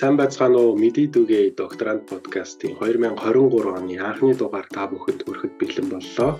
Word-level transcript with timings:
Сайн 0.00 0.16
байцгаана 0.16 0.56
уу? 0.56 0.80
Мэдээ 0.80 1.12
дүгээ 1.12 1.60
докторант 1.60 2.08
подкастын 2.08 2.72
2023 2.80 3.68
оны 3.76 4.00
анхны 4.00 4.32
дугаар 4.32 4.64
та 4.72 4.88
бүхэнд 4.88 5.28
хүрэхэд 5.28 5.54
бэлэн 5.60 5.88
боллоо. 5.92 6.30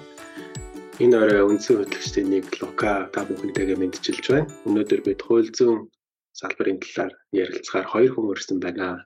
Энэ 1.05 1.17
орой 1.21 1.45
үндсэн 1.45 1.77
хөтлөгчдийн 1.85 2.29
нэг 2.33 2.49
Лука 2.57 3.13
та 3.13 3.21
бүхэнтэйгээ 3.29 3.77
мэдчилж 3.77 4.25
байна. 4.33 4.49
Өнөөдөр 4.65 5.01
бид 5.05 5.21
хууль 5.21 5.53
зүйн 5.53 5.93
салбарын 6.41 6.81
талаар 6.81 7.13
ярилцахаар 7.37 7.89
хоёр 7.93 8.11
хүн 8.17 8.33
өрсөн 8.33 8.59
байна. 8.65 9.05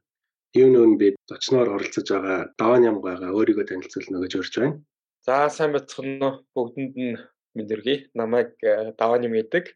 Юу 0.55 0.71
нүүн 0.71 1.03
бид 1.03 1.19
зочноор 1.27 1.75
оролцож 1.75 2.07
байгаа 2.15 2.55
Даван 2.55 2.87
Ямгайгаа 2.87 3.35
өөрийгөө 3.35 3.67
танилцуулна 3.67 4.23
гэж 4.23 4.33
урьж 4.39 4.55
байна. 4.63 4.79
За 5.27 5.51
сайн 5.51 5.75
байцгаана 5.75 6.47
уу? 6.55 6.71
Бүгдэнд 6.71 6.95
нь 6.95 7.19
мэндэргий. 7.59 8.07
Намайг 8.15 8.55
э, 8.63 8.95
Даван 8.95 9.27
юм 9.27 9.35
гэдэг. 9.35 9.75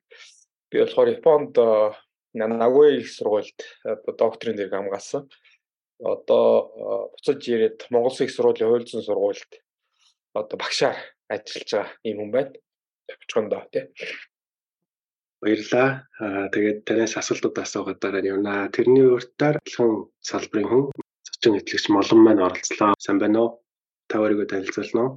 Би 0.71 0.77
болохоор 0.87 1.19
Японд 1.19 1.59
э, 2.43 2.47
Нагуй 2.47 3.01
их 3.01 3.09
сургуульд 3.13 3.59
одоо 3.85 4.15
докторийн 4.15 4.57
зэрэг 4.57 4.75
хамгаалсан. 4.75 5.29
Одоо 5.99 6.45
буцаж 7.13 7.41
ирээд 7.49 7.79
Монгол 7.91 8.17
их 8.21 8.31
сургуулийн 8.31 8.71
хууль 8.71 8.89
зүйн 8.89 9.05
сургуульд 9.07 9.53
одоо 10.35 10.57
багшаар 10.59 10.99
ажиллаж 11.29 11.71
байгаа 11.73 11.87
юм 12.09 12.19
хүн 12.19 12.31
байна. 12.35 12.53
Төвчгөндөө 13.09 13.63
тий. 13.73 13.85
Баярлаа. 15.41 15.89
Аа 16.23 16.47
тэгээд 16.55 16.79
танаас 16.87 17.15
асуултууд 17.21 17.57
асуугаад 17.63 17.99
дараа 18.03 18.23
нь 18.23 18.31
явна. 18.33 18.69
Тэрний 18.75 19.07
уртаар 19.17 19.57
хэн 19.75 19.91
салбарын 20.29 20.69
хүн 20.71 20.85
зочин 21.27 21.59
этлэгч 21.59 21.85
молон 21.95 22.21
маань 22.23 22.45
оролцлоо. 22.47 22.93
Сайн 22.99 23.19
байна 23.23 23.39
уу? 23.43 23.51
Та 24.09 24.19
өөрийгөө 24.23 24.47
танилцуулна 24.51 25.01
уу? 25.05 25.13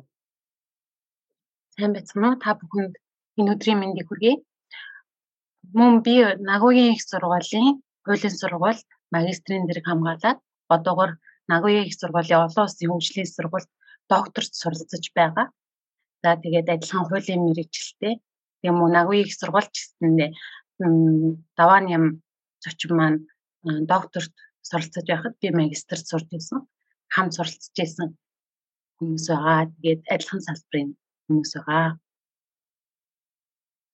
Сайн 1.75 1.91
байцгаана 1.95 2.27
уу? 2.29 2.41
Та 2.43 2.49
бүхэнд 2.59 2.93
энэ 3.39 3.51
өдрийн 3.53 3.79
мэндийг 3.81 4.07
хүргэе. 4.07 4.35
Мөн 5.63 6.01
би 6.01 6.15
Нагуян 6.49 6.93
их 6.93 7.01
сургуулийн 7.05 7.81
хуулийн 8.05 8.35
сургуульд 8.41 8.85
магистрийн 9.13 9.67
зэрэг 9.67 9.85
хамгаалаад 9.87 10.39
одоогор 10.67 11.11
Нагуян 11.47 11.85
их 11.85 11.95
сургуулийн 11.99 12.41
олон 12.45 12.65
улсын 12.65 12.89
хөгжлийн 12.89 13.29
сургуульд 13.29 13.69
докторт 14.09 14.51
суралцж 14.61 15.05
байгаа. 15.15 15.47
За 16.23 16.35
тэгээд 16.43 16.67
адилхан 16.73 17.05
хуулийн 17.07 17.41
мэрэгчлээ. 17.45 18.15
Тийм 18.61 18.75
үү 18.81 18.89
Нагуян 18.97 19.25
их 19.25 19.33
сургуульч 19.37 19.73
гэсэндээ 19.75 20.29
даваан 21.57 21.85
ям 21.97 22.05
зочин 22.63 22.91
маань 22.97 23.19
докторт 23.63 24.33
суралцж 24.65 25.05
байхад 25.07 25.35
би 25.41 25.47
магистрт 25.51 26.05
сурч 26.07 26.27
байсан. 26.33 26.67
Хамт 27.13 27.33
суралцж 27.35 27.71
байсан 27.77 28.17
хүмүүс 28.97 29.25
байгаа. 29.29 29.69
Тэгээд 29.77 30.01
адилхан 30.13 30.41
салбарын 30.41 30.89
хүмүүс 31.25 31.51
байгаа. 31.55 31.87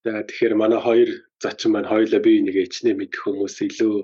За 0.04 0.23
тэгэхээр 0.28 0.56
манай 0.56 0.80
хоёр 0.80 1.10
зочин 1.44 1.72
маань 1.72 1.90
хоёулаа 1.92 2.22
бие 2.26 2.42
нэгэ 2.44 2.62
ичнээ 2.68 2.96
мэдэх 2.98 3.22
хүмүүс 3.24 3.56
илүү 3.68 3.96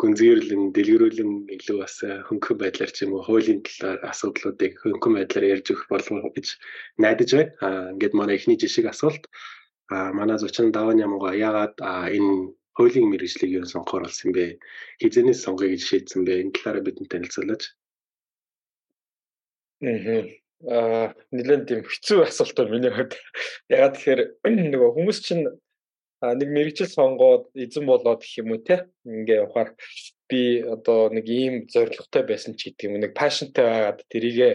гүнзгийрлэн 0.00 0.62
дэлгэрүүлэн 0.74 1.32
илүү 1.56 1.76
бас 1.82 1.96
хөнгөн 2.28 2.58
байдлаар 2.60 2.92
ч 2.94 2.98
юм 3.04 3.12
уу 3.14 3.22
хуулийн 3.26 3.60
талаар 3.66 3.98
асуудлуудыг 4.10 4.72
хөнгөн 4.82 5.14
байдлаар 5.16 5.50
ярьж 5.54 5.66
өгөх 5.72 5.86
болов 5.92 6.32
гэж 6.36 6.46
найдаж 7.02 7.30
байна. 7.36 7.52
Аа 7.66 7.92
ингээд 7.92 8.14
манай 8.16 8.36
эхний 8.38 8.58
жишг 8.62 8.86
асуулт 8.88 9.24
аа 9.92 10.10
манай 10.16 10.38
зочин 10.40 10.72
даван 10.72 11.02
ямгаа 11.06 11.34
яагаад 11.36 11.76
энэ 12.16 12.56
хуулийн 12.76 13.10
мэрэгжлийг 13.12 13.52
юу 13.58 13.66
сонгохоор 13.68 14.04
болсон 14.08 14.30
бэ? 14.32 14.56
Хизэнээс 15.00 15.44
сонгоё 15.44 15.68
гэж 15.72 15.82
шийдсэн 15.84 16.24
бэ? 16.24 16.40
Энэ 16.42 16.54
талаараа 16.56 16.86
бидэнд 16.86 17.10
танилцуулаач. 17.12 17.62
Аа 20.72 21.06
нэлээд 21.36 21.62
тийм 21.68 21.80
хэцүү 21.84 22.18
асуулт 22.24 22.56
байна 22.56 22.72
миний 22.72 22.92
хувьд. 22.94 23.12
Ягаад 23.68 23.94
тэгэхээр 23.98 24.20
нөгөө 24.72 24.90
хүмүүс 24.96 25.18
чинь 25.26 25.44
нэг 26.22 26.48
мэрэгчл 26.54 26.86
сонгоод 26.86 27.50
эзэн 27.58 27.84
болоод 27.86 28.22
гэх 28.22 28.38
юм 28.42 28.54
уу 28.54 28.62
те 28.62 28.86
ингээ 29.02 29.42
явахаар 29.42 29.74
би 30.30 30.62
одоо 30.62 31.10
нэг 31.10 31.26
ийм 31.26 31.54
зоригтой 31.66 32.22
байсан 32.22 32.54
ч 32.54 32.70
гэдэг 32.70 32.86
юм 32.86 32.94
нэг 33.02 33.12
пашнтай 33.18 33.66
байгаад 33.66 34.00
тэрийгэ 34.06 34.50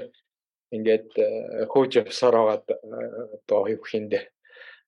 ингээд 0.72 1.10
э, 1.20 1.28
хөөж 1.72 1.92
явсаар 2.08 2.36
байгаад 2.40 2.66
э, 2.72 2.78
одоо 3.36 3.68
юу 3.68 3.84
хийндэ 3.84 4.32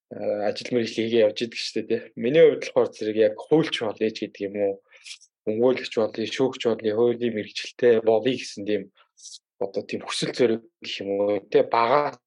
ажил 0.09 0.73
мэргэжил 0.73 1.05
хийгээ 1.05 1.25
явж 1.27 1.37
идэг 1.45 1.59
шүү 1.61 1.83
дээ. 1.85 2.01
Миний 2.17 2.41
хувьд 2.41 2.65
болохоор 2.65 2.89
зэрэг 2.89 3.17
яг 3.29 3.35
хуульч 3.37 3.75
болъё 3.85 4.09
гэдэг 4.09 4.41
юм 4.41 4.55
уу? 4.57 4.75
Өнгөөлөгч 5.45 5.93
болъё, 6.01 6.25
шүүгч 6.25 6.61
болъё, 6.65 6.93
хуулийн 6.97 7.35
мэргэжилтэй 7.37 8.01
болъё 8.01 8.33
гэсэн 8.33 8.63
тийм 8.65 8.83
одоо 9.61 9.81
тийм 9.85 10.01
хүсэл 10.01 10.33
зориг 10.33 10.61
гэх 10.81 10.95
юм 11.05 11.09
уу 11.13 11.45
те 11.51 11.61
багаас 11.61 12.17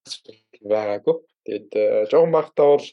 байгаагүй. 0.63 1.17
Тэгээд 1.43 1.71
э, 1.75 1.85
жоохон 2.07 2.31
багтаа 2.31 2.67
бол 2.79 2.87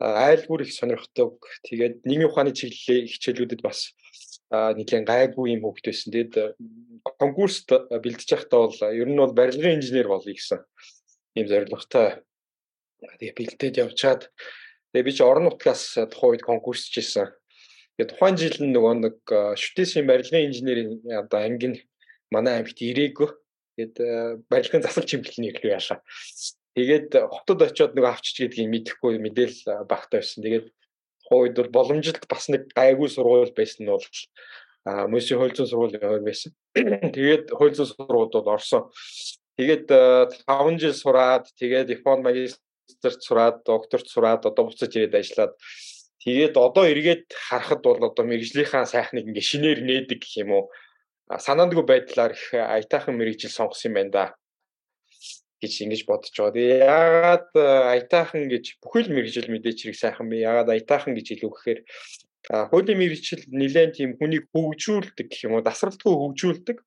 айлгуур 0.00 0.64
их 0.64 0.72
сонирхдаг. 0.72 1.36
Тэгээд 1.68 2.08
нийгмийн 2.08 2.32
ухааны 2.32 2.56
чиглэлийн 2.56 3.06
хичээлүүдэд 3.06 3.60
бас 3.60 3.92
нэгэн 4.50 5.04
гайгүй 5.04 5.54
юм 5.54 5.62
хөвгт 5.62 5.86
байсан. 5.86 6.10
Тэгээд 6.10 6.34
э, 6.40 6.46
конкурст 7.20 7.68
бэлдэж 7.70 8.28
байхдаа 8.32 8.66
бол 8.66 8.80
ер 8.96 9.08
нь 9.08 9.20
бол 9.20 9.36
барилгын 9.36 9.78
инженер 9.78 10.08
болъё 10.08 10.34
гэсэн 10.34 10.64
ийм 11.36 11.46
зорилготой. 11.46 12.24
Тэгээд 13.20 13.36
бэлдээд 13.38 13.80
явчаад 13.84 14.26
тэгээд 14.90 15.06
би 15.06 15.12
ч 15.12 15.20
орон 15.22 15.46
нутгаас 15.46 16.00
тухайн 16.10 16.32
үед 16.34 16.42
конкурсч 16.48 16.96
ирсэн. 16.98 17.30
Тэгээд 17.94 18.10
тухайн 18.10 18.36
жил 18.40 18.56
нөгөө 18.58 18.94
нэг 19.04 19.16
шүтээсийн 19.54 20.08
барилгын 20.10 20.48
инженерийн 20.50 20.90
одоо 21.14 21.38
анги 21.46 21.68
нь 21.70 21.78
манай 22.34 22.58
аймагт 22.58 22.80
ирээгүй. 22.82 23.30
Тэгээд 23.76 23.96
барилгын 24.50 24.82
засал 24.82 25.06
чимэглэлийн 25.06 25.54
ирлүү 25.54 25.70
яашаа. 25.78 26.02
Тэгээд 26.78 27.10
хотод 27.14 27.62
очиод 27.66 27.94
нэг 27.98 28.04
авчиж 28.06 28.46
гэдгийг 28.46 28.70
мэдэхгүй 28.70 29.18
мэдээл 29.18 29.86
багтаа 29.90 30.22
байсан. 30.22 30.46
Тэгээд 30.46 30.66
тухайн 31.26 31.42
үед 31.50 31.56
бол 31.58 31.70
боломжит 31.82 32.22
бас 32.30 32.46
нэг 32.46 32.70
гайгүй 32.74 33.10
сургууль 33.10 33.50
байсан 33.50 33.86
нь 33.86 33.90
бол 33.90 34.06
хууль 34.86 35.54
зүйн 35.56 35.66
сургууль 35.66 35.98
байсан. 35.98 36.54
Тэгээд 37.16 37.50
хууль 37.50 37.74
зүйн 37.74 37.90
сургуульд 37.90 38.32
бол 38.38 38.54
орсон. 38.54 38.86
Тэгээд 39.58 39.86
5 39.90 40.48
э, 40.48 40.78
жил 40.78 40.94
сураад 40.94 41.44
тэгээд 41.58 41.90
Японд 42.00 42.24
магистрт 42.24 43.20
сураад, 43.20 43.60
докторт 43.66 44.08
сураад 44.08 44.46
одоо 44.48 44.70
буцаж 44.70 44.88
ирээд 44.96 45.20
ажиллаад 45.20 45.52
тэгээд 46.24 46.56
одоо 46.56 46.88
эргээд 46.88 47.28
харахад 47.28 47.84
бол 47.84 48.00
одоо 48.00 48.24
мэрэгжлийнхаа 48.24 48.88
сайхныг 48.88 49.28
ингээ 49.28 49.44
шинээр 49.44 49.80
нээдэг 49.84 50.18
гэх 50.24 50.40
юм 50.40 50.50
уу 50.56 50.64
санаандгүй 51.28 51.84
байдлаар 51.84 52.32
их 52.32 52.44
аятайхан 52.56 53.20
мэрэгжил 53.20 53.52
сонгосон 53.52 53.92
юм 53.92 53.94
байна 54.00 54.10
да 54.10 54.24
гэж 55.60 55.72
ингэж 55.84 56.02
бодож 56.08 56.34
байгаа. 56.34 56.56
Тэгээ 56.56 56.78
яагаад 56.88 57.48
аятайхан 57.54 58.42
гэж 58.48 58.64
бүхэл 58.82 59.12
мэрэгжил 59.12 59.48
мэдээч 59.52 59.78
хэрэг 59.84 59.98
сайхан 60.00 60.26
бэ? 60.32 60.44
Яагаад 60.44 60.68
аятайхан 60.72 61.12
гэж 61.14 61.26
илүү 61.36 61.50
гэхээр 61.52 61.80
хуулийн 62.72 62.98
мэрэгжил 62.98 63.42
нэлээд 63.52 63.92
тийм 63.96 64.10
хүнийг 64.16 64.48
хөгжүүлдэг 64.50 65.26
гэх 65.28 65.44
юм 65.44 65.60
уу, 65.60 65.64
дасралтгүй 65.64 66.14
хөгжүүлдэг. 66.16 66.78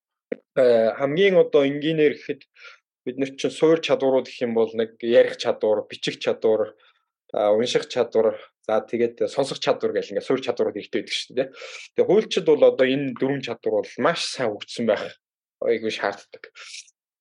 Хамгийн 0.98 1.38
одоо 1.38 1.62
энгийнээр 1.70 2.18
гэхэд 2.18 2.42
бид 3.06 3.18
нар 3.22 3.32
чинь 3.38 3.54
суур 3.54 3.78
чадварууд 3.78 4.26
гэх 4.26 4.44
юм 4.44 4.58
бол 4.58 4.72
нэг 4.74 4.98
ярих 5.02 5.38
чадвар, 5.38 5.86
бичих 5.86 6.18
чадвар, 6.18 6.74
унших 7.34 7.86
чадвар, 7.90 8.42
За 8.64 8.80
тэгээд 8.80 9.28
сонсох 9.28 9.60
чадвар 9.60 9.92
гэл 9.92 10.16
ингээд 10.16 10.24
суурь 10.24 10.40
чадварууд 10.40 10.80
ихтэй 10.80 11.04
байдаг 11.04 11.12
шүү 11.12 11.36
дээ. 11.36 11.48
Тэгээ 12.00 12.08
хуульчид 12.08 12.46
бол 12.48 12.64
одоо 12.64 12.88
энэ 12.88 13.12
дөрвөн 13.20 13.44
чадвар 13.44 13.84
бол 13.84 13.92
маш 14.00 14.24
сайн 14.24 14.56
хөгжсөн 14.56 14.88
байх 14.88 15.20
айгүй 15.60 15.92
шаарддаг. 15.92 16.48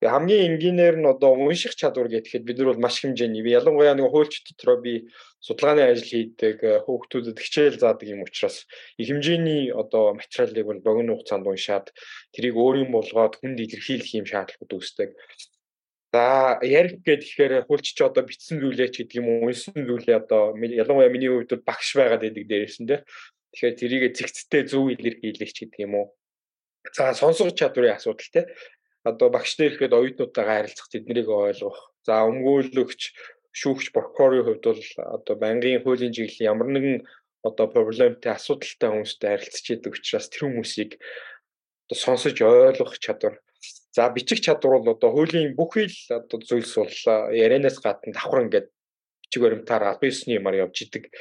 Хамгийн 0.03 0.59
энгийнээр 0.59 0.99
нь 0.99 1.07
одоо 1.07 1.39
унших 1.39 1.79
чадвар 1.79 2.11
гэхэд 2.11 2.43
бид 2.43 2.59
нар 2.59 2.75
бол 2.75 2.83
маш 2.83 2.99
хэмжээний 3.07 3.47
ялангуяа 3.47 3.95
нэг 3.95 4.11
хуульч 4.11 4.43
дотроо 4.43 4.83
би 4.83 5.07
судалгааны 5.39 5.83
ажил 5.87 6.11
хийдэг 6.11 6.59
хүүхдүүдэд 6.83 7.39
хичээл 7.39 7.79
заадаг 7.79 8.09
юм 8.11 8.27
учраас 8.27 8.67
их 8.99 9.07
хэмжээний 9.07 9.71
одоо 9.71 10.19
материалыг 10.19 10.67
бол 10.67 10.81
богино 10.83 11.15
хугацаанд 11.15 11.47
уншаад 11.47 11.95
тэрийг 12.35 12.59
өөрийн 12.59 12.91
болгоод 12.91 13.39
хүнд 13.39 13.63
илэрхийлэх 13.63 14.11
юм 14.19 14.27
шаардлагууд 14.27 14.75
үүсдэг. 14.75 15.11
За 16.13 16.59
ярих 16.61 16.99
гэхээр 17.07 17.71
хулч 17.71 17.95
чи 17.95 18.03
одоо 18.03 18.27
битсэн 18.27 18.59
зүйлээ 18.59 18.91
ч 18.91 19.07
гэдэг 19.07 19.23
юм 19.23 19.31
уу 19.31 19.49
унсан 19.49 19.87
зүйлээ 19.87 20.19
одоо 20.19 20.59
ялангуяа 20.59 21.15
миний 21.15 21.31
хувьд 21.31 21.55
бол 21.55 21.69
багш 21.71 21.95
байгаад 21.95 22.27
байдаг 22.27 22.45
дээрсэн 22.51 22.85
дээ. 22.91 23.01
Тэгэхээр 23.55 23.79
тэрийг 23.79 24.03
зэгцтэй 24.19 24.63
зөв 24.67 24.93
илэрхийлэх 24.93 25.51
ч 25.55 25.59
гэдэг 25.65 25.81
юм 25.87 25.95
уу. 25.95 26.07
За 26.91 27.15
сонсох 27.15 27.55
чадварын 27.55 27.97
асуудал 27.97 28.29
те. 28.29 28.51
Одоо 29.09 29.29
багштай 29.35 29.67
ирэхэд 29.69 29.93
оюутнуудтайгаа 29.99 30.57
харилцах 30.63 30.89
тэднийг 30.91 31.29
ойлгох. 31.29 31.79
За 32.07 32.23
өмгөөлөгч, 32.31 33.01
шүүгч, 33.51 33.87
прокурорын 33.95 34.47
хувьд 34.47 34.65
бол 34.65 34.83
одоо 35.17 35.35
банкын 35.43 35.83
хуулийн 35.83 36.15
чиглэлийн 36.15 36.51
ямар 36.55 36.69
нэгэн 36.71 36.97
одоо 37.43 37.67
проблемтэй 37.67 38.33
асуудалтай 38.35 38.89
хүмүүстэй 38.91 39.29
харилцаж 39.31 39.67
идэг 39.75 39.93
учраас 39.99 40.31
тэр 40.31 40.43
хүмүүсийг 40.47 40.91
одоо 41.91 41.99
сонсож 41.99 42.37
ойлгох 42.39 42.95
чадвар 43.03 43.43
За 43.93 44.09
бичих 44.09 44.41
чадвар 44.41 44.81
бол 44.81 44.95
одоо 44.97 45.11
хуулийн 45.13 45.55
бүхий 45.55 45.87
л 45.87 46.01
одоо 46.17 46.41
зүйлс 46.41 46.75
бол 46.81 46.97
ярианаас 47.45 47.77
гадна 47.85 48.17
давхар 48.17 48.49
ингээд 48.49 48.69
бичиг 49.23 49.43
баримтаар 49.45 49.85
албан 49.85 50.09
ёсны 50.09 50.33
юмар 50.41 50.57
явж 50.65 50.77
идэг. 50.89 51.13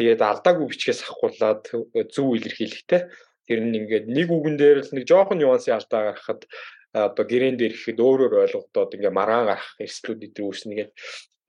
Тэгээд 0.00 0.24
алдаагүй 0.24 0.72
бичгээс 0.72 1.04
авахуулаад 1.04 1.68
зөв 2.14 2.28
илэрхийлэхтэй. 2.32 3.12
Тэр 3.44 3.60
нь 3.60 3.76
ингээд 3.76 4.06
нэг 4.08 4.28
үгэн 4.32 4.56
дээр 4.56 4.78
л 4.88 4.90
нэг 4.96 5.04
жоохон 5.04 5.38
нюансын 5.38 5.76
алдаа 5.76 6.16
гаргахад 6.16 6.48
одоо 6.94 7.24
гэрэн 7.26 7.58
дээр 7.58 7.74
ихэд 7.74 7.98
өөрөөр 7.98 8.46
ойлгогдоод 8.46 8.94
ингээ 8.94 9.12
мараан 9.18 9.50
гарах 9.50 9.74
эрсдлүүд 9.82 10.26
идэр 10.30 10.46
үүснэ 10.46 10.74
гэдэг. 10.78 10.96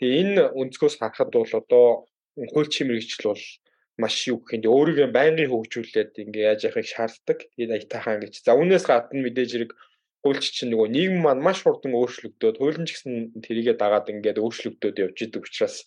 Тэгээ 0.02 0.22
энэ 0.22 0.44
өнцгөөс 0.58 0.96
харахад 0.98 1.30
бол 1.32 1.54
одоо 1.62 1.86
хуульчийн 2.36 2.90
мэрэгчл 2.90 3.30
бол 3.30 3.44
маш 4.02 4.16
юу 4.28 4.42
гэх 4.42 4.66
юм 4.66 4.74
өөрийгөө 4.74 5.08
байнгын 5.14 5.52
хөгжүүлээд 5.54 6.12
ингээ 6.20 6.48
яаж 6.50 6.62
яхахыг 6.68 6.90
шаарддаг. 6.90 7.40
Тэгээд 7.56 7.76
аятайхан 7.78 8.20
гэж. 8.26 8.34
За 8.44 8.58
үүнээс 8.58 8.86
гадна 8.90 9.22
мэдээж 9.24 9.52
хэрэг 9.54 9.72
хуульч 10.26 10.46
чинь 10.58 10.74
нөгөө 10.74 10.90
нийгэм 10.90 11.22
маань 11.22 11.46
маш 11.46 11.62
хурдан 11.62 11.94
өөрчлөгдөөд 11.94 12.58
хуулийн 12.58 12.90
ч 12.90 12.98
гэсэн 12.98 13.14
тэрийгэ 13.46 13.78
дагаад 13.78 14.10
ингээд 14.10 14.42
өөрчлөгдөөд 14.42 14.98
явж 15.06 15.18
идэг 15.22 15.46
учраас 15.46 15.86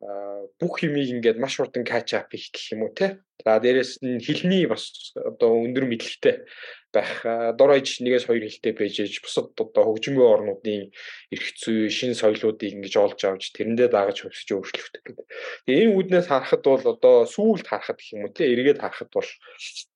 бүх 0.00 0.80
юмыг 0.80 1.08
ингээд 1.12 1.36
маш 1.36 1.60
хурдан 1.60 1.84
catch 1.84 2.16
up 2.16 2.32
хийх 2.32 2.48
гэх 2.48 2.72
юм 2.72 2.88
уу 2.88 2.92
те. 2.96 3.20
За 3.44 3.60
дээрэс 3.60 4.00
нь 4.00 4.20
хилний 4.20 4.64
бас 4.64 5.12
одоо 5.16 5.60
өндөр 5.60 5.84
мэдлэгтэй 5.88 6.44
байх 6.92 7.20
дор 7.56 7.70
хаяж 7.76 8.00
нэгээс 8.00 8.24
хоёр 8.24 8.44
хилтэй 8.48 8.72
байж 8.72 8.96
ээж 9.00 9.20
бусад 9.20 9.52
одоо 9.60 9.84
хөгжмийн 9.92 10.24
орнуудын 10.24 10.88
эрх 11.32 11.46
зүй, 11.60 11.92
шин 11.92 12.16
соёлоодыг 12.16 12.72
ингэж 12.80 12.94
олж 12.96 13.20
авч 13.28 13.52
тэрэндээ 13.52 13.88
дагаж 13.92 14.24
хөвсөж 14.24 14.48
өөрчлөгдөх 14.56 15.02
гэдэг. 15.04 15.26
Тэгээ 15.68 15.84
энэ 15.84 15.96
үүднээс 15.96 16.28
харахад 16.32 16.64
бол 16.64 16.84
одоо 16.84 17.16
сүүлд 17.28 17.66
харахад 17.68 18.00
гэх 18.00 18.12
юм 18.16 18.24
уу 18.24 18.32
те 18.32 18.48
эргээд 18.48 18.80
харахад 18.80 19.10
бол 19.12 19.30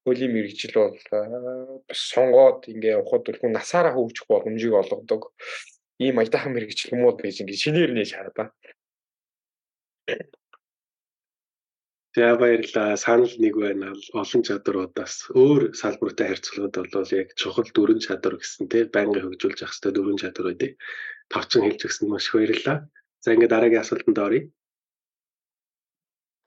хуулийн 0.05 0.33
мэрэгжил 0.37 0.75
бол 0.77 0.97
бас 1.89 2.01
сонгоод 2.13 2.69
ингээ 2.69 2.97
явахад 2.97 3.25
бол 3.25 3.41
хүн 3.41 3.53
насаараа 3.57 3.93
хөгжих 3.97 4.29
боломжийг 4.29 4.75
олгодог 4.77 5.33
ийм 5.99 6.21
аятайхан 6.21 6.53
мэрэгжил 6.55 6.95
юм 6.95 7.09
уу 7.09 7.17
гэж 7.17 7.43
ингээ 7.43 7.63
шинээр 7.65 7.93
нээж 7.93 8.11
хараа. 8.15 8.53
За 12.15 12.37
баярлалаа. 12.39 12.97
Санал 12.97 13.33
нэг 13.43 13.55
байна. 13.59 13.89
Олон 14.21 14.43
чадруудаас 14.47 15.15
өөр 15.35 15.63
салбартай 15.81 16.27
харьцуулахад 16.31 16.95
бол 16.95 17.11
яг 17.21 17.29
чухал 17.41 17.69
дөрвөн 17.75 18.05
чадвар 18.07 18.39
гэсэн 18.39 18.71
тийм 18.71 18.87
байнгын 18.95 19.25
хөгжүүлж 19.25 19.59
явах 19.65 19.75
хэрэгтэй 19.75 19.93
дөрвөн 19.95 20.21
чадвар 20.23 20.49
үү. 20.53 20.71
Товчон 21.33 21.63
хэлж 21.65 21.81
өгсөн 21.87 22.07
маш 22.13 22.27
их 22.29 22.35
баярлалаа. 22.37 22.79
За 23.25 23.29
ингээд 23.35 23.53
дараагийн 23.55 23.83
асуултанд 23.83 24.19
оръё. 24.27 24.43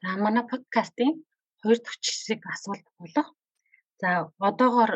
За 0.02 0.10
манай 0.24 0.46
подкастын 0.52 1.12
хоёр 1.62 1.80
дахь 1.84 2.00
хэсэг 2.06 2.42
асуулт 2.54 2.88
болох. 3.02 3.28
За 4.02 4.10
одоогоор 4.50 4.92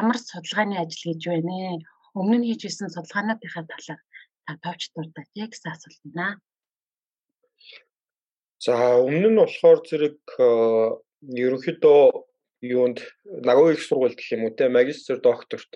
ямар 0.00 0.18
судалгааны 0.18 0.76
ажил 0.80 1.12
хийж 1.12 1.22
байна 1.28 1.54
ээ? 1.70 1.78
Өмнө 2.18 2.36
нь 2.40 2.46
хийж 2.48 2.62
исэн 2.66 2.88
судалгаануудынхаа 2.90 3.64
талаар 3.70 4.00
та 4.46 4.52
товч 4.64 4.82
дурдаж 4.94 5.28
яг 5.44 5.52
асуулт 5.54 6.00
байна. 6.02 6.40
За 8.64 8.74
өмнө 9.04 9.28
нь 9.30 9.40
болохоор 9.40 9.80
зэрэг 9.88 10.20
ерөнхийдөө 11.44 12.02
юунд 12.62 12.98
нагуу 13.48 13.72
их 13.72 13.82
сургууль 13.84 14.16
гэх 14.16 14.32
юм 14.36 14.48
уу 14.48 14.56
те 14.56 14.68
магистр 14.68 15.20
докторт 15.20 15.70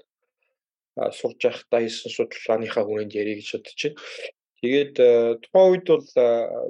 сурж 0.97 1.41
байхдаа 1.44 1.81
хийсэн 1.85 2.11
судалгааныхаа 2.12 2.85
хүрээнд 2.85 3.12
ярих 3.21 3.41
гэж 3.41 3.49
бодож 3.53 3.81
байна. 3.85 4.00
Тэгээд 4.61 4.94
тухайн 5.43 5.69
үед 5.73 5.87
бол 5.88 6.09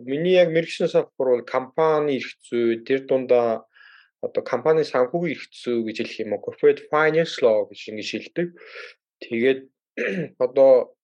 миний 0.06 0.38
яг 0.38 0.50
мэрэгсэн 0.54 0.88
салбар 0.90 1.28
бол 1.30 1.44
компани 1.46 2.18
эрх 2.18 2.30
зүй 2.46 2.82
тэр 2.86 3.06
дундаа 3.06 3.66
одоо 4.22 4.42
компани 4.52 4.82
санхүүгийн 4.86 5.34
эрх 5.34 5.44
зүй 5.50 5.78
гэж 5.86 5.96
хэлэх 5.98 6.22
юм 6.22 6.34
уу 6.34 6.44
corporate 6.46 6.86
finance 6.92 7.42
law 7.42 7.66
гэж 7.66 7.80
ингэ 7.90 8.04
шилдэг. 8.10 8.48
Тэгээд 9.24 9.60
одоо 10.46 10.94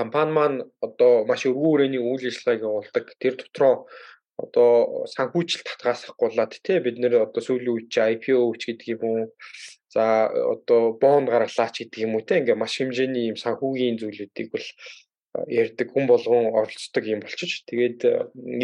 компани 0.00 0.32
маань 0.32 0.58
одоо 0.86 1.12
маш 1.30 1.42
өргөн 1.48 1.66
хүрээний 1.66 2.02
үйл 2.02 2.28
ажиллагааг 2.30 2.66
явуулдаг. 2.68 3.04
Тэр 3.22 3.34
дотроо 3.40 3.74
одоо 4.38 5.04
санхүүжилт 5.14 5.66
татгаасахгуулаад 5.66 6.52
тий 6.62 6.78
бид 6.78 6.96
нэр 7.02 7.26
одоо 7.26 7.42
сүүлийн 7.42 7.74
үед 7.74 7.86
чи 7.90 8.00
IPO 8.14 8.54
ч 8.60 8.62
гэдэг 8.70 8.88
юм 8.94 9.02
уу 9.10 9.22
за 9.94 10.30
одоо 10.54 10.94
бонд 11.02 11.26
гаргалаач 11.34 11.74
гэдэг 11.82 12.00
юм 12.06 12.14
уу 12.14 12.22
тий 12.22 12.38
ингээ 12.38 12.62
маш 12.62 12.78
хэмжээний 12.78 13.34
юм 13.34 13.38
санхүүгийн 13.42 13.98
зүйлүүдийг 13.98 14.48
бол 14.54 14.66
ярьдаг 15.60 15.88
хүн 15.90 16.06
болгон 16.06 16.54
оролцдог 16.58 17.04
юм 17.04 17.20
болчих. 17.20 17.66
Тэгээд 17.66 18.00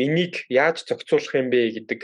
энийг 0.07 0.35
яаж 0.49 0.87
зохицуулах 0.87 1.35
юм 1.35 1.49
бэ 1.51 1.61
гэдэг 1.77 2.01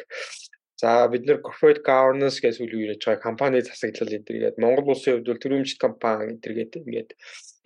За 0.80 1.08
бид 1.12 1.28
нэр 1.28 1.44
corporate 1.44 1.84
governance 1.84 2.40
гэж 2.40 2.56
үйл 2.64 2.72
хийж 2.72 3.04
байгаа 3.04 3.20
компани 3.20 3.60
засаглал 3.60 4.16
эдэргээд 4.16 4.56
Монгол 4.56 4.96
улсын 4.96 5.20
хувьд 5.20 5.28
бол 5.28 5.42
төрөмжит 5.44 5.76
компани 5.76 6.40
эдэргээд 6.40 6.72
ингээд 6.80 7.10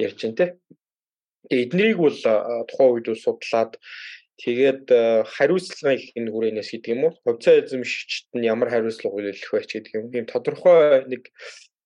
ярьж 0.03 0.19
байна 0.19 0.39
те. 0.39 0.47
Эднийг 1.50 1.99
бол 1.99 2.17
тухайн 2.69 2.93
үед 2.94 3.06
бол 3.08 3.20
судлаад 3.20 3.76
Тэгээд 4.35 4.91
хариуцлага 5.31 5.94
их 5.94 6.11
энэ 6.19 6.31
хүрээнээс 6.35 6.70
гэдэг 6.75 6.91
юм 6.91 7.06
уу? 7.06 7.14
Хувьцаа 7.23 7.62
эзэмшигчд 7.62 8.35
нь 8.35 8.49
ямар 8.50 8.67
хариуцлага 8.67 9.14
үйлдэх 9.14 9.46
вэ 9.55 9.62
гэдэг 9.62 9.94
юм. 9.94 10.11
Тийм 10.11 10.26
тодорхой 10.26 11.06
нэг 11.06 11.31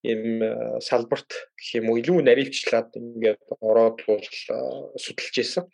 ийм 0.00 0.40
салбарт 0.80 1.28
гэх 1.60 1.84
юм 1.84 1.92
уу 1.92 2.00
илүү 2.00 2.24
наривчлаад 2.24 2.96
ингээд 2.96 3.44
ороод 3.60 4.00
бол 4.08 4.24
судалж 4.96 5.34
исэн. 5.36 5.68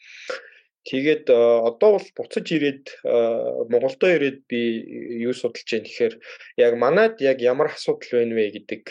Тэгээд 0.84 1.30
одоо 1.30 1.90
бол 1.96 2.08
буцаж 2.18 2.46
ирээд 2.50 2.84
Монголдо 3.70 4.10
ирээд 4.10 4.42
би 4.50 4.60
юу 5.22 5.32
судалж 5.32 5.68
байна 5.70 5.86
гэхээр 5.86 6.14
яг 6.58 6.72
манад 6.74 7.14
яг 7.22 7.38
ямар 7.38 7.70
асуудал 7.70 8.18
байна 8.18 8.34
вэ 8.34 8.50
гэдэг 8.50 8.82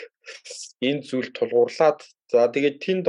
энэ 0.82 1.04
зүйл 1.04 1.30
тулгуурлаад 1.36 2.00
за 2.30 2.48
тэгээд 2.54 2.76
тэнд 2.84 3.06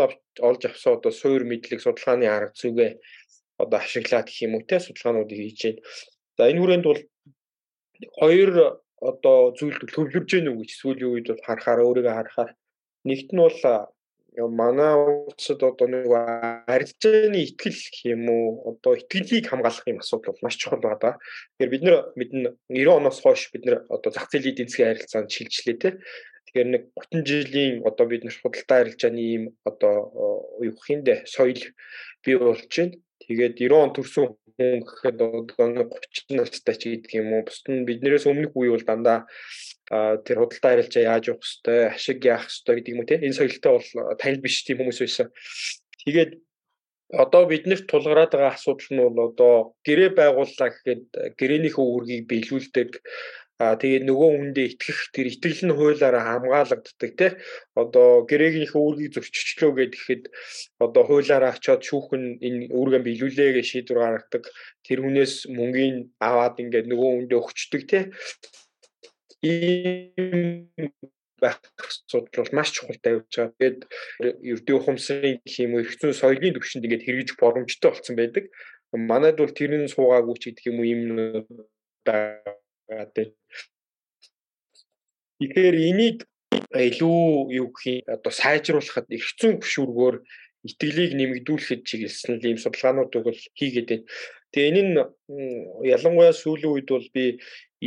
олж 0.48 0.62
авсан 0.66 0.98
одоо 0.98 1.12
суур 1.12 1.44
мэдлэг 1.48 1.80
судалгааны 1.82 2.28
арга 2.28 2.56
зүгээ 2.60 2.92
одоо 3.64 3.80
ашиглаад 3.80 4.28
гэх 4.28 4.44
юм 4.46 4.56
уу 4.56 4.68
те 4.70 4.80
судалгаануудыг 4.80 5.40
хийж 5.40 5.62
байна. 5.64 5.82
За 6.38 6.44
энэ 6.52 6.60
хүрээнд 6.62 6.86
бол 6.90 7.02
хоёр 8.20 8.52
одоо 9.00 9.38
зүйлд 9.58 9.92
төвлөрж 9.96 10.30
гэнэ 10.32 10.50
үү 10.52 10.60
гэж 10.60 10.72
сүүлийн 10.76 11.12
үед 11.12 11.28
бол 11.32 11.46
харахаар 11.48 11.80
өөрийгөө 11.88 12.16
харахаар 12.16 12.52
нэгт 13.08 13.30
нь 13.32 13.44
бол 13.44 13.60
манай 14.36 14.94
улсад 14.96 15.64
одоо 15.64 15.88
нэг 15.88 16.12
арилжааны 16.68 17.40
ихтгэл 17.40 17.72
гэх 17.72 18.04
юм 18.04 18.28
уу 18.28 18.76
одоо 18.76 19.00
итгэлийг 19.00 19.48
хамгаалах 19.48 19.88
юм 19.88 20.04
асуудал 20.04 20.36
бол 20.36 20.44
маш 20.44 20.60
чухал 20.60 20.84
байна. 20.84 21.16
Тэгэхээр 21.56 21.72
бид 21.72 21.84
нэр 21.84 21.96
мэднэ 22.20 22.40
90 22.68 23.00
оноос 23.00 23.20
хойш 23.24 23.48
бид 23.56 23.64
нэр 23.64 23.78
одоо 23.88 24.12
зах 24.12 24.28
зээлийн 24.28 24.54
эдийн 24.54 24.68
засгийн 24.68 24.90
харилцаанд 24.92 25.32
шилжлээ 25.32 25.78
те. 25.80 25.90
Тэгэхээр 26.56 26.72
нэг 26.72 26.84
30 26.96 27.28
жилийн 27.28 27.74
одоо 27.84 28.08
бид 28.08 28.24
нар 28.24 28.32
худалдаа 28.32 28.80
арилжааны 28.88 29.20
ийм 29.20 29.44
одоо 29.68 30.08
юм 30.64 31.04
бэ 31.04 31.28
соёл 31.28 31.60
бий 32.24 32.40
болж 32.40 32.72
байна. 32.72 32.96
Тэгээд 33.28 33.60
90 33.60 33.76
он 33.76 33.92
төрсөн 33.92 34.26
хүн 34.56 34.80
гэхэд 34.88 35.20
одоо 35.20 35.44
30 35.52 36.32
настай 36.40 36.76
ч 36.80 36.96
гэдэг 36.96 37.12
юм 37.12 37.36
уу. 37.36 37.44
Бусд 37.44 37.68
нь 37.68 37.84
биднээс 37.84 38.24
өмнөх 38.24 38.56
үе 38.56 38.72
бол 38.72 38.88
дандаа 38.88 39.28
тэр 40.24 40.40
худалдаа 40.40 40.72
харилцаа 40.80 41.04
яаж 41.04 41.24
явах 41.36 41.44
хэвтэй, 41.44 41.80
ашиг 41.92 42.24
яах 42.24 42.48
хэвтэй 42.48 42.74
гэдэг 42.80 42.94
юм 42.96 43.00
уу 43.04 43.10
те. 43.12 43.20
Энэ 43.20 43.36
соёлтой 43.36 43.72
бол 43.76 44.16
танил 44.16 44.40
биш 44.40 44.64
тийм 44.64 44.80
хүмүүс 44.80 45.00
байсан. 45.04 45.28
Тэгээд 46.08 46.40
одоо 47.12 47.44
биднэрт 47.52 47.84
тулгараад 47.92 48.32
байгаа 48.32 48.56
асуудал 48.56 48.92
нь 48.96 49.04
бол 49.04 49.20
одоо 49.28 49.54
гэрээ 49.84 50.12
байгууллаа 50.16 50.70
гэхэд 50.72 51.36
гэрээнийхөө 51.36 51.86
үүргийг 51.86 52.24
биелүүлдэг 52.32 52.90
А 53.56 53.80
тэгээд 53.80 54.04
нөгөө 54.04 54.30
хүндээ 54.36 54.68
итгэх 54.76 55.00
тэр 55.16 55.32
итгэл 55.32 55.64
нь 55.64 55.78
хуулиараа 55.80 56.24
хамгаалагддаг 56.28 57.12
тий. 57.16 57.32
Одоо 57.80 58.28
гэрээгийнхээ 58.28 58.82
үүргийг 58.84 59.16
зөрчилчлөө 59.16 59.72
гэхэд 59.96 60.24
одоо 60.84 61.04
хуулиараа 61.08 61.56
очиод 61.56 61.80
шүүхэн 61.88 62.44
энэ 62.44 62.68
үүргээ 62.76 63.02
биелүүлээ 63.08 63.52
гэж 63.56 63.68
шийдвэр 63.72 64.00
гаргадаг. 64.04 64.44
Тэр 64.84 65.00
хүнээс 65.08 65.48
мөнгөний 65.48 66.12
аваад 66.20 66.60
ингээд 66.60 66.92
нөгөө 66.92 67.10
хүндээ 67.16 67.40
өгчдөг 67.40 67.82
тий. 67.88 68.04
Ийм 69.40 70.92
байх 71.40 71.64
асуудал 71.80 72.44
бол 72.44 72.56
маш 72.60 72.76
чухал 72.76 73.00
тавьж 73.00 73.32
байгаа. 73.40 73.56
Тэгээд 73.56 73.80
ердөө 74.52 74.76
ухамсарын 74.84 75.40
гэх 75.48 75.64
юм 75.64 75.80
уу 75.80 75.84
их 75.88 75.96
зүйн 75.96 76.12
соёлын 76.12 76.56
төвшөнд 76.60 76.86
ингээд 76.92 77.08
хэрэгжих 77.08 77.40
боломжтой 77.40 77.90
болсон 77.92 78.16
байдаг. 78.20 78.52
Манайд 78.92 79.40
бол 79.40 79.56
тэрний 79.56 79.88
суугаагүй 79.88 80.36
ч 80.40 80.44
гэдэг 80.52 80.68
юм 80.72 80.78
уу 80.84 80.92
юм 80.92 81.02
байгаа. 82.88 83.34
Тэгэхээр 85.40 85.76
энийг 85.90 86.18
илүү 86.72 87.52
юу 87.60 87.68
гэх 87.76 87.86
юм 87.86 88.00
одоо 88.16 88.32
сайжруулахад 88.32 89.08
эрх 89.12 89.30
зүйн 89.40 89.60
хөшүүргөөр 89.60 90.16
итгэлийг 90.68 91.12
нэмэгдүүлэхэд 91.20 91.82
чиглэсэн 91.88 92.42
ийм 92.42 92.60
судалгаануудыг 92.62 93.24
бол 93.26 93.42
хийгээд 93.60 93.88
байна. 93.90 94.06
Тэгээ 94.52 94.70
энэ 94.72 94.82
нь 94.88 94.96
ялангуяа 95.96 96.34
сүүлийн 96.34 96.74
үед 96.74 96.90
бол 96.90 97.08
би 97.16 97.26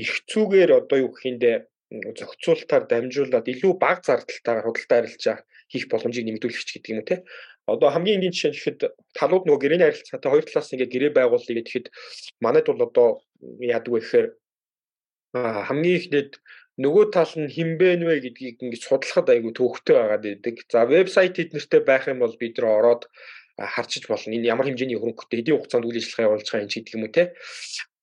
эрх 0.00 0.14
зүйгээр 0.30 0.70
одоо 0.80 0.98
юу 1.04 1.10
гэхиндэ 1.12 1.52
зохицуултаар 2.18 2.84
дамжуулаад 2.86 3.46
илүү 3.48 3.72
бага 3.80 4.04
зардалтайгаар 4.04 4.66
худалдаа 4.68 4.98
арилжаа 5.00 5.36
хийх 5.72 5.88
боломжийг 5.88 6.26
нэмэгдүүлэх 6.28 6.64
гэдэг 6.68 6.92
юм 6.92 7.02
те. 7.08 7.24
Одоо 7.64 7.88
хамгийн 7.92 8.20
энгийн 8.20 8.32
жишээ 8.36 8.50
нь 8.52 8.56
гэхэд 8.56 8.80
талууд 9.16 9.44
нөгөө 9.44 9.62
гэрээний 9.64 9.88
харилцаатай 9.88 10.30
хоёр 10.32 10.44
талаас 10.46 10.72
ингээ 10.72 10.92
гэрээ 10.92 11.12
байгуулъя 11.16 11.64
гэхэд 11.64 11.86
манайд 12.44 12.66
бол 12.68 12.86
одоо 12.88 13.08
яадаг 13.60 13.92
вэ 13.92 14.00
гэхээр 14.00 14.26
хамгийн 15.34 15.98
ихнээд 15.98 16.30
нөгөө 16.78 17.04
тал 17.12 17.32
нь 17.36 17.50
хинбэн 17.50 18.06
вэ 18.06 18.22
гэдгийг 18.24 18.62
ингэж 18.62 18.82
судлахад 18.86 19.28
айгүй 19.28 19.52
төвөгтэй 19.52 19.94
байгаад 19.98 20.24
байдаг. 20.24 20.56
За 20.72 20.86
вебсайт 20.86 21.36
эднэртэй 21.42 21.82
байх 21.82 22.06
юм 22.06 22.22
бол 22.22 22.34
бид 22.38 22.56
нар 22.58 22.78
ороод 22.78 23.02
харчиж 23.58 24.06
болно. 24.06 24.30
Энэ 24.30 24.46
ямар 24.54 24.66
хэмжээний 24.70 24.98
хөрөнгөтэй 24.98 25.42
эдийн 25.42 25.58
хугацаанд 25.58 25.86
үйл 25.90 25.98
ажиллагаа 25.98 26.26
явуулж 26.30 26.46
байгаа 26.46 26.64
юм 26.64 26.70
чи 26.70 26.78
гэдэг 26.80 26.94
юм 26.94 27.04
уу 27.04 27.12
те. 27.12 27.24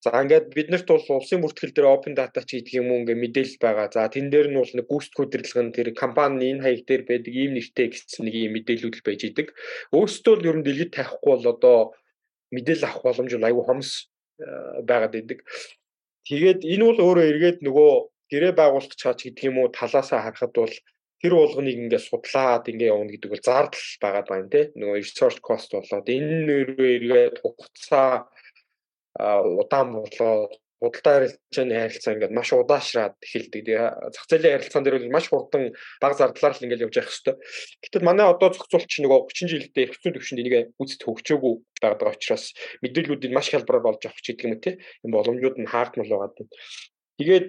За 0.03 0.11
ингээд 0.21 0.47
биднэрт 0.53 0.87
бол 0.91 1.07
улсын 1.17 1.41
бүртгэл 1.41 1.73
дээр 1.73 1.87
open 1.87 2.13
data 2.19 2.43
ч 2.43 2.59
гэдэг 2.59 2.73
юм 2.83 2.91
уу 2.91 2.99
ингээд 3.01 3.23
мэдээлэл 3.23 3.63
байгаа. 3.63 3.87
За 3.95 4.11
тэн 4.11 4.27
дээр 4.29 4.51
нь 4.51 4.59
бол 4.59 4.73
нэг 4.75 4.85
гүйцэтгэх 4.91 5.23
удирдлага 5.23 5.63
нь 5.65 5.73
тэр 5.73 5.87
компани 5.95 6.51
энэ 6.51 6.61
хаяг 6.61 6.81
дээр 6.85 7.03
байдаг 7.09 7.33
ийм 7.33 7.51
нэртэй 7.55 7.87
гэсэн 7.89 8.21
нэг 8.27 8.35
юм 8.35 8.53
мэдээлүүд 8.59 8.95
л 8.99 9.05
байж 9.07 9.21
идэг. 9.23 9.47
Өөрсдөө 9.95 10.33
л 10.35 10.47
ер 10.51 10.57
нь 10.59 10.65
дэлгэд 10.67 10.91
тавихгүй 10.93 11.31
бол 11.31 11.47
одоо 11.55 11.77
мэдээлэл 12.51 12.85
авах 12.85 13.01
боломж 13.07 13.31
бол 13.33 13.47
айгүй 13.49 13.63
хомс 13.65 13.89
байгаад 14.85 15.15
идэг. 15.15 15.39
Тэгээд 16.25 16.59
энэ 16.65 16.83
бол 16.89 16.99
өөрөө 17.05 17.25
эргээд 17.31 17.57
нөгөө 17.61 17.93
гэрээ 18.33 18.53
байгуулах 18.57 18.95
чаач 18.97 19.19
гэдэг 19.29 19.43
юм 19.49 19.57
уу 19.61 19.69
талаасаа 19.69 20.25
харахад 20.25 20.53
бол 20.57 20.75
тэр 21.21 21.33
болгоныг 21.37 21.77
ингээд 21.77 22.07
судлаад 22.09 22.65
ингээд 22.65 22.91
явна 22.93 23.13
гэдэг 23.13 23.29
бол 23.31 23.45
зардал 23.45 23.87
байгаад 24.01 24.27
байна 24.29 24.49
те. 24.49 24.61
Нөгөө 24.73 24.97
resource 24.99 25.39
cost 25.45 25.69
болоод 25.77 26.07
энэ 26.09 26.33
нэрээ 26.49 26.91
эргээд 26.97 27.35
хугацаа 27.45 28.25
удаан 29.61 29.89
болоод 29.95 30.51
худалдаа 30.79 31.13
харилцааны 31.23 31.75
харилцаа 31.75 32.13
ингээд 32.15 32.35
маш 32.35 32.49
удаашраад 32.51 33.15
эхэлдэг. 33.23 33.61
Тэгээ 33.63 34.11
зах 34.11 34.25
зээлийн 34.27 34.53
харилцаан 34.59 34.83
дээр 34.83 34.97
бол 34.99 35.15
маш 35.15 35.25
хурдан 35.31 35.63
бага 36.03 36.15
зардлаар 36.19 36.53
л 36.55 36.65
ингээд 36.67 36.83
явж 36.85 36.95
явах 36.99 37.13
хэвээр. 37.15 37.37
Гэтэл 37.83 38.07
манай 38.07 38.25
одоо 38.27 38.49
зохицуулч 38.51 38.91
нөгөө 38.99 39.19
30 39.31 39.51
жилдээ 39.51 39.83
эргэцүүн 39.87 40.13
төвшөнд 40.15 40.41
энийг 40.43 40.55
үзэд 40.81 41.01
хөгжөөгүй 41.07 41.53
байгаа 41.79 42.11
учраас 42.11 42.45
мэдээллүүдийг 42.83 43.31
маш 43.31 43.47
хялбараар 43.49 43.87
болж 43.87 44.01
авах 44.03 44.21
ч 44.21 44.35
гэдэг 44.35 44.45
юм 44.45 44.59
те. 44.59 44.71
Энэ 45.03 45.15
боломжууд 45.15 45.57
нь 45.63 45.71
хаагдмал 45.71 46.11
байгаа. 46.11 46.47
Тэгээд 47.19 47.47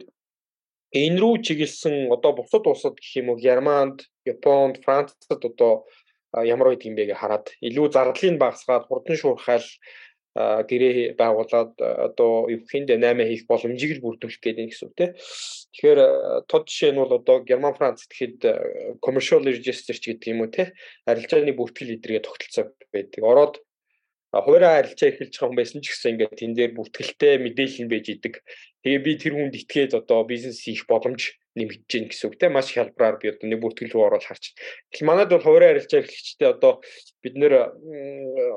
энэ 0.95 1.19
рүү 1.19 1.35
чиглэсэн 1.43 2.15
одоо 2.15 2.33
бусад 2.39 2.65
улсад 2.71 2.95
гэх 2.95 3.21
юм 3.21 3.35
уу 3.35 3.43
Германд, 3.43 4.07
Японд, 4.23 4.81
Францад 4.87 5.43
одоо 5.43 5.85
ямар 6.33 6.73
үед 6.73 6.87
юм 6.87 6.95
бэ 6.95 7.11
гэж 7.11 7.19
хараад 7.19 7.47
илүү 7.65 7.87
зардлыг 7.91 8.37
багасгаад 8.39 8.87
хурдан 8.87 9.17
шуурхайл 9.17 9.67
гэрээ 10.37 11.17
байгуулад 11.17 11.81
одоо 11.81 12.47
евхэнд 12.53 12.93
8 12.93 13.25
хийх 13.25 13.49
боломжийг 13.49 13.97
л 13.97 14.05
бүрдүүлэх 14.05 14.41
гэдэг 14.45 14.67
гэсэн 14.69 14.87
үг 14.89 14.95
тийм. 14.97 15.13
Тэгэхээр 15.73 16.01
тод 16.45 16.69
жишээ 16.69 16.93
нь 16.93 17.01
бол 17.01 17.17
одоо 17.17 17.41
Герман 17.41 17.73
Франц 17.73 18.05
гэхэд 18.05 19.01
commercial 19.01 19.43
register 19.49 19.97
ч 19.97 20.13
гэдэг 20.13 20.29
юм 20.29 20.45
уу 20.45 20.53
тийм. 20.53 20.77
Арилжааны 21.09 21.57
бүртгэл 21.57 21.97
эдргээ 21.97 22.21
тогтолцоо 22.21 22.73
байдаг. 22.93 23.21
Ороод 23.25 23.55
хуурай 24.33 24.83
арилжаа 24.83 25.11
эхэлж 25.11 25.35
байгаа 25.39 25.49
хүн 25.49 25.59
байсан 25.61 25.81
ч 25.81 25.87
гэсэн 25.91 26.11
ингээд 26.19 26.39
тэн 26.39 26.53
дээр 26.59 26.73
бүртгэлтэй 26.75 27.35
мэдээлэл 27.41 27.83
нь 27.87 27.93
байж 27.93 28.07
идэг. 28.11 28.35
Тэгээ 28.83 29.01
би 29.07 29.13
тэр 29.19 29.35
хүнд 29.39 29.55
итгээд 29.55 29.93
одоо 29.95 30.27
бизнес 30.27 30.59
хийх 30.67 30.87
боломж 30.91 31.39
нэмэгдэж 31.55 31.89
гин 31.89 32.07
гэсэн 32.11 32.27
үг 32.31 32.37
те. 32.37 32.51
Маш 32.51 32.75
хялбараар 32.75 33.17
би 33.23 33.31
одоо 33.31 33.47
нэг 33.47 33.61
бүртгэл 33.63 33.93
рүү 33.95 34.03
ороод 34.03 34.27
харч. 34.27 34.53
Тэгэхээр 34.93 35.09
манайд 35.09 35.31
бол 35.31 35.47
хуурай 35.47 35.71
арилжаа 35.79 36.03
эхлэгчтэй 36.03 36.49
одоо 36.53 36.73
бид 37.23 37.35
нэр 37.39 37.53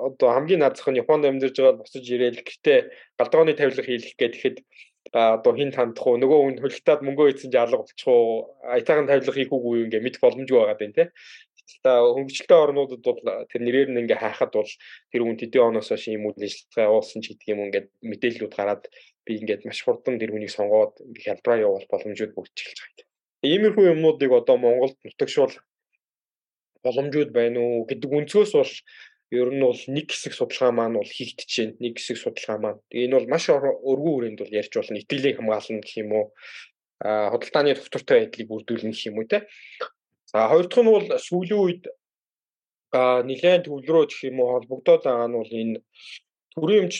одоо 0.09 0.27
хамгийн 0.33 0.61
наад 0.65 0.75
зах 0.75 0.89
нь 0.89 0.99
Японд 0.99 1.25
амьдарч 1.29 1.55
байгаа 1.55 1.79
босож 1.79 2.05
ирээл 2.05 2.41
гэхдээ 2.43 2.79
галдгооны 3.17 3.53
тавилга 3.53 3.85
хийлгэх 3.85 4.17
гэхэд 4.19 4.57
одоо 5.13 5.53
хин 5.55 5.71
тандах 5.73 6.05
уу? 6.05 6.21
Нөгөө 6.21 6.39
хүн 6.43 6.57
хөлтаад 6.61 7.01
мөнгөө 7.01 7.27
ийцэн 7.33 7.49
жаалга 7.49 7.81
болчих 7.81 8.05
уу? 8.05 8.53
Аятайхан 8.61 9.09
тавилга 9.09 9.33
хийх 9.33 9.49
үгүй 9.49 9.89
ингээ 9.89 10.05
мэд 10.05 10.21
боломжгүй 10.21 10.59
байгаа 10.59 10.77
даа 10.77 10.93
тий 10.93 11.07
та 11.83 11.91
хөнгөлөлтөй 12.01 12.59
орнуудад 12.65 13.01
бол 13.05 13.21
тэр 13.51 13.61
нэрээр 13.63 13.89
нь 13.91 14.01
ингээ 14.03 14.19
хайхад 14.21 14.51
бол 14.55 14.71
тэр 15.11 15.21
хүн 15.23 15.37
тэдний 15.39 15.63
оноос 15.63 15.89
хойш 15.89 16.05
юм 16.09 16.27
үйл 16.27 16.45
ажиллагаа 16.47 16.89
явуулсан 16.89 17.21
ч 17.21 17.25
гэдэг 17.33 17.47
юм 17.53 17.59
ингээд 17.69 17.87
мэдээллүүд 18.09 18.53
гараад 18.57 18.83
би 19.25 19.31
ингээд 19.39 19.65
маш 19.67 19.79
хурдан 19.85 20.19
тэр 20.19 20.31
хүнийг 20.33 20.51
сонгоод 20.53 20.93
ингээ 21.05 21.25
хялбараа 21.27 21.63
явуул 21.65 21.85
боломжууд 21.91 22.33
бүгдчилж 22.33 22.77
байгаа. 22.81 23.07
Иймэрхүү 23.45 23.85
юмнуудыг 23.93 24.31
одоо 24.35 24.57
Монголд 24.57 24.97
нутагшуул 25.05 25.53
боломжууд 26.83 27.31
байна 27.35 27.59
уу 27.61 27.85
гэдэг 27.89 28.09
өнцгөөс 28.17 28.53
бол 28.57 28.73
ер 29.31 29.49
нь 29.53 29.61
бол 29.61 29.81
нэг 29.95 30.07
хэсэг 30.09 30.33
судалгаа 30.33 30.71
маань 30.73 30.97
бол 30.97 31.11
хийгдчихээн 31.17 31.77
нэг 31.83 31.93
хэсэг 32.01 32.17
судалгаа 32.17 32.57
маань. 32.57 32.81
Энэ 32.89 33.15
бол 33.15 33.27
маш 33.29 33.45
өргөн 33.53 33.77
хүрээнд 33.85 34.39
бол 34.41 34.57
ярьж 34.59 34.73
болно. 34.73 34.97
Итгэлийн 34.97 35.37
хамгаална 35.37 35.81
гэх 35.85 36.01
юм 36.01 36.11
уу? 36.17 36.25
А 36.99 37.29
худалдааны 37.31 37.77
доктортой 37.77 38.17
байдлыг 38.25 38.47
бүрдүүлнэ 38.49 38.91
гэх 38.91 39.07
юм 39.13 39.21
уу 39.21 39.29
те 39.29 39.45
За 40.29 40.47
хоёр 40.49 40.65
дахь 40.67 40.83
нь 40.83 40.93
бол 40.93 41.07
сүүлийн 41.25 41.61
үед 41.65 41.83
а 42.93 43.25
нэлээд 43.29 43.65
төвлөрөөж 43.65 44.11
гэх 44.13 44.29
юм 44.29 44.37
уу 44.41 44.53
холбогдоод 44.53 45.01
байгаа 45.05 45.29
нь 45.29 45.37
бол 45.41 45.53
энэ 45.61 45.77
төрийн 46.53 46.81
өмч 46.85 46.95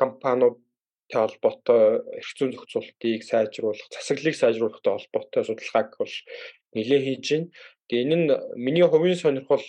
компаниудтай 0.00 1.20
холбоотой 1.24 1.82
эрх 2.20 2.30
зүйн 2.36 2.52
зохицуултыг 2.52 3.20
сайжруулах, 3.24 3.88
засаглалыг 3.92 4.36
сайжруулахтай 4.36 4.92
холбоотой 4.92 5.42
судалгааг 5.44 5.88
бол 6.00 6.14
нэлээд 6.76 7.04
хийж 7.04 7.26
байна. 7.32 7.48
Тэгээ 7.88 8.04
энэ 8.04 8.16
нь 8.20 8.28
миний 8.64 8.86
хувийн 8.88 9.16
сонирхол 9.16 9.64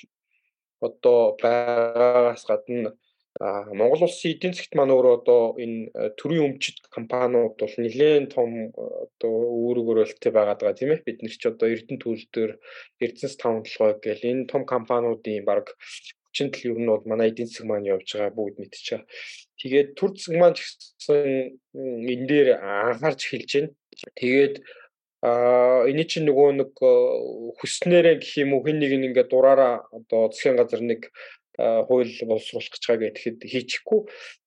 одоо 0.87 1.19
байгаагаас 1.41 2.43
гадна 2.49 2.91
Монгол 3.39 4.03
улсын 4.07 4.33
эдийн 4.33 4.53
засгт 4.57 4.73
маань 4.73 4.93
өөрөө 4.95 5.13
одоо 5.21 5.41
энэ 5.61 5.93
э, 5.93 6.09
төрийн 6.17 6.45
өмчит 6.47 6.81
компаниуд 6.89 7.53
бол 7.61 7.75
нэлээд 7.77 8.33
том 8.33 8.73
одоо 8.73 9.33
үүрэг 9.61 9.85
өрөөлттэй 9.91 10.31
байгаад 10.33 10.61
байгаа 10.61 10.79
тийм 10.79 10.91
ээ 10.97 11.05
бид 11.05 11.21
нар 11.21 11.35
ч 11.37 11.43
одоо 11.45 11.69
Эрдэнэ 11.69 12.01
дээр 12.33 12.51
Эрдэнэс 13.03 13.35
таван 13.37 13.61
толгой 13.61 13.93
гэл 14.01 14.25
энэ 14.31 14.49
том 14.49 14.65
компаниудын 14.65 15.45
баг 15.45 15.69
хүчин 15.77 16.49
төл 16.49 16.65
ер 16.73 16.79
нь 16.81 16.89
бол 16.89 17.05
манай 17.05 17.29
эдийн 17.29 17.49
засаг 17.49 17.65
маань 17.69 17.89
явж 17.93 18.09
байгаа 18.09 18.33
бүгд 18.33 18.57
мэдчихэе. 18.57 19.05
Тэгээд 19.61 19.89
төр 19.97 20.09
засаг 20.17 20.35
маань 20.41 20.57
ч 20.57 20.61
гэсэн 20.97 21.61
энэ 22.09 22.25
дээр 22.29 22.47
анхаарч 22.57 23.21
эхэлж 23.21 23.51
байна. 23.53 23.69
Тэгээд 24.17 24.55
а 25.21 25.81
энэ 25.89 26.05
чинь 26.05 26.29
нөгөө 26.29 26.49
нэг 26.61 26.71
э, 26.77 26.91
хүснээрээ 27.57 28.15
гэх 28.21 28.33
юм 28.37 28.53
уу 28.53 28.61
хэн 28.61 28.77
нэг 28.77 28.91
ингээд 28.93 29.33
дураараа 29.33 29.89
одоо 29.89 30.29
засгийн 30.29 30.61
газар 30.61 30.81
нэг 30.85 31.09
хууль 31.57 32.13
боловсруулах 32.29 32.69
гэж 32.69 32.83
байгаа 32.85 33.11
гэхэд 33.13 33.39
хийчихгүй. 33.41 33.99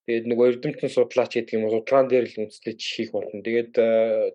Тэгээд 0.06 0.26
нөгөө 0.30 0.46
эрдэмтэн 0.50 0.90
судлаач 0.90 1.32
гэдэг 1.34 1.54
юм 1.58 1.66
судалгаан 1.70 2.06
дээр 2.10 2.26
л 2.30 2.40
үндэслэж 2.46 2.78
хийх 2.78 3.10
болно. 3.10 3.42
Тэгээд 3.42 3.72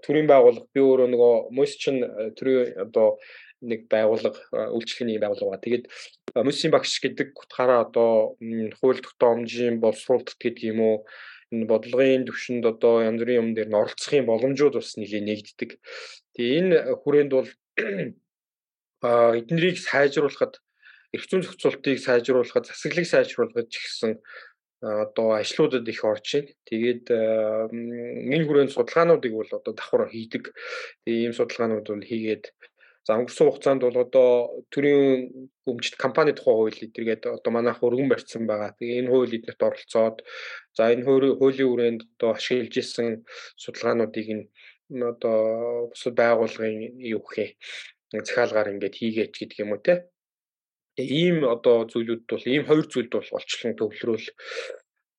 төрийн 0.03 0.27
байгууллага 0.27 0.67
би 0.75 0.81
өөрөө 0.83 1.07
нөгөө 1.11 1.33
мөсчин 1.55 1.97
төрийн 2.35 2.75
одоо 2.83 3.19
нэг 3.63 3.87
байгууллага 3.87 4.39
үйлчлэгийн 4.75 5.23
байгууллага 5.23 5.55
ба. 5.55 5.63
Тэгээд 5.63 5.85
мөсийн 6.35 6.71
багш 6.75 6.99
гэдэг 6.99 7.31
утгаараа 7.35 7.87
одоо 7.87 8.35
хууль 8.79 9.01
тогтоомжийн 9.03 9.79
боловсруулалт 9.79 10.35
гэдэг 10.35 10.63
юм 10.75 10.79
уу 10.83 10.95
энэ 11.53 11.69
бодлогын 11.71 12.27
төвшөнд 12.27 12.65
одоо 12.65 13.05
янз 13.07 13.19
бүрийн 13.21 13.39
юм 13.41 13.49
дээр 13.55 13.69
нь 13.69 13.79
оролцохын 13.79 14.27
боломжууд 14.27 14.75
бас 14.75 14.97
нэлээд 14.99 15.25
нэгддэг. 15.27 15.69
Тэгээ 16.35 16.59
энэ 16.59 16.77
хүрээнд 17.01 17.31
бол 17.31 17.49
эднэрийг 19.39 19.77
сайжруулахад 19.79 20.59
эрх 21.15 21.25
зүйн 21.27 21.43
зохицуултыг 21.43 21.97
сайжруулахад, 21.99 22.67
засаглалыг 22.67 23.07
сайжруулахад 23.09 23.67
ч 23.71 23.75
гэсэн 23.81 24.11
одоо 24.85 25.27
ажлуудад 25.39 25.87
их 25.87 26.03
орж 26.03 26.27
байна. 26.33 26.51
Тэгээд 26.69 27.05
энэ 27.09 28.45
хүрээнд 28.45 28.75
судалгаануудыг 28.75 29.33
бол 29.33 29.51
одоо 29.57 29.73
давхар 29.73 30.11
хийдэг. 30.11 30.53
Тэгээ 31.03 31.23
ийм 31.25 31.33
судалгаанууд 31.33 31.87
бол 31.89 32.05
хийгээд 32.05 32.45
за 33.05 33.17
өнгөрсөн 33.17 33.47
хугацаанд 33.47 33.81
бол 33.85 33.97
одоо 34.05 34.29
төрийн 34.73 35.29
өмчт 35.69 35.93
компани 35.97 36.33
тухай 36.33 36.53
хууль 36.57 36.83
эдэргээд 36.85 37.23
одоо 37.37 37.51
манайх 37.53 37.79
өргөн 37.85 38.09
барьсан 38.09 38.43
байгаа. 38.49 38.73
Тэгээ 38.77 38.99
энэ 39.05 39.11
хууль 39.13 39.35
эднэрт 39.37 39.61
оролцоод 39.61 40.17
за 40.77 40.83
энэ 40.93 41.05
хуулийн 41.05 41.69
хүрээнд 41.69 42.01
одоо 42.17 42.29
ашиглаж 42.33 42.73
исэн 42.81 43.25
судалгаануудыг 43.61 44.27
нь 44.37 44.45
одоо 45.11 45.89
бусад 45.93 46.13
байгууллагын 46.17 46.97
юу 47.15 47.21
гэх 47.25 47.57
юм 48.13 48.23
захиалгаар 48.25 48.73
ингээд 48.73 48.99
хийгээч 48.99 49.33
гэдэг 49.37 49.57
юм 49.63 49.73
уу 49.73 49.81
те 49.85 49.93
ийм 51.03 51.43
одоо 51.55 51.77
зүйлүүд 51.91 52.23
бол 52.29 52.45
ийм 52.47 52.63
хоёр 52.69 52.85
зүйлд 52.87 53.11
бол 53.15 53.29
олчлон 53.37 53.73
төвлөрөөл 53.75 54.27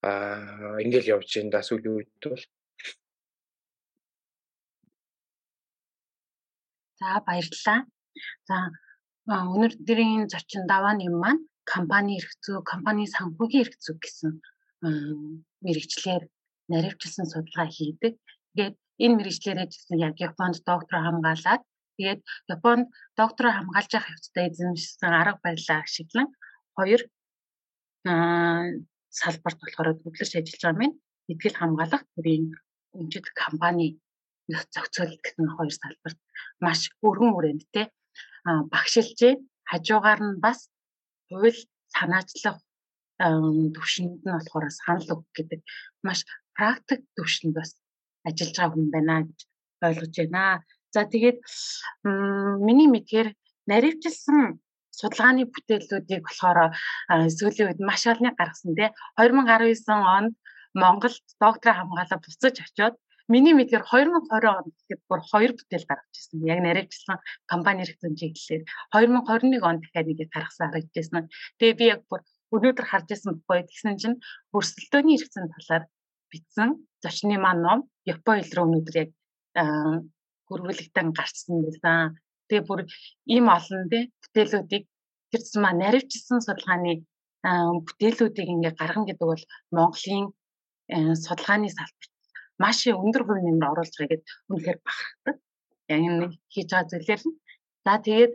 аа 0.09 0.81
ингээл 0.85 1.13
явж 1.17 1.29
байна 1.37 1.53
да 1.55 1.61
сүүлийн 1.67 1.97
үед 1.97 2.11
бол 2.25 2.45
За 6.99 7.21
баярлалаа. 7.27 7.81
За 8.49 8.57
өнөөдрийн 9.29 10.33
зочин 10.33 10.65
давааны 10.73 11.09
маань 11.23 11.45
компани 11.73 12.17
зүй, 12.45 12.63
компани 12.73 13.05
санхүүгийн 13.17 13.69
зүй 13.85 13.97
гэсэн 14.01 14.33
мэрэгчлэр 15.65 16.23
наривчилсан 16.73 17.27
судалгаа 17.29 17.69
хийдэг. 17.77 18.15
Тэгээд 18.55 18.77
энэ 19.05 19.17
мэрэгчлэрээ 19.19 19.67
гэсэн 19.69 19.97
яг 20.07 20.15
Японд 20.29 20.57
доктор 20.71 20.99
хамгаалаад 21.05 21.63
Тэгээд 21.97 22.21
Японд 22.55 22.87
доктороо 23.17 23.53
хамгаалж 23.57 23.91
явах 23.97 24.09
хэвчтэй 24.13 24.45
эзэмшсэн 24.51 25.13
арга 25.21 25.41
барилаа 25.45 25.81
ашиглан 25.85 26.29
хоёр 26.77 27.03
салбарт 29.21 29.59
болохоор 29.61 29.89
төвлөрч 30.01 30.33
ажиллаж 30.37 30.63
байгаа 30.63 30.87
юм. 30.87 30.95
Эдгэл 31.33 31.59
хамгаалах 31.59 32.03
төрийн 32.15 32.45
өмчит 32.99 33.27
компани 33.43 33.87
зохицуулалт 34.75 35.21
гэсэн 35.25 35.47
хоёр 35.57 35.73
салбарт 35.75 36.19
маш 36.65 36.81
өргөн 37.07 37.33
хүрээндтэй 37.35 37.87
багшилжээ. 38.73 39.35
Хажуугаар 39.71 40.21
нь 40.29 40.41
бас 40.45 40.59
хууль 41.29 41.61
санаачлах 41.95 42.59
төвшөнд 43.75 44.21
нь 44.23 44.35
болохоор 44.37 44.67
санал 44.71 45.09
өг 45.15 45.23
гэдэг 45.37 45.61
маш 46.07 46.21
практик 46.57 47.01
төвшөнд 47.17 47.55
бас 47.59 47.71
ажиллаж 48.29 48.55
байгаа 48.57 48.75
хүн 48.75 48.89
байна 48.95 49.15
гэж 49.27 49.39
ойлгож 49.87 50.15
байна. 50.19 50.43
За 50.97 51.05
тэгээд 51.05 51.45
миний 52.65 52.89
мэдгээр 52.89 53.29
наривчилсан 53.69 54.57
судалгааны 54.97 55.45
бүтээлүүдийг 55.53 56.25
болохоор 56.25 56.73
сүүлийн 57.37 57.69
үед 57.69 57.81
маш 57.85 58.09
олны 58.09 58.33
гаргасан 58.33 58.73
тий 58.73 58.89
2019 59.21 59.93
онд 59.93 60.33
Монголд 60.73 61.21
доктор 61.37 61.77
хамгаалаа 61.77 62.17
буцаж 62.25 62.57
очиод 62.65 62.97
миний 63.29 63.53
мэдгээр 63.53 63.85
2020 63.85 64.57
онд 64.57 64.73
гэхэд 64.73 65.01
бүр 65.05 65.21
хоёр 65.31 65.53
бүтээл 65.53 65.85
гаргаж 65.85 66.15
ирсэн. 66.17 66.49
Яг 66.49 66.61
наривчилсан 66.65 67.19
компани 67.45 67.85
хэрэгцэн 67.85 68.17
чиглэлээр 68.17 68.65
2021 68.97 69.69
онд 69.69 69.81
дахиад 69.85 70.09
нэг 70.09 70.31
гаргасан 70.33 70.69
харагдажсэн. 70.73 71.29
Тэгээ 71.61 71.77
би 71.81 71.87
яг 71.93 72.01
бүр 72.09 72.25
өнөөдөр 72.57 72.87
харж 72.89 73.09
ирсэн 73.13 73.45
буюу 73.45 73.69
тэгсэн 73.69 74.01
чинь 74.01 74.17
өрсөлдөөний 74.57 75.17
хэрэгцэн 75.21 75.53
талаар 75.53 75.85
бичсэн 76.33 76.69
зочны 77.05 77.37
маань 77.37 77.63
ном 77.67 77.81
Япон 78.09 78.41
хэл 78.41 78.55
рүү 78.57 78.65
өнөөдөр 78.65 78.97
яг 79.05 79.11
хөрвүүлэгтэн 80.49 81.09
гарчсан 81.19 81.57
байсан. 81.65 82.17
Тэгээ 82.49 82.69
бүр 82.69 82.81
ийм 83.35 83.47
олон 83.57 83.85
тий 83.93 84.05
бүтээлүүдийг 84.23 84.85
тэр 85.31 85.43
зам 85.43 85.65
наривчсан 85.83 86.39
судалгааны 86.43 86.93
бүтээлүүдийг 87.87 88.49
ингээ 88.55 88.75
гаргана 88.81 89.09
гэдэг 89.09 89.27
бол 89.31 89.45
Монголын 89.77 90.25
судалгааны 91.25 91.69
салбарт 91.71 92.13
маш 92.63 92.79
өндөр 92.87 93.23
хувь 93.27 93.43
нэмэр 93.45 93.71
оруулж 93.73 93.95
байгаа 93.97 94.11
гэдээ 94.17 94.35
үнэхээр 94.51 94.79
бахархдаг. 94.87 95.37
Яг 95.93 96.01
энэ 96.09 96.27
хийж 96.53 96.69
байгаа 96.71 96.91
зүйлээр 96.91 97.23
нь 97.27 97.37
За 97.87 98.03
тэгээд 98.03 98.35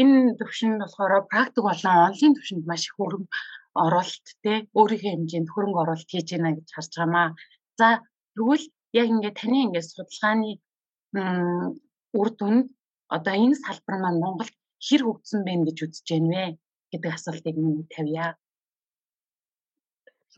энэ 0.00 0.34
төвшөнд 0.38 0.82
болохоор 0.82 1.30
практик 1.30 1.62
болон 1.62 1.94
онлайн 2.10 2.34
төвшөнд 2.34 2.64
маш 2.66 2.82
их 2.90 2.94
хөрөнгө 2.98 3.30
оруулалт 3.84 4.26
те 4.42 4.52
өөрийнхөө 4.78 5.12
хэмжээнд 5.14 5.52
хөрөнгө 5.54 5.82
оруулалт 5.82 6.10
хийж 6.10 6.28
байна 6.34 6.50
гэж 6.58 6.68
харж 6.74 6.90
байгаамаа. 6.98 7.28
За 7.78 7.88
тэгвэл 8.34 8.66
яг 9.00 9.06
ингээд 9.14 9.38
таны 9.38 9.58
ингээд 9.66 9.86
судалгааны 9.94 10.50
үр 11.14 12.28
дүнд 12.38 12.70
одоо 13.10 13.34
энэ 13.34 13.58
салбар 13.58 13.96
маань 13.98 14.22
Монголд 14.22 14.54
хэр 14.78 15.02
хөгжсөн 15.04 15.42
бэ 15.44 15.52
гэж 15.66 15.78
үзэж 15.84 16.06
байна 16.10 16.30
вэ 16.30 16.58
гэдэг 16.94 17.10
асуултыг 17.14 17.56
минь 17.58 17.86
тавья. 17.90 18.38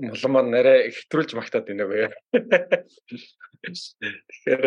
Улам 0.01 0.33
маань 0.33 0.53
нэрээ 0.53 0.89
хэтрүүлж 0.97 1.31
магтаад 1.37 1.69
байна 1.69 1.85
вэ? 1.85 2.01
Тэгэхээр 3.63 4.65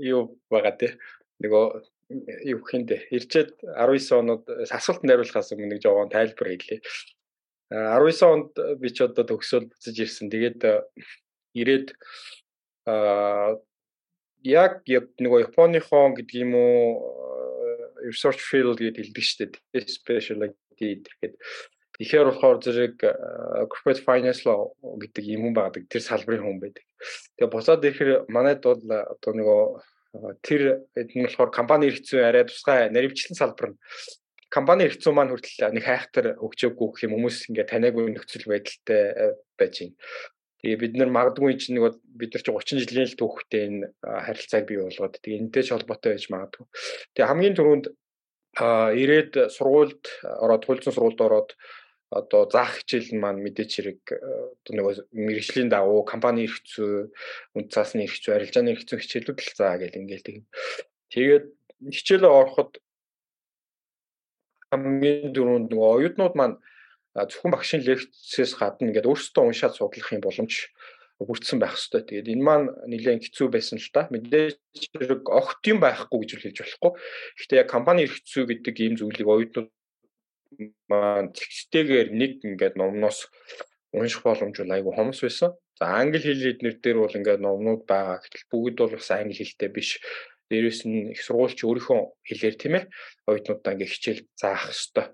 юу 0.00 0.40
байгаа 0.48 0.74
те 0.80 0.96
нөгөө 1.44 1.64
юу 2.48 2.60
хинт 2.64 2.90
ирчээд 3.12 3.60
19 3.62 4.20
онод 4.20 4.42
асуултанд 4.48 5.12
хариулахаас 5.12 5.52
өмнө 5.52 5.76
нэг 5.76 5.80
жоохон 5.84 6.08
тайлбар 6.08 6.48
хийлээ. 6.56 6.80
19 7.70 8.32
онд 8.32 8.52
би 8.80 8.88
ч 8.88 9.04
одоо 9.04 9.24
төгсөөл 9.28 9.68
буцаж 9.68 9.96
ирсэн. 10.00 10.32
Тэгээд 10.32 10.60
ирээд 11.52 11.88
аа 12.88 13.60
яг 14.44 14.84
нөгөө 14.84 15.48
Японыхон 15.48 16.14
гэдэг 16.14 16.36
юм 16.44 16.52
уу 16.54 17.24
research 18.04 18.40
field 18.44 18.78
гэдэг 18.78 19.00
хэлдэг 19.00 19.24
шүү 19.24 19.48
дээ. 19.72 19.88
Specialty 19.88 20.46
гэдэг. 20.78 21.32
Тэгэхээр 21.94 22.28
болохоор 22.28 22.58
зэрэг 22.60 22.96
corporate 23.70 24.02
finance 24.04 24.44
law 24.44 24.74
гэдэг 24.82 25.24
юм 25.24 25.56
байдаг. 25.56 25.88
Тэр 25.88 26.02
салбарын 26.04 26.44
хүн 26.44 26.60
байдаг. 26.60 26.84
Тэгээ 27.40 27.52
буцаад 27.52 27.84
ирэхээр 27.86 28.28
манайд 28.28 28.60
бол 28.60 28.82
одоо 28.84 29.32
нөгөө 29.32 29.62
тэр 30.42 30.84
энэ 30.94 31.26
болохоор 31.30 31.50
компани 31.50 31.90
хэрэгцээ 31.90 32.22
арай 32.22 32.44
тусгай 32.46 32.90
наривчлан 32.90 33.38
салбар 33.38 33.74
нь 33.74 33.78
компани 34.54 34.86
хэрэгцээ 34.86 35.10
маань 35.10 35.34
хүртэл 35.34 35.74
нэг 35.74 35.84
хайхтар 35.86 36.26
хөгжөөгүй 36.38 36.88
гэх 36.94 37.04
юм 37.10 37.18
хүмүүс 37.18 37.50
ингээ 37.50 37.66
таниагүй 37.66 38.14
нөхцөл 38.14 38.46
байдалтай 38.46 39.02
э, 39.10 39.26
байж 39.58 39.74
байна. 39.82 39.94
Тэгээ 40.64 40.80
бид 40.80 40.94
нар 40.96 41.12
магадгүй 41.12 41.60
чинь 41.60 41.76
нэг 41.76 42.00
бид 42.08 42.32
нар 42.32 42.40
чи 42.40 42.48
30 42.48 42.88
жилийн 42.88 43.08
л 43.12 43.20
түүхтэй 43.20 43.62
энэ 43.68 43.92
харилцааг 44.00 44.64
бий 44.64 44.80
болгоод 44.80 45.20
тэгээ 45.20 45.40
энэтэй 45.44 45.62
ч 45.62 45.76
холбоотой 45.76 46.16
байж 46.16 46.24
магадгүй. 46.32 46.64
Тэгээ 47.12 47.28
хамгийн 47.28 47.56
түрүүнд 47.60 47.86
ирээд 48.96 49.32
сургуульд 49.52 50.04
ороод 50.24 50.64
хуулчин 50.64 50.96
сургуульд 50.96 51.20
ороод 51.20 51.50
одоо 52.14 52.48
заах 52.48 52.80
хичээл 52.80 53.12
нь 53.12 53.20
маань 53.20 53.42
мэдээч 53.42 53.70
хэрэг 53.76 54.02
одоо 54.08 54.72
нөгөө 54.72 54.94
мэрэгжлийн 55.12 55.68
дагуу 55.68 56.06
компани 56.06 56.46
хэрэгцүү, 56.46 57.10
үнд 57.58 57.68
цаасны 57.74 58.06
хэрэгцүү, 58.06 58.32
арилжааны 58.32 58.70
хэрэгцүү 58.72 58.98
хичээлүүд 59.02 59.38
л 59.42 59.52
заа 59.58 59.74
гэл 59.82 59.98
ингээл 59.98 60.24
тийм. 60.24 60.42
Тэгээд 61.10 61.46
хичээлээ 61.90 62.32
ороход 62.32 62.78
хамгийн 64.70 65.34
дөрөнд 65.34 65.68
нөгөө 65.74 65.90
оюутнууд 65.98 66.34
маань 66.38 66.56
зөвхөн 67.14 67.54
багшийн 67.54 67.82
лекцээс 67.86 68.58
гадна 68.58 68.90
ингээд 68.90 69.06
өөрсдөө 69.06 69.42
уншаад 69.46 69.74
судлах 69.78 70.10
юм 70.10 70.22
боломж 70.26 70.70
бүрдсэн 71.22 71.62
байх 71.62 71.78
хэвээр. 71.78 72.26
Тэгээд 72.26 72.32
энэ 72.34 72.42
маань 72.42 72.68
нэлээд 72.90 73.30
хэцүү 73.30 73.48
байсан 73.54 73.78
л 73.78 73.90
та. 73.94 74.10
Мэдээж 74.10 74.58
хэрэг 74.98 75.22
огт 75.30 75.62
юм 75.70 75.78
байхгүй 75.78 76.18
гэж 76.26 76.30
хэлж 76.42 76.58
болохгүй. 76.58 76.92
Гэхдээ 77.38 77.60
яг 77.62 77.68
компани 77.70 78.10
хэрэгцүү 78.10 78.44
гэдэг 78.50 78.74
ийм 78.82 78.94
зүйлийг 78.98 79.28
оюутнууд 79.30 79.70
маань 80.90 81.30
тексттэйгээр 81.30 82.08
нэг 82.10 82.32
ингээд 82.42 82.74
номноос 82.78 83.30
унших 83.94 84.26
боломж 84.26 84.58
бол 84.58 84.74
айгүй 84.74 84.92
хомс 84.94 85.22
байсан. 85.22 85.54
За 85.78 85.86
англи 85.98 86.18
хэл 86.18 86.50
эднэр 86.50 86.82
дээр 86.82 86.98
бол 86.98 87.14
ингээд 87.14 87.42
номнууд 87.42 87.82
байгаа. 87.86 88.18
Гэтэл 88.22 88.50
бүгд 88.50 88.76
бол 88.78 88.94
бас 88.98 89.10
англи 89.14 89.38
хэлтэй 89.38 89.70
биш. 89.70 90.02
Дээрээс 90.50 90.82
нь 90.86 91.14
их 91.14 91.22
сургуульч 91.22 91.62
өөрийнхөө 91.62 92.00
хэлээр 92.26 92.56
тийм 92.58 92.74
ээ 92.78 92.84
оюутнуудаа 93.26 93.72
ингээд 93.74 93.92
хичээл 93.94 94.22
заах 94.38 94.70
хэвээр. 94.70 95.08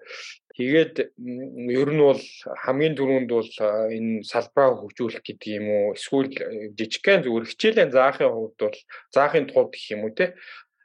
Тэгээд 0.60 1.16
ер 1.16 1.88
нь 1.88 2.02
бол 2.04 2.20
хамгийн 2.64 2.92
түрүүнд 2.92 3.30
бол 3.32 3.52
энэ 3.96 4.28
салбараа 4.28 4.76
хөгжүүлэх 4.76 5.24
гэдэг 5.24 5.50
юм 5.56 5.66
уу 5.72 5.86
эсвэл 5.96 6.28
жижигхэн 6.76 7.24
зүгээр 7.24 7.48
хичээлийн 7.48 7.90
заахын 7.96 8.28
хувьд 8.28 8.60
бол 8.60 8.78
заахын 9.08 9.48
тулд 9.48 9.72
гэх 9.72 9.96
юм 9.96 10.04
уу 10.04 10.12
те 10.12 10.36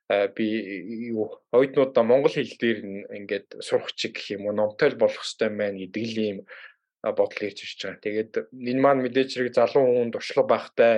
би 0.08 0.46
юу 1.12 1.28
оюутнуудаа 1.52 2.08
монгол 2.08 2.32
хэл 2.32 2.56
дээр 2.56 2.80
ингээд 3.20 3.60
сурах 3.60 3.92
чиг 4.00 4.16
гэх 4.16 4.40
юм 4.40 4.48
уу 4.48 4.56
номтой 4.56 4.96
болох 4.96 5.20
хэрэгтэй 5.20 5.52
байна 5.52 5.76
гэдэг 5.84 6.04
л 6.08 6.18
юм 6.24 6.38
бодол 7.04 7.44
ирж 7.44 7.60
ирж 7.68 7.80
байгаа. 7.84 8.00
Тэгээд 8.00 8.34
энэ 8.56 8.82
маань 8.82 9.04
мэдээж 9.04 9.30
хэрэг 9.36 9.54
залуу 9.60 9.84
хүн 9.92 10.16
туршлага 10.16 10.48
багтай 10.56 10.96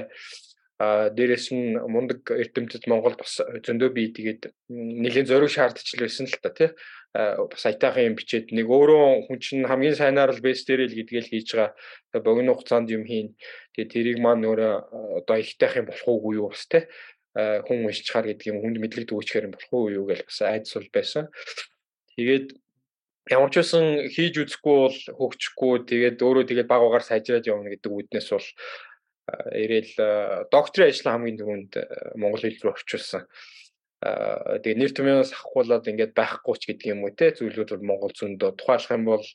а 0.78 1.10
дээрэс 1.10 1.50
нь 1.58 1.74
мундаг 1.90 2.22
эрдэмтэд 2.30 2.86
Монгол 2.86 3.18
бас 3.18 3.42
зөндөө 3.42 3.90
бий 3.98 4.14
тэгээд 4.14 4.54
нэлийн 4.70 5.26
зориг 5.26 5.50
шаардч 5.50 5.98
л 5.98 6.06
байсан 6.06 6.30
л 6.30 6.38
та 6.38 6.54
тий. 6.54 6.70
Бас 7.18 7.66
айтаахан 7.66 8.14
юм 8.14 8.16
бичээд 8.22 8.54
нэг 8.54 8.70
өөрөө 8.70 9.26
хүн 9.26 9.38
чинь 9.42 9.66
хамгийн 9.66 9.98
сайнаар 9.98 10.38
л 10.38 10.46
бэс 10.46 10.70
дээр 10.70 10.86
л 10.86 10.98
гэдгээл 11.02 11.32
хийж 11.34 11.50
байгаа. 11.58 12.22
Богино 12.22 12.54
хугацаанд 12.54 12.94
юм 12.94 13.10
хийн. 13.10 13.34
Тэгээд 13.74 13.90
тэрийг 13.90 14.18
маань 14.22 14.46
өөрөө 14.46 15.26
одоо 15.26 15.38
ихтэйх 15.42 15.82
юм 15.82 15.90
болох 15.90 16.06
уугүй 16.06 16.34
юу 16.38 16.54
бас 16.54 16.70
тий. 16.70 16.86
Хүн 17.34 17.90
уншчихаар 17.90 18.30
гэдэг 18.30 18.46
юм 18.54 18.62
хүнд 18.62 18.78
мэдлэг 18.78 19.10
дүүчгээр 19.10 19.50
юм 19.50 19.58
болох 19.58 19.74
уу 19.74 19.90
юу 19.90 20.06
гэж 20.06 20.30
бас 20.30 20.38
айдас 20.46 20.78
бол 20.78 20.90
байсан. 20.94 21.26
Тэгээд 22.14 22.54
ямар 23.34 23.50
ч 23.50 23.66
байсан 23.66 24.06
хийж 24.14 24.34
үзэхгүй 24.46 24.76
бол 24.78 24.98
хөгжихгүй 25.18 25.74
тэгээд 25.90 26.22
өөрөө 26.22 26.46
тэгээд 26.48 26.70
баг 26.70 26.82
багаар 26.86 27.06
сайжраад 27.06 27.50
явна 27.50 27.74
гэдэг 27.74 27.92
үднэс 27.92 28.30
бол 28.30 28.48
ирээл 29.28 29.94
докторийн 30.52 30.92
ажил 30.92 31.12
хамгийн 31.12 31.40
түрүүнд 31.40 31.74
монгол 32.16 32.44
хэл 32.44 32.62
рүү 32.64 32.74
орчуулсан. 32.76 33.24
Тэгээ 34.64 34.78
нэр 34.78 34.92
томьёоноос 34.94 35.32
авахгүйлаад 35.34 35.90
ингээд 35.90 36.14
байхгүй 36.14 36.56
ч 36.62 36.64
гэдэг 36.70 36.88
юм 36.94 37.04
уу 37.04 37.12
те 37.18 37.34
зүйлүүд 37.34 37.70
бол 37.76 37.90
монгол 37.90 38.14
зөндөө 38.14 38.52
тухайлах 38.56 38.94
юм 38.94 39.06
бол 39.10 39.26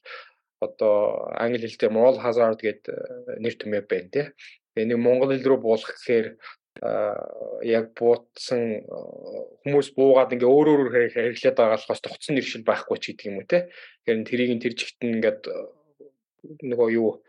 одоо 0.62 0.94
англи 1.34 1.66
хэлтэй 1.66 1.90
moral 1.90 2.22
hazard 2.22 2.62
гэдэг 2.62 3.42
нэр 3.42 3.54
томьёо 3.58 3.84
байна 3.84 4.08
те. 4.14 4.22
Тэгээ 4.72 4.88
нэг 4.94 4.98
монгол 5.02 5.34
хэл 5.34 5.48
рүү 5.50 5.60
буулгах 5.60 5.98
гэхээр 5.98 6.26
яг 7.68 7.92
буутсан 7.98 8.86
хүмүүс 9.60 9.88
буугаад 9.92 10.32
ингээ 10.32 10.48
өөр 10.48 10.68
өөр 10.72 10.88
хэрэглээд 11.12 11.58
байгаа 11.58 11.76
болохоос 11.76 12.00
тогтсон 12.00 12.34
нэршил 12.38 12.64
байхгүй 12.64 12.96
ч 12.96 13.04
гэдэг 13.12 13.28
юм 13.28 13.36
уу 13.42 13.50
те. 13.50 13.68
Тэгэхээр 14.08 14.24
тэрийг 14.24 14.50
нь 14.56 14.62
тэр 14.62 14.74
жигт 14.78 14.98
нь 15.04 15.20
ингээд 15.20 15.42
нөгөө 16.64 16.88
юу 16.96 17.20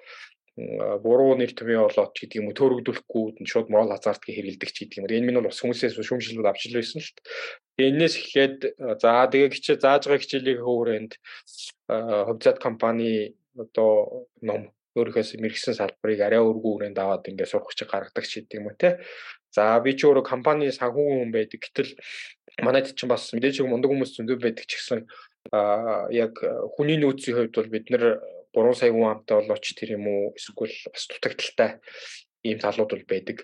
буруу 0.56 1.34
томьёо 1.34 1.90
болоод 1.90 2.14
ч 2.14 2.30
гэдэг 2.30 2.38
юм 2.38 2.48
уу 2.54 2.58
төрөгдүүлэхгүй 2.58 3.42
шууд 3.42 3.74
морал 3.74 3.90
хазарт 3.90 4.22
гэ 4.22 4.38
хэрэгэлдэг 4.38 4.70
ч 4.70 4.78
гэдэг 4.86 4.98
юм. 5.02 5.10
Энэ 5.10 5.26
минь 5.26 5.40
бол 5.42 5.50
бас 5.50 5.62
хүмүүсээс 5.66 5.98
шүүмжлэлүүд 5.98 6.46
авч 6.46 6.70
л 6.70 6.78
байсан 6.78 7.02
t. 7.02 7.18
Тэгээ 7.74 7.90
энэс 7.90 8.16
эхлээд 8.22 8.58
за 9.02 9.26
тэгээ 9.34 9.50
хичээ 9.50 9.78
зааж 9.82 10.06
байгаа 10.06 10.22
хичээлийн 10.22 10.62
хөөрөнд 10.62 11.12
хөвзат 11.90 12.58
компани 12.62 13.34
одоо 13.58 14.30
ном 14.46 14.70
өөрийнхөөс 14.94 15.42
мэрэгсэн 15.42 15.74
салбарыг 15.74 16.22
арай 16.22 16.38
өргөн 16.38 16.94
үрээнд 16.94 17.02
аваад 17.02 17.26
ингээд 17.34 17.50
сурах 17.50 17.74
чиг 17.74 17.90
гаргадаг 17.90 18.26
ч 18.30 18.46
гэдэг 18.46 18.62
юм 18.62 18.70
уу 18.70 18.78
те. 18.78 19.02
За 19.50 19.82
би 19.82 19.98
ч 19.98 20.06
өөрөө 20.06 20.22
компани 20.22 20.70
санхүү 20.70 21.02
хүн 21.02 21.34
байдаг. 21.34 21.66
Гэтэл 21.66 21.98
манайд 22.62 22.94
чинь 22.94 23.10
бас 23.10 23.34
мэдээж 23.34 23.66
мундаг 23.66 23.90
хүмүүс 23.90 24.14
зөндөө 24.22 24.38
байдаг 24.38 24.70
ч 24.70 24.78
гэсэн 24.78 25.10
а 25.50 26.06
яг 26.14 26.38
хүний 26.78 27.02
нөөцийн 27.02 27.36
хувьд 27.42 27.58
бол 27.58 27.74
бид 27.74 27.90
нэр 27.90 28.22
3 28.54 28.78
сая 28.78 28.92
хүн 28.94 29.10
амтай 29.10 29.36
болооч 29.38 29.66
тэр 29.74 29.98
юм 29.98 30.06
уу 30.08 30.34
эсвэл 30.38 30.74
бас 30.94 31.04
дутагдaltaй 31.10 31.72
ийм 32.48 32.58
талууд 32.62 32.92
бол 32.94 33.06
байдаг. 33.10 33.38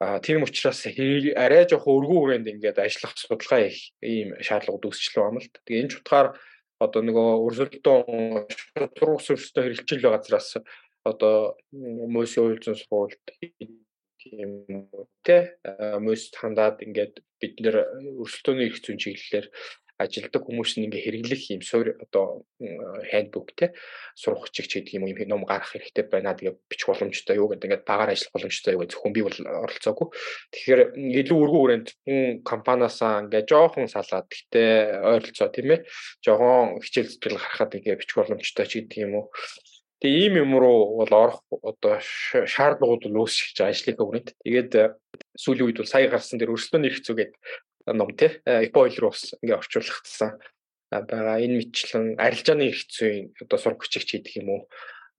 А 0.00 0.18
тийм 0.24 0.42
учраас 0.42 0.80
арай 1.36 1.68
жоох 1.68 1.84
өргөн 1.84 2.22
үрээнд 2.24 2.50
ингээд 2.52 2.80
ажиллах 2.80 3.14
судалгаа 3.20 3.68
их 3.68 3.92
ийм 4.00 4.32
шаардлагууд 4.40 4.88
үүсчлээ 4.88 5.22
байна 5.28 5.40
л. 5.44 5.52
Тэгээ 5.68 5.80
энэ 5.84 5.90
ч 5.92 5.94
утгаар 6.00 6.28
одоо 6.80 7.00
нөгөө 7.04 7.28
өрсөлдөөн 7.44 8.48
шудраг 8.48 9.20
сүрстэй 9.20 9.62
хэрэгжил 9.68 10.00
байгаа 10.00 10.24
газраас 10.24 10.48
одоо 11.04 11.56
мөсийн 11.72 12.48
үйлдвэрийн 12.48 12.80
сургуульд 12.80 13.24
тийм 14.20 14.88
тэ 15.24 15.60
мөс 16.00 16.32
хандаад 16.32 16.80
ингээд 16.84 17.20
бид 17.40 17.54
нэр 17.60 17.76
өрсөлдөөний 18.20 18.68
их 18.68 18.80
зүйн 18.80 19.00
чиглэлээр 19.00 19.46
ажилдаг 20.00 20.42
хүмүүс 20.42 20.80
нь 20.80 20.88
ингээ 20.88 21.04
хэрэглэх 21.04 21.42
юм 21.52 21.62
суур 21.62 21.92
одоо 22.00 22.48
хандбук 23.12 23.52
те 23.52 23.76
сурах 24.16 24.48
чиг 24.48 24.66
ч 24.66 24.80
гэдэг 24.80 24.96
юм 24.96 25.12
юм 25.12 25.28
ном 25.28 25.44
гарах 25.44 25.76
хэрэгтэй 25.76 26.08
байна. 26.08 26.32
Тэгээ 26.32 26.56
бичих 26.68 26.88
боломжтой 26.88 27.36
юу 27.36 27.52
гэдэг 27.52 27.66
ингээд 27.68 27.84
багаар 27.84 28.16
ажиллах 28.16 28.32
боломжтой 28.32 28.72
юу 28.74 28.88
зөвхөн 28.88 29.12
би 29.12 29.20
бол 29.20 29.36
оролцоогүй. 29.36 30.08
Тэгэхээр 30.56 30.80
илүү 31.20 31.38
өргөн 31.44 31.60
хүрээнд 31.60 31.88
компаниасаа 32.48 33.28
ингээ 33.28 33.44
жоохон 33.44 33.92
салаад 33.92 34.28
гэтээ 34.32 35.04
ойролцоо 35.04 35.48
тийм 35.52 35.68
ээ. 35.76 35.84
Жоохон 36.24 36.80
хичээл 36.80 37.10
зүтгэл 37.12 37.36
гарахад 37.36 37.76
ингээ 37.76 38.00
бичих 38.00 38.16
боломжтой 38.16 38.66
ч 38.66 38.72
гэдэг 38.80 39.04
юм 39.04 39.14
уу. 39.20 39.26
Тэгээ 40.00 40.16
ийм 40.16 40.34
юм 40.48 40.56
руу 40.56 40.96
бол 40.96 41.12
орох 41.12 41.44
одоо 41.60 42.00
шаардлагууд 42.00 43.04
үүсэж 43.04 43.52
байгаа 43.52 43.68
ажлынхаа 43.68 44.06
хүрээнд. 44.08 44.30
Тэгээд 44.40 44.72
сүүлийн 45.36 45.66
үед 45.68 45.78
бол 45.84 45.92
сая 45.92 46.08
гарсан 46.08 46.40
дээр 46.40 46.56
өрсөлдөөний 46.56 46.88
эрх 46.88 47.04
зүй 47.04 47.16
гэдэг 47.20 47.36
ном 47.92 48.10
тий 48.16 48.40
Эпойл 48.46 48.96
руу 48.98 49.12
бас 49.12 49.34
ингээ 49.42 49.58
орчуулагдсан 49.60 50.38
байгаа. 50.90 51.38
Энэ 51.38 51.56
мэтчлэн 51.62 52.06
арилжааны 52.18 52.74
зүйн 52.74 53.34
одоо 53.42 53.58
хүчигч 53.78 54.18
гэдэг 54.18 54.42
юм 54.42 54.48
уу 54.50 54.62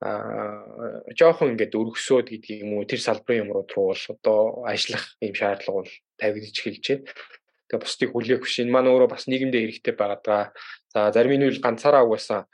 а 0.02 0.66
жоохон 1.14 1.54
ингээд 1.54 1.78
өргөсөөд 1.78 2.34
гэдэг 2.34 2.66
юм 2.66 2.82
уу 2.82 2.90
тэр 2.90 3.00
салбарын 3.06 3.46
юмрууд 3.46 3.70
руу 3.78 3.94
бол 3.94 4.06
одоо 4.18 4.40
ажиллах 4.66 5.14
юм 5.22 5.38
шаардлага 5.38 5.86
бол 5.86 5.92
тавигдж 6.18 6.58
эхэлж 6.58 6.86
байна. 6.90 7.06
Тэгээ 7.70 7.84
бусдыг 7.86 8.10
хүлээх 8.10 8.42
биш. 8.42 8.60
Энэ 8.60 8.74
маань 8.74 8.90
өөрөө 8.90 9.10
бас 9.14 9.30
нийгэмдээ 9.30 9.62
хэрэгтэй 9.62 9.96
байгаад 9.96 10.24
байгаа. 10.26 10.50
За 10.90 11.14
зарим 11.14 11.38
нь 11.38 11.46
үл 11.46 11.62
ганцаараа 11.62 12.04
угаасаа 12.04 12.50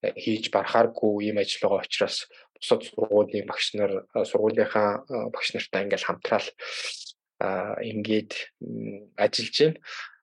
э, 0.00 0.14
хийж 0.14 0.54
барахааргүй 0.54 1.26
ийм 1.26 1.42
ажил 1.42 1.66
байгаа 1.66 1.82
учраас 1.82 2.30
бусад 2.54 2.86
сургуулийн 2.86 3.50
багш 3.50 3.74
нар 3.74 4.06
сургуулийнхаа 4.14 5.04
багш 5.34 5.58
нартай 5.58 5.82
ингээл 5.84 6.06
хамтраал 6.06 6.48
ингээд 7.82 8.32
ажиллаж 9.16 9.56
байна. 9.58 9.78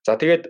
За 0.05 0.15
тэгээд 0.15 0.43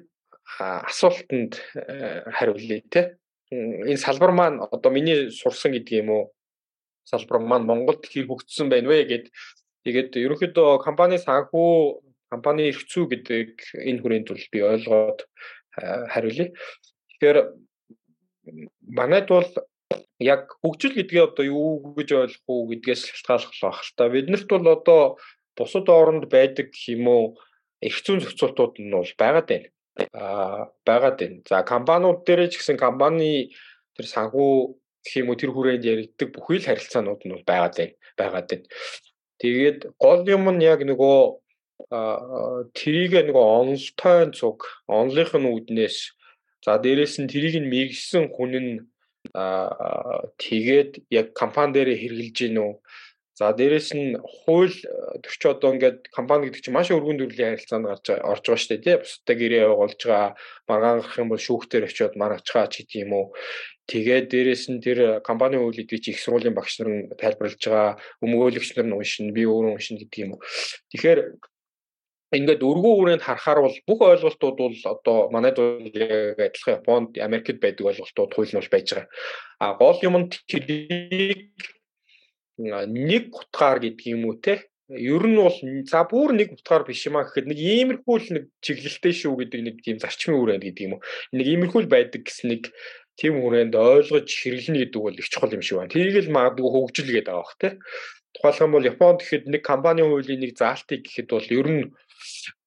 асуултанд 0.59 1.61
э, 1.75 2.29
хариулъя 2.31 2.81
те. 2.89 3.17
Энэ 3.51 3.97
салбар 3.97 4.31
маань 4.31 4.59
одоо 4.61 4.91
миний 4.91 5.31
сурсан 5.31 5.73
гэдэг 5.73 5.93
юм 6.05 6.09
уу? 6.09 6.23
Салбар 7.05 7.39
маань 7.41 7.65
Монголд 7.65 8.05
хэр 8.05 8.29
хөгжсөн 8.29 8.69
байна 8.69 8.89
вэ 8.89 9.05
гэд 9.09 9.25
тэгээд 9.85 10.17
ерөнхийдөө 10.17 10.83
компани 10.85 11.17
санхүү 11.17 12.01
компани 12.29 12.69
эрх 12.69 12.85
зүй 12.85 13.09
гэдэг 13.09 13.73
энэ 13.89 14.01
хүрээнд 14.01 14.27
бол 14.29 14.45
би 14.53 14.59
ойлгоод 14.61 15.19
хариулъя. 16.13 16.53
Тэгэхээр 17.09 17.37
манайд 18.93 19.27
бол 19.29 19.49
яг 20.19 20.53
хөгжил 20.61 20.93
гэдгээ 20.93 21.23
одоо 21.25 21.45
юу 21.45 21.93
гэж 21.97 22.09
ойлгох 22.13 22.45
уу 22.45 22.69
гэдгээс 22.69 23.01
шалтгааллах 23.17 23.57
байх 23.57 23.79
л 23.81 23.93
та. 23.97 24.09
Биднэрт 24.13 24.47
бол 24.49 24.67
одоо 24.77 25.01
бусад 25.59 25.89
оронд 25.91 26.25
байдаг 26.31 26.71
уу 27.11 27.35
эрх 27.83 27.99
зүйн 28.03 28.23
зохицуултууд 28.23 28.79
нь 28.79 28.95
бол 28.95 29.13
байгаад 29.21 29.47
байна. 29.51 29.67
Аа 30.15 30.71
байгаад 30.87 31.17
байна. 31.19 31.37
За 31.49 31.63
компаниуд 31.73 32.23
дээр 32.23 32.47
ч 32.47 32.63
гэсэн 32.63 32.79
компани 32.79 33.51
тэр 33.95 34.07
санхүү 34.07 34.51
гэх 35.03 35.19
юм 35.19 35.29
уу 35.29 35.39
тэр 35.39 35.51
хүрээнд 35.51 35.83
яригддаг 35.91 36.29
бүхий 36.31 36.63
л 36.63 36.67
харилцаанууд 36.69 37.21
нь 37.27 37.33
бол 37.35 37.45
байгаад 37.51 37.75
байна. 37.75 37.95
Байгаад 38.15 38.47
байна. 38.47 38.65
Тэгээд 39.43 39.79
гол 39.99 40.23
юм 40.23 40.47
нь 40.55 40.63
яг 40.63 40.79
нөгөө 40.87 41.19
тэрийг 42.75 43.13
нөгөө 43.27 43.45
онолтой 43.59 44.19
цуг, 44.35 44.59
онлынх 44.87 45.35
нь 45.35 45.47
үүднээс 45.51 45.97
За 46.65 46.77
дээрэс 46.77 47.15
нь 47.23 47.31
тэрийг 47.31 47.55
нь 47.63 47.71
мэгсэн 47.71 48.25
хүн 48.35 48.53
нь 48.63 48.73
тэгээд 50.43 50.91
яг 51.19 51.27
компани 51.39 51.71
дээр 51.73 51.89
хэрэгжилж 51.95 52.35
гин 52.35 52.57
үү? 52.59 52.73
За 53.39 53.53
дээрэс 53.55 53.95
нь 53.95 54.19
хууль 54.19 54.75
төрч 55.23 55.41
одоо 55.47 55.71
ингээд 55.71 56.11
компани 56.11 56.51
гэдэг 56.51 56.59
чинь 56.59 56.75
маш 56.75 56.91
өргөн 56.91 57.23
төрлийн 57.23 57.55
харилцаанд 57.55 57.87
гарч 57.87 58.05
орж 58.19 58.43
байгаа 58.43 58.59
шүү 58.59 58.71
дээ 58.75 58.83
тий. 58.83 58.97
Бусдаа 58.99 59.35
гэрээ 59.39 59.63
явуулж 59.63 60.01
байгаа, 60.03 60.35
маргаан 60.67 60.99
гарах 60.99 61.19
юм 61.23 61.31
бол 61.31 61.39
шүүхтэр 61.39 61.87
очиод 61.87 62.19
маргачгаа 62.19 62.67
ч 62.67 62.83
гэдэг 62.83 62.99
юм 63.07 63.11
уу. 63.15 63.25
Тэгээд 63.87 64.27
дээрэс 64.27 64.63
нь 64.75 64.83
тэр 64.83 65.23
компани 65.23 65.55
хууль 65.55 65.71
гэдэг 65.71 66.03
чинь 66.03 66.19
их 66.19 66.19
сургуулийн 66.19 66.51
багш 66.51 66.83
нар 66.83 66.91
нь 66.91 67.07
тайлбарлаж 67.15 67.63
байгаа, 67.63 67.95
өмгөөлөгч 68.19 68.69
нар 68.75 68.87
нь 68.91 68.97
уншина, 68.99 69.31
би 69.31 69.47
өөрөө 69.47 69.71
уншина 69.71 70.03
гэдэг 70.03 70.19
юм 70.19 70.31
уу. 70.35 70.43
Тэгэхээр 70.91 71.19
ингээд 72.35 72.59
өргөн 72.59 72.99
үрээнд 72.99 73.23
харахаар 73.23 73.59
бол 73.63 73.77
бүх 73.87 73.99
ойлголтууд 74.03 74.57
бол 74.59 74.77
одоо 74.83 75.17
манайд 75.31 75.55
адилхан 75.55 76.75
Японд, 76.83 77.15
Америкт 77.23 77.63
байдаг 77.63 77.87
ойлголтууд 77.87 78.35
хууль 78.35 78.51
нь 78.51 78.59
бол 78.59 78.73
байж 78.75 78.87
байгаа. 78.91 79.07
А 79.63 79.79
гол 79.79 79.97
юм 80.03 80.15
нь 80.19 80.29
тэрийг 80.43 81.55
нэг 82.59 83.31
утгаар 83.31 83.79
гэдэг 83.79 84.05
юм 84.13 84.27
уу 84.27 84.37
те 84.43 84.69
ер 84.89 85.21
нь 85.27 85.37
бол 85.37 85.53
за 85.85 86.01
бүр 86.09 86.33
нэг 86.33 86.57
утгаар 86.57 86.83
биш 86.83 87.05
юм 87.05 87.21
а 87.21 87.23
гэхэд 87.23 87.45
нэг 87.45 87.59
иймэрхүү 87.61 88.15
л 88.17 88.29
нэг 88.33 88.45
чиглэлтэй 88.65 89.13
шүү 89.13 89.37
гэдэг 89.37 89.61
нэг 89.61 89.75
тийм 89.85 90.01
зарчмын 90.01 90.41
үрээнд 90.41 90.65
гэдэг 90.65 90.83
юм 90.89 90.93
уу. 90.97 91.05
Нэг 91.37 91.45
иймэрхүү 91.45 91.81
л 91.85 91.93
байдаг 91.93 92.25
гэсэн 92.25 92.49
нэг 92.49 92.73
тийм 93.13 93.37
хүрээнд 93.37 93.75
ойлгож 93.77 94.25
хэрэглэнэ 94.25 94.89
гэдэг 94.89 95.01
бол 95.05 95.13
их 95.13 95.29
чухал 95.29 95.53
юм 95.53 95.61
шиг 95.61 95.77
байна. 95.77 95.93
Тэрийг 95.93 96.17
л 96.25 96.33
магадгүй 96.33 96.69
хөгжил 96.73 97.09
гэдэг 97.13 97.35
бох 97.37 97.53
те. 97.61 97.77
Тухайлх 98.33 98.61
юм 98.65 98.73
бол 98.73 98.89
Японд 98.89 99.19
гэхэд 99.21 99.45
нэг 99.45 99.61
компани 99.61 100.01
хуулийн 100.01 100.41
нэг 100.41 100.57
заалтыг 100.57 101.05
гэхэд 101.05 101.29
бол 101.29 101.47
ер 101.53 101.67
нь 101.69 101.83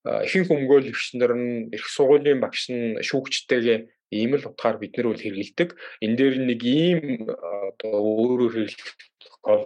ихэнх 0.06 0.50
өмгөөлөгч 0.50 1.18
нар 1.18 1.34
нь 1.34 1.74
их 1.74 1.86
сургуулийн 1.90 2.38
багш 2.38 2.70
нь 2.70 3.02
шүүгчтэйгээ 3.02 3.78
ийм 4.12 4.36
л 4.36 4.48
утгаар 4.48 4.76
бид 4.78 4.92
нар 4.96 5.08
бол 5.10 5.24
хэрэгэлдэг. 5.24 5.70
Энэ 6.04 6.16
дээр 6.18 6.34
нэг 6.44 6.60
ийм 6.62 7.00
одоо 7.32 7.96
өөрөөр 7.98 8.68
хэлбэл 8.68 9.64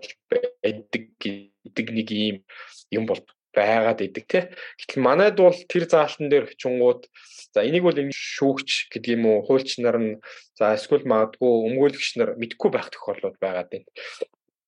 байдаг 0.63 1.05
гэдэг 1.21 1.87
нэг 1.93 2.09
ийм 2.15 2.37
юм 2.95 3.05
бол 3.11 3.21
байгаад 3.57 4.05
идэг 4.05 4.25
те. 4.29 4.41
Гэтэл 4.79 5.01
манайд 5.03 5.37
бол 5.41 5.57
тэр 5.57 5.85
заалтан 5.89 6.29
дээр 6.29 6.53
очингууд 6.53 7.09
за 7.57 7.65
энийг 7.65 7.89
бол 7.89 7.97
энэ 7.97 8.13
шүүгч 8.13 8.93
гэдэг 8.93 9.17
юм 9.17 9.25
уу 9.27 9.39
хуульч 9.49 9.81
нар 9.81 9.97
нь 9.97 10.13
за 10.59 10.77
эсвэл 10.77 11.09
магадгүй 11.09 11.53
өмгөөлөгч 11.73 12.11
нар 12.21 12.31
мэдгүй 12.37 12.71
байх 12.71 12.93
тохиолдлууд 12.93 13.41
байгаад 13.41 13.69
байна. 13.73 13.89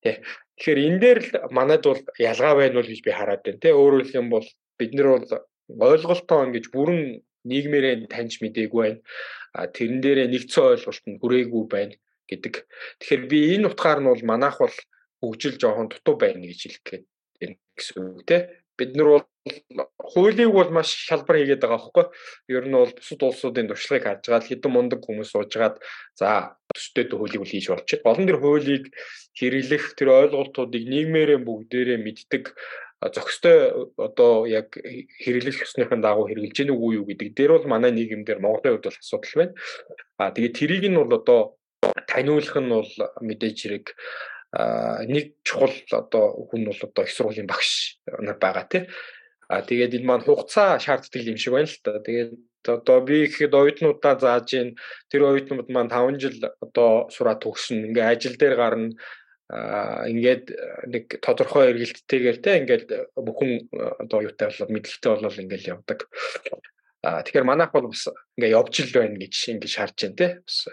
Тэ. 0.02 0.24
Тэгэхээр 0.56 0.80
энэ 0.88 1.00
дээр 1.04 1.18
л 1.20 1.30
манайд 1.52 1.84
бол 1.84 2.00
ялгаа 2.16 2.54
байна 2.56 2.80
уу 2.80 2.88
гэж 2.88 3.00
би 3.04 3.12
хараад 3.12 3.44
байна 3.44 3.60
те. 3.60 3.76
Өөрөөр 3.76 4.02
хэлэх 4.08 4.20
юм 4.24 4.28
бол 4.32 4.46
бид 4.80 4.92
нар 4.96 5.08
бол 5.20 5.26
ойлголтоо 5.68 6.48
ингэж 6.48 6.66
бүрэн 6.72 7.20
нийгмээрээ 7.50 8.12
таньж 8.12 8.38
мдээгүй 8.44 8.82
байна. 8.84 9.00
А 9.56 9.66
тэрэн 9.66 10.00
дээрээ 10.04 10.28
нэгцэн 10.28 10.64
ойлголт 10.76 11.04
нь 11.08 11.20
хүрээгүй 11.20 11.64
байна 11.72 11.94
гэдэг. 12.28 12.54
Тэгэхээр 13.00 13.22
би 13.26 13.38
энэ 13.56 13.68
утгаар 13.72 14.00
нь 14.04 14.10
бол 14.12 14.24
манайх 14.28 14.60
бол 14.60 14.76
хөгжил 15.20 15.56
жоохон 15.58 15.88
дутуу 15.88 16.16
байна 16.20 16.44
гэж 16.44 16.60
хэлэх 16.62 16.84
гээд 16.84 17.04
байна 17.40 17.56
гэсэн 17.76 18.04
үг 18.04 18.22
тийм. 18.28 18.42
Бид 18.78 18.94
нар 18.94 19.08
бол 19.10 19.26
хуулийг 19.98 20.52
бол 20.54 20.70
маш 20.70 20.92
шалбар 21.08 21.40
хийгээд 21.42 21.62
байгаа 21.64 21.80
байхгүй. 21.82 22.06
Ер 22.54 22.64
нь 22.68 22.76
бол 22.78 22.92
бусад 22.94 23.20
улсуудын 23.26 23.68
туршлагыг 23.68 24.04
харж 24.06 24.22
байгаа 24.28 24.46
хэдэн 24.46 24.72
мундаг 24.72 25.00
хүмүүс 25.02 25.30
суужгаад 25.34 25.76
за 26.14 26.54
төстэй 26.70 27.10
хуулийг 27.10 27.42
үл 27.42 27.50
хийж 27.50 27.66
болчих. 27.72 28.06
Олон 28.06 28.28
тэр 28.28 28.38
хуулийг 28.38 28.84
хэрэглэх 29.34 29.84
тэр 29.98 30.08
ойлголтуудыг 30.30 30.84
нийгмээрээ 30.86 31.40
бүгдээрээ 31.42 31.98
мэддэг 32.06 32.44
зохистой 33.00 33.88
одоо 33.96 34.46
яг 34.46 34.74
хэрэглэх 34.74 35.62
ёсныхын 35.62 36.02
дагуу 36.02 36.26
хэрэгжилж 36.26 36.58
гэнэ 36.58 36.74
үгүй 36.74 36.92
юу 36.98 37.06
гэдэг 37.06 37.28
дээр 37.34 37.50
бол 37.54 37.70
манай 37.70 37.94
нийгэмдэр 37.94 38.42
Монголын 38.42 38.82
хувьд 38.82 38.86
бол 38.90 38.98
асуудал 38.98 39.34
байна. 39.38 39.54
А 40.18 40.34
тэгээд 40.34 40.58
тэрийг 40.58 40.84
нь 40.90 40.98
бол 40.98 41.14
одоо 41.14 41.40
таниулах 42.10 42.56
нь 42.58 42.74
бол 42.74 42.92
мэдээж 43.22 43.56
хэрэг 43.62 43.86
нэг 45.06 45.38
чухал 45.46 45.78
одоо 45.94 46.24
хүн 46.50 46.66
бол 46.66 46.80
одоо 46.82 47.02
их 47.06 47.14
сургуулийн 47.14 47.46
багш 47.46 48.02
нар 48.08 48.38
байгаа 48.42 48.66
тий. 48.66 48.82
А 49.46 49.62
тэгээд 49.62 49.94
энэ 50.02 50.08
маань 50.08 50.26
хугацаа 50.26 50.82
шаарддаг 50.82 51.22
юм 51.22 51.38
шиг 51.38 51.54
байна 51.54 51.70
л 51.70 51.78
та. 51.84 52.02
Тэгээд 52.02 52.34
одоо 52.66 52.98
би 53.06 53.30
ихэд 53.30 53.54
оюутнуудаа 53.54 54.18
зааж 54.18 54.48
ийн 54.58 54.68
тэр 55.06 55.22
оюутнууд 55.30 55.70
маань 55.70 55.88
5 55.88 56.18
жил 56.18 56.36
одоо 56.60 57.06
сураад 57.14 57.40
төгснө. 57.46 57.94
Ингээ 57.94 58.10
ажил 58.10 58.34
дээр 58.34 58.56
гарна 58.58 58.98
ингээд 59.48 60.44
нэг 60.92 61.04
тодорхой 61.24 61.72
эргэлттэйгээр 61.72 62.38
те 62.44 62.50
ингээд 62.60 62.86
бүхэн 63.16 63.72
одоо 63.96 64.20
юутай 64.28 64.52
болоод 64.52 64.72
мэдлэгтэй 64.76 65.08
болоод 65.08 65.40
ингээд 65.40 65.64
явдаг. 65.72 66.04
А 67.00 67.24
тэгэхээр 67.24 67.48
манайх 67.48 67.72
бол 67.72 67.88
бас 67.88 68.12
ингээд 68.36 68.56
явж 68.60 68.74
л 68.84 68.92
байна 68.92 69.16
гэж 69.16 69.34
ингээд 69.56 69.72
шаарч 69.72 69.96
байна 70.04 70.16
те. 70.20 70.28
Бас 70.44 70.68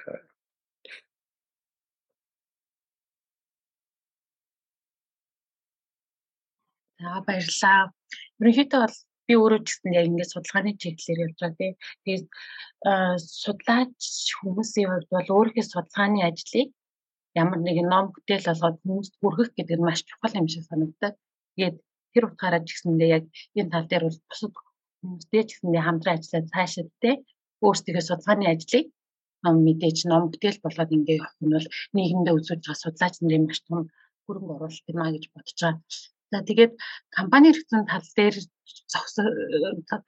За 6.99 7.23
баярлалаа. 7.23 7.95
Ерөнхийдөө 8.43 8.81
бол 8.83 8.95
би 9.27 9.33
өөрөө 9.39 9.61
ч 9.63 9.67
гэсэн 9.71 9.95
яг 9.95 10.05
ингээд 10.11 10.33
судалгааны 10.35 10.71
чиглэлээр 10.81 11.23
явж 11.25 11.37
байгаа 11.39 11.59
тийм. 11.59 11.73
Тэгээд 12.03 12.27
судлаач 13.23 13.99
хүмүүсийн 14.39 14.89
хувьд 14.91 15.09
бол 15.15 15.29
өөрийнхөө 15.35 15.63
судалгааны 15.63 16.19
ажлыг 16.27 16.69
ямар 17.41 17.59
нэгэн 17.61 17.87
ном 17.93 18.05
бүтээл 18.13 18.47
болгоод 18.49 18.77
хүмүүст 18.83 19.13
хүргэх 19.19 19.49
гэдэг 19.57 19.77
нь 19.77 19.87
маш 19.87 19.99
чухал 20.07 20.37
юм 20.39 20.47
шиг 20.51 20.63
санагдаад. 20.67 21.15
Тэгээд 21.55 21.75
тэр 22.13 22.23
утгаараа 22.27 22.61
ч 22.63 22.69
гэсэндээ 22.73 23.09
яг 23.17 23.25
энэ 23.59 23.71
тал 23.73 23.87
дээр 23.89 24.03
бол 24.07 24.19
бусад 24.29 24.53
хүмүүстэй 25.03 25.43
ч 25.47 25.49
гэсэндээ 25.51 25.83
хамтран 25.85 26.15
ажиллаад 26.17 26.51
цаашид 26.53 26.89
те 27.03 27.11
өөрсдийнхөө 27.65 28.05
судалгааны 28.07 28.45
ажлыг 28.53 28.85
мэдээж 29.53 29.97
ном 30.09 30.23
бүтээл 30.31 30.63
болгоод 30.63 30.95
ингээ 30.95 31.19
явах 31.19 31.35
нь 31.43 31.53
бол 31.55 31.67
нийгэмдээ 31.95 32.33
үзүүлж 32.37 32.63
байгаа 32.65 32.83
судлаач 32.83 33.15
нарын 33.19 33.45
маш 33.47 33.59
том 33.67 33.79
хөрөнгө 34.25 34.53
оруулалт 34.55 34.89
юм 34.91 34.99
а 35.03 35.13
гэж 35.13 35.23
бодож 35.33 35.59
байгаа. 35.61 35.81
За 36.31 36.37
тэгээд 36.49 36.73
компани 37.17 37.47
хэрэгцээ 37.53 37.83
тал 37.91 38.07
дээр 38.17 38.35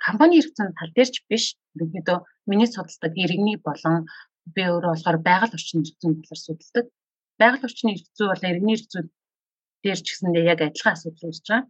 компани 0.07 0.35
хэрэгцээ 0.41 0.67
тал 0.79 0.91
дээр 0.95 1.09
ч 1.13 1.17
биш. 1.29 1.45
Ерөнхийдөө 1.75 2.17
миний 2.49 2.69
судалдаг 2.71 3.13
иргэний 3.23 3.57
болон 3.67 3.95
би 4.55 4.61
өөрөө 4.65 4.91
болохоор 4.93 5.17
байгаль 5.27 5.55
орчин 5.57 5.85
хэрэгцээ 5.85 6.11
талаар 6.17 6.41
судалдаг 6.45 6.85
байгаль 7.39 7.65
орчны 7.67 7.89
эрхцүү 7.95 8.27
бол 8.29 8.43
иргэний 8.49 8.75
эрхцүү 8.77 9.01
дээр 9.83 9.99
ч 10.03 10.07
гэсэндээ 10.11 10.43
яг 10.53 10.59
адилхан 10.61 10.95
асуудал 10.95 11.27
үүсэж 11.29 11.47
байгаа. 11.47 11.65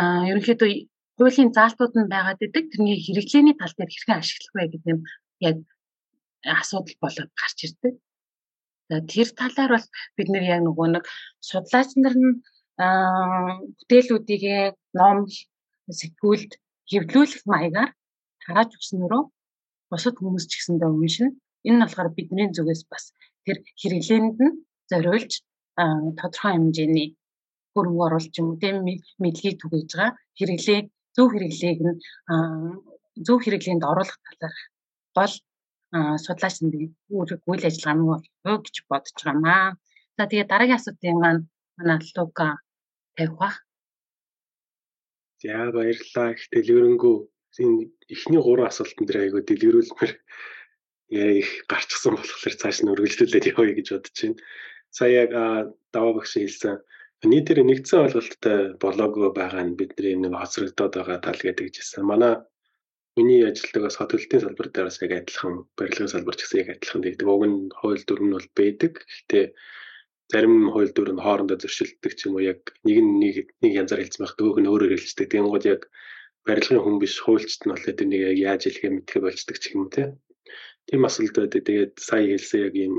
Аа 0.00 0.22
ерөнхийдөө 0.30 0.70
хуулийн 1.16 1.50
заалтууд 1.56 1.94
нь 1.96 2.12
байгаад 2.14 2.44
идэг 2.46 2.64
тэрний 2.72 2.98
хэрэглээний 3.04 3.56
тал 3.56 3.74
дээр 3.76 3.90
хэрхэн 3.92 4.20
ашиглах 4.20 4.54
вэ 4.54 4.64
гэдэг 4.72 4.92
нь 4.96 5.04
яг 5.48 5.56
асуудал 6.60 6.96
болоод 7.02 7.30
гарч 7.40 7.58
ирдэг. 7.66 7.94
За 8.88 8.96
тэр 9.12 9.28
талаар 9.40 9.72
бол 9.74 9.88
бид 10.16 10.28
нэр 10.30 10.44
яг 10.54 10.60
нөгөө 10.64 10.88
нэг 10.94 11.04
судлаач 11.48 11.90
нар 11.96 12.16
нь 12.20 12.32
бүтээлүүдийг 12.76 14.44
ном 14.98 15.18
сэтгүүлд 15.98 16.52
хэвлүүлэх 16.90 17.42
маягаар 17.52 17.90
тарааж 18.44 18.70
өгснөрөө 18.76 19.22
бусад 19.90 20.14
хүмүүс 20.18 20.44
ч 20.50 20.52
гэсэндээ 20.60 20.90
уншина. 20.92 21.30
Энэ 21.66 21.76
нь 21.76 21.82
болохоор 21.82 22.10
бидний 22.14 22.48
зүгээс 22.52 22.82
бас 22.92 23.04
тэр 23.46 23.58
хэрэглээнд 23.80 24.38
нь 24.46 24.56
зориулж 24.90 25.32
тодорхой 26.18 26.52
хэмжээний 26.54 27.08
хөрөнгө 27.72 28.04
оруулж 28.06 28.34
юм 28.40 28.48
уу 28.50 28.60
тийм 28.62 28.76
мэдлэгийг 29.22 29.56
түгээж 29.60 29.90
байгаа 29.92 30.12
хэрэглээ 30.38 30.80
зөв 31.16 31.26
хэрэглээг 31.32 31.80
нь 31.86 31.98
зөв 33.26 33.38
хэрэглээнд 33.40 33.84
оруулах 33.90 34.18
талаар 34.24 34.56
гол 35.16 35.34
судлаач 36.24 36.56
нарын 36.60 36.90
үйл 37.48 37.68
ажиллагаа 37.68 37.96
мөн 37.98 38.08
болов 38.10 38.60
гэж 38.64 38.76
бодож 38.90 39.16
байгаамаа. 39.24 39.76
За 40.16 40.24
тэгээ 40.28 40.50
дараагийн 40.50 40.78
асуултын 40.78 41.16
маань 41.22 41.42
манай 41.76 41.98
Лука 42.16 42.48
тавих 43.16 43.34
ба. 43.40 43.50
За 45.42 45.70
баярлалаа. 45.76 46.28
Их 46.34 46.44
дэлгэрэнгүй 46.52 47.16
энэ 47.62 47.88
эхний 48.14 48.42
гурван 48.42 48.68
асуултан 48.68 49.04
дээр 49.06 49.22
айгуу 49.22 49.42
дэлгэрүүлмээр 49.44 50.12
их 51.10 51.48
гарчсан 51.70 52.18
болохоор 52.18 52.54
цааш 52.60 52.78
нь 52.82 52.90
үргэлжлүүлээд 52.92 53.50
явъя 53.52 53.74
гэж 53.78 53.88
бодож 53.94 54.16
байна. 54.22 54.42
Сая 54.90 55.12
яг 55.26 55.30
даваа 55.94 56.12
багш 56.18 56.34
хэлсэн 56.34 56.82
нийтээр 57.30 57.62
нэгдсэн 57.64 58.04
ойлголттой 58.04 58.58
болоогүй 58.82 59.30
байгаа 59.34 59.62
нь 59.66 59.78
бидний 59.78 60.14
нэг 60.18 60.34
хоцрогдоод 60.36 60.92
байгаа 60.96 61.18
тал 61.22 61.40
гэдэг 61.42 61.68
жисэн. 61.74 62.04
Манай 62.04 62.34
миний 63.16 63.42
ажилладаг 63.48 63.82
бас 63.86 63.96
хот 63.96 64.10
төлтийн 64.12 64.42
салбар 64.44 64.68
дээр 64.70 64.86
бас 64.88 65.00
яг 65.00 65.12
адилхан 65.16 65.54
барилгын 65.78 66.12
салбар 66.12 66.36
ч 66.36 66.40
гэсэн 66.44 66.60
яг 66.62 66.68
адилхан 66.74 67.02
гэдэг. 67.02 67.26
Уг 67.26 67.42
нь 67.48 67.58
хууль 67.78 68.04
дүр 68.04 68.20
нь 68.22 68.34
бол 68.36 68.48
байдаг. 68.58 68.92
Гэхдээ 69.00 69.44
зарим 70.32 70.54
хууль 70.74 70.92
дүр 70.92 71.10
нь 71.14 71.24
хоорондоо 71.24 71.56
зөрчилдөг 71.62 72.12
ч 72.18 72.20
юм 72.28 72.36
уу 72.36 72.44
яг 72.52 72.60
нэг 72.86 72.98
нь 73.00 73.12
нэг 73.22 73.34
нэг 73.62 73.72
янзаар 73.80 74.02
хэлсэн 74.02 74.22
байх 74.22 74.34
дөөх 74.36 74.58
нь 74.60 74.70
өөрөөр 74.70 74.92
хэлждэг. 74.94 75.32
Тэнгууд 75.32 75.64
яг 75.64 75.82
барилгын 76.46 76.82
хүн 76.82 76.96
биш 77.02 77.14
хуульчт 77.24 77.62
нь 77.64 77.72
болохоор 77.72 77.96
тэрнийг 77.96 78.22
яг 78.30 78.38
яаж 78.48 78.62
хэлэхээ 78.68 78.92
мэдхэ 78.92 79.18
болцдог 79.24 79.56
ч 79.62 79.64
юм 79.72 79.88
уу 79.88 79.90
тийм 80.88 81.02
асуудал 81.08 81.46
байдаг. 81.46 81.62
Тэгээд 81.66 81.94
сая 82.08 82.24
хэлсэн 82.30 82.60
яг 82.66 82.74
ийм 82.74 82.94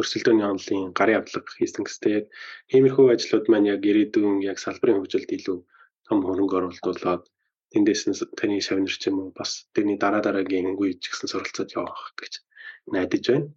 өрсөлдөөний 0.00 0.46
онлын 0.48 0.92
гарын 0.98 1.20
авдлага 1.20 1.50
хийсэн 1.58 1.84
гэстэй 1.84 2.12
яг 2.18 2.26
иймэрхүү 2.74 3.06
ажлууд 3.12 3.46
маань 3.48 3.70
яг 3.74 3.82
ирээдүйн 3.90 4.40
яг 4.50 4.58
салбарын 4.60 4.98
хөгжилд 4.98 5.30
илүү 5.36 5.58
том 6.06 6.18
хөрөнгө 6.24 6.56
оруулалт 6.58 7.28
тэндээс 7.72 8.02
нь 8.08 8.16
таны 8.38 8.56
шавнар 8.66 8.94
ч 9.00 9.04
юм 9.08 9.16
уу 9.20 9.30
бас 9.38 9.50
тэрний 9.74 9.98
дараа 10.00 10.22
дараагийн 10.24 10.76
үе 10.80 10.92
ч 11.00 11.04
гэсэн 11.08 11.28
суралцаад 11.30 11.70
явах 11.76 12.12
гэж 12.20 12.32
найдаж 12.94 13.24
байна. 13.28 13.48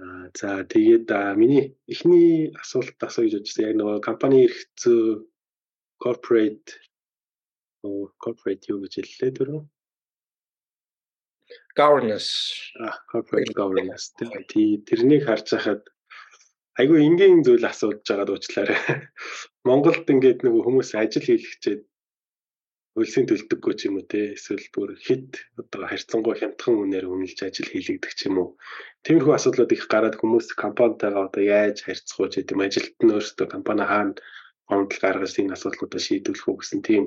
Аа 0.00 0.26
за 0.38 0.48
тэгээд 0.74 1.06
миний 1.40 1.64
эхний 1.92 2.50
асуулт 2.62 2.98
асууж 3.08 3.32
бодсон 3.38 3.66
яг 3.68 3.74
нөгөө 3.78 3.98
компани 4.08 4.38
эрхцүү 4.46 5.02
corporate 6.02 6.70
оо 7.86 8.10
corporate 8.22 8.64
юу 8.72 8.78
гэж 8.82 8.92
хэллээ 8.98 9.30
дөрөв 9.36 9.62
governance 11.80 12.30
corporate 13.10 13.52
governance 13.60 14.04
тий 14.50 14.78
тэрнийг 14.88 15.22
харж 15.28 15.46
байхад 15.54 15.82
айгүй 16.80 17.00
энгийн 17.08 17.42
зүйл 17.46 17.66
асууж 17.70 18.02
байгаад 18.08 18.30
уучлаарай. 18.32 18.78
Монголд 19.68 20.06
ингээд 20.14 20.40
нэг 20.42 20.54
хүмүүс 20.66 20.90
ажил 20.98 21.26
хийлгэчээд 21.26 21.82
хөлсийн 22.94 23.26
төлдөггүй 23.26 23.74
ч 23.78 23.80
юм 23.88 23.98
уу 23.98 24.06
те 24.12 24.20
эсвэл 24.38 24.66
бүр 24.74 24.90
хит 25.06 25.30
одоо 25.58 25.82
харьцангуй 25.90 26.34
хямдхан 26.38 26.74
үнээр 26.82 27.06
үнэлж 27.10 27.38
ажил 27.42 27.70
хийлгдэг 27.70 28.12
ч 28.18 28.20
юм 28.30 28.36
уу. 28.42 28.48
Тиймэрхүү 29.02 29.34
асуудлууд 29.34 29.74
их 29.74 29.84
гараад 29.90 30.14
хүмүүс 30.18 30.46
компанитайгаа 30.64 31.26
одоо 31.26 31.42
яаж 31.42 31.76
харьцах 31.82 32.18
уу 32.18 32.30
гэдэг 32.30 32.54
юм 32.54 32.62
ажилт 32.66 32.96
нь 33.02 33.14
өөрсдөө 33.14 33.46
компани 33.54 33.84
хаана 33.90 34.14
гомдол 34.70 35.00
гаргаж 35.02 35.34
энэ 35.42 35.54
асуудлуудаа 35.54 36.00
шийдвэрлэх 36.06 36.46
үү 36.46 36.58
гэсэн 36.58 36.80
тийм 36.86 37.04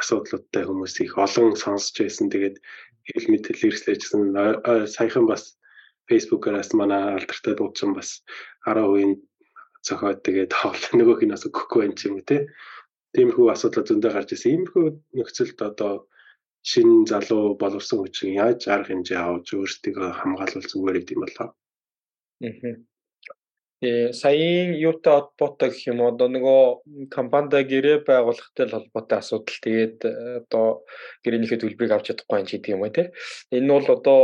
асуудлуудтай 0.00 0.64
хүмүүс 0.64 0.94
их 1.04 1.12
олон 1.24 1.52
сонсч 1.64 1.94
байсан. 2.00 2.26
Тэгээд 2.32 2.56
хэл 3.06 3.26
мэтэл 3.32 3.66
эрслэжсэн 3.68 4.22
саяхан 4.94 5.26
бас 5.26 5.58
фейсбүүкээс 6.08 6.70
манай 6.78 7.02
алдартай 7.16 7.54
дуучин 7.56 7.94
бас 7.96 8.22
10% 8.66 9.18
зохиод 9.86 10.20
тэгээд 10.26 10.52
нөгөөх 10.98 11.20
нь 11.26 11.34
бас 11.34 11.46
өгөхгүй 11.48 11.80
байх 11.90 12.02
юм 12.06 12.16
те. 12.22 12.46
Тиймэрхүү 13.14 13.46
асуудал 13.52 13.86
зөндөө 13.88 14.10
гарч 14.14 14.30
ирсэн. 14.32 14.52
Иймэрхүү 14.54 14.84
нөхцөлд 15.18 15.58
одоо 15.68 15.92
шинэ 16.62 17.10
залуу 17.10 17.58
боловсон 17.58 17.98
хүчин 18.00 18.38
яаж 18.38 18.70
арга 18.70 18.94
хэмжээ 18.94 19.18
авч 19.18 19.48
өөрсдөө 19.58 20.06
хамгаалвал 20.22 20.70
зүгээр 20.70 20.96
гэдэг 21.02 21.16
юм 21.18 21.24
болоо. 21.26 21.48
Аа. 22.46 22.74
Саяын 23.82 24.78
юутай 24.78 25.18
холбоотой 25.18 25.74
гэх 25.74 25.90
юм 25.90 26.06
одоо 26.06 26.30
нөгөө 26.30 27.10
компанида 27.10 27.66
гэрээ 27.66 28.06
байгуулахтай 28.06 28.70
холбоотой 28.70 29.18
асуудал 29.18 29.58
тэгээд 29.58 29.98
э, 30.06 30.12
одоо 30.46 30.86
гэрээнийхээ 31.26 31.58
төлбөрийг 31.58 31.90
авч 31.90 32.14
чадахгүй 32.14 32.38
юм 32.38 32.46
чи 32.46 32.62
гэдэг 32.62 32.74
юм 32.78 32.86
аа 32.86 32.94
тий. 32.94 33.10
Энэ 33.50 33.74
бол 33.74 33.88
одоо 33.90 34.20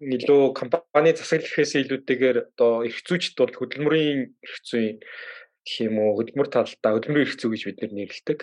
илүү 0.00 0.56
компани 0.56 1.12
засаглахээс 1.12 1.72
илүүтэйгээр 1.84 2.38
одоо 2.56 2.88
эрх 2.88 3.04
зүйчд 3.04 3.36
бол 3.36 3.52
хөдөлмөрийн 3.52 4.32
эрх 4.32 4.56
зүй 4.64 4.96
гэх 4.96 5.76
юм 5.84 6.00
уу 6.00 6.16
хөдөлмөр 6.16 6.48
талдаа 6.48 6.96
хөдөлмөрийн 6.96 7.28
эрх 7.28 7.36
зүй 7.36 7.50
гэж 7.52 7.62
бид 7.68 7.78
нэр 7.84 7.92
нэрлэдэг. 7.92 8.40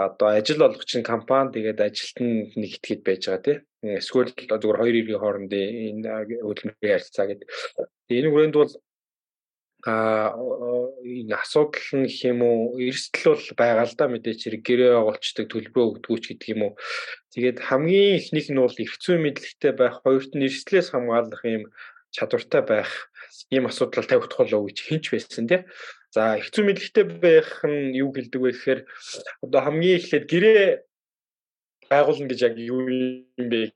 Одоо 0.00 0.28
ажил 0.32 0.64
олгох 0.64 0.88
чинь 0.88 1.04
компани 1.04 1.52
тэгээд 1.60 1.76
ажилтнанд 1.76 2.56
нэг 2.56 2.72
итгэж 2.80 3.00
байж 3.04 3.22
байгаа 3.28 3.44
тий. 3.44 3.56
Эсвэл 4.00 4.32
зүгээр 4.32 4.80
хоёр 4.80 4.96
иргэн 4.96 5.20
хоорондын 5.20 5.68
энэ 5.92 6.40
хөдөлмөрийн 6.40 6.94
харьцаа 6.96 7.26
гэдэг. 7.28 7.48
Энэ 8.08 8.30
хүрээнд 8.32 8.56
бол 8.56 8.72
а 9.86 10.36
энэ 11.04 11.34
асуудал 11.40 11.88
нь 11.96 12.08
гэх 12.08 12.20
юм 12.28 12.40
уу? 12.44 12.76
Эрсдэл 12.76 13.32
бол 13.32 13.46
байгаа 13.56 13.86
л 13.88 13.96
да 13.96 14.04
мэдээч 14.12 14.40
хэрэг 14.44 14.62
гэрээ 14.66 14.92
байгуулцдаг 14.96 15.46
төлбөрөө 15.48 15.86
өгдгүүч 16.04 16.24
гэдэг 16.28 16.48
юм 16.52 16.62
уу? 16.68 16.72
Тэгээд 17.32 17.58
хамгийн 17.64 18.18
ихнийх 18.20 18.48
нь 18.52 18.60
бол 18.60 18.76
эрхцүү 18.76 19.16
мэдлэгтэй 19.16 19.72
байх 19.72 20.04
хоёрт 20.04 20.32
нь 20.36 20.44
эрсдлээс 20.44 20.92
хамгаалах 20.92 21.42
юм 21.48 21.64
чадвартай 22.12 22.62
байх 22.66 22.90
ийм 23.48 23.64
асуудал 23.70 24.04
тавигдах 24.04 24.38
болов 24.44 24.68
гэж 24.68 24.78
хинч 24.84 25.04
байсан 25.14 25.48
тий. 25.48 25.64
За 26.12 26.36
эрхцүү 26.36 26.64
мэдлэгтэй 26.66 27.04
байх 27.16 27.64
нь 27.64 27.96
юу 27.96 28.10
гэлдэг 28.12 28.40
вэ 28.42 28.50
гэхээр 28.52 28.80
одоо 29.46 29.60
хамгийн 29.64 29.96
эхлээд 29.96 30.26
гэрээ 30.28 30.62
байгуулна 31.88 32.28
гэж 32.28 32.40
яг 32.44 32.54
юу 32.58 32.84
юм 32.84 33.46
бэ 33.48 33.72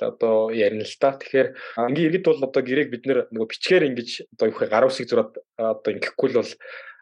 одоо 0.00 0.50
ярина 0.50 0.84
л 0.84 0.96
та. 1.00 1.16
Тэгэхээр 1.18 1.48
ингийн 1.88 2.08
иргэд 2.08 2.24
бол 2.24 2.40
одоо 2.44 2.62
гэрээг 2.64 2.88
бид 2.90 3.04
нөгөө 3.06 3.50
бичгээр 3.52 3.88
ингэж 3.92 4.10
одоо 4.36 4.46
юу 4.48 4.58
хэ 4.58 4.72
гар 4.72 4.88
усыг 4.88 5.08
зураад 5.08 5.36
одоо 5.56 5.90
ингэхгүй 5.92 6.28
л 6.32 6.38
бол 6.40 6.52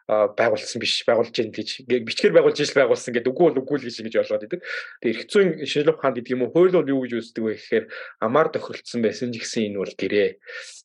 байгуулсан 0.07 0.83
биш 0.83 1.07
байгуулж 1.07 1.31
гин 1.31 1.51
гэж 1.55 1.87
бичгээр 1.87 2.35
байгуулж 2.35 2.59
ижил 2.59 2.83
байгуулсан 2.83 3.15
гэдэг 3.15 3.31
үгүй 3.31 3.55
бол 3.55 3.61
үгүй 3.63 3.77
л 3.79 3.87
гэж 3.87 3.95
ингэж 4.03 4.15
ойлгоод 4.19 4.45
идэг. 4.51 4.61
Тэгээ 4.99 5.15
эрх 5.15 5.31
зүйн 5.31 5.49
шинжилгээ 5.63 5.95
ухаанд 5.95 6.17
гэдэг 6.19 6.33
юм 6.35 6.43
уу 6.43 6.51
хууль 6.51 6.75
бол 6.75 6.91
юу 6.91 7.01
гэж 7.07 7.13
үздэг 7.23 7.43
вэ 7.47 7.55
гэхээр 7.55 7.85
амаар 8.19 8.51
тохиролцсон 8.51 8.99
байсан 8.99 9.31
ч 9.31 9.39
гэсэн 9.39 9.63
энэ 9.71 9.79
бол 9.79 9.95
гэрээ 9.95 10.29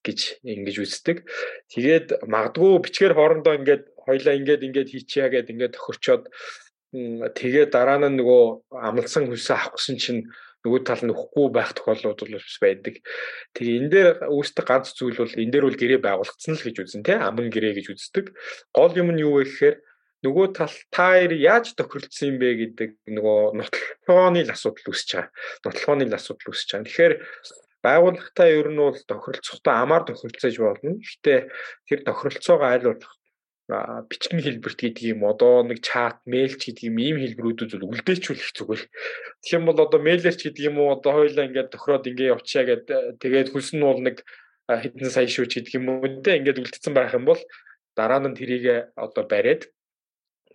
гэж 0.06 0.18
ингэж 0.46 0.76
үздэг. 0.86 1.16
Тэгээд 1.66 2.08
магадгүй 2.30 2.78
бичгээр 2.78 3.18
хоорондоо 3.18 3.58
ингээд 3.58 3.82
хоёлаа 4.06 4.34
ингээд 4.38 4.66
ингээд 4.70 4.92
хийчихье 4.94 5.26
гэдэг 5.34 5.50
ингээд 5.50 5.74
тохирчоод 5.74 6.30
тэгээ 6.94 7.74
дараа 7.74 7.98
нь 7.98 8.16
нөгөө 8.22 8.70
амлсан 8.70 9.26
хүсээ 9.28 9.58
авах 9.58 9.82
гэсэн 9.82 9.96
чинь 9.98 10.22
нөгөө 10.66 10.80
тал 10.82 11.02
нь 11.06 11.12
өгөхгүй 11.14 11.46
байх 11.54 11.70
тохиолдлууд 11.74 12.18
бол 12.18 12.34
бас 12.38 12.58
байдаг. 12.58 12.94
Тэгээ 13.54 13.78
энэ 13.78 13.90
дээр 13.94 14.08
үүсдэг 14.26 14.64
ганц 14.66 14.90
зүйл 14.94 15.18
бол 15.22 15.34
энэ 15.38 15.52
дээр 15.54 15.66
бол 15.66 15.78
гэрээ 15.78 16.00
байгуулагдсан 16.02 16.54
л 16.58 16.64
гэж 16.66 16.76
үзэн 16.82 17.02
тий 17.06 17.16
аман 17.18 17.48
гэрээ 17.52 17.74
гэж 17.78 17.86
үздэг. 17.94 18.26
Гол 18.74 18.92
юм 18.98 19.14
нь 19.14 19.22
юу 19.22 19.38
вэ 19.38 19.46
гэхээр 19.46 19.76
нөгөө 20.26 20.46
тал 20.58 20.74
таар 20.90 21.30
яаж 21.30 21.78
тохиролцсон 21.78 22.34
юм 22.34 22.36
бэ 22.42 22.48
гэдэг 22.58 22.90
нөгөө 23.06 23.40
нотлохооны 23.54 24.42
л 24.42 24.50
асуудал 24.50 24.90
үүсэж 24.90 25.10
байгаа. 25.14 25.30
Нотлохооны 25.62 26.04
л 26.10 26.18
асуудал 26.18 26.50
үүсэж 26.50 26.68
байгаа. 26.74 26.86
Тэгэхээр 26.90 27.14
байгууллагатай 27.86 28.48
ер 28.58 28.68
нь 28.74 28.82
бол 28.82 28.98
тохиролцохдоо 28.98 29.74
амаар 29.78 30.02
тохиролцож 30.10 30.54
болно. 30.58 30.98
Гэхдээ 30.98 31.38
тэр 31.86 32.00
тохиролцоогоо 32.02 32.98
болох 32.98 33.17
бичгийн 33.68 34.40
хэлбэрт 34.40 34.80
гэдэг 34.80 35.04
юм 35.12 35.28
одоо 35.28 35.60
нэг 35.60 35.84
чат, 35.84 36.24
мэйлч 36.24 36.56
гэдэг 36.72 36.88
юм 36.88 36.96
ийм 37.04 37.16
хэлбэрүүдэд 37.20 37.76
бол 37.76 37.92
үлдээчүүлэх 37.92 38.56
зүгээр. 38.56 38.82
Тэгэх 39.44 39.56
юм 39.60 39.64
бол 39.68 39.78
одоо 39.84 40.00
мэйлэрч 40.00 40.40
гэдэг 40.40 40.64
юм 40.72 40.80
уу 40.80 40.96
одоо 40.96 41.12
хоёлаа 41.20 41.44
ингээд 41.44 41.72
тохироод 41.76 42.08
ингээд 42.08 42.32
явчаа 42.32 42.64
гэд 42.64 42.84
тэгээд 43.20 43.52
хүс 43.52 43.76
нь 43.76 43.84
бол 43.84 44.00
нэг 44.00 44.24
хэдэн 44.72 45.12
сая 45.12 45.28
шүү 45.28 45.52
ч 45.52 45.60
гэдэг 45.60 45.84
юм 45.84 46.00
уу 46.00 46.08
те 46.24 46.40
ингээд 46.40 46.64
үлдсэн 46.64 46.96
байх 46.96 47.12
юм 47.12 47.28
бол 47.28 47.40
дараа 47.92 48.24
нь 48.24 48.32
тэрийг 48.32 48.88
одоо 48.96 49.24
бариад 49.28 49.68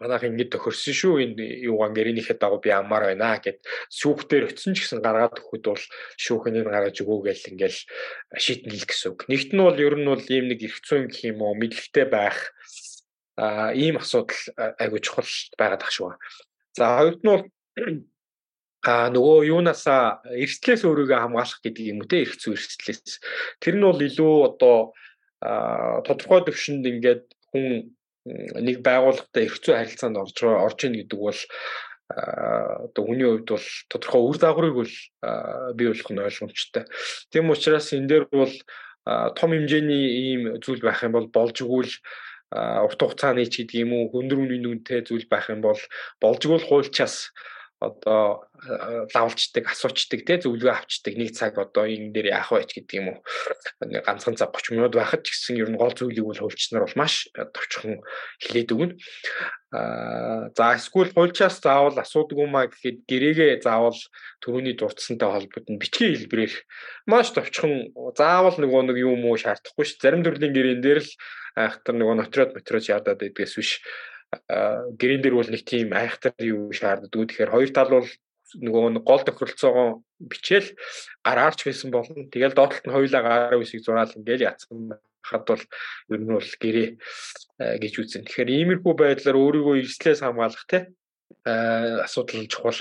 манайх 0.02 0.26
ингэж 0.26 0.50
тохирсон 0.58 0.94
шүү 0.98 1.14
энэ 1.22 1.70
юугаан 1.70 1.94
гэрэнийхээ 1.94 2.38
дагуу 2.42 2.60
би 2.60 2.74
амаар 2.74 3.14
байна 3.14 3.38
гэд 3.38 3.62
шүүхтэр 3.94 4.50
өцсөн 4.50 4.74
ч 4.74 4.84
гэсэн 4.84 5.06
гаргаад 5.06 5.38
өгөхөд 5.38 5.64
бол 5.70 5.84
шүүхнийг 6.18 6.66
гаргаж 6.66 6.98
өгөө 6.98 7.20
гэл 7.30 7.50
ингээл 7.54 7.80
шийднэ 8.42 8.74
л 8.74 8.88
гэсэн 8.90 9.08
үг. 9.14 9.20
Нэгт 9.30 9.50
нь 9.54 9.64
бол 9.64 9.78
ер 9.78 9.96
нь 9.96 10.10
бол 10.10 10.26
ийм 10.34 10.46
нэг 10.50 10.60
эрх 10.66 10.82
зүйн 10.82 11.08
гэх 11.08 11.22
юм 11.30 11.40
уу 11.46 11.54
мэдлэгтэй 11.56 12.06
байх 12.10 12.52
ийм 13.38 13.98
асуудал 13.98 14.42
айгүй 14.78 15.00
чухал 15.02 15.32
байгаад 15.58 15.84
ах 15.84 15.92
шүү. 15.92 16.14
За 16.78 16.98
хоёрд 17.02 17.22
нь 17.22 17.30
бол 17.30 17.46
а 18.84 19.08
нөгөө 19.10 19.48
юунасаа 19.48 20.22
эрсдлээс 20.28 20.84
өөрийгөө 20.84 21.20
хамгаалах 21.24 21.64
гэдэг 21.64 21.86
юм 21.88 22.04
үү 22.04 22.10
те 22.12 22.18
эрх 22.28 22.36
зүй 22.36 22.60
эрсдлээс 22.60 23.24
тэр 23.64 23.80
нь 23.80 23.88
бол 23.88 23.96
илүү 23.96 24.36
одоо 24.44 24.92
тодорхой 26.04 26.44
төвшөнд 26.44 26.84
ингээд 26.84 27.24
хүн 27.56 27.96
нэг 28.28 28.84
байгууллагатай 28.84 29.48
эрх 29.48 29.64
зүй 29.64 29.76
харилцаанд 29.80 30.20
орж 30.20 30.36
орж 30.44 30.80
ийн 30.84 31.00
гэдэг 31.00 31.20
бол 31.20 31.40
одоо 32.12 33.04
хүний 33.08 33.28
хувьд 33.28 33.50
бол 33.56 33.68
тодорхой 33.88 34.22
үр 34.28 34.38
дагаврыг 34.38 34.76
бол 34.76 34.94
бий 35.80 35.88
болох 35.88 36.10
нь 36.12 36.24
ойлгомжтой. 36.28 36.84
Тийм 37.32 37.50
учраас 37.56 37.88
энэ 37.96 38.08
дээр 38.12 38.26
бол 38.36 38.56
том 39.40 39.50
хэмжээний 39.52 40.06
ийм 40.12 40.42
зүйл 40.60 40.84
байх 40.84 41.04
юм 41.08 41.16
бол 41.16 41.28
болж 41.32 41.56
игүүл 41.64 41.92
урт 42.54 43.00
хугацааны 43.02 43.46
ч 43.50 43.66
гэдэг 43.66 43.82
юм 43.84 43.92
уу 43.98 44.14
өндөр 44.14 44.40
үнийн 44.46 44.70
үнэтэй 44.70 45.02
зүйл 45.08 45.26
байх 45.30 45.50
юм 45.50 45.62
бол 45.66 45.82
болж 46.22 46.42
игүүл 46.46 46.68
хуульчаас 46.68 47.34
одоо 47.84 48.48
лавлцдаг, 49.12 49.68
асуучдаг 49.68 50.24
те 50.24 50.40
зөвлөгөө 50.40 50.72
авчдаг 50.72 51.14
нэг 51.20 51.36
цаг 51.36 51.60
одоо 51.60 51.84
энэ 51.84 52.16
дээр 52.16 52.32
яах 52.32 52.56
вэ 52.56 52.64
гэдэг 52.64 52.96
юм 52.96 53.08
уу. 53.12 53.20
ганцхан 53.84 54.40
цаг 54.40 54.56
30 54.56 54.80
минут 54.80 54.96
байхад 54.96 55.28
ч 55.28 55.36
гэсэн 55.36 55.60
ер 55.60 55.68
нь 55.68 55.76
гол 55.76 55.92
зүйлийг 55.92 56.24
бол 56.24 56.40
хуульчнаар 56.40 56.88
бол 56.88 57.00
маш 57.00 57.28
товчхон 57.36 58.00
хэлээд 58.40 58.72
өгнө. 58.72 58.96
Аа 59.76 60.48
за 60.56 60.80
эсвэл 60.80 61.12
хуульчаас 61.12 61.60
заавал 61.60 62.00
асуудаггүй 62.00 62.48
маа 62.48 62.72
гэхэд 62.72 63.04
гэрээгээ 63.04 63.66
заавал 63.68 64.00
төрөний 64.40 64.80
дурдсантай 64.80 65.28
холбогдно 65.28 65.82
бичгийн 65.82 66.16
хэлбэрээр 66.16 66.54
маш 67.12 67.36
товчхон 67.36 67.92
заавал 68.16 68.56
нөгөө 68.56 68.82
нэг 68.88 68.98
юм 69.04 69.28
уу 69.28 69.36
шаардахгүй 69.36 69.84
ш. 69.84 70.00
Зарим 70.00 70.24
төрлийн 70.24 70.56
гэрээн 70.56 70.80
дээр 70.80 71.02
л 71.04 71.12
айхтар 71.60 71.98
нөгөө 71.98 72.16
нотроод 72.18 72.56
мотроод 72.56 72.86
яадаад 72.90 73.20
байдгээс 73.22 73.54
биш 73.60 73.72
гэрэн 75.00 75.22
дээр 75.22 75.36
бол 75.36 75.50
нэг 75.50 75.64
тийм 75.66 75.94
айхтар 75.94 76.34
юу 76.40 76.72
шаарддаг. 76.72 77.12
Тэгэхээр 77.12 77.54
хоёр 77.54 77.70
тал 77.74 77.92
бол 77.92 78.10
нөгөө 78.54 79.02
гол 79.02 79.22
тохиролцоогоо 79.26 80.04
бичээл 80.20 80.78
гараарч 81.26 81.60
байсан 81.66 81.90
болно. 81.92 82.30
Тэгэл 82.30 82.54
доотлолт 82.54 82.86
нь 82.86 82.94
хоёулаа 82.94 83.50
19-ийг 83.52 83.82
зураал 83.84 84.14
ингээл 84.14 84.48
яатсан 84.50 85.00
хад 85.24 85.44
бол 85.48 85.64
ер 86.12 86.22
нь 86.22 86.34
бол 86.38 86.52
гэрээ 86.62 86.90
гэж 87.80 87.94
үзэн. 87.98 88.24
Тэгэхээр 88.28 88.50
иймэрхүү 88.54 88.94
байдлаар 88.94 89.38
өөрийгөө 89.40 89.76
эрслээс 89.82 90.22
хамгаалах 90.22 90.66
те 90.70 90.94
асуудал 91.46 92.46
чухал. 92.46 92.80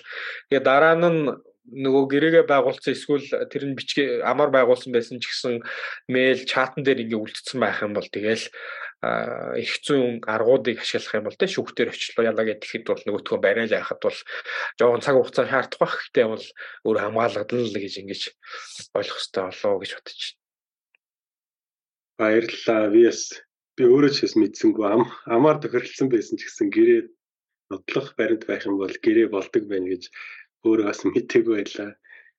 Тэгээ 0.51 0.63
дараа 0.67 0.95
нь 0.99 1.31
нөгөө 1.71 2.05
гэрээгээ 2.11 2.45
байгуулсан 2.51 2.93
эсвэл 2.95 3.27
тэр 3.47 3.63
нь 3.71 3.79
бичгээ 3.79 4.27
амар 4.27 4.51
байгуулсан 4.51 4.91
байсан 4.91 5.23
ч 5.23 5.31
гэсэн 5.31 5.63
мэйл 6.11 6.43
чатан 6.43 6.83
дээр 6.83 7.07
ингээ 7.07 7.23
үлдсэн 7.23 7.59
байх 7.63 7.87
юм 7.87 7.95
бол 7.95 8.09
тэгэл 8.11 8.51
их 9.59 9.73
зүүн 9.83 10.23
аргуудыг 10.27 10.83
ашиглах 10.83 11.19
юм 11.19 11.27
бол 11.27 11.39
тэ 11.39 11.51
шүүхтэр 11.51 11.91
очлоо 11.91 12.23
ялаа 12.27 12.47
гэхэд 12.47 12.87
бол 12.87 13.03
нөгөөтгөө 13.03 13.39
барайл 13.43 13.75
яхад 13.75 13.99
бол 14.03 14.19
жоохон 14.79 15.03
цаг 15.03 15.15
хугацаа 15.19 15.47
шаардах 15.51 15.79
бах 15.83 15.95
гэхдээ 15.99 16.27
бол 16.31 16.47
өөр 16.87 16.99
хамгаалагдал 17.03 17.67
л 17.67 17.79
гэж 17.83 17.95
ингэж 17.99 18.23
ойлгох 18.95 19.19
хэрэгтэй 19.19 19.43
болоо 19.43 19.75
гэж 19.83 19.91
бодож 19.99 20.21
байна. 20.23 20.39
Баярлалаа. 22.19 22.83
Виэс 22.95 23.23
би 23.75 23.83
өөрөө 23.91 24.13
ч 24.15 24.19
бас 24.23 24.35
мэдсэнгүй 24.39 24.87
ам 24.87 25.03
амаар 25.27 25.59
тохиролцсон 25.59 26.07
байсан 26.07 26.39
ч 26.39 26.47
гэсэн 26.47 26.71
гэрээ 26.71 27.01
нотлох 27.73 28.15
баримт 28.15 28.47
байх 28.47 28.63
юм 28.69 28.79
бол 28.79 28.93
гэрээ 28.93 29.27
болдог 29.33 29.65
байна 29.67 29.89
гэж 29.91 30.13
өөрөө 30.67 30.87
бас 30.89 31.01
мэдээгүй 31.07 31.55
байлаа. 31.59 31.91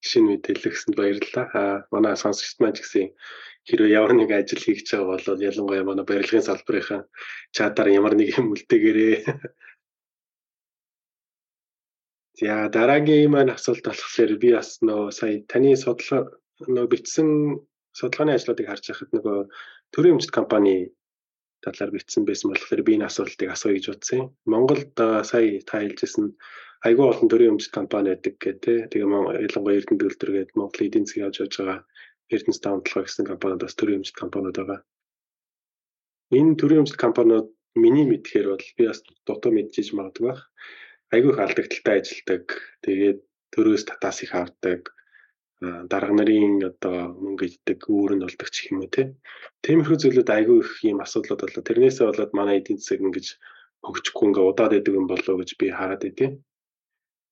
Шинэ 0.08 0.28
мэдээлэл 0.28 0.70
өгсөнд 0.70 0.96
баярлалаа. 1.00 1.46
Аа 1.60 1.76
манай 1.94 2.16
сонсогчд 2.20 2.60
маань 2.60 2.76
ч 2.76 2.80
гэсэн 2.84 3.08
хэрвээ 3.68 3.96
ямар 4.00 4.14
нэг 4.16 4.30
ажил 4.32 4.64
хийж 4.64 4.88
байгаа 4.92 5.08
бол 5.12 5.46
ялангуяа 5.50 5.84
манай 5.88 6.06
барилгын 6.08 6.48
салбарынхаа 6.48 7.02
чатаар 7.56 7.90
ямар 8.00 8.14
нэг 8.20 8.30
юм 8.36 8.52
үлдээгээрээ. 8.54 9.18
За 12.40 12.68
дараагийн 12.76 13.32
маань 13.32 13.56
асуулт 13.56 13.86
болохоор 13.88 14.32
би 14.44 14.50
бас 14.58 14.70
нөө 14.88 15.12
сая 15.20 15.36
таны 15.52 15.72
судалгаа 15.80 16.22
нөө 16.76 16.86
бичсэн 16.92 17.30
судалгааны 18.00 18.36
ажлуудыг 18.36 18.68
харж 18.68 18.84
байхад 18.90 19.12
нөгөө 19.16 19.38
төрийн 19.94 20.16
өмчт 20.18 20.32
компани 20.38 20.76
талаар 21.64 21.92
бичсэн 21.96 22.26
байсан 22.28 22.52
болохоор 22.52 22.82
би 22.84 22.98
энэ 22.98 23.08
асуултыг 23.08 23.50
асууя 23.54 23.78
гэж 23.78 23.86
утсан 23.94 24.18
юм. 24.20 24.28
Монголд 24.52 24.92
сая 25.30 25.62
та 25.70 25.80
хэлжсэн 25.80 26.36
айгүй 26.88 27.06
олон 27.08 27.28
төрийн 27.32 27.54
өмчт 27.56 27.72
компани 27.72 28.12
байдаг 28.12 28.36
гэдэг. 28.44 28.92
Тэгээ 28.92 29.08
ялангуяа 29.48 29.78
Эрдэнэ 29.80 30.02
төлтөр 30.04 30.32
гэдэг 30.36 30.56
Монголын 30.60 30.88
эдийн 30.88 31.06
засгийг 31.08 31.26
авч 31.28 31.38
явж 31.40 31.54
байгаа 31.60 31.80
Эрдэнэс 32.34 32.60
даунтлага 32.60 33.06
гэсэн 33.08 33.26
компаниуд 33.32 33.64
бас 33.64 33.76
төрийн 33.80 34.00
өмчт 34.04 34.16
компаниуд 34.20 34.58
байгаа. 34.60 34.80
Энэ 36.38 36.58
төрийн 36.60 36.82
өмчт 36.84 36.98
компаниуд 37.00 37.48
миний 37.84 38.06
мэдхээр 38.10 38.48
бол 38.52 38.66
би 38.78 38.84
бас 38.92 39.00
дутуу 39.28 39.52
мэдчихэж 39.56 39.90
магадгүй 39.96 40.28
байх. 40.28 40.42
Айгүй 41.14 41.32
их 41.32 41.40
алдагдaltaй 41.46 41.96
ажилладаг. 42.02 42.46
Тэгээд 42.84 43.20
төрөөс 43.54 43.84
татаас 43.88 44.18
их 44.26 44.34
авдаг. 44.36 44.82
дарга 45.64 46.12
нарын 46.12 46.60
одоо 46.68 47.16
мөнгө 47.24 47.46
иддэг 47.48 47.88
нь 47.88 48.24
болдог 48.26 48.50
ч 48.52 48.68
юм 48.68 48.84
уу 48.84 48.92
тий. 48.92 49.16
Тиймэрхүү 49.64 49.98
зүйлүүд 50.02 50.30
айгүй 50.36 50.58
их 50.60 50.72
ийм 50.84 51.00
асуудлууд 51.00 51.42
болоо. 51.44 51.64
Тэрнээсээ 51.64 52.06
болоод 52.12 52.32
манай 52.36 52.60
эдийн 52.60 52.80
засаг 52.84 53.00
ингэж 53.00 53.28
хөгжихгүй 53.86 54.26
ингээ 54.28 54.50
удаад 54.52 54.74
идэг 54.76 54.94
юм 55.00 55.08
болоо 55.08 55.36
гэж 55.40 55.50
би 55.60 55.72
хараад 55.72 56.04
идэв. 56.04 56.32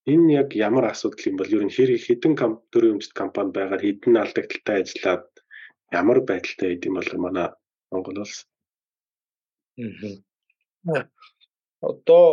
Энэ 0.09 0.33
яг 0.33 0.49
ямар 0.55 0.85
асуудал 0.89 1.29
юм 1.29 1.37
бол 1.37 1.53
ер 1.53 1.63
нь 1.65 1.75
хэрэг 1.75 2.01
хэдэн 2.01 2.33
төрийн 2.73 2.97
өмчт 2.97 3.13
компани 3.13 3.53
байгаад 3.53 3.85
хэдэн 3.85 4.17
алдагдaltaй 4.17 4.77
ажиллаад 4.81 5.25
ямар 5.93 6.19
байдалтай 6.25 6.67
байд 6.73 6.85
юм 6.89 6.95
бол 6.97 7.11
манай 7.21 7.47
Монгол 7.91 8.25
улс. 8.25 8.47
Одоо 11.81 12.25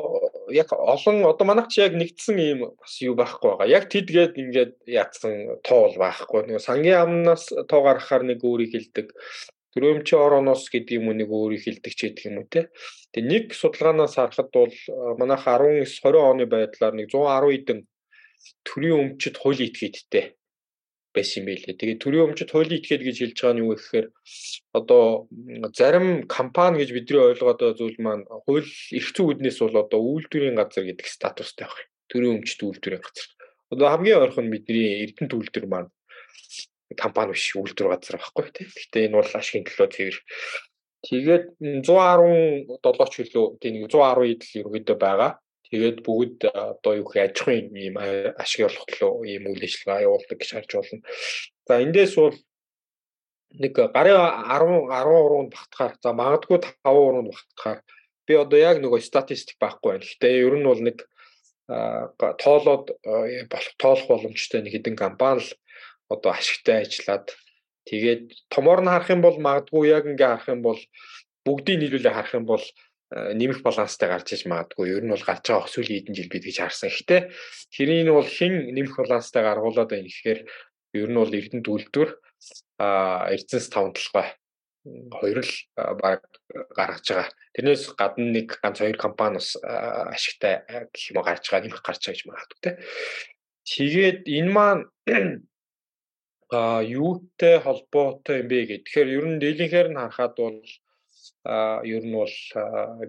яг 0.53 0.73
олон 0.73 1.25
одоо 1.25 1.45
манайх 1.47 1.69
чи 1.69 1.81
яг 1.81 1.93
нэгдсэн 1.93 2.37
ийм 2.41 2.61
бас 2.81 2.95
юу 3.01 3.15
байхгүй 3.17 3.49
байгаа. 3.53 3.69
Яг 3.69 3.85
тэдгээд 3.93 4.33
ингээд 4.43 4.73
яатсан 4.89 5.61
тоол 5.65 5.97
байхгүй. 5.97 6.41
Нөгөө 6.49 6.65
сангийн 6.69 7.01
амнаас 7.05 7.53
тоо 7.69 7.81
гаргахаар 7.85 8.25
нэг 8.29 8.45
өөрийг 8.45 8.73
хэлдэг 8.73 9.13
төрөөмчийн 9.79 10.19
орооноос 10.19 10.67
гэдэг 10.75 10.99
юм 10.99 11.09
уу 11.09 11.15
нэг 11.15 11.31
өөрийг 11.31 11.63
хилдэг 11.63 11.95
ч 11.95 12.11
гэдэг 12.11 12.25
юм 12.27 12.43
уу 12.43 12.51
те. 12.51 12.67
Тэгээ 13.15 13.31
нэг 13.31 13.45
судалгаанаас 13.55 14.19
харахад 14.19 14.51
бол 14.51 14.75
манайх 15.23 15.47
19 15.47 15.87
20 15.87 16.19
оны 16.19 16.45
байдлаар 16.51 16.95
нэг 16.99 17.07
110 17.15 17.55
эдэн 17.55 17.79
төрийн 18.67 18.99
өмчөд 19.15 19.37
хуулийн 19.39 19.71
этгээдтэй 19.71 20.35
байсан 21.15 21.39
юм 21.43 21.47
байлээ. 21.47 21.79
Тэгээ 21.79 22.03
төрийн 22.03 22.27
өмчөд 22.27 22.51
хуулийн 22.51 22.81
этгээд 22.83 23.03
гэж 23.07 23.17
хэлж 23.23 23.39
байгаа 23.39 23.55
нь 23.55 23.63
юу 23.63 23.71
гэхээр 23.79 24.07
одоо 24.79 25.03
зарим 25.79 26.07
компани 26.27 26.83
гэж 26.83 26.91
бидний 26.91 27.23
ойлгоод 27.23 27.59
байгаа 27.63 27.79
зүйл 27.79 27.99
маань 28.03 28.25
хууль 28.27 28.67
эрх 28.99 29.09
зүйн 29.15 29.31
үднээс 29.39 29.59
бол 29.63 29.77
одоо 29.79 30.01
үйлдвэрийн 30.03 30.59
газар 30.59 30.85
гэдэг 30.91 31.07
статустай 31.07 31.71
байна. 31.71 31.91
Төрийн 32.11 32.35
өмчөд 32.43 32.61
үйлдвэрийн 32.67 33.05
газар. 33.07 33.29
Одоо 33.73 33.87
хамгийн 33.95 34.23
ойрхон 34.27 34.49
бидний 34.51 35.07
Эрдэнэт 35.07 35.33
үйлдвэр 35.39 35.67
маань 35.71 35.91
компани 36.97 37.37
биш 37.37 37.53
үйлдвэр 37.57 37.93
газар 37.93 38.17
байхгүй 38.17 38.49
тийм. 38.55 38.69
Гэхдээ 38.73 39.05
энэ 39.09 39.19
бол 39.19 39.33
ашигын 39.35 39.67
төлөө 39.69 39.89
цэвэр. 39.93 40.17
Тэгээд 41.05 41.45
117 41.85 43.13
ч 43.13 43.15
үлээ 43.23 43.47
тийм 43.61 43.75
110 43.87 44.33
идэл 44.33 44.59
ерөөдөө 44.61 44.97
байгаа. 44.99 45.33
Тэгээд 45.69 45.99
бүгд 46.01 46.49
одоо 46.49 46.93
юу 46.97 47.07
гэх 47.13 47.29
аж 47.29 47.37
ахуйн 47.45 47.69
ийм 47.77 48.01
ашиг 48.01 48.73
олох 48.73 48.89
төлөө 48.89 49.29
ийм 49.29 49.53
үйл 49.53 49.63
ажиллагаа 49.69 50.07
явуулдаг 50.09 50.39
гэж 50.41 50.51
харж 50.57 50.71
байна. 50.81 51.05
За 51.69 51.75
эндээс 51.85 52.15
бол 52.17 52.37
нэг 53.53 53.73
гарын 53.77 54.17
10 54.49 54.89
13-нд 54.89 55.53
багтахаар 55.53 55.93
за 56.01 56.11
магадгүй 56.17 56.59
5%-нд 56.65 57.29
багтахаар 57.29 57.81
би 58.27 58.35
одоо 58.37 58.59
яг 58.59 58.77
нөгөө 58.81 59.01
статистик 59.05 59.61
байхгүй 59.61 59.89
байна. 59.93 60.05
Гэхдээ 60.09 60.41
ер 60.41 60.55
нь 60.57 60.69
бол 60.69 60.81
нэг 60.81 60.99
тоолоод 61.69 62.85
болох 63.53 63.75
тоолох 63.77 64.07
боломжтой 64.09 64.65
нэг 64.65 64.73
хэдэн 64.73 64.97
компани 64.97 65.45
л 65.45 65.53
одоо 66.09 66.33
ашигтай 66.33 66.85
ажиллаад 66.85 67.27
тэгээд 67.89 68.25
томоор 68.53 68.81
нь 68.83 68.93
харах 68.93 69.11
юм 69.13 69.23
бол 69.25 69.37
магадгүй 69.37 69.85
яг 69.93 70.05
ингээ 70.09 70.29
харах 70.29 70.49
юм 70.53 70.63
бол 70.65 70.81
бүгдийг 71.45 71.79
нийлүүлээ 71.81 72.15
харах 72.17 72.35
юм 72.37 72.47
бол 72.49 72.65
э, 72.65 73.33
нэмэх 73.33 73.65
баланстай 73.65 74.09
гарч 74.09 74.29
иж 74.37 74.43
магадгүй. 74.45 74.93
Ер 74.93 75.05
нь 75.05 75.13
бол 75.13 75.25
гарч 75.25 75.45
байгаа 75.49 75.69
сүүлийн 75.69 76.05
хэдэн 76.05 76.17
жил 76.17 76.33
бид 76.33 76.45
гэж 76.45 76.57
харсан. 76.61 76.93
Гэхдээ 76.93 77.21
тэрийг 77.73 78.05
нь 78.05 78.13
бол 78.13 78.29
хэн 78.29 78.55
нэмэх 78.77 78.95
баланстай 79.01 79.43
гаргуулад 79.45 79.89
байна 79.89 80.09
гэхээр 80.09 80.41
ер 81.01 81.09
нь 81.09 81.21
бол 81.21 81.33
Эрдэнэт 81.33 81.69
үйлдвэр 81.69 82.11
а 82.79 83.29
Эрдэнэс 83.33 83.69
таван 83.73 83.93
толгой 83.97 84.29
хоёр 85.13 85.41
л 85.45 85.55
баг 85.77 86.23
гаргаж 86.77 87.05
байгаа. 87.09 87.29
Тэрнээс 87.55 87.85
гадна 87.99 88.29
нэг 88.33 88.49
ганц 88.63 88.79
хоёр 88.81 88.97
компани 88.97 89.41
бас 89.41 89.57
ашигтай 89.61 90.65
гэх 90.69 91.13
юм 91.13 91.21
гарч 91.25 91.45
байгаа, 91.49 91.65
нэмэх 91.67 91.83
гарч 91.83 92.03
байгаа 92.05 92.17
гэж 92.17 92.25
магадгүй 92.29 92.61
те. 92.63 92.71
Тэгээд 93.69 94.21
энэ 94.25 94.53
маань 94.53 94.83
а 96.51 96.83
юутай 96.83 97.61
холбоотой 97.61 98.41
юм 98.41 98.49
бэ 98.49 98.59
гэх. 98.67 98.83
Тэгэхээр 98.85 99.09
ер 99.09 99.27
нь 99.29 99.41
дийлэнхээр 99.43 99.89
нь 99.93 100.01
харахад 100.01 100.35
бол 100.37 100.61
а 101.45 101.81
ер 101.85 102.05
нь 102.05 102.17
бол 102.17 102.37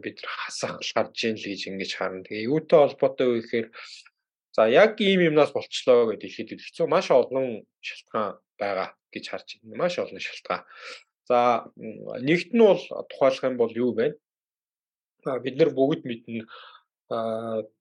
бид 0.03 0.17
хасах 0.23 0.83
гарч 0.95 1.17
ийн 1.23 1.37
л 1.39 1.47
гэж 1.47 1.61
ингэж 1.71 1.91
харна. 1.95 2.25
Тэгээ 2.27 2.49
юутай 2.51 2.79
холбоотой 2.83 3.27
вэ 3.31 3.39
гэхээр 3.39 3.67
за 4.55 4.67
яг 4.67 4.99
ийм 4.99 5.21
юмнаас 5.29 5.51
болчлоо 5.55 6.11
гэдэг 6.11 6.29
ихэд 6.29 6.49
хэцүү 6.59 6.87
маш 6.91 7.07
олон 7.15 7.63
шалтгаан 7.79 8.39
байгаа 8.59 8.89
гэж 9.13 9.25
харж 9.31 9.47
байна. 9.63 9.79
Маш 9.87 9.95
олон 10.03 10.19
шалтгаан. 10.19 10.63
За 11.29 11.39
нэгт 11.79 12.51
нь 12.51 12.59
бол 12.59 12.81
тухайлах 13.07 13.43
юм 13.47 13.55
бол 13.55 13.71
юу 13.71 13.95
вэ? 13.95 14.19
Бид 15.43 15.55
нар 15.55 15.71
бүгд 15.71 16.03
мэднэ 16.03 16.43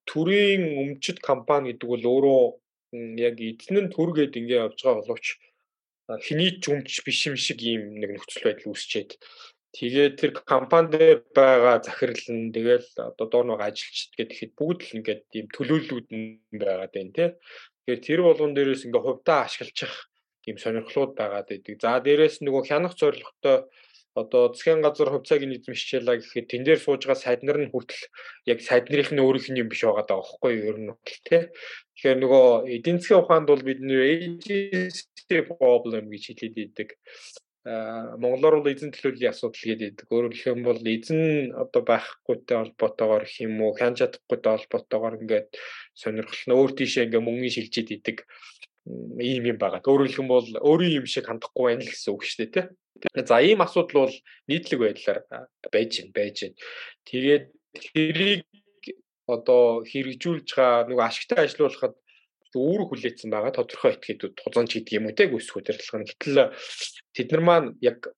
төрийн 0.06 0.62
өмчит 0.82 1.18
компани 1.20 1.74
гэдэг 1.74 1.88
бол 1.90 2.04
өөрөө 2.14 2.42
яг 3.20 3.36
эзэн 3.36 3.76
нь 3.84 3.92
түргээд 3.92 4.38
ингээ 4.40 4.64
явж 4.64 4.80
байгаа 4.80 5.04
боловч 5.04 5.26
хэний 6.08 6.56
ч 6.56 6.72
өмч 6.72 7.04
биш 7.04 7.20
юм 7.28 7.36
шиг 7.36 7.60
ийм 7.60 8.00
нэг 8.00 8.16
нөхцөл 8.16 8.48
байдал 8.48 8.72
үүсчээд 8.72 9.20
тэгээд 9.76 10.14
тэр 10.16 10.30
компани 10.48 10.88
дээр 10.96 11.20
байгаа 11.36 11.84
захирал 11.84 12.24
нь 12.32 12.48
тэгэл 12.56 12.88
одоо 12.96 13.26
доор 13.28 13.46
нэг 13.52 13.60
ажилчид 13.60 14.16
гэхэд 14.16 14.52
бүгд 14.56 14.80
л 14.88 14.96
ингээд 14.96 15.22
ийм 15.36 15.46
төлөөллүүд 15.52 16.08
нь 16.08 16.40
байгаад 16.56 16.92
байна 16.96 17.12
тий. 17.12 17.28
Тэгэхээр 17.84 18.00
тэр 18.08 18.20
болгон 18.24 18.52
дээрээс 18.56 18.86
ингээ 18.88 19.04
хувьдаа 19.04 19.38
ашиглах 19.44 19.96
ийм 20.48 20.56
сонирхлууд 20.56 21.12
байгаад 21.12 21.48
байдаг. 21.52 21.76
За 21.76 22.00
дээрээс 22.00 22.40
нөгөө 22.40 22.62
хянах 22.64 22.96
зорилготой 22.96 23.68
одоо 24.22 24.42
засгийн 24.52 24.82
газар 24.82 25.08
хувьцаагийн 25.10 25.50
нийтэм 25.52 25.74
хичээлээ 25.74 26.16
гэхэд 26.18 26.46
тэн 26.50 26.62
дээр 26.64 26.80
сууж 26.82 27.02
байгаа 27.06 27.22
сайд 27.22 27.40
нар 27.44 27.58
нь 27.62 27.70
хүртэл 27.70 28.02
яг 28.52 28.58
сайд 28.68 28.84
нарын 28.90 29.14
нь 29.14 29.24
өөрийнх 29.24 29.48
нь 29.50 29.60
юм 29.62 29.68
биш 29.70 29.82
байгаа 29.84 30.06
даа 30.06 30.18
байхгүй 30.20 30.52
юу 30.58 30.68
ер 30.70 30.78
нь 30.80 30.90
бол 30.90 31.18
тий. 31.26 31.42
Тэгэхээр 31.94 32.18
нөгөө 32.22 32.46
эдийн 32.74 32.98
засгийн 32.98 33.20
ухаанд 33.22 33.46
бол 33.50 33.62
бид 33.68 33.80
нэр 33.82 34.00
agency 34.12 35.38
problem 35.52 36.04
гэж 36.12 36.22
хэлээд 36.26 36.56
идэг. 36.64 36.88
Аа 37.68 38.16
монголоор 38.22 38.54
бол 38.58 38.72
эзэн 38.72 38.94
төлөөллийн 38.94 39.32
асуудал 39.34 39.64
гэдэг. 39.68 40.06
Өөрөөр 40.08 40.34
хэлэх 40.34 40.52
юм 40.54 40.62
бол 40.64 40.80
эзэн 40.80 41.52
одоо 41.62 41.82
байхгүйтэй 41.90 42.56
холбоотойгоор 42.58 43.24
гэх 43.26 43.44
юм 43.44 43.54
уу, 43.60 43.76
хян 43.76 43.98
чадахгүйтэй 43.98 44.52
холбоотойгоор 44.56 45.14
ингээд 45.20 45.48
сонирхол 46.00 46.44
нь 46.46 46.56
өөр 46.56 46.70
тийшээ 46.78 47.04
ингээд 47.06 47.26
мөнгөний 47.26 47.52
шилжиж 47.52 47.88
идэг 47.92 48.18
ийм 49.20 49.44
юм 49.52 49.58
байгаа. 49.58 49.82
Өөрөөр 49.84 50.08
хэлэх 50.08 50.22
юм 50.22 50.30
бол 50.32 50.48
өөрийн 50.48 50.98
юм 51.02 51.06
шиг 51.06 51.28
хандахгүй 51.28 51.64
байна 51.72 51.84
л 51.84 51.92
гэсэн 51.92 52.12
үг 52.14 52.22
шүү 52.24 52.38
дээ, 52.48 52.52
тий. 52.54 53.24
За 53.26 53.38
ийм 53.42 53.60
асуудал 53.62 54.08
бол 54.08 54.16
нийтлэг 54.48 54.78
байдлаар 54.80 55.20
байж 55.72 55.92
байна, 56.00 56.12
байж 56.16 56.36
байна. 56.42 56.56
Тэгээд 57.08 57.44
тэрийг 57.74 58.42
одоо 59.28 59.84
хэрэгжүүлж 59.84 60.48
байгаа 60.56 60.88
нөгөө 60.88 61.04
ашигтай 61.04 61.38
ажилуулахад 61.44 61.94
өөр 62.56 62.88
хүлээсэн 62.88 63.28
байгаа 63.28 63.52
тодорхой 63.52 63.92
этгээдүүд 64.00 64.40
тулгамж 64.40 64.72
гэдэг 64.72 64.96
юм 64.96 65.12
уу 65.12 65.16
те 65.16 65.28
гүйс 65.28 65.52
хөдөлгөөн 65.52 66.00
нь 66.00 66.08
гэтэл 66.08 66.48
тэд 67.12 67.28
нар 67.36 67.42
маань 67.44 67.68
яг 67.84 68.08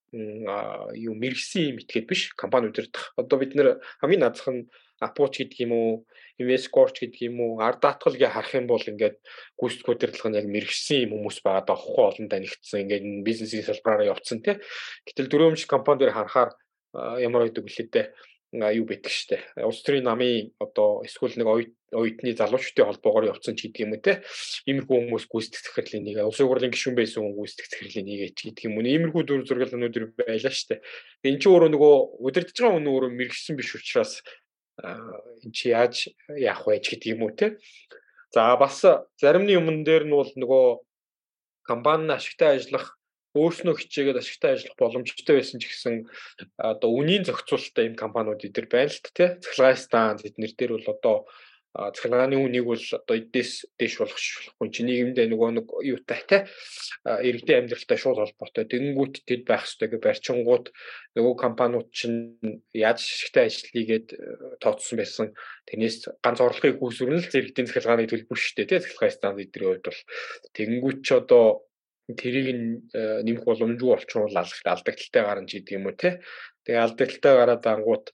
юу 0.94 1.14
мэрэгсэн 1.18 1.74
юм 1.74 1.82
этгээд 1.82 2.06
биш 2.06 2.30
компани 2.38 2.70
удирдах 2.70 3.10
одоо 3.18 3.36
бид 3.42 3.58
нэр 3.58 3.82
хамгийн 3.98 4.22
наазах 4.22 4.54
нь 4.54 4.70
апproach 5.00 5.40
гэдэг 5.40 5.58
юм 5.64 5.72
уу 5.72 5.90
Invescorch 6.40 7.00
гэдэг 7.00 7.20
юм 7.28 7.40
уу 7.40 7.52
ард 7.60 7.80
даатгалыг 7.84 8.22
харах 8.28 8.54
юм 8.56 8.66
бол 8.68 8.80
ингээд 8.80 9.16
гүйцэтгэх 9.58 9.92
удирдлага 9.92 10.28
нь 10.30 10.38
яг 10.40 10.46
мэрэгсэн 10.48 11.04
юм 11.04 11.12
хүмүүс 11.16 11.38
байгаа 11.44 11.64
даа 11.68 11.78
хохоо 11.80 12.06
олон 12.12 12.28
танигдсан 12.28 12.84
ингээд 12.84 13.04
бизнесийн 13.24 13.64
салбараараа 13.64 14.12
явцсан 14.12 14.38
тий. 14.44 14.56
Гэтэл 15.08 15.30
дөрөвмж 15.32 15.64
компани 15.68 16.04
дээр 16.04 16.16
харахаар 16.16 16.50
ямар 17.20 17.44
байдаг 17.44 17.64
вүлээ 17.64 17.88
дээ 17.92 18.06
юу 18.52 18.84
битг 18.84 19.06
штэ. 19.06 19.38
Улс 19.62 19.82
төрийн 19.86 20.10
намын 20.10 20.50
одоо 20.58 21.06
эсвэл 21.06 21.38
нэг 21.38 21.70
оюутны 21.94 22.34
залуучдын 22.34 22.82
холбоогоор 22.82 23.30
явцсан 23.30 23.54
ч 23.54 23.70
гэдэг 23.70 23.86
юм 23.86 23.94
уу 23.94 24.02
те. 24.02 24.26
Иймэрхүү 24.66 25.06
хүмүүс 25.06 25.30
гүйцэтгэх 25.30 25.70
захирлын 25.70 26.02
нэг 26.02 26.18
улсын 26.26 26.50
хурлын 26.50 26.74
гишүүн 26.74 26.98
байсан 26.98 27.22
хүн 27.22 27.38
гүйцэтгэх 27.38 27.70
захирлын 27.70 28.06
нэгэч 28.10 28.38
гэдэг 28.50 28.64
юм 28.66 28.74
уу. 28.74 28.90
Иймэрхүү 28.90 29.22
дүр 29.22 29.46
зураг 29.46 29.70
өнөөдөр 29.70 30.04
байлаа 30.18 30.50
штэ. 30.50 30.82
Энд 31.22 31.38
чинь 31.38 31.52
өөрөө 31.54 31.70
нөгөө 31.70 31.94
удирдах 32.26 32.58
байгаа 32.58 32.74
хүн 32.74 32.90
өөрөө 32.90 33.10
мэрэгсэн 33.14 33.54
биш 33.54 33.70
учраас 33.78 34.18
эн 34.82 35.50
чи 35.52 35.70
яаж 35.70 36.08
яах 36.28 36.66
вэ 36.66 36.80
гэдэг 36.80 37.14
юм 37.14 37.28
уу 37.28 37.32
те. 37.36 37.56
За 38.34 38.56
бас 38.56 38.82
заримны 39.20 39.52
юмн 39.54 39.84
дээр 39.84 40.04
нь 40.06 40.14
бол 40.14 40.32
нөгөө 40.34 40.66
компани 41.66 42.12
ашигтай 42.14 42.56
ажиллах 42.56 42.96
өөрснөө 43.34 43.78
хичээгээд 43.78 44.18
ашигтай 44.18 44.50
ажиллах 44.58 44.76
боломжтой 44.78 45.34
байсан 45.38 45.62
ч 45.62 45.70
гэсэн 45.70 45.94
одоо 46.58 46.90
үнийн 46.90 47.22
зохицуулалттай 47.22 47.86
юм 47.86 47.94
компаниуд 47.94 48.42
эдгээр 48.42 48.66
байна 48.66 48.90
л 48.90 49.14
те. 49.14 49.38
Цахилгаан 49.38 49.78
станц 49.78 50.20
эднэр 50.26 50.52
дээр 50.58 50.72
бол 50.74 50.88
одоо 50.90 51.16
цахилгааны 51.70 52.34
үнийг 52.34 52.66
бол 52.66 52.82
одоо 52.82 53.14
эдээс 53.14 53.70
дэш 53.78 54.02
болгохгүй 54.02 54.68
чи 54.74 54.82
нийгэмдээ 54.82 55.30
нөгөө 55.30 55.50
нэг 55.54 55.66
юутай 55.86 56.20
те 56.26 56.38
иргэдийн 57.06 57.70
амьдралтай 57.70 57.94
шууд 57.94 58.18
холбоотой. 58.18 58.66
Тэгэнгүүт 58.66 59.22
тэд 59.22 59.46
байх 59.46 59.62
хэрэгтэй 59.62 59.88
гэж 59.94 60.00
барьчингууд 60.02 60.66
нөгөө 61.14 61.34
компаниуд 61.38 61.88
чинь 61.94 62.42
яаж 62.74 63.06
шигтэй 63.06 63.46
ажил 63.46 63.70
хийгээд 63.70 64.08
э, 64.18 64.18
тооцсон 64.58 64.98
байсан. 64.98 65.26
Тэрнээс 65.70 66.10
ганц 66.18 66.38
орлогыг 66.42 66.82
үүсвэрнэ 66.82 67.22
л 67.22 67.38
иргэдийн 67.38 67.70
цахилгааны 67.70 68.10
төлбөр 68.10 68.38
шүү 68.38 68.54
дээ 68.58 68.70
те 68.74 68.82
цахилгаан 68.82 69.14
станц 69.14 69.38
эдний 69.38 69.66
хувьд 69.70 69.86
бол. 69.86 70.00
Тэгэнгүүт 70.58 70.98
ч 71.06 71.08
одоо 71.14 71.70
тэрийг 72.18 72.46
э, 72.94 73.22
нэмэх 73.22 73.46
боломжгүй 73.46 73.94
болчихвол 73.94 74.34
алдагдaltaй 74.34 75.22
гарна 75.22 75.46
ч 75.46 75.62
гэдэг 75.62 75.78
юм 75.78 75.86
уу 75.86 75.94
те. 75.94 76.18
Тэгээ 76.66 76.82
алдагдaltaй 76.82 77.34
гараад 77.38 77.64
ангууд 77.66 78.06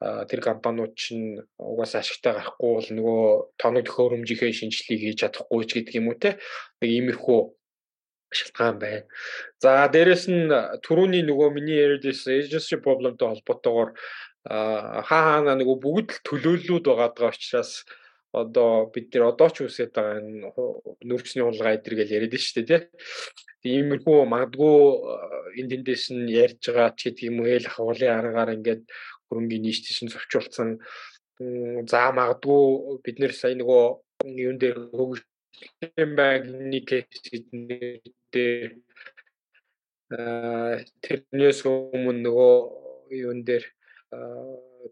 тэр 0.00 0.40
компаниуд 0.40 0.92
чинь 0.98 1.40
угаасаа 1.58 2.02
ашигтай 2.02 2.34
гарахгүй 2.34 2.70
бол 2.74 2.88
нөгөө 2.98 3.24
тоног 3.60 3.84
төхөөрөмжийнхээ 3.86 4.52
шинжилгээг 4.58 5.02
хийж 5.02 5.18
чадахгүй 5.22 5.62
ч 5.64 5.70
гэдэг 5.78 5.94
юм 6.00 6.08
уу 6.10 6.18
те 6.18 6.36
нэг 6.82 6.90
иймэрхүү 6.90 7.40
шалтгаан 8.34 8.78
байна. 8.82 9.06
За 9.62 9.86
дээрэс 9.88 10.24
нь 10.28 10.50
түрүүний 10.84 11.22
нөгөө 11.24 11.48
миний 11.54 11.78
яриадээс 11.78 12.26
agency 12.26 12.76
problemтэй 12.82 13.28
холбоотойгоор 13.30 13.94
хаа 14.44 15.04
хаана 15.08 15.54
нөгөө 15.56 15.76
бүгд 15.80 16.08
л 16.10 16.24
төлөөллүүд 16.28 16.84
байгаа 16.84 17.30
учраас 17.32 17.86
одоо 18.34 18.90
бид 18.90 19.14
нэр 19.14 19.30
одоо 19.30 19.48
ч 19.54 19.62
үсээд 19.62 19.94
байгаа 19.94 20.18
энэ 20.18 20.50
нүүрчний 21.06 21.44
хулгай 21.46 21.78
эдэр 21.78 21.94
гэж 22.02 22.08
яриад 22.10 22.34
шүү 22.34 22.66
дээ 22.66 22.66
тий. 22.66 22.82
Иймэрхүү 23.78 24.26
магадгүй 24.26 24.76
энэ 25.62 25.70
тэндээс 25.72 26.04
нь 26.12 26.28
ярьж 26.34 26.60
байгаа 26.66 26.92
ч 26.98 27.00
гэдэг 27.08 27.24
юм 27.30 27.40
уу 27.40 27.48
хэл 27.48 27.72
хавлын 27.72 28.16
аргаар 28.18 28.54
ингээд 28.58 28.82
хөрөнгөний 29.34 29.74
нийтээс 29.74 30.06
нь 30.06 30.12
зөрчилдсөн 30.14 30.70
за 31.90 32.00
магадгүй 32.14 33.02
бид 33.02 33.16
нэр 33.18 33.32
сая 33.34 33.58
нөгөө 33.58 33.84
юун 34.44 34.58
дээр 34.62 34.78
хөгжлийн 34.94 36.12
банкны 36.18 36.78
кейсээр 36.86 38.62
тэрнээс 41.04 41.60
өмнө 41.66 42.22
нөгөө 42.22 42.54
юун 43.26 43.40
дээр 43.42 43.64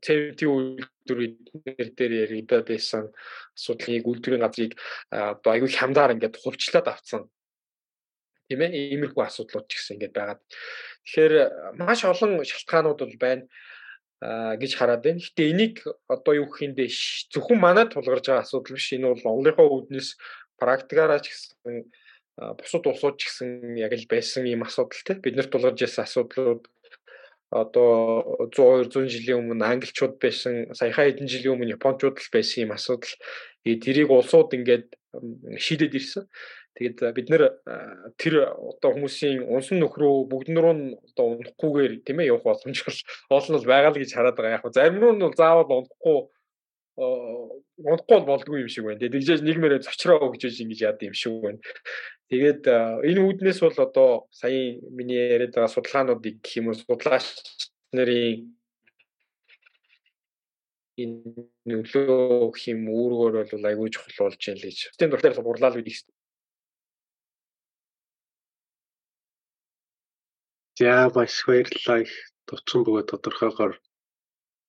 цэвти 0.02 0.44
үйлдвэр 0.50 1.88
дээр 1.94 2.12
яриад 2.26 2.66
байсан 2.66 3.14
асуудлыг 3.54 4.02
үйлдвэрийн 4.10 4.42
газрыг 4.42 4.72
аюул 5.46 5.78
хямдаар 5.78 6.14
ингээд 6.18 6.42
хувьчлаад 6.42 6.90
авцсан 6.90 7.22
тийм 8.52 8.60
ээ 8.66 8.92
иймэрхүү 8.92 9.22
асуудлууд 9.24 9.66
ч 9.68 9.80
гэсэн 9.80 9.96
ингээд 9.96 10.16
байгаад. 10.16 10.40
Тэгэхээр 11.06 11.34
маш 11.80 12.04
олон 12.04 12.44
шалтгаанууд 12.44 13.00
бол 13.00 13.16
байна 13.16 13.44
гэж 14.22 14.72
хараад 14.78 15.02
байна. 15.02 15.18
Гэтэ 15.18 15.50
энийг 15.50 15.82
одоо 16.06 16.32
юу 16.38 16.46
гэх 16.46 16.62
юм 16.62 16.74
бэ? 16.78 16.86
Зөвхөн 17.34 17.58
манад 17.58 17.90
тулгарч 17.90 18.30
байгаа 18.30 18.46
асуудал 18.46 18.78
биш. 18.78 18.94
Энэ 18.94 19.10
бол 19.10 19.26
Монголынхоо 19.26 19.66
үүднээс 19.66 20.14
практикаараа 20.62 21.18
ч 21.18 21.34
гэсэн 21.34 21.90
бусад 22.38 22.86
улсууд 22.86 23.18
ч 23.18 23.26
гэсэн 23.26 23.74
яг 23.82 23.92
л 23.98 24.06
байсан 24.06 24.46
юм 24.46 24.62
асуудал 24.62 25.02
те. 25.02 25.18
Бид 25.18 25.34
нарт 25.34 25.50
тулгарч 25.50 25.78
байсан 25.82 26.06
асуудлууд 26.06 26.70
одоо 27.50 28.48
100 28.48 28.88
200 28.88 29.12
жилийн 29.12 29.44
өмнө 29.44 29.60
англичууд 29.60 30.16
байсан, 30.16 30.72
саяхан 30.72 31.04
хэдэн 31.04 31.28
жилийн 31.28 31.58
өмнө 31.58 31.76
японочууд 31.76 32.16
л 32.16 32.32
байсан 32.32 32.64
юм 32.64 32.72
асуудал. 32.72 33.12
Тэрийг 33.66 34.08
улсууд 34.08 34.56
ингээд 34.56 34.88
шийдээд 35.60 35.98
ирсэн. 35.98 36.24
Тэгээд 36.72 36.98
бид 37.12 37.28
нэр 37.28 37.42
тэр 38.16 38.48
одоо 38.48 38.90
хүмүүсийн 38.96 39.44
унсан 39.44 39.76
нөхрөө 39.84 40.24
бүгднөрөө 40.32 40.74
нь 40.76 40.86
одоо 41.12 41.36
унахгүйгээр 41.36 41.92
тийм 42.00 42.24
ээ 42.24 42.32
явах 42.32 42.48
боломж 42.48 42.78
бол 42.80 42.98
олон 43.36 43.54
бол 43.60 43.68
байгаа 43.68 43.92
л 43.92 44.00
гэж 44.00 44.10
хараад 44.16 44.36
байгаа. 44.40 44.56
Яг 44.56 44.64
зарим 44.72 44.96
нь 44.96 45.20
бол 45.20 45.36
заавал 45.36 45.68
унахгүй 45.68 46.18
унахгүй 46.96 48.20
болдгүй 48.24 48.64
юм 48.64 48.70
шиг 48.72 48.84
байна. 48.88 49.00
Тэгжээж 49.04 49.40
нийгмээрээ 49.44 49.84
зочроо 49.84 50.32
гэж 50.32 50.64
ингэж 50.64 50.80
яад 50.80 51.00
юм 51.04 51.16
шиг 51.16 51.44
байна. 51.44 51.60
Тэгээд 52.32 52.64
энэ 52.68 53.20
үүднээс 53.20 53.60
бол 53.60 53.76
одоо 53.76 54.10
сая 54.32 54.80
миний 54.88 55.20
яриад 55.20 55.52
байгаа 55.52 55.72
судалгаануудыг 55.72 56.40
гэх 56.40 56.56
юм 56.60 56.72
уу 56.72 56.76
судлаач 56.76 57.26
нарын 57.92 58.48
энэ 61.00 61.48
нөлөө 61.68 62.52
гэх 62.52 62.64
юм 62.72 62.88
үүргээр 62.88 63.48
бол 63.52 63.68
аягүй 63.68 63.88
чухал 63.92 64.28
болж 64.28 64.40
байна 64.40 64.60
л 64.60 64.66
гэж. 64.68 64.78
Тэнд 64.96 65.12
дуртай 65.12 65.32
бурлаа 65.40 65.72
л 65.72 65.80
үдих 65.80 66.00
За 70.82 70.94
маш 71.14 71.34
баярлалаа 71.46 71.98
их 72.02 72.14
товчхон 72.50 72.82
бөгөөд 72.84 73.06
тодорхойгоор 73.10 73.72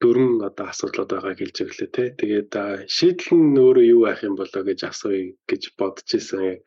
дөрвөн 0.01 0.45
одоо 0.49 0.65
асуудлууд 0.69 1.09
байгааг 1.11 1.37
хэлж 1.39 1.57
өглөө 1.65 1.89
те. 1.95 2.03
Тэгээд 2.19 2.51
шийдэл 2.95 3.33
нь 3.33 3.57
өөрөө 3.65 3.85
юу 3.93 4.01
байх 4.05 4.21
юм 4.27 4.35
болоо 4.37 4.61
гэж 4.67 4.79
асууя 4.89 5.33
гэж 5.49 5.63
бодож 5.79 6.09
исэн. 6.17 6.61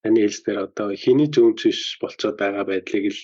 Таны 0.00 0.18
хэлснээр 0.24 0.58
одоо 0.66 0.88
хэний 1.02 1.28
зөвмж 1.34 1.60
биш 1.68 1.80
болцоод 2.00 2.36
байгаа 2.40 2.64
байдлыг 2.70 3.04
л 3.12 3.20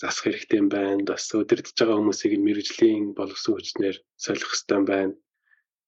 засах 0.00 0.24
хэрэгтэй 0.24 0.58
юм 0.62 0.68
байна. 0.76 1.02
Бас 1.10 1.24
өдөртөж 1.40 1.76
байгаа 1.78 1.98
хүмүүсийг 1.98 2.32
мэрэгжлийн 2.46 3.04
боловсон 3.18 3.52
хүчнээр 3.58 3.96
солих 4.24 4.48
хэрэгтэй 4.50 4.76
юм 4.78 4.86
байна. 4.92 5.12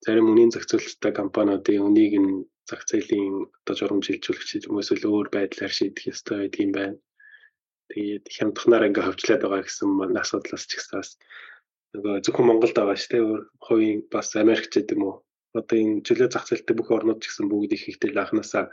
Зарим 0.05 0.27
үнийн 0.33 0.51
зохицуулалттай 0.51 1.13
компаниудын 1.21 1.87
үнийг 1.87 2.15
нь 2.19 2.33
зах 2.67 2.83
зээлийн 2.91 3.47
одоо 3.63 3.75
журамжилжүүлэгч 3.79 4.67
хүмүүс 4.67 4.89
л 4.99 5.07
өөр 5.15 5.29
байдлаар 5.37 5.73
шийдэх 5.79 6.11
ёстой 6.13 6.37
байдаг 6.43 6.63
юм 6.67 6.75
байна 6.81 6.99
Тэгээд 7.93 8.25
хямдхнаар 8.33 8.89
ингээ 8.89 9.05
хөвчлээд 9.05 9.43
байгаа 9.45 9.63
гэсэн 9.69 10.17
асуудлаас 10.17 10.65
ч 10.67 10.81
бас 10.93 11.21
нөгөө 11.93 12.25
зөвхөн 12.25 12.49
Монголд 12.49 12.77
байгаа 12.77 12.97
шүү 12.97 13.11
дээ. 13.13 13.27
Өөр 13.29 13.43
хувийн 13.61 14.01
бас 14.09 14.29
Америкч 14.33 14.73
гэдэг 14.73 14.97
юм 14.97 15.05
уу 15.09 15.17
одоо 15.53 15.77
энэ 15.77 16.03
чөлөө 16.07 16.29
зах 16.33 16.49
зээлтэй 16.49 16.75
бүх 16.77 16.89
орнууд 16.97 17.21
ч 17.21 17.29
гэсэн 17.29 17.47
бүгд 17.53 17.77
их 17.77 17.85
ихтэй 17.93 18.17
анханасаа 18.17 18.73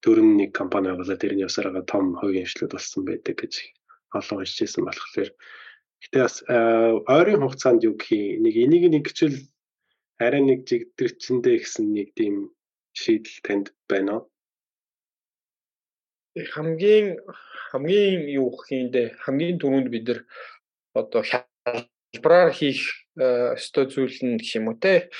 дөрөв 0.00 0.24
нэг 0.24 0.50
компани 0.56 0.88
байгуулаад 0.88 1.20
тэрний 1.20 1.44
явсараа 1.44 1.84
том 1.84 2.16
хувийн 2.16 2.48
хвшлүүд 2.48 2.72
болсон 2.72 3.02
байдаг 3.04 3.36
гэж 3.36 3.54
олон 4.16 4.40
уншижсэн 4.40 4.82
болохоор 4.88 5.30
гэтээ 6.00 6.22
бас 6.24 6.36
ойрын 7.16 7.44
хугацаанд 7.44 7.84
юу 7.84 7.94
гэх 8.00 8.10
юм 8.16 8.40
нэг 8.44 8.54
энийг 8.64 8.84
нэг 8.88 9.04
хичээл 9.12 9.38
арай 10.24 10.42
нэг 10.44 10.58
жигдэрчэндээ 10.68 11.56
гэсэн 11.60 11.84
нэг 11.92 12.08
тийм 12.16 12.34
шийдэл 12.96 13.38
танд 13.44 13.66
байна 13.90 14.12
уу? 14.16 14.22
Хамгийн 16.34 17.18
хамгийн 17.70 18.28
юу 18.34 18.50
бэ? 18.66 19.14
Хамгийн 19.22 19.58
түрүүнд 19.58 19.88
бид 19.90 20.04
нар 20.08 20.20
одоо 20.94 21.22
хялбараар 21.22 22.50
хийх 22.50 22.82
өстой 23.14 23.86
зүйл 23.86 24.18
нь 24.26 24.38
гэх 24.38 24.58
юм 24.58 24.74
уу 24.74 24.78
те 24.78 25.10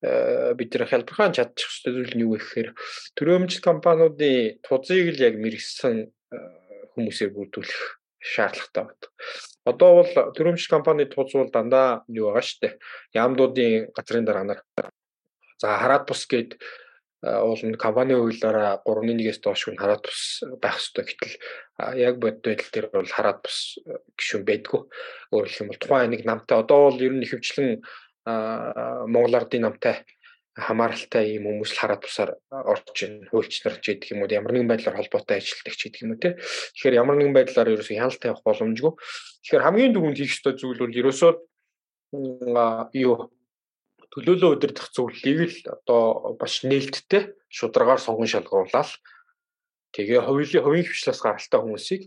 бид 0.00 0.70
нар 0.74 0.86
хялбархан 0.86 1.34
чадчих 1.34 1.68
өстой 1.70 1.92
зүйл 1.94 2.14
нь 2.14 2.24
юу 2.24 2.38
гэхээр 2.38 2.70
төрөөмжл 3.18 3.60
компаниудын 3.60 4.62
тузыг 4.62 5.10
л 5.14 5.24
яг 5.26 5.34
мэрэгсэн 5.42 6.06
хүмүүсээр 6.94 7.30
бүрдүүлэх 7.34 7.82
шаардлагатай 8.20 8.84
байна. 8.84 9.08
Одоо 9.64 9.90
бол 10.00 10.12
төрөмжл 10.36 10.68
компани 10.68 11.04
туз 11.08 11.32
бол 11.32 11.50
дандаа 11.50 12.04
юу 12.08 12.30
байгаа 12.30 12.44
шүү 12.44 12.60
дээ. 12.62 12.74
Яамдуудын 13.16 13.92
газрын 13.96 14.24
дараа 14.24 14.44
нар 14.44 14.60
за 15.60 15.68
хараад 15.76 16.04
бус 16.08 16.24
гээд 16.28 16.60
уул 17.22 17.60
нь 17.60 17.76
компани 17.76 18.16
хуулиараа 18.16 18.80
3.1-ээс 18.86 19.38
доош 19.44 19.68
нь 19.68 19.76
хараад 19.76 20.00
бус 20.08 20.40
байх 20.56 20.80
ёстой. 20.80 21.04
Гэтэл 21.04 21.34
яг 22.00 22.16
бод 22.16 22.40
байдал 22.40 22.70
дээр 22.72 22.88
бол 22.88 23.08
хараад 23.08 23.44
бус 23.44 23.76
гişүн 24.16 24.42
байдгүй. 24.48 24.80
Өөрөөр 25.32 25.52
хэлбэл 25.52 25.82
тухайн 25.84 26.10
нэг 26.16 26.24
намтай 26.24 26.56
одоо 26.56 26.88
бол 26.88 27.00
ер 27.04 27.12
нь 27.12 27.24
ихэвчлэн 27.24 27.84
Монгол 29.12 29.36
ардын 29.36 29.68
намтай 29.68 30.00
хамааралтай 30.56 31.36
ийм 31.36 31.44
хүмүүс 31.46 31.72
л 31.76 31.80
хараад 31.80 32.02
тусаар 32.04 32.30
орж 32.50 32.96
ийн 33.04 33.28
хуульч 33.28 33.64
нар 33.64 33.76
ч 33.80 33.94
гэдэг 33.94 34.12
юм 34.16 34.24
уу 34.24 34.32
ямар 34.32 34.52
нэгэн 34.52 34.68
байдлаар 34.68 34.98
холбоотой 34.98 35.38
ажилтдаг 35.40 35.74
ч 35.76 35.80
гэдэг 35.88 36.02
юм 36.04 36.12
уу 36.16 36.20
те. 36.20 36.36
Тэгэхээр 36.74 36.98
ямар 37.00 37.16
нэгэн 37.16 37.36
байдлаар 37.36 37.72
ерөөсөө 37.76 37.96
хяналт 37.96 38.20
тавих 38.20 38.42
боломжгүй. 38.44 38.92
Тэгэхээр 39.44 39.64
хамгийн 39.64 39.92
түрүүнд 39.94 40.18
хийх 40.18 40.34
ёстой 40.34 40.54
зүйл 40.58 40.82
бол 40.82 40.98
ерөөсөө 41.00 41.32
юу 42.98 43.30
төлөөлөө 44.12 44.50
удирдах 44.56 44.88
зөвлөлийг 44.90 45.38
л 45.50 45.58
одоо 45.70 46.34
бас 46.40 46.62
нээлттэй 46.66 47.34
шударгаар 47.46 48.02
сонгон 48.02 48.26
шалгуулаад 48.30 48.90
тэгээ 49.94 50.20
хувийн 50.26 50.62
хувийн 50.64 50.86
хвшлээс 50.86 51.20
гаралтай 51.22 51.60
хүмүүсийг 51.62 52.02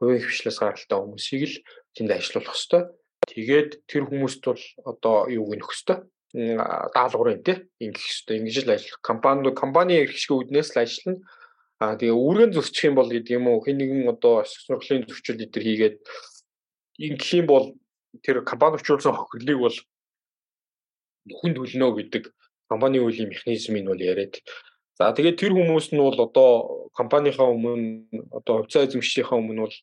хувийн 0.00 0.24
хвшлээс 0.24 0.58
гаралтай 0.58 0.98
хүмүүсийг 0.98 1.42
л 1.46 1.56
тэнд 1.94 2.10
ажиллуулах 2.16 2.56
ёстой. 2.56 2.82
Тэгээд 3.28 3.70
тэр 3.86 4.02
хүмүүст 4.08 4.42
бол 4.42 4.62
одоо 4.82 5.16
юуг 5.30 5.54
нөх 5.54 5.70
ёстой 5.70 6.02
даалгаврын 6.32 7.44
тий 7.44 7.68
ингэх 7.84 8.00
хэрэгтэй 8.00 8.36
ингэж 8.40 8.56
л 8.64 8.74
ажиллах 8.74 9.00
компани 9.04 9.52
компани 9.52 10.00
эрхшиг 10.00 10.32
үүднээс 10.32 10.72
л 10.72 10.80
ажиллана 10.80 11.20
а 11.76 11.94
тэгээ 12.00 12.16
үүргэн 12.16 12.50
зөрчих 12.56 12.88
юм 12.88 12.96
бол 12.96 13.10
гэдэг 13.12 13.36
юм 13.36 13.46
уу? 13.52 13.60
Хэн 13.60 13.76
нэгэн 13.76 14.08
одоо 14.08 14.42
сонирхлын 14.48 15.04
зөрчил 15.04 15.44
эдэр 15.44 15.62
хийгээд 15.62 15.96
ингэх 17.04 17.30
юм 17.36 17.46
бол 17.52 17.66
тэр 18.24 18.40
компани 18.48 18.80
өчүүлсэн 18.80 19.12
хохирлыг 19.12 19.58
бол 19.60 19.76
нүхэн 21.28 21.52
төлнө 21.54 21.88
гэдэг 21.98 22.24
компани 22.68 22.98
үеийн 22.98 23.30
механизмыг 23.30 23.84
бол 23.86 24.00
яриад. 24.00 24.40
За 24.98 25.12
тэгээд 25.12 25.40
тэр 25.40 25.52
хүмүүс 25.56 25.92
нь 25.92 26.00
бол 26.00 26.18
одоо 26.18 26.50
компанийнхаа 26.92 27.48
өмнө 27.48 28.08
одоо 28.32 28.62
хувьцаа 28.62 28.86
эзэмшийнхаа 28.86 29.38
өмнө 29.40 29.66
бол 29.66 29.76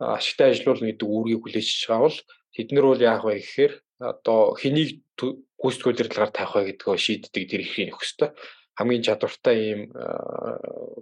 ашигтай 0.00 0.52
ажиллуулна 0.52 0.92
гэдэг 0.92 1.08
үүргийг 1.08 1.40
хүлээж 1.44 1.68
байгаа 1.88 2.04
бол 2.08 2.18
тэд 2.54 2.68
нар 2.72 2.86
бол 2.88 3.00
яах 3.00 3.24
вэ 3.24 3.40
гэхээр 3.40 3.72
одоо 4.00 4.40
хэнийг 4.60 4.90
гүйцэтгэх 5.16 5.90
удирдлагаар 5.92 6.32
тавих 6.32 6.52
вэ 6.56 6.62
гэдгөө 6.72 6.96
шийддэг 7.00 7.44
тэр 7.48 7.62
ихийг 7.64 7.88
нөх 7.92 8.00
хөстэй 8.00 8.30
хамгийн 8.76 9.04
чадвартай 9.08 9.56
ийм 9.56 9.80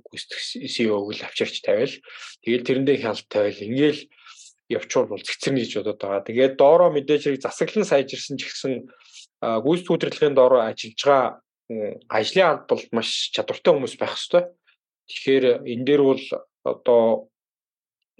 гүйцэтгэх 0.06 0.42
CEO-г 0.70 1.10
л 1.10 1.26
авчирч 1.26 1.58
тавиал. 1.66 1.94
Тэгэл 2.46 2.66
тэрэндээ 2.66 3.02
хяналт 3.02 3.26
тавиал. 3.26 3.66
Ингээл 3.66 4.02
явчвал 4.70 5.10
бол 5.10 5.18
цэцэрнэ 5.18 5.66
гэж 5.66 5.82
бодоод 5.82 5.98
байгаа. 5.98 6.22
Тэгээд 6.22 6.54
доороо 6.54 6.90
мэдээж 6.94 7.22
хэрэг 7.34 7.42
засаглан 7.42 7.82
сайжирсан 7.82 8.38
ч 8.38 8.46
гэсэн 8.46 8.72
гүйцэтгэх 9.64 9.94
удирдлагын 9.94 10.36
доороо 10.36 10.62
ажиллаж 10.64 11.00
байгаа 11.04 11.44
ажлын 12.08 12.46
алба 12.46 12.76
бол 12.76 12.84
маш 12.92 13.30
чадвартай 13.34 13.72
хүмүүс 13.72 13.96
байх 13.96 14.14
ёстой. 14.16 14.42
Тэгэхээр 15.08 15.44
энэ 15.64 15.84
дээр 15.84 16.02
бол 16.04 16.24
одоо 16.64 17.28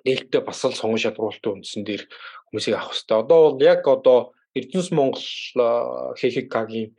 нээлттэй 0.04 0.40
бас 0.44 0.64
л 0.64 0.76
сонгон 0.76 1.00
шалгуулалтын 1.00 1.52
үндсэн 1.60 1.82
дээр 1.84 2.02
хүмүүсийг 2.48 2.76
авах 2.76 2.92
хэрэгтэй. 2.92 3.16
Одоо 3.20 3.38
бол 3.52 3.60
яг 3.64 3.82
одоо 3.88 4.18
Эрдэнэс 4.54 4.90
Монгол 4.92 5.24
ХХК-гийн 6.20 6.92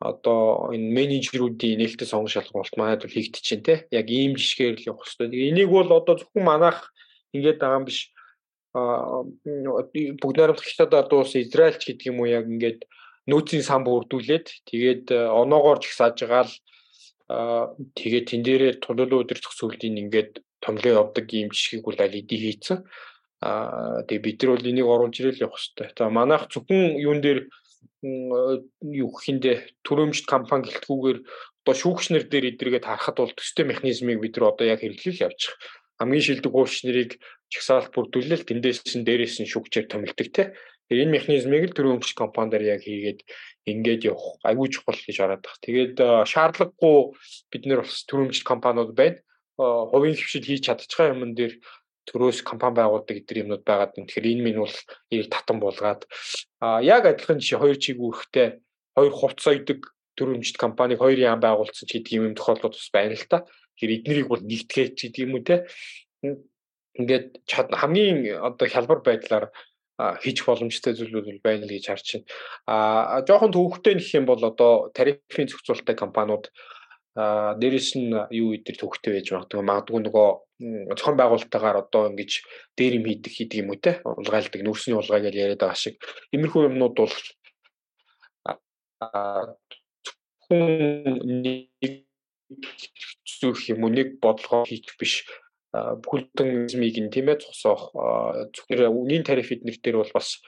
одоо 0.00 0.72
энэ 0.74 0.90
менежерүүдийн 0.96 1.78
нээлттэй 1.78 2.08
сонгон 2.08 2.32
шалгуулалт 2.32 2.76
манайд 2.76 3.02
бол 3.02 3.14
хийгдэж 3.14 3.44
чинь 3.44 3.62
те 3.62 3.86
яг 3.90 4.06
ийм 4.10 4.34
жишгээр 4.34 4.76
л 4.82 4.88
явах 4.94 5.06
хэрэгтэй. 5.06 5.50
Энийг 5.50 5.70
бол 5.70 5.90
одоо 5.94 6.18
зөвхөн 6.18 6.44
манайх 6.44 6.90
ингээд 7.34 7.58
байгаа 7.62 7.78
юм 7.78 7.86
биш 7.86 8.10
бүгд 8.74 10.36
найрамдах 10.38 10.66
хятад 10.66 11.12
улс 11.12 11.34
Израиль 11.34 11.78
ч 11.78 11.90
гэдэг 11.90 12.06
юм 12.10 12.22
уу 12.22 12.30
яг 12.30 12.46
ингээд 12.46 12.86
нөөцийн 13.30 13.64
сан 13.66 13.82
бүрдүүлээд 13.86 14.46
тэгээд 14.70 15.04
оноогоор 15.14 15.78
жигсааж 15.84 16.16
байгаа 16.22 16.44
л 16.46 16.54
тэгээд 17.98 18.26
тэн 18.30 18.42
дээрээ 18.46 18.72
тулуулуу 18.84 19.22
өдр 19.22 19.38
зөксүүлдийн 19.40 20.00
ингээд 20.02 20.42
томлоо 20.64 20.92
явдаг 21.02 21.26
ийм 21.30 21.48
жишгийг 21.54 21.86
бол 21.86 21.98
аль 22.02 22.18
эдий 22.20 22.40
хийцэн 22.42 22.78
Аа 23.40 24.04
тэгээ 24.04 24.24
бид 24.24 24.38
нар 24.44 24.50
бол 24.52 24.68
энийг 24.68 24.84
оруулж 24.84 25.16
ирэл 25.16 25.44
явах 25.48 25.56
хэрэгтэй. 25.56 25.88
За 25.96 26.12
манайх 26.12 26.52
зөвхөн 26.52 27.00
юун 27.00 27.24
дээр 27.24 27.48
юу 28.04 29.08
гэхиндэ 29.16 29.80
төрөмжт 29.80 30.28
компани 30.28 30.68
гэлтгүүгээр 30.68 31.18
одоо 31.64 31.74
шүүгчнэр 31.80 32.28
дээр 32.28 32.52
эдэргээд 32.52 32.84
харахад 32.84 33.16
бол 33.16 33.32
төстэй 33.32 33.64
механизмыг 33.64 34.20
бид 34.20 34.36
нар 34.36 34.52
одоо 34.52 34.68
яг 34.68 34.84
хэрэглэл 34.84 35.24
явчих. 35.24 35.56
Хамгийн 35.96 36.24
шилдэг 36.24 36.52
хуульчнэрыг 36.52 37.10
чагсаалт 37.48 37.92
бүрдүүлэл 37.96 38.44
тэндээс 38.44 38.84
нь 39.00 39.04
дээрээс 39.08 39.40
нь 39.40 39.48
шүүгчээр 39.48 39.88
томилдог 39.88 40.28
те. 40.36 40.52
Тэгээ 40.90 41.06
энэ 41.06 41.14
механизмыг 41.14 41.62
л 41.70 41.76
төрөмжт 41.78 42.18
компанидаар 42.18 42.74
яг 42.74 42.82
хийгээд 42.82 43.22
ингээд 43.62 44.10
явах 44.10 44.42
айгүй 44.42 44.74
чухал 44.74 44.98
гэж 44.98 45.16
хараад 45.22 45.46
байна. 45.46 45.62
Тэгээд 45.62 45.94
шаардлагагүй 46.26 46.98
бид 47.46 47.62
нэр 47.62 47.86
бас 47.86 48.02
төрөмжт 48.10 48.42
компаниуд 48.42 48.98
байна. 48.98 49.22
Хувийн 49.54 50.18
хвшил 50.18 50.42
хийж 50.42 50.66
чадчихсан 50.66 51.14
юмн 51.14 51.38
дээр 51.38 51.62
төрөөс 52.10 52.42
компани 52.42 52.82
байгуулдаг 52.82 53.22
эдгээр 53.22 53.42
юмнууд 53.46 53.62
байгаад 53.62 53.94
байна. 53.94 54.08
Тэгэхээр 54.10 54.30
энэ 54.34 54.42
минь 54.42 54.58
бол 54.58 54.76
ийг 55.14 55.30
татан 55.30 55.58
булгаад 55.62 56.02
яг 56.82 57.02
адилхан 57.06 57.38
жишээ 57.38 57.62
хоёр 57.62 57.78
чиг 57.78 58.02
үүрэгтэй 58.02 58.48
хоёр 58.98 59.14
хувц 59.14 59.38
соёдаг 59.46 59.94
төрөмжт 60.18 60.58
компаниг 60.58 60.98
хоёр 60.98 61.22
яам 61.22 61.38
байгуулсан 61.38 61.86
ч 61.86 62.02
гэдэг 62.02 62.18
юм 62.18 62.34
тохиолдлууд 62.34 62.74
бас 62.74 62.90
байна 62.90 63.14
л 63.14 63.30
та. 63.30 63.46
Тэгэхээр 63.78 63.96
эднэрийг 64.02 64.26
бол 64.26 64.42
нэгтгэж 64.42 64.98
гэдэг 64.98 65.22
юм 65.22 65.38
уу 65.38 65.46
те. 65.46 65.70
Ингээд 66.98 67.46
хамгийн 67.46 68.42
одоо 68.42 68.66
хялбар 68.66 69.00
байдлаар 69.06 69.54
хийж 70.22 70.38
боломжтой 70.46 70.94
зүйлүүд 70.96 71.40
байна 71.44 71.64
л 71.66 71.74
гэж 71.74 71.84
харж 71.88 72.06
байна. 72.12 72.26
А 72.66 73.20
жоохон 73.26 73.52
төвөгтэй 73.52 73.94
нэх 73.96 74.10
юм 74.16 74.26
бол 74.26 74.40
одоо 74.40 74.90
тарифын 74.96 75.48
зохицуулалттай 75.48 75.96
компаниуд 75.96 76.48
а 77.16 77.54
дээрэс 77.60 77.98
нь 77.98 78.14
юу 78.30 78.54
идэр 78.54 78.76
төвхтэй 78.78 79.18
байж 79.18 79.26
магадгүй 79.34 79.60
магадгүй 79.66 80.00
нөгөө 80.06 80.28
зохион 80.94 81.16
байгуулалтаагаар 81.18 81.82
одоо 81.82 82.02
ингэж 82.14 82.30
дээр 82.78 83.02
юм 83.02 83.04
хийдэг 83.10 83.32
хийдэг 83.34 83.60
юм 83.60 83.70
уу 83.74 83.82
те 83.82 83.98
улгайлдаг 84.04 84.62
нүрсний 84.62 84.96
улгай 84.96 85.20
гэж 85.26 85.34
яриад 85.34 85.60
байгаа 85.60 85.76
шиг. 85.76 85.98
Иймэрхүү 86.30 86.70
юмнууд 86.70 86.94
бол 86.94 87.14
хүн 90.46 90.64
нэг 91.42 92.06
зүрх 93.26 93.62
юм 93.72 93.84
уу? 93.84 93.90
Нэг 93.90 94.22
бодлогоо 94.22 94.68
хийх 94.70 94.94
биш 95.00 95.26
бүхэлдэн 95.72 96.66
эзмийг 96.66 96.96
нь 96.98 97.12
тийм 97.14 97.30
ээ 97.30 97.42
цусоох 97.42 97.94
зөвхөн 98.54 98.90
үнийн 98.90 99.22
тариф 99.22 99.54
эднэр 99.54 99.78
дээр 99.78 100.02
бол 100.02 100.12
бас 100.14 100.42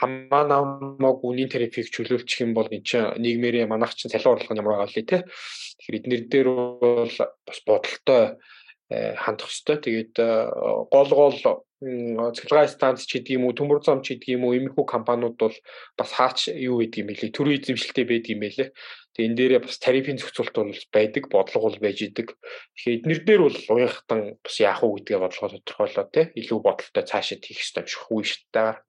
хамаа 0.00 0.44
намаг 0.48 1.18
үнийн 1.20 1.50
тарифыг 1.52 1.92
чөлөөлчих 1.92 2.44
юм 2.44 2.52
бол 2.54 2.68
энэ 2.70 2.86
чинь 2.88 3.12
нийгмээрээ 3.20 3.66
манайх 3.68 3.94
чинь 3.94 4.10
салин 4.10 4.34
орлого 4.34 4.54
нь 4.54 4.60
ямар 4.62 4.74
байгаа 4.80 4.90
лээ 4.94 5.06
те. 5.06 5.18
Тэгэхээр 5.78 5.98
эднэр 6.00 6.22
дээр 6.32 6.48
бол 6.80 7.14
бас 7.46 7.58
бодолтой 7.66 8.22
э, 8.90 9.14
хандах 9.18 9.48
хэрэгтэй. 9.50 9.76
Тэгээд 9.84 10.14
гол 10.88 11.10
гол 11.12 11.36
цэцлэгээ 11.84 12.72
станц 12.72 13.04
ч 13.04 13.20
гэдэг 13.20 13.36
юм 13.36 13.44
уу, 13.44 13.56
төмөр 13.56 13.84
зам 13.84 14.00
ч 14.00 14.16
гэдэг 14.16 14.40
юм 14.40 14.48
уу, 14.48 14.56
иймэрхүү 14.56 14.84
компаниуд 14.88 15.36
бол 15.36 15.56
бас 15.98 16.10
хаач 16.16 16.48
юу 16.48 16.80
гэдэг 16.80 17.00
юм 17.04 17.08
бэлээ. 17.12 17.36
Төрийн 17.36 17.60
эзэмшилтэй 17.60 18.04
байдаг 18.08 18.32
юм 18.32 18.40
байлээ. 18.40 18.68
Тэгээ 19.14 19.28
энэ 19.28 19.38
дээрээ 19.38 19.60
бас 19.60 19.76
тарифын 19.78 20.18
зохицуулт 20.18 20.56
бол 20.56 20.72
байдаг, 20.96 21.24
бодлого 21.28 21.66
бол 21.68 21.82
байж 21.84 21.98
идэг. 22.02 22.28
Тэгэхээр 22.34 22.96
эднэр 23.04 23.20
дээр 23.28 23.42
бол 23.44 23.58
уянгахтан 23.74 24.20
бас 24.40 24.56
яах 24.58 24.80
уу 24.80 24.96
гэдгээ 24.96 25.20
бодлого 25.20 25.60
тодорхойлоо 25.60 26.06
те. 26.08 26.22
Илүү 26.40 26.58
бодолтой 26.64 27.04
цаашаа 27.04 27.38
хийх 27.38 27.60
хэрэгтэй 27.60 27.84
шиг 27.84 28.02
хүү 28.08 28.20
дээ. 28.54 28.80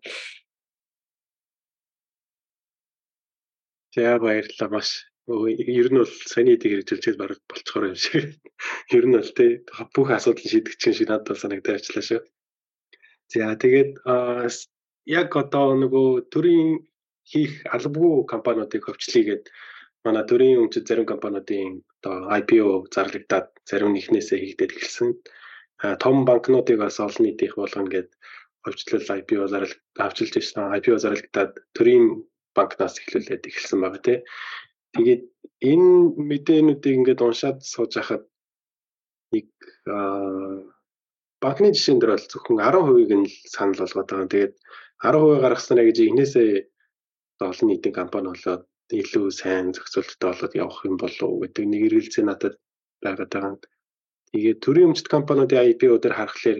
За 3.96 4.20
баярлалаа 4.24 4.70
маш 4.72 4.89
ер 5.28 5.88
нь 5.89 6.00
бол 6.00 6.14
сайн 6.32 6.54
идийг 6.54 6.86
хэрэгжүүлж 6.86 7.18
бараг 7.18 7.39
болцохоор 7.50 7.86
юм 7.91 7.98
шиг. 7.98 8.38
Ер 8.93 9.06
нь 9.08 9.16
бол 9.18 9.32
тий 9.38 9.52
бүх 9.96 10.10
асуудал 10.14 10.46
шийдэх 10.46 10.78
чинь 10.78 10.93
шиг 10.93 11.10
надад 11.10 11.38
санагдаж 11.39 11.82
ажиллаа 11.82 12.06
шүү. 12.06 12.22
За 13.34 13.55
тэгээд 13.63 13.91
яг 15.05 15.30
одоо 15.38 15.67
нөгөө 15.82 16.09
төрийн 16.34 16.86
хийх 17.26 17.53
албагүй 17.76 18.26
компаниудыг 18.34 18.86
хөвчлийгээд 18.86 19.43
манай 20.05 20.23
төрийн 20.30 20.61
өмчөд 20.61 20.86
зарим 20.88 21.07
компаниудын 21.09 21.82
одоо 21.97 22.15
IPO 22.39 22.86
зарлагдаад 22.95 23.47
зарим 23.69 23.89
нь 23.93 23.99
ихнээсээ 24.01 24.39
хийгдээд 24.41 24.76
эхэлсэн. 24.78 25.09
Том 26.03 26.15
банкнуудыг 26.30 26.78
бас 26.82 27.01
олон 27.01 27.23
нийтийнх 27.26 27.57
болгоно 27.57 27.89
гэд 27.89 28.09
хөвчлөл 28.63 29.09
IPO 29.19 29.49
зарлаг 29.53 29.82
авчилж 30.05 30.34
ирсэн. 30.38 30.73
IPO 30.78 30.97
зарлагдаад 31.01 31.53
төрийн 31.76 32.05
банкнаас 32.55 33.01
эхлүүлээд 33.01 33.49
эхэлсэн 33.49 33.80
байгаа 33.82 34.01
тий. 34.05 34.17
Тэгээд 34.93 35.23
энэ 35.71 35.89
мэдээнүүдийг 36.30 36.95
ингээд 36.97 37.26
уншаад 37.26 37.57
сууж 37.73 37.91
хахад 37.97 38.23
нэг 39.34 39.49
банкны 41.46 41.70
жишээн 41.78 42.00
дээр 42.02 42.14
бол 42.18 42.26
зөвхөн 42.26 42.58
10%-ийг 42.58 43.12
нь 43.22 43.30
санал 43.54 43.78
болгоод 43.78 44.10
байгаа. 44.10 44.34
Тэгээд 44.34 44.54
10% 45.06 45.43
гаргаснараа 45.46 45.86
гэж 45.86 45.98
энээсээ 46.10 46.50
олон 47.46 47.68
нийтийн 47.70 47.93
компани 47.93 48.28
болоод 48.34 48.64
илүү 48.89 49.26
сайн 49.30 49.70
зохицуулттай 49.78 50.30
болоод 50.34 50.54
явах 50.58 50.80
юм 50.89 50.98
болов 50.98 51.28
уу 51.30 51.41
гэдэг 51.46 51.66
нэг 51.70 51.82
эргэлзээ 51.88 52.26
надад 52.26 52.56
байгаад 53.06 53.32
байгаа. 53.34 53.54
Тэгээд 54.34 54.60
төрийн 54.66 54.88
өмчт 54.89 55.08
компаниудын 55.16 55.62
IPO 55.70 56.02
дээр 56.02 56.18
харахаар 56.18 56.60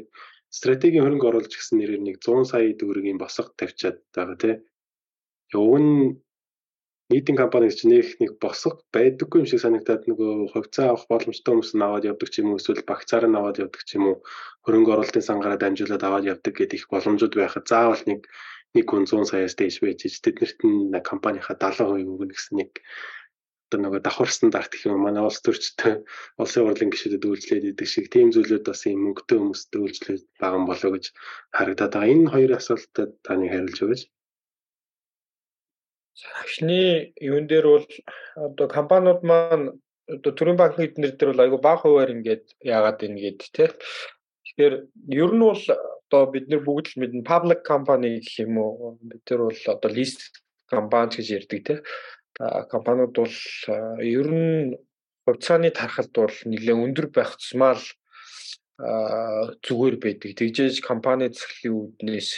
стратегийн 0.54 1.04
хөрөнгө 1.04 1.28
оруулалт 1.30 1.54
гэсэн 1.58 1.78
нэрээр 1.82 2.04
нэг 2.06 2.16
100 2.22 2.46
сая 2.52 2.70
төгрөгийн 2.80 3.18
босго 3.18 3.50
тавьчаад 3.58 3.98
байгаа 4.16 4.38
тийм. 4.38 4.58
Уг 5.54 5.76
нь 5.82 5.98
нийтийн 7.12 7.38
компани 7.38 7.70
гэж 7.70 7.80
нэх 7.92 8.08
нэг 8.22 8.32
босго 8.44 8.82
байдаггүй 8.96 9.40
юм 9.42 9.50
шиг 9.50 9.62
санагдаад 9.62 10.04
нөгөө 10.10 10.32
хувьцаа 10.54 10.88
авах 10.90 11.06
боломжтой 11.12 11.52
хүмүүс 11.54 11.72
нь 11.78 11.86
аваад 11.86 12.08
явдаг 12.10 12.30
ч 12.34 12.36
юм 12.42 12.50
уу 12.52 12.60
эсвэл 12.62 12.90
багцаар 12.90 13.26
нь 13.30 13.38
аваад 13.40 13.62
явдаг 13.64 13.84
ч 13.86 13.90
юм 13.98 14.06
уу 14.10 14.16
хөрөнгө 14.66 14.94
оруулалтын 14.94 15.28
сангаараа 15.28 15.60
дамжуулаад 15.62 16.04
аваад 16.06 16.30
явдаг 16.34 16.54
гэдэг 16.58 16.78
их 16.80 16.90
боломжууд 16.90 17.34
байхад 17.38 17.66
заавал 17.70 18.04
нэг 18.10 18.22
нэг 18.76 18.86
хүн 18.90 19.06
100 19.06 19.30
саяас 19.32 19.54
дээш 19.56 19.78
байж 19.86 20.02
тэднэрт 20.26 20.60
нь 20.66 20.98
компанийхаа 21.10 21.56
70% 21.62 22.10
өгнө 22.10 22.34
гэсэн 22.34 22.56
нэг 22.60 22.72
одоо 23.66 23.80
нөгөө 23.82 24.02
давхар 24.06 24.32
стандарт 24.34 24.72
гэх 24.72 24.88
юм 24.88 25.02
манай 25.06 25.24
улс 25.26 25.42
төрчтэй 25.42 25.94
улсын 26.42 26.66
урлын 26.70 26.92
гишүүдэд 26.94 27.28
үйлчлээд 27.28 27.66
идэг 27.72 27.90
шиг 27.90 28.06
тийм 28.14 28.28
зүйлүүд 28.34 28.64
бас 28.70 28.82
юм 28.90 29.00
мөнгөтэй 29.06 29.38
хүмүүстэй 29.42 29.80
үйлчлээд 29.82 30.24
байгаа 30.42 30.62
болоо 30.70 30.92
гэж 30.96 31.06
харагдаад 31.58 31.94
байгаа. 31.94 32.14
Энэ 32.14 32.32
хоёр 32.34 32.52
асуултад 32.56 33.12
таны 33.26 33.46
хариулж 33.50 33.80
өгөөч. 33.84 34.02
Агшны 36.42 37.12
юун 37.20 37.48
дээр 37.48 37.66
бол 37.68 37.88
одоо 38.36 38.68
компаниуд 38.68 39.22
маань 39.24 39.68
одоо 40.08 40.32
төрийн 40.32 40.58
банкны 40.60 40.88
эднэр 40.88 41.12
дээр 41.16 41.32
бол 41.32 41.44
айгүй 41.44 41.60
бага 41.62 41.82
хуваар 41.84 42.14
ингээд 42.16 42.46
яагаад 42.64 43.04
ийн 43.04 43.16
гээд 43.20 43.40
тий. 43.52 43.70
Тэгэхээр 44.46 44.76
ер 45.24 45.32
нь 45.36 45.44
бол 45.44 45.64
одоо 46.08 46.24
бид 46.32 46.46
нар 46.48 46.62
бүгд 46.64 46.88
л 46.96 47.00
мэднэ 47.02 47.28
public 47.28 47.62
company 47.68 48.24
гэх 48.24 48.48
юм 48.48 48.56
уу 48.64 48.96
бид 49.02 49.24
нар 49.28 49.42
бол 49.50 49.62
одоо 49.76 49.92
list 49.92 50.40
компани 50.72 51.12
гэж 51.20 51.28
ярьдаг 51.36 51.62
тий. 51.68 51.80
Компаниуд 52.72 53.12
бол 53.12 53.36
ер 54.00 54.30
нь 54.32 54.80
хувьцааны 55.26 55.70
тархалт 55.74 56.14
бол 56.16 56.38
нэлээд 56.46 56.84
өндөр 56.86 57.08
байх 57.12 57.36
тусмаа 57.36 57.76
л 57.76 57.86
зүгээр 58.76 59.96
байдаг. 60.04 60.36
Тэгжээж 60.36 60.84
компани 60.84 61.32
засаглалын 61.32 61.96
үүднээс 61.96 62.30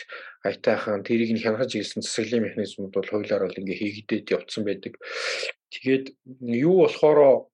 аятайхан 0.45 1.01
тэрийг 1.01 1.33
нь 1.33 1.41
хянахж 1.41 1.73
ирсэн 1.81 2.05
засаглалын 2.05 2.45
механизмууд 2.45 2.93
бол 2.93 3.09
хуулиар 3.09 3.41
бол 3.41 3.57
ингээ 3.57 3.81
хийгдээд 3.81 4.33
явцсан 4.37 4.61
байдаг. 4.61 4.93
Тэгээд 5.73 6.05
юу 6.61 6.85
болохоор 6.85 7.49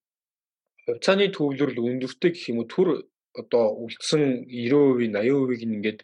хувьцааны 0.84 1.32
төвлөрөл 1.32 1.80
өндөртэй 1.80 2.32
гэх 2.36 2.52
юм 2.52 2.60
уу 2.60 2.68
төр 2.68 3.08
одоо 3.40 3.66
үлдсэн 3.88 4.52
90%-ийн 4.52 5.16
80%-ийг 5.16 5.62
ингээд 5.64 6.00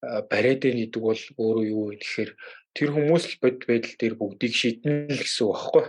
бариад 0.00 0.60
байна 0.64 0.80
гэдэг 0.80 1.02
бол 1.04 1.22
өөрөө 1.36 1.64
юу 1.68 1.84
вэ 1.92 2.00
гэхээр 2.00 2.30
тэр 2.72 2.88
хүмүүс 2.96 3.24
л 3.28 3.36
бод 3.44 3.58
байдал 3.68 3.94
дээр 4.00 4.14
бүгдийг 4.16 4.54
шийднэ 4.56 5.12
л 5.12 5.20
гэсэн 5.20 5.44
үг 5.44 5.52
багхгүй. 5.52 5.84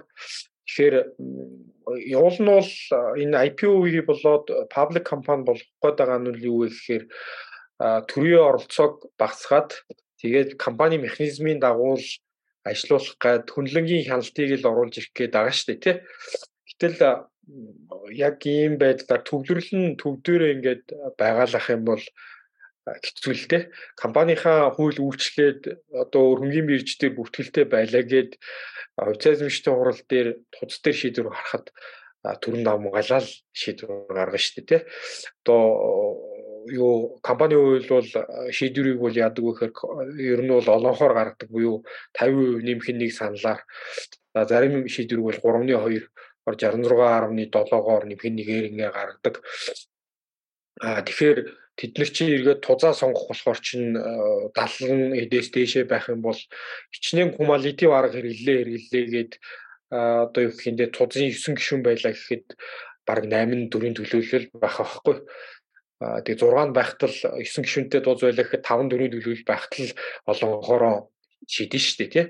Тэгэхээр 0.66 0.95
явуул 2.16 2.38
нь 2.41 2.51
бол 2.51 2.72
энэ 3.22 3.41
IPO-ийг 3.47 4.05
болоод 4.05 4.45
public 4.70 5.03
company 5.12 5.43
болох 5.47 5.68
гээд 5.82 5.97
байгаа 5.99 6.20
нь 6.22 6.41
юу 6.45 6.64
вэ 6.64 6.68
гэхээр 6.70 7.03
төрийн 8.09 8.47
оролцоог 8.49 8.93
багасгаад 9.18 9.70
Тэгээд 10.22 10.62
компани 10.62 11.01
механизмын 11.01 11.57
дагуу 11.57 11.97
л 11.97 12.09
ажилуулах 12.62 13.18
гад 13.18 13.49
хүнлэнгийн 13.49 14.05
хяналтыг 14.05 14.53
л 14.62 14.70
оруулж 14.70 15.01
ирэх 15.01 15.14
гээд 15.18 15.34
байгаа 15.34 15.55
шүү 15.57 15.68
дээ 15.68 15.82
тий. 15.82 15.97
Гэтэл 16.70 16.97
яг 18.14 18.38
ийм 18.45 18.78
байдлаар 18.78 19.26
төвлөрөл 19.26 19.72
нь 19.74 19.97
төв 19.97 20.22
дээрээ 20.22 20.53
ингээд 20.62 20.86
байгаалах 21.18 21.68
юм 21.74 21.84
бол 21.89 22.03
дээ. 22.86 23.70
Компанийнхаа 23.96 24.74
хууль 24.74 24.98
үйлчлээд 24.98 25.94
одоо 25.94 26.42
хөнгөн 26.42 26.66
бирж 26.66 26.98
дээр 26.98 27.14
бүртгэлтэй 27.18 27.66
байлаа 27.70 28.04
гээд 28.04 28.32
хувьцаазмжтэй 28.98 29.74
хурал 29.74 30.02
дээр 30.10 30.28
туц 30.50 30.82
дээр 30.82 30.98
шийдвэр 30.98 31.30
гаргахад 31.30 31.68
төрөн 32.42 32.64
давм 32.66 32.90
галаал 32.90 33.30
шийдвэр 33.54 34.10
гаргана 34.10 34.42
шүү 34.42 34.54
дээ 34.62 34.68
тий. 34.70 34.82
Одоо 35.46 35.62
юу 36.70 37.18
компани 37.22 37.56
үйл 37.56 37.88
бол 37.90 38.10
шийдвэрийг 38.50 39.00
бол 39.02 39.14
яадаг 39.14 39.44
вэ 39.46 39.54
гэхээр 39.54 39.74
ер 40.18 40.42
нь 40.42 40.54
бол 40.54 40.70
олонхоор 40.70 41.14
гаргадаг 41.14 41.50
буюу 41.50 41.86
50% 42.18 42.66
нэмэх 42.66 42.88
нэг 42.94 43.12
саналаар 43.14 43.62
зарим 44.34 44.86
шийдвэрийг 44.86 45.42
бол 45.42 45.42
3.2 45.66 46.06
or 46.46 46.56
66.7-оор 46.58 48.04
нэмэх 48.06 48.26
нэгээр 48.26 48.70
ингээ 48.74 48.92
гаргадаг. 48.94 49.36
А 50.82 51.02
тэгэхээр 51.02 51.40
тэд 51.82 51.98
нар 51.98 52.10
чинь 52.14 52.30
эргээд 52.30 52.62
тузаа 52.62 52.94
сонгох 52.94 53.26
болохоор 53.26 53.58
чинь 53.58 53.98
70 53.98 55.18
эдээс 55.18 55.50
дээшээ 55.50 55.86
байх 55.90 56.14
юм 56.14 56.22
бол 56.22 56.38
хичнээн 56.94 57.34
кумалитив 57.34 57.90
арга 57.90 58.22
хэрэглээ 58.22 58.58
хэрэглээгээд 58.62 59.32
одоо 59.90 60.42
юу 60.46 60.54
гэхиндээ 60.54 60.94
тузын 60.94 61.34
9 61.34 61.58
гишүүн 61.58 61.82
байлаа 61.82 62.14
гэхэд 62.14 62.48
баг 63.10 63.26
8 63.26 63.74
4-ийн 63.74 63.98
төлөөлөл 63.98 64.48
байх 64.62 64.78
байхгүй. 64.78 65.16
Тэгээ 66.02 66.38
6 66.38 66.70
байхтал 66.78 67.16
9 67.42 67.66
гишүүнтэй 67.66 68.02
дууз 68.06 68.22
байлаа 68.22 68.46
гэхэд 68.46 68.62
5 68.62 68.94
4 68.94 69.10
төлөвлөл 69.18 69.50
байхтал 69.50 69.90
олонхороо 70.30 70.96
шийдэн 71.50 71.82
шүү 71.82 71.98
дээ 71.98 72.10
тий. 72.14 72.26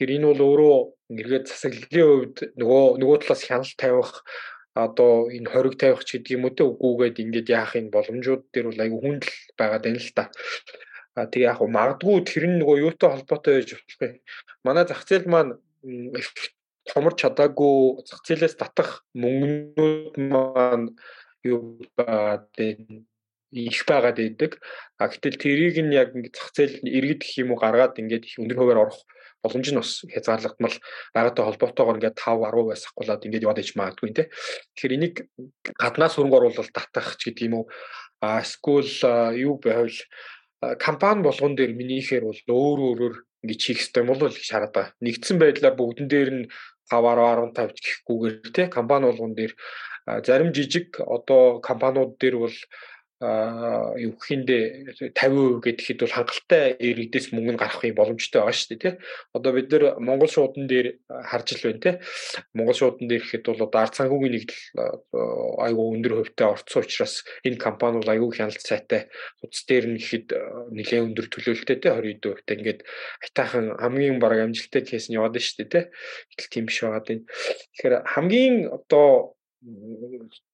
Тэгэхээр 0.00 0.14
энэ 0.16 0.28
бол 0.32 0.42
өөрөө 0.48 0.76
эргээд 1.20 1.46
засаглалын 1.52 2.08
хувьд 2.08 2.36
нөгөө 2.56 2.84
нөгөө 3.00 3.16
талаас 3.20 3.42
хяналт 3.44 3.76
тавих 3.76 4.10
одоо 4.76 5.32
энэ 5.32 5.48
хориг 5.48 5.74
тавих 5.80 6.04
ч 6.04 6.20
гэдэг 6.20 6.36
юм 6.36 6.44
уу 6.44 6.52
те 6.52 6.64
үгүйгээд 6.68 7.22
ингээд 7.24 7.48
яах 7.48 7.72
юм 7.80 7.88
боломжууд 7.88 8.42
дээр 8.52 8.66
бол 8.68 8.84
айгүй 8.84 9.00
хүндэл 9.00 9.34
байгаа 9.56 9.80
даа 9.80 9.96
л 9.96 10.12
та. 10.12 10.24
А 11.16 11.24
тэгээ 11.24 11.48
яг 11.48 11.60
магадгүй 11.64 12.16
тэр 12.28 12.44
нь 12.44 12.60
нөгөө 12.60 12.76
юутай 12.84 13.08
холбоотой 13.08 13.52
байж 13.56 13.70
болох 13.72 14.00
юм. 14.04 14.14
Манай 14.68 14.84
зах 14.84 15.02
зээл 15.08 15.32
маань 15.32 15.56
томор 16.84 17.14
чадаагүй 17.16 18.04
зах 18.04 18.20
зээлээс 18.28 18.56
татах 18.60 19.00
мөнгнүүд 19.16 20.14
маань 20.28 20.92
юу 21.40 21.80
их 23.56 23.80
байгаад 23.88 24.16
байдаг. 24.20 24.52
А 25.00 25.08
гэтэл 25.08 25.40
тэрийг 25.40 25.76
нь 25.80 25.96
яг 25.96 26.12
ингэ 26.12 26.36
зах 26.36 26.52
зээл 26.52 26.84
иргэд 26.84 27.24
гэх 27.24 27.40
юм 27.40 27.56
уу 27.56 27.60
гаргаад 27.64 27.96
ингээд 27.96 28.28
их 28.28 28.36
өндөр 28.36 28.60
хуваар 28.60 28.82
орох 28.84 29.00
боломж 29.42 29.68
нь 29.72 29.80
бас 29.80 29.90
хязгаарлагдмал 30.08 30.76
байгаатай 31.14 31.44
холбоотойгоор 31.44 31.98
ингээд 31.98 32.20
5 32.20 32.44
10 32.44 32.68
байс 32.68 32.82
ахгуулаад 32.86 33.26
ингээд 33.26 33.44
яваад 33.46 33.62
иж 33.62 33.70
магадгүй 33.76 34.10
тий. 34.14 34.26
Тэгэхээр 34.74 34.96
энийг 34.96 35.14
гаднаас 35.76 36.14
хөрөнгө 36.16 36.38
оруулалт 36.38 36.72
татах 36.72 37.16
ч 37.20 37.30
гэдэг 37.30 37.46
юм 37.48 37.54
уу. 37.60 37.66
А 38.20 38.40
эсвэл 38.40 39.36
юу 39.36 39.60
байвал 39.60 39.96
компани 40.80 41.22
болгон 41.22 41.54
дээр 41.54 41.72
минийхээр 41.76 42.24
бол 42.24 42.40
өөр 42.48 42.78
өөрөөр 42.88 43.16
ингээд 43.44 43.62
хийх 43.62 43.78
хэрэгтэй 43.80 44.04
бол 44.08 44.32
хараад 44.32 44.72
байгаа. 44.72 44.94
Нэгдсэн 45.04 45.36
байдлаар 45.38 45.76
бүгдэн 45.76 46.08
дээр 46.08 46.30
нь 46.32 46.44
5 46.90 47.02
10 47.02 47.52
15 47.52 47.84
гэхгүйгээр 47.84 48.36
тий 48.54 48.66
компани 48.72 49.10
болгон 49.10 49.34
дээр 49.34 49.52
зарим 50.22 50.52
жижиг 50.54 51.00
одоо 51.00 51.60
компаниуд 51.60 52.14
дээр 52.18 52.36
бол 52.38 52.56
юу 53.16 54.12
гэхиндэ 54.20 54.92
50% 55.16 55.64
гэхэд 55.64 56.04
бол 56.04 56.12
хангалттай 56.12 56.76
иргэдээс 56.76 57.32
мөнгө 57.32 57.56
гарах 57.56 57.80
юм 57.88 57.96
боломжтой 57.96 58.44
байгаа 58.44 58.52
шүү 58.52 58.68
дээ 58.76 58.82
тий. 58.84 58.94
Одоо 59.32 59.52
бид 59.56 59.72
нэр 59.72 59.96
Монгол 60.04 60.28
шуудан 60.28 60.68
дээр 60.68 61.00
харж 61.08 61.56
л 61.56 61.64
байна 61.64 61.80
тий. 61.80 61.94
Монгол 62.52 62.76
шуудан 62.76 63.08
дээр 63.08 63.24
гэхэд 63.24 63.48
бол 63.48 63.64
одоо 63.64 63.80
ард 63.80 63.96
санхүүгийн 63.96 64.34
нэгдэл 64.36 64.60
айгүй 65.64 65.86
өндөр 65.96 66.12
хувьтай 66.12 66.46
орцсон 66.52 66.84
учраас 66.84 67.24
энэ 67.40 67.56
компани 67.56 68.04
бол 68.04 68.12
айгүй 68.12 68.30
хяналт 68.36 68.60
сайтай 68.60 69.08
утас 69.40 69.64
дээр 69.64 69.96
нь 69.96 69.96
гэхэд 69.96 70.26
нэлээд 70.76 71.06
өндөр 71.08 71.26
төлөөлөлттэй 71.32 71.78
тий 71.80 71.92
20 71.96 72.20
хувьтай 72.20 72.54
ингээд 72.60 72.80
хайтаахан 73.24 73.66
хамгийн 73.80 74.20
баг 74.20 74.44
амжилттай 74.44 74.84
кейс 74.84 75.08
нь 75.08 75.16
яваад 75.16 75.40
шүү 75.40 75.64
дээ 75.64 75.72
тий. 75.72 75.84
Гэтэл 76.36 76.52
тийм 76.52 76.64
биш 76.68 76.84
байгаа 76.84 77.00
дээ. 77.00 77.24
Тэгэхээр 77.24 77.94
хамгийн 78.12 78.56
одоо 78.76 79.36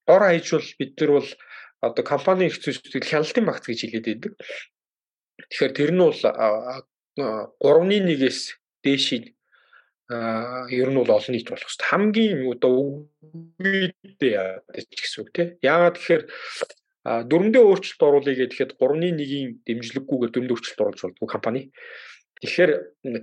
ор 0.06 0.22
хаяжвал 0.22 0.68
бид 0.78 0.94
нар 1.00 1.10
бол 1.18 1.28
одоо 1.83 2.05
компани 2.07 2.47
их 2.47 2.62
зүйлсийг 2.62 3.05
хяналтын 3.05 3.45
багц 3.45 3.66
гэж 3.66 3.80
хэлээд 3.83 4.07
байдаг. 4.07 4.33
Тэгэхээр 5.51 5.72
тэр 5.74 5.91
нь 5.93 6.03
бол 6.03 6.14
3.1-ээс 7.18 8.41
дээшийн 8.87 9.24
ер 10.70 10.89
нь 10.91 10.99
бол 10.99 11.11
олон 11.11 11.33
нийт 11.35 11.51
болох 11.51 11.68
шүү 11.68 11.80
дээ. 11.83 11.91
Хамгийн 11.91 12.39
одоо 12.55 12.72
үгүйдээ 13.59 14.33
яадаг 14.33 14.85
ч 14.95 14.99
гэсэн 15.03 15.20
үг 15.26 15.30
тийм. 15.35 15.49
Яагаад 15.61 15.97
тэгэхээр 15.99 16.22
дөрөндөө 17.03 17.62
өөрчлөлт 17.66 18.03
оруулъя 18.07 18.35
гэхэд 18.47 18.78
3.1-ийн 18.78 19.66
дэмжлэггүйгээр 19.66 20.33
дөрөндөө 20.33 20.55
өөрчлөлт 20.55 20.83
оруулж 20.87 21.01
болдгоо 21.03 21.28
компани. 21.28 21.74
Тэгэхээр 22.43 22.72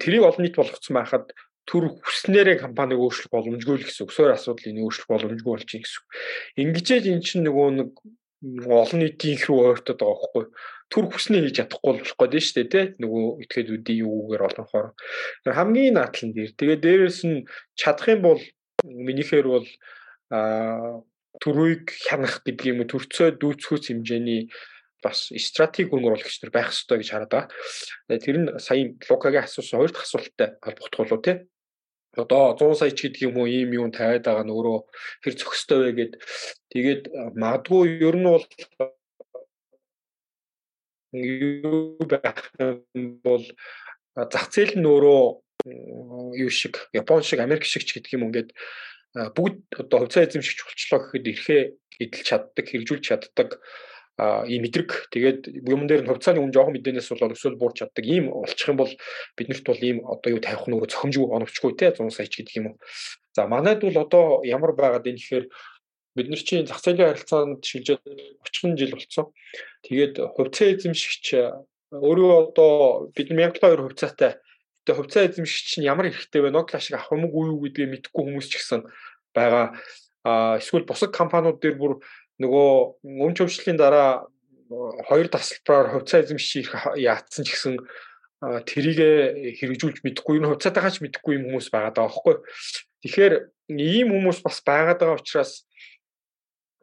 тэрийг 0.03 0.23
олон 0.27 0.43
нийт 0.43 0.59
болгоцсон 0.59 0.95
байхад 0.99 1.31
төр 1.69 2.01
хүснээрээ 2.01 2.57
компаниг 2.65 2.97
өөрчлөх 2.97 3.29
боломжгүй 3.29 3.77
л 3.77 3.85
гэсэн 3.85 4.03
үг. 4.03 4.11
Суур 4.11 4.33
асуудлыг 4.33 4.73
өөрчлөх 4.73 5.05
боломжгүй 5.05 5.51
болчих 5.53 5.85
гэсэн 5.85 6.01
үг. 6.01 6.07
Ингэжээж 6.65 7.05
эн 7.13 7.21
чинь 7.21 7.45
нөгөө 7.45 7.67
нэг 7.77 7.89
олон 8.41 8.99
нийтийн 9.03 9.35
их 9.35 9.45
рүү 9.47 9.59
ойртоод 9.75 9.99
байгаа 9.99 10.15
байхгүй. 10.15 10.45
Төр 10.89 11.05
хүснээ 11.11 11.41
хийж 11.43 11.55
чадахгүй 11.59 11.91
болох 11.99 12.15
гээд 12.15 12.39
шүү 12.39 12.55
дээ 12.55 12.71
тий 12.71 12.85
нөгөө 13.03 13.23
этгээдүүдийн 13.43 14.01
юугаар 14.07 14.47
олонхоор 14.47 14.87
хамгийн 15.43 15.95
наадлан 15.99 16.31
дээр. 16.31 16.51
Тэгээ 16.55 16.79
дээрэс 16.79 17.19
нь 17.27 17.45
чадах 17.75 18.07
юм 18.07 18.21
бол 18.23 18.41
минийхээр 18.87 19.47
бол 19.51 19.67
а 20.31 21.03
төрөйг 21.43 21.91
хянах 22.07 22.41
гэдэг 22.47 22.65
юм 22.71 22.79
төрцөө 22.87 23.37
дүүцхүүц 23.37 23.91
хэмжээний 23.91 24.47
бас 25.03 25.31
стратеги 25.35 25.91
хөрөнгө 25.91 26.09
оруулагч 26.15 26.39
нар 26.43 26.53
байх 26.55 26.71
ёстой 26.71 26.99
гэж 26.99 27.09
хараад 27.11 27.31
байгаа. 27.31 28.19
Тэр 28.23 28.37
нь 28.39 28.47
сая 28.59 28.95
Лукагийн 29.07 29.43
асуусан 29.43 29.79
хоёр 29.79 29.91
дахь 29.91 30.07
асуулттай 30.07 30.49
холбогдох 30.63 30.99
болов 30.99 31.21
тий 31.23 31.35
одоо 32.17 32.57
100 32.57 32.75
сая 32.79 32.91
ч 32.91 33.07
гэдэг 33.09 33.21
юм 33.29 33.37
уу 33.37 33.47
ийм 33.47 33.69
юм 33.73 33.91
тавиад 33.91 34.25
байгаа 34.25 34.45
нь 34.45 34.53
өөрөө 34.53 34.79
хэр 35.23 35.33
зохистой 35.37 35.79
вэ 35.79 35.91
гэд. 35.97 36.13
Тэгээд 36.73 37.03
магадгүй 37.37 38.01
ер 38.01 38.15
нь 38.17 38.29
бол 38.29 38.45
юу 41.13 41.97
байх 42.05 42.49
юм 42.57 43.21
бол 43.21 43.45
зах 44.15 44.45
зээл 44.53 44.77
нь 44.77 44.89
өөрөө 44.89 45.21
юу 46.37 46.49
шиг 46.49 46.89
Япон 46.93 47.21
шиг 47.21 47.39
Америк 47.39 47.65
шиг 47.65 47.85
ч 47.85 47.97
гэдэг 47.97 48.17
юм 48.17 48.29
ингээд 48.29 48.53
бүгд 49.37 49.57
одоо 49.77 50.05
хувьцаа 50.05 50.25
эзэмшигч 50.25 50.59
болчлоо 50.65 50.99
гэхэд 51.01 51.25
эрхээ 51.33 51.61
эдэлж 51.99 52.25
чаддаг, 52.25 52.65
хэрэгжүүлж 52.69 53.03
чаддаг 53.05 53.49
ийм 54.19 54.67
мэдрэг 54.67 55.07
тэгээд 55.15 55.39
юм 55.63 55.87
дээр 55.87 56.03
нь 56.03 56.09
хувьцааны 56.11 56.43
үн 56.43 56.51
жоохон 56.51 56.75
мэдээнээс 56.75 57.07
бол 57.15 57.31
өсвөл 57.31 57.55
буурч 57.55 57.79
чаддаг 57.79 58.03
ийм 58.03 58.27
болчих 58.27 58.67
юм 58.67 58.77
бол 58.83 58.91
биднэрт 59.39 59.63
бол 59.63 59.79
ийм 59.79 60.03
одоо 60.03 60.29
юу 60.35 60.43
тавих 60.43 60.67
нөгөө 60.67 60.91
цохимжгүй 60.91 61.27
оновчгүй 61.31 61.71
те 61.79 61.95
100 61.95 62.11
сая 62.11 62.27
ч 62.27 62.43
гэдэг 62.43 62.55
юм 62.59 62.67
уу. 62.75 62.77
За 63.31 63.47
манайд 63.47 63.79
бол 63.79 63.95
одоо 63.95 64.43
ямар 64.43 64.75
байгаад 64.75 65.07
энэ 65.07 65.21
гэхээр 65.23 65.45
бид 66.19 66.27
нар 66.27 66.41
чинь 66.43 66.67
зах 66.67 66.83
зээлийн 66.83 67.15
харилцаанд 67.15 67.63
шилжээд 67.63 68.03
30 68.43 68.75
жил 68.75 68.91
болцсон. 68.91 69.27
Тэгээд 69.87 70.15
хувьцаа 70.35 70.67
эзэмшигч 70.75 71.25
өөрөө 71.95 72.33
одоо 72.51 72.73
бид 73.15 73.31
1200 73.31 73.87
хувьцаатай. 73.87 74.35
Тэгээд 74.83 74.99
хувьцаа 74.99 75.23
эзэмшигч 75.31 75.79
нь 75.79 75.87
ямар 75.87 76.11
хэрэгтэй 76.11 76.43
вэ? 76.43 76.51
Nokia 76.51 76.83
шиг 76.83 76.99
авах 76.99 77.15
юм 77.15 77.31
уу 77.31 77.55
юу 77.55 77.63
гэдгийг 77.63 78.11
мэдэхгүй 78.11 78.23
хүмүүс 78.25 78.47
ч 78.51 78.59
гэсэн 78.59 78.83
байгаа. 79.31 79.79
А 80.27 80.59
эсвэл 80.59 80.83
бусад 80.83 81.15
компаниуд 81.15 81.63
дээр 81.63 81.79
бүр 81.79 81.93
нөгөө 82.39 82.69
өмч 83.03 83.37
хөвчлийн 83.43 83.77
дараа 83.77 84.27
хоёр 85.07 85.27
тасалбараар 85.27 85.91
хувьцаа 85.93 86.23
эзэмшиж 86.23 86.71
яатсан 86.95 87.43
ч 87.43 87.49
гэсэн 87.51 87.75
тэрийг 88.39 88.99
хэрэгжүүлж 89.59 89.99
мэдэхгүй 90.05 90.39
энэ 90.39 90.49
хувьцаатайгаа 90.55 90.93
ч 90.95 91.03
мэдэхгүй 91.03 91.33
юм 91.35 91.43
хүмүүс 91.51 91.67
байгаа 91.73 91.91
даа 91.91 92.07
байхгүй. 92.07 92.35
Тэгэхээр 93.03 93.33
ийм 93.75 94.07
хүмүүс 94.15 94.39
бас 94.39 94.63
байгаа 94.63 95.19
учраас 95.19 95.67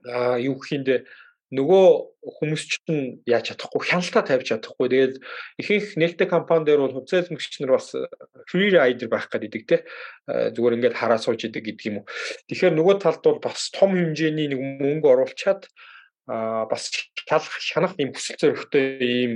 а 0.05 0.37
юу 0.39 0.61
гэхиндээ 0.61 1.09
нөгөө 1.55 1.87
хүмүүс 2.27 2.63
чинь 2.67 3.23
яаж 3.23 3.55
чадахгүй 3.55 3.87
хяналтаа 3.87 4.27
тавьж 4.27 4.51
чадахгүй. 4.51 4.91
Тэгээд 4.91 5.15
ихэнх 5.63 5.95
нээлттэй 5.95 6.27
компани 6.27 6.67
дээр 6.67 6.83
бол 6.83 6.95
хувьцаа 6.99 7.23
эзэмшигч 7.23 7.63
нар 7.63 7.79
бас 7.79 7.95
free 8.51 8.75
rider 8.75 9.07
байх 9.07 9.31
гэдэг 9.31 9.63
те 9.63 9.87
зүгээр 10.27 10.77
ингээд 10.83 10.99
хараа 10.99 11.23
сууж 11.23 11.47
идэг 11.47 11.71
гэдэг 11.71 11.87
юм 11.87 12.03
уу. 12.03 12.11
Тэгэхээр 12.51 12.75
нөгөө 12.75 12.97
талд 12.99 13.23
бол 13.23 13.39
бас 13.39 13.71
том 13.71 13.95
хэмжээний 13.95 14.51
нэг 14.51 14.59
мөнгө 14.59 15.07
оруулчаад 15.07 15.71
а 16.27 16.67
бас 16.67 16.91
хянах 17.31 17.95
юм 18.03 18.11
хүсэл 18.11 18.43
зоригтой 18.43 18.99
ийм 18.99 19.33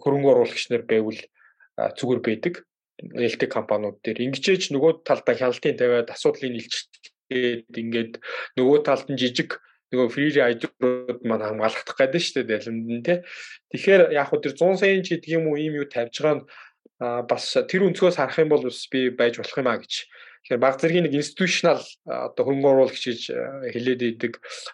хөрөнгө 0.00 0.32
оруулагч 0.32 0.72
нар 0.72 0.88
байвал 0.88 1.20
зүгээр 1.76 2.20
байдаг 2.24 2.64
нээлттэй 3.02 3.48
компаниуд 3.52 4.00
дээр 4.00 4.24
ингэжээч 4.32 4.72
нөгөө 4.72 5.04
талдаа 5.04 5.34
хяналтын 5.36 5.76
тавиад 5.76 6.08
асуудлыг 6.08 6.56
илчилгээд 6.56 7.68
ингээд 7.68 8.12
нөгөө 8.56 8.78
талд 8.86 9.12
нь 9.12 9.20
жижиг 9.20 9.60
нөгөө 9.94 10.10
free 10.10 10.34
rider-ууд 10.34 11.22
маань 11.22 11.46
хамгаалагдах 11.46 11.94
гэдэг 11.94 12.18
нь 12.18 12.26
шүү 12.26 12.34
дээ 12.42 12.50
далимд 12.50 12.88
нь 12.90 13.04
тий. 13.06 13.18
Тэгэхээр 13.70 14.02
яг 14.10 14.28
хөө 14.28 14.42
тэр 14.42 14.54
100 14.58 14.82
саяын 14.82 15.06
ч 15.06 15.08
гэдэг 15.14 15.30
юм 15.38 15.48
уу 15.48 15.56
ийм 15.56 15.78
юу 15.78 15.86
тавьж 15.86 16.18
байгаа 16.18 16.36
нь 16.42 16.44
бас 17.30 17.44
тэр 17.70 17.86
өнцгөөс 17.86 18.18
харах 18.18 18.42
юм 18.42 18.50
бол 18.50 18.66
бас 18.66 18.86
би 18.90 19.14
байж 19.14 19.38
болох 19.38 19.58
юм 19.58 19.70
а 19.70 19.78
гэж. 19.78 19.92
Тэгэхээр 20.44 20.60
баг 20.60 20.74
зэргийн 20.82 21.04
нэг 21.06 21.14
институционал 21.14 21.82
одоо 22.04 22.42
хөрөнгө 22.44 22.70
оруулагч 22.74 23.04
гэж 23.08 23.20
хэлээд 23.72 24.02
идэг. 24.02 24.32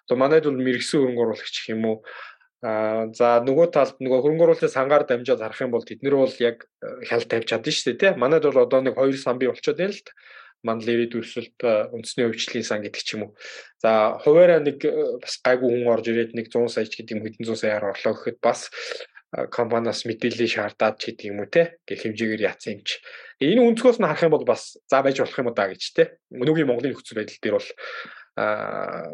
Одоо 0.09 0.17
манайд 0.17 0.45
бол 0.49 0.59
мэрэгсэн 0.59 0.99
хөрөнгө 0.99 1.23
оруулагч 1.25 1.55
гэх 1.55 1.73
юм 1.77 1.85
уу. 1.87 1.97
Аа 2.61 3.09
за 3.17 3.41
нөгөө 3.41 3.67
талд 3.73 3.97
нөгөө 4.03 4.21
хөрөнгө 4.21 4.45
оруулалтын 4.45 4.75
сангаар 4.75 5.05
дамжаад 5.07 5.41
харах 5.41 5.65
юм 5.65 5.73
бол 5.73 5.87
тэд 5.87 6.03
нар 6.03 6.17
бол 6.21 6.35
яг 6.43 6.67
хяналт 7.09 7.31
тавьж 7.31 7.47
чадна 7.49 7.73
шүү 7.73 7.87
дээ 7.95 8.01
тий. 8.01 8.13
Манайд 8.21 8.45
бол 8.45 8.65
одоо 8.67 8.81
нэг 8.85 8.99
2 8.99 9.17
сан 9.17 9.39
бий 9.39 9.49
болчиход 9.49 9.81
байна 9.81 9.95
л 9.95 10.03
та 10.05 10.13
мандал 10.67 10.93
ирээдүйсэлт 10.93 11.59
үндэсний 11.95 12.27
өвчлөлийн 12.29 12.67
сан 12.67 12.81
гэдэг 12.85 13.03
ч 13.03 13.17
юм 13.17 13.31
уу. 13.31 13.33
За 13.81 14.21
хуваараа 14.21 14.61
нэг 14.61 14.85
бас 15.23 15.41
гайгүй 15.41 15.69
хүн 15.69 15.89
орж 15.89 16.07
ирээд 16.13 16.37
нэг 16.37 16.53
100 16.53 16.69
сая 16.69 16.85
ч 16.85 17.01
гэдэг 17.01 17.15
юм 17.17 17.25
хэдэн 17.25 17.45
зуун 17.49 17.61
саяар 17.61 17.85
орлоо 17.89 18.13
гэхэд 18.13 18.39
бас 18.45 18.69
компаниас 19.31 20.05
мэдээлэл 20.05 20.51
шаардаад 20.51 20.99
ч 20.99 21.15
гэдэг 21.15 21.27
юм 21.31 21.41
уу 21.41 21.49
те 21.49 21.79
гэх 21.87 22.03
хэмжээгээр 22.03 22.47
яатсан 22.51 22.77
юм 22.77 22.83
чи. 22.85 22.99
Энэ 23.41 23.63
өнцгөөс 23.63 23.99
нь 24.03 24.09
харах 24.09 24.27
юм 24.27 24.35
бол 24.35 24.45
бас 24.45 24.77
за 24.91 25.01
байж 25.01 25.23
болох 25.23 25.39
юм 25.39 25.55
да 25.55 25.71
гэж 25.71 25.83
те. 25.95 26.19
Өнөөгийн 26.35 26.69
Монголын 26.69 26.93
нөхцөл 26.93 27.19
байдал 27.23 27.41
дээр 27.41 27.57
бол 27.57 27.69
аа 28.37 29.07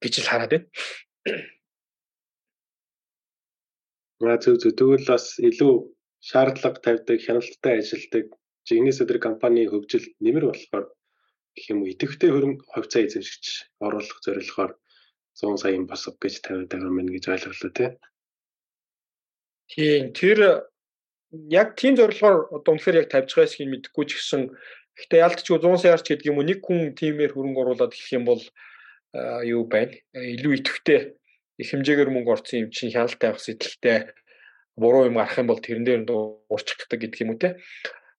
гэж 0.00 0.14
л 0.18 0.30
хараад 0.32 0.52
байна. 0.56 0.66
Аа 4.24 4.38
зөв 4.40 4.56
зөв 4.56 4.72
тэгвэл 4.72 5.06
бас 5.06 5.36
илүү 5.36 5.72
шаардлага 6.22 6.78
тавьдаг, 6.80 7.18
хяналттай 7.20 7.82
ажилдаг 8.62 8.68
Жигнэс 8.68 9.00
өдөр 9.02 9.18
компани 9.18 9.66
хөгжил 9.66 10.06
нэмэр 10.20 10.46
болохоор 10.46 10.86
гэх 11.54 11.70
юм 11.70 11.82
уу 11.82 11.90
идэвхтэй 11.90 12.30
хөрөнгө 12.30 12.64
хувьцаа 12.70 13.02
эзэмшигч 13.02 13.74
оруулах 13.80 14.20
зорилгоор 14.22 14.78
100 15.34 15.56
саяын 15.58 15.86
босго 15.86 16.16
гэж 16.20 16.40
тавиад 16.40 16.68
байгаа 16.70 16.88
юм 16.88 17.08
гэж 17.10 17.24
ойлголоо 17.28 17.72
тий. 17.74 17.90
Тийм 19.68 20.12
тэр 20.12 20.38
яг 21.48 21.76
тийм 21.76 21.96
зорилгоор 21.96 22.52
одоо 22.52 22.72
үнэхээр 22.74 23.00
яг 23.02 23.08
тавьж 23.10 23.30
байгаа 23.34 23.48
эсхийг 23.48 23.68
мэдэхгүй 23.70 24.04
ч 24.06 24.10
гэсэн 24.16 24.42
гэхдээ 24.96 25.24
ялтчгүй 25.26 25.58
100 25.58 25.82
саяарч 25.82 26.06
гэдэг 26.08 26.28
юм 26.30 26.38
уу 26.38 26.46
нэг 26.46 26.60
хүн 26.62 26.94
тиймээр 26.94 27.32
хөрөнгө 27.32 27.60
оруулаад 27.62 27.92
гэх 27.96 28.12
юм 28.12 28.24
бол 28.28 28.42
юу 29.44 29.64
байна 29.68 29.96
илүү 30.14 30.52
идэвхтэй 30.60 31.16
их 31.60 31.68
хэмжээгээр 31.68 32.10
мөнгө 32.12 32.32
орсон 32.32 32.68
юм 32.68 32.70
чинь 32.72 32.92
хяналт 32.92 33.16
тавих 33.20 33.40
сэтэл 33.40 34.12
буруу 34.76 35.08
юм 35.08 35.16
гарах 35.20 35.40
юм 35.40 35.48
бол 35.48 35.60
тэрэн 35.60 35.84
дээр 35.84 36.02
дуурчих 36.04 36.88
гэдэг 36.88 37.20
юм 37.24 37.36
уу 37.36 37.40
те 37.40 37.60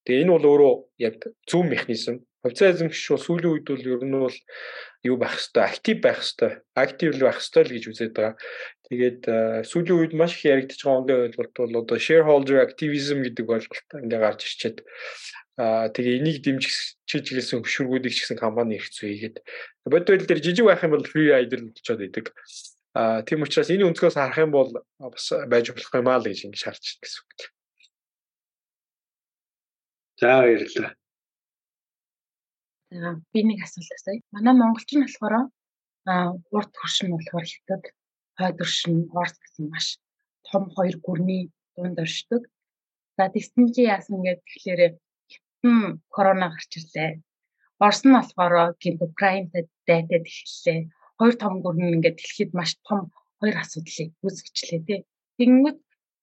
Тэгээ 0.03 0.23
энэ 0.27 0.33
бол 0.35 0.45
өөрөө 0.51 0.73
яг 0.99 1.15
зөв 1.47 1.63
механизм. 1.63 2.23
Хувьцаа 2.43 2.75
эзэмшигч 2.75 3.07
бол 3.15 3.23
сүүлийн 3.23 3.53
үед 3.55 3.67
бол 3.71 3.87
ер 3.87 4.01
нь 4.03 4.19
бол 4.19 4.37
юу 5.07 5.15
байх 5.15 5.39
хэвээр 5.39 5.63
актив 5.63 5.97
байх 6.03 6.19
хэвээр 6.19 6.53
актив 6.75 7.09
байх 7.23 7.39
хэвээр 7.39 7.67
л 7.67 7.75
гэж 7.75 7.83
үзээд 7.87 8.13
байгаа. 8.19 8.35
Тэгээд 8.91 9.21
сүүлийн 9.63 9.99
үед 9.99 10.13
маш 10.19 10.35
их 10.35 10.51
яригдж 10.51 10.79
байгаа 10.83 10.99
онгийн 10.99 11.23
ойлголт 11.31 11.55
бол 11.55 11.75
одоо 11.87 11.97
shareholder 12.03 12.59
activism 12.67 13.23
гэдэг 13.23 13.47
ойлголт 13.47 13.89
ингээ 13.95 14.19
гарч 14.19 14.41
ирчээд 14.43 14.77
аа 15.55 15.87
тэгээ 15.93 16.19
энийг 16.19 16.37
дэмжиж 16.43 16.75
гэлсэн 17.07 17.63
хөшүүргүүдийг 17.63 18.11
ч 18.11 18.19
гэсэн 18.27 18.41
компани 18.43 18.75
хэрэгцүү 18.81 19.07
хийгээд 19.07 19.37
бодвол 19.87 20.27
дээр 20.27 20.43
жижиг 20.43 20.65
байх 20.67 20.83
юм 20.83 20.97
бол 20.97 21.07
free 21.07 21.31
rider 21.31 21.61
болчиход 21.63 22.01
идэг. 22.03 22.25
Аа 22.97 23.21
тийм 23.23 23.45
учраас 23.45 23.69
энэ 23.69 23.87
өнцгөөс 23.87 24.17
харах 24.17 24.41
юм 24.41 24.51
бол 24.51 24.69
бас 24.99 25.27
байж 25.47 25.69
болох 25.71 25.93
юм 25.93 26.09
аа 26.09 26.19
л 26.19 26.27
гэж 26.27 26.49
ингэ 26.49 26.59
шаарч 26.59 26.99
гэсэн 26.99 27.21
үг. 27.21 27.53
За 30.23 30.39
баярлалаа. 30.39 30.93
Би 33.33 33.39
нэг 33.43 33.59
асуулт 33.65 33.91
асууя. 33.91 34.21
Манай 34.31 34.53
монголчин 34.55 35.03
болохоор 35.03 35.35
урд 36.55 36.71
хөршин 36.79 37.11
болохоор 37.11 37.45
хятад 37.51 37.83
хойд 38.39 38.57
хөршин 38.59 38.95
орс 39.21 39.35
гэсэн 39.41 39.65
маш 39.73 39.87
том 40.47 40.63
хоёр 40.75 40.95
гүрний 41.05 41.43
дунд 41.75 41.99
оршдог. 42.05 42.41
За 43.17 43.27
тэгсэн 43.33 43.63
чи 43.75 43.81
яасан 43.95 44.23
гэдэг 44.23 44.47
тэгэхээр 44.47 44.81
хятад 44.87 44.95
корона 46.15 46.47
гарч 46.55 46.71
ирлээ. 46.77 47.11
Орос 47.83 48.01
нь 48.07 48.15
болохоор 48.15 48.55
гинт 48.81 49.01
Украинтай 49.09 49.63
дайтад 49.87 50.23
эхэллээ. 50.29 50.79
Хоёр 51.19 51.35
том 51.43 51.53
гүрэн 51.63 51.93
ингээд 51.95 52.17
дэлхийд 52.19 52.51
маш 52.55 52.71
том 52.87 53.11
хоёр 53.39 53.55
асуудлыг 53.59 54.09
үүсгэжлээ 54.23 54.81
тий. 54.87 54.99
Тэгэнгүүт 55.37 55.79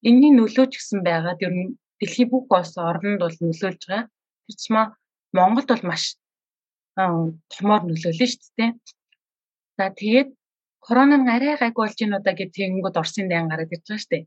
энэний 0.09 0.33
нөлөө 0.37 0.67
ч 0.73 0.75
гэсэн 0.81 1.01
байгаад 1.05 1.45
ер 1.45 1.55
нь 1.61 1.77
дэлхийн 2.01 2.31
бүх 2.33 2.47
улс 2.57 2.75
орнд 2.89 3.21
бол 3.23 3.37
нөлөөлж 3.41 3.83
байгаа. 3.87 4.09
Тэр 4.47 4.57
чимээ 4.63 4.87
Монголд 5.37 5.69
бол 5.71 5.85
маш 5.91 6.05
томоор 7.53 7.83
нөлөөлнө 7.87 8.27
шүү 8.33 8.53
дээ. 8.59 8.71
За 9.77 9.85
тэгээд 10.01 10.29
корона 10.85 11.17
нь 11.21 11.33
арай 11.35 11.55
гайг 11.61 11.77
болж 11.79 11.97
ийн 12.01 12.17
удаа 12.19 12.35
гэх 12.37 12.55
тэгэнгүүт 12.57 13.01
Оросын 13.01 13.29
дан 13.31 13.49
гараад 13.49 13.75
ирж 13.75 13.87
байгаа 13.87 14.03
шүү 14.03 14.13
дээ. 14.13 14.25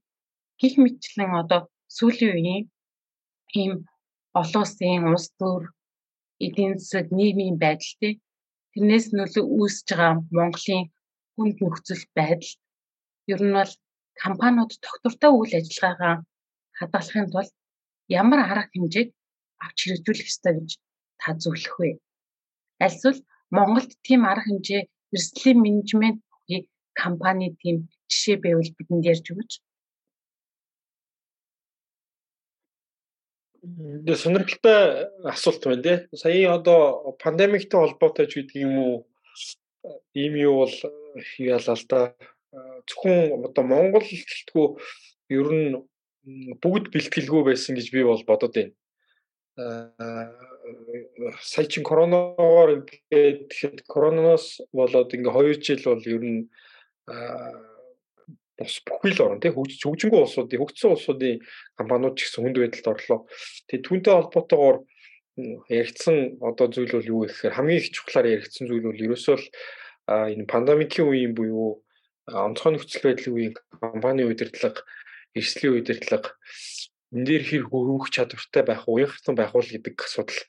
Гэх 0.60 0.74
мэтчлэн 0.84 1.32
одоо 1.42 1.62
сүүлийн 1.98 2.34
үеийн 2.38 2.64
ийм 3.60 3.74
олон 4.42 4.62
улсын 4.66 5.04
улс 5.14 5.28
төр 5.40 5.64
эдийн 6.46 6.74
засаг 6.80 7.06
нийгмийн 7.18 7.58
байдал 7.64 7.94
тий 8.00 8.14
тэрнээс 8.74 9.06
нөлөө 9.18 9.46
үүсэж 9.58 9.88
байгаа 9.90 10.14
Монголын 10.38 10.84
хүнд 11.36 11.58
нөхцөл 11.62 12.06
байдал 12.18 12.54
ер 13.32 13.42
нь 13.46 13.56
бол 13.58 13.74
компаниуд 14.24 14.72
тогтвортой 14.86 15.32
үйл 15.34 15.54
ажиллагаагаа 15.60 16.16
хадгалахын 16.78 17.32
тулд 17.34 17.54
ямар 18.08 18.40
арга 18.44 18.70
хэмжээг 18.72 19.10
авч 19.64 19.78
хэрэгжүүлэх 19.84 20.30
ёстой 20.32 20.54
гэж 20.60 20.70
та 21.20 21.30
зөвлөх 21.40 21.76
вэ? 21.80 21.90
Альэсвэл 22.84 23.20
Монголд 23.56 23.92
тийм 24.06 24.22
арга 24.26 24.48
хэмжээ 24.48 24.82
эрсдлийн 25.14 25.60
менежмент 25.62 26.20
бүхий 26.32 26.62
компани 26.94 27.56
тийм 27.62 27.88
жишээ 28.10 28.38
байвал 28.44 28.70
бидэнд 28.78 29.06
ярьж 29.12 29.26
өгөөч. 29.32 29.52
Тэгээ 33.64 34.18
сонирхолтой 34.20 34.80
асуулт 35.24 35.64
байна 35.64 35.84
тий. 35.84 35.98
Сая 36.20 36.52
одоо 36.60 37.16
пандемиктэй 37.24 37.80
холбоотой 37.80 38.28
ч 38.28 38.44
гэдэг 38.44 38.58
юм 38.68 38.74
уу 38.84 38.96
ийм 40.14 40.34
юу 40.36 40.68
бол 40.68 40.76
яалаа 41.40 41.78
л 41.80 41.86
да. 41.88 42.00
Зөвхөн 42.88 43.48
одоо 43.48 43.64
Монгол 43.64 44.04
гэлтгүү 44.04 44.68
ер 45.40 45.48
нь 45.56 45.70
бүгд 46.24 46.92
бэлтгэлгүй 46.94 47.44
байсан 47.52 47.76
гэж 47.76 47.88
би 47.92 48.04
бол 48.08 48.24
бодод 48.28 48.56
байна. 48.56 48.74
сая 51.44 51.68
чин 51.68 51.84
коронавигоор 51.84 52.70
ингээд 52.80 53.40
тэгэхэд 53.52 53.78
коронавиос 53.86 54.64
болоод 54.72 55.14
ингээ 55.14 55.34
2 55.36 55.62
жил 55.62 55.84
бол 55.84 56.04
ер 56.08 56.24
нь 56.24 56.42
бус 58.58 58.76
бүхий 58.88 59.14
л 59.14 59.24
орн 59.26 59.42
тий 59.44 59.52
хөгжингүү 59.52 60.22
улсуудын 60.24 60.62
хөгжсөн 60.62 60.94
улсуудын 60.96 61.42
компаниуд 61.76 62.16
ч 62.16 62.30
гэсэн 62.30 62.42
хүнд 62.48 62.58
байдалд 62.62 62.92
орлоо. 62.94 63.20
Тэгээ 63.68 63.86
түүнтэй 63.86 64.14
холбоотойгоор 64.14 64.78
яригдсан 65.68 66.38
одоо 66.40 66.68
зүйл 66.70 66.94
бол 66.94 67.12
юу 67.14 67.22
гэхээр 67.26 67.58
хамгийн 67.58 67.82
их 67.82 67.92
чухлаар 67.92 68.30
яригдсан 68.30 68.70
зүйл 68.70 68.88
бол 68.88 69.06
ерөөсөө 69.06 69.38
л 69.42 69.46
энэ 70.08 70.46
пандемикийн 70.46 71.10
үеийн 71.10 71.34
буюу 71.34 71.82
онцгой 72.30 72.78
нөхцөл 72.78 73.04
байдлын 73.04 73.36
үеийн 73.36 73.54
компани 73.82 74.24
удирдлага, 74.24 74.86
эрсдлийн 75.38 75.78
удирдлага 75.82 76.34
энэ 77.14 77.26
дээр 77.30 77.44
хэр 77.46 77.64
хөрвөх 77.70 78.10
чадвартай 78.10 78.64
байх, 78.66 78.90
уянхсан 78.90 79.38
байх 79.38 79.54
уу 79.54 79.62
гэдэг 79.62 80.02
асуудал 80.02 80.42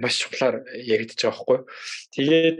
маш 0.00 0.24
чухлаар 0.24 0.64
яригдж 0.72 1.20
байгаа 1.20 1.44
байхгүй. 1.44 1.58
Тэгээд 2.16 2.58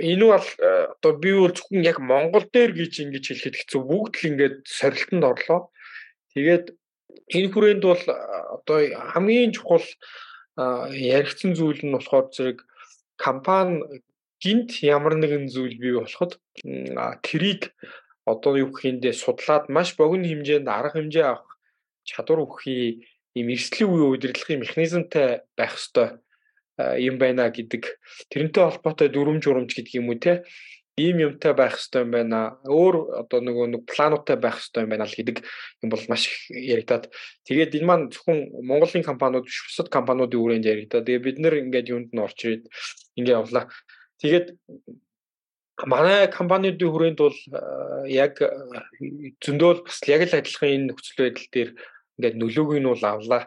энэ 0.00 0.24
бол 0.24 0.48
одоо 0.96 1.12
би 1.20 1.30
бол 1.36 1.52
зөвхөн 1.52 1.84
яг 1.84 2.00
Монгол 2.00 2.46
дээр 2.48 2.72
гэж 2.72 2.92
ингэж 3.04 3.24
хэлэхэд 3.28 3.56
хэцүү 3.60 3.80
бүгд 3.84 4.14
л 4.16 4.28
ингээд 4.32 4.56
сорилтонд 4.64 5.24
орлоо. 5.28 5.60
Тэгээд 6.32 6.72
энэ 7.36 7.48
хүрээнд 7.52 7.84
бол 7.84 8.04
одоо 8.56 8.78
хамгийн 9.12 9.52
чухал 9.52 9.84
яригдсан 10.56 11.52
зүйл 11.52 11.84
нь 11.84 11.92
болохоор 11.92 12.32
зэрэг 12.32 12.64
компани 13.20 14.00
гинт 14.40 14.80
ямар 14.80 15.20
нэгэн 15.20 15.52
зүйл 15.52 15.76
бий 15.76 15.94
болоход 16.00 16.40
тэрийг 17.26 17.74
одоо 18.24 18.56
юу 18.56 18.72
гэхиндээ 18.72 19.12
судлаад 19.12 19.68
маш 19.68 19.96
богино 20.00 20.28
хэмжээнд 20.28 20.68
арга 20.68 20.96
хэмжээ 20.96 21.26
авах 21.28 21.54
чадвар 22.08 22.44
өгөхий 22.44 23.04
ийм 23.34 23.48
эрсдлийн 23.52 23.90
үеийн 23.90 24.12
удирдлагын 24.14 24.62
механизмтай 24.64 25.28
байх 25.56 25.74
ёстой 25.76 26.08
юм 26.78 27.18
байна 27.18 27.50
гэдэг. 27.50 27.86
Тэрнтэй 28.30 28.62
холбоотой 28.64 29.08
дүрм 29.08 29.38
журамж 29.40 29.74
гэдэг 29.74 29.94
юм 29.98 30.10
уу 30.10 30.18
те? 30.18 30.42
Ийм 30.96 31.18
юмтай 31.18 31.54
байх 31.54 31.74
хэрэгтэй 31.74 32.02
юм 32.02 32.10
байна. 32.14 32.58
Өөр 32.66 33.26
одоо 33.26 33.38
нөгөө 33.42 33.66
нэг 33.74 33.82
плануудтай 33.90 34.38
байх 34.38 34.58
хэрэгтэй 34.58 34.82
юм 34.86 34.90
байна 34.90 35.06
л 35.06 35.14
гэдэг 35.18 35.36
юм 35.82 35.88
бол 35.90 36.04
маш 36.06 36.22
их 36.30 36.38
яригадаад 36.50 37.10
тэгээд 37.46 37.74
энэ 37.78 37.86
маань 37.86 38.10
зөвхөн 38.10 38.38
Монголын 38.62 39.02
компаниуд 39.02 39.46
биш 39.46 39.58
бусад 39.66 39.90
компаниудын 39.90 40.38
хүрээнд 40.38 40.70
яригадаад 40.70 41.06
тэгээд 41.06 41.26
бид 41.26 41.38
нэр 41.42 41.54
ингээд 41.66 41.90
юунд 41.90 42.10
нь 42.14 42.22
орч 42.22 42.38
ирээд 42.46 42.64
ингээд 43.18 43.38
явлаа. 43.38 43.66
Тэгээд 44.22 44.46
манай 45.82 46.30
компаниудын 46.30 46.90
хүрээнд 46.90 47.18
бол 47.18 47.38
яг 48.06 48.38
зөндөөл 49.42 49.82
бас 49.82 49.98
яг 50.06 50.22
л 50.26 50.38
адилхан 50.38 50.70
энэ 50.70 50.86
нөхцөл 50.94 51.18
байдал 51.26 51.48
дээр 51.50 51.70
ингээд 52.18 52.36
нөлөөг 52.38 52.78
нь 52.78 52.90
бол 52.90 53.04
авлаа. 53.04 53.42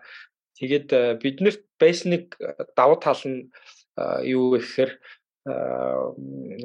Тэгээд 0.60 1.22
биднэрт 1.24 1.64
байсан 1.80 2.10
нэг 2.12 2.36
давуу 2.76 3.00
тал 3.00 3.22
нь 3.24 3.48
юу 4.28 4.60
гэхээр 4.60 4.92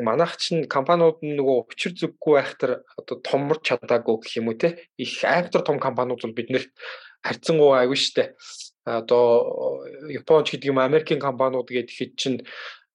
манайх 0.02 0.34
чинь 0.42 0.66
компаниуд 0.66 1.22
нөгөө 1.22 1.70
учир 1.70 1.94
зүггүй 1.94 2.34
айхтар 2.42 2.82
одоо 2.98 3.16
томорч 3.22 3.70
чадаагүй 3.70 4.18
гэх 4.18 4.42
юм 4.42 4.50
уу 4.50 4.58
те 4.58 4.90
их 4.98 5.22
айхтар 5.22 5.62
том 5.62 5.78
компаниуд 5.78 6.18
бол 6.18 6.34
биднэрт 6.34 6.74
харьцангуй 7.22 7.78
аягүй 7.78 7.94
штэ 7.94 8.34
одоо 8.82 9.86
Японч 10.10 10.50
гэдэг 10.50 10.74
юм 10.74 10.82
Америкийн 10.82 11.22
компаниуд 11.22 11.70
гэдэг 11.70 11.94
хэд 11.94 12.12
чинь 12.18 12.38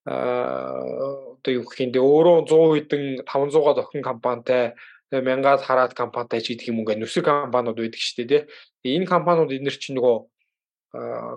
одоо 0.07 1.51
юу 1.51 1.67
гэх 1.67 1.83
юм 1.83 1.91
дэ 1.91 1.99
өөрөө 1.99 2.47
100 2.47 2.79
хэдэн 2.79 3.03
500-аад 3.27 3.77
охин 3.83 4.01
компанитай 4.01 4.79
мянгаад 5.11 5.67
хараад 5.67 5.91
компанитай 5.91 6.39
ч 6.39 6.55
гэдэг 6.55 6.71
юм 6.71 6.87
ингээ 6.87 6.99
нүсэг 7.03 7.27
компаниуд 7.27 7.75
байдаг 7.75 7.99
штэ 7.99 8.23
тий. 8.23 8.41
Энэ 8.87 9.07
компаниуд 9.07 9.51
эднэр 9.51 9.75
чинь 9.75 9.99
нөгөө 9.99 10.17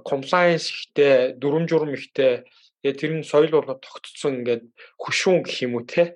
compliance 0.06 0.70
ихтэй, 0.70 1.34
дүрм 1.34 1.66
журм 1.66 1.94
ихтэй. 1.94 2.46
Тэгээ 2.82 2.98
тэр 2.98 3.12
нь 3.20 3.26
соёл 3.26 3.50
болгоод 3.50 3.82
тогтцсон 3.82 4.42
ингээд 4.42 4.64
хөшүүн 5.02 5.42
гэх 5.42 5.58
юм 5.66 5.74
уу 5.78 5.84
те. 5.84 6.14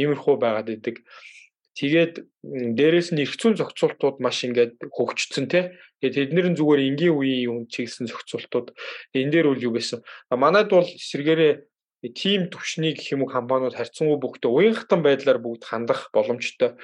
Иймэрхүү 0.00 0.36
байгаад 0.40 0.72
идэг. 0.72 1.04
Тэгээд 1.72 2.14
дээрэс 2.76 3.16
нь 3.16 3.22
эргцүүн 3.24 3.56
зохицуултууд 3.56 4.20
маш 4.20 4.44
ингээд 4.44 4.82
хөгжсөн 4.92 5.46
те. 5.48 5.76
Тэгээд 6.00 6.32
тэднэр 6.32 6.46
нь 6.52 6.58
зүгээр 6.58 6.80
энгийн 6.88 7.16
үеийн 7.16 7.42
юм 7.48 7.58
чиглэсэн 7.70 8.10
зохицуултууд. 8.10 8.76
Энэ 9.16 9.32
дээр 9.32 9.46
үл 9.52 9.62
юу 9.62 9.76
гэсэн. 9.78 10.04
Манайд 10.34 10.68
бол 10.68 10.84
эсрэгээрээ 10.84 11.71
тим 12.10 12.50
төвшний 12.50 12.92
гэх 12.98 13.14
юм 13.14 13.22
уу 13.22 13.30
компаниуд 13.30 13.78
харьцангуй 13.78 14.18
бүгдээ 14.18 14.50
уянхтан 14.50 15.00
байдлаар 15.06 15.38
бүгд 15.38 15.62
хандах 15.62 16.10
боломжтой. 16.10 16.74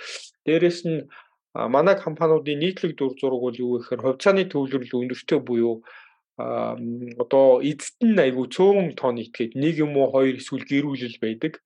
Дээрэс 0.47 0.87
нь 0.87 1.11
манай 1.55 1.99
компаниудын 1.99 2.63
нийтлэг 2.63 2.95
дур 2.95 3.19
зураг 3.19 3.43
бол 3.43 3.57
юу 3.59 3.83
гэхээр 3.83 4.05
хувьцааны 4.05 4.47
төвлөрөл 4.47 4.99
өндөртэй 5.03 5.41
буюу 5.43 5.83
одоо 6.39 7.59
эзэд 7.67 7.99
нь 8.07 8.23
айгүй 8.23 8.47
цөөн 8.47 8.95
тон 8.95 9.19
итгээд 9.19 9.59
нэг 9.59 9.83
юм 9.83 9.99
уу 9.99 10.15
хоёр 10.15 10.39
эсвэл 10.39 10.63
гэрүүлэл 10.71 11.19
байдаг. 11.19 11.59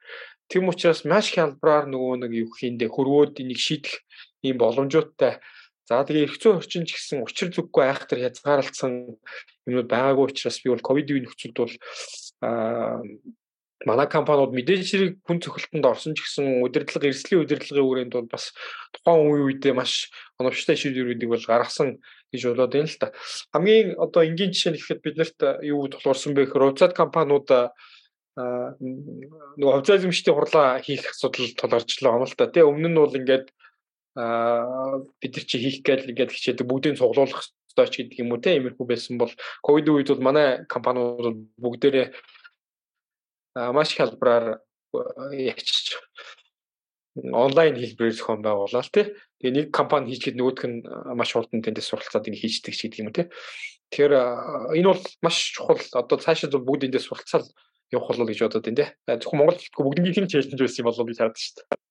Тэм 0.48 0.72
учраас 0.72 1.04
маш 1.04 1.28
хялбараар 1.36 1.92
нөгөө 1.92 2.24
нэг 2.24 2.32
юу 2.32 2.48
хийндэ 2.56 2.88
хөрвөөд 2.88 3.36
энийг 3.44 3.60
шийдэх 3.60 4.00
ийм 4.40 4.56
боломжуудтай. 4.56 5.44
За 5.84 6.00
тэгээ 6.00 6.24
эргцүү 6.24 6.56
орчин 6.56 6.88
ч 6.88 6.96
гэсэн 6.96 7.20
учир 7.20 7.52
зүггүй 7.52 7.84
айхтар 7.84 8.18
хязгаарлалцсан 8.24 9.20
юмнууд 9.68 9.88
байгаагүй 9.92 10.24
учраас 10.32 10.56
би 10.64 10.72
бол 10.72 10.80
ковидын 10.80 11.26
нөхцөлд 11.28 11.56
бол 11.58 11.74
манай 13.86 14.06
компаниуд 14.06 14.54
мэдээж 14.54 14.86
хэрэг 14.86 15.12
хүн 15.26 15.38
цохилтонд 15.42 15.86
орсон 15.86 16.14
ч 16.14 16.22
гэсэн 16.22 16.62
удирдлага 16.62 17.10
эрсдлийн 17.10 17.42
удирдлагын 17.42 17.88
үрээнд 17.88 18.12
бол 18.14 18.28
бас 18.30 18.54
тухайн 18.94 19.26
үе 19.26 19.42
үедээ 19.58 19.74
маш 19.74 20.10
оновчтой 20.38 20.76
шийдвэрүүдийг 20.78 21.30
бол 21.30 21.44
гаргасан 21.46 21.98
гэж 22.30 22.42
болоод 22.54 22.72
байна 22.72 22.88
л 22.88 23.00
та. 23.00 23.12
Хамгийн 23.52 23.88
одоо 23.98 24.22
энгийн 24.22 24.54
жишээ 24.54 24.72
нь 24.72 24.78
гэхэд 24.78 25.04
биднэрт 25.04 25.38
юу 25.66 25.90
тулгуурсан 25.90 26.32
бэ 26.34 26.46
гэхээр 26.46 26.64
хувьцаат 26.72 26.94
компаниуд 26.94 27.48
нөгөө 29.58 29.72
хувьцаа 29.76 29.96
эзэмшлийн 29.98 30.36
хурлаа 30.36 30.80
хийх 30.80 31.04
асуудал 31.10 31.50
тулгарчлаа 31.58 32.16
онол 32.16 32.32
та. 32.32 32.48
Тэгээ 32.48 32.70
өмнө 32.70 32.88
нь 32.88 33.00
бол 33.02 33.18
ингээд 33.18 33.46
бид 35.20 35.32
нар 35.36 35.46
чи 35.48 35.56
хийх 35.58 35.84
гээл 35.84 36.10
ингээд 36.12 36.32
хичээдэг 36.32 36.66
бүгдийг 36.68 36.96
цуглуулах 36.96 37.44
ёстой 37.72 37.88
ч 37.88 37.94
гэдэг 38.04 38.20
юм 38.20 38.32
уу 38.32 38.40
те 38.44 38.56
иймэрхүү 38.56 38.86
байсан 38.88 39.16
бол 39.16 39.32
ковид 39.64 39.88
үед 39.88 40.08
бол 40.12 40.20
манай 40.20 40.64
компаниуд 40.68 41.48
бүгдээрээ 41.56 42.12
маш 43.54 43.92
их 43.92 43.98
хялбараар 43.98 44.60
ячиж 45.32 45.98
онлайн 47.16 47.76
хэлбэрээр 47.76 48.16
зохион 48.16 48.40
байгуулалаа 48.40 48.88
тий. 48.88 49.12
Тэгээ 49.40 49.52
нэг 49.52 49.66
компани 49.68 50.08
хийчихэд 50.08 50.36
нөгөөх 50.40 50.64
нь 50.64 50.80
маш 51.12 51.36
хурдан 51.36 51.60
тэндээс 51.60 51.92
суралцаад 51.92 52.28
ингэ 52.28 52.40
хийждэг 52.40 52.72
ч 52.72 52.88
гэдэг 52.88 53.00
юм 53.04 53.12
тий. 53.12 53.26
Тэгэхээр 53.92 54.14
энэ 54.80 54.88
бол 54.88 55.04
маш 55.20 55.36
чухал 55.52 55.80
одоо 55.92 56.16
цаашаа 56.16 56.48
бүгд 56.56 56.88
эндээс 56.88 57.08
суралцаал 57.12 57.44
явах 57.92 58.08
болол 58.16 58.28
гэж 58.32 58.40
бодод 58.40 58.64
байна 58.64 58.80
тий. 58.80 58.88
Зөвхөн 59.20 59.38
Монгол 59.44 59.60
бүгднийх 59.76 60.18
нь 60.24 60.30
челленж 60.32 60.56
байсан 60.56 60.80
юм 60.80 60.88
болов 60.88 61.04
би 61.04 61.12
хараад 61.12 61.36
шүү 61.36 61.54
дээ. 61.60 61.82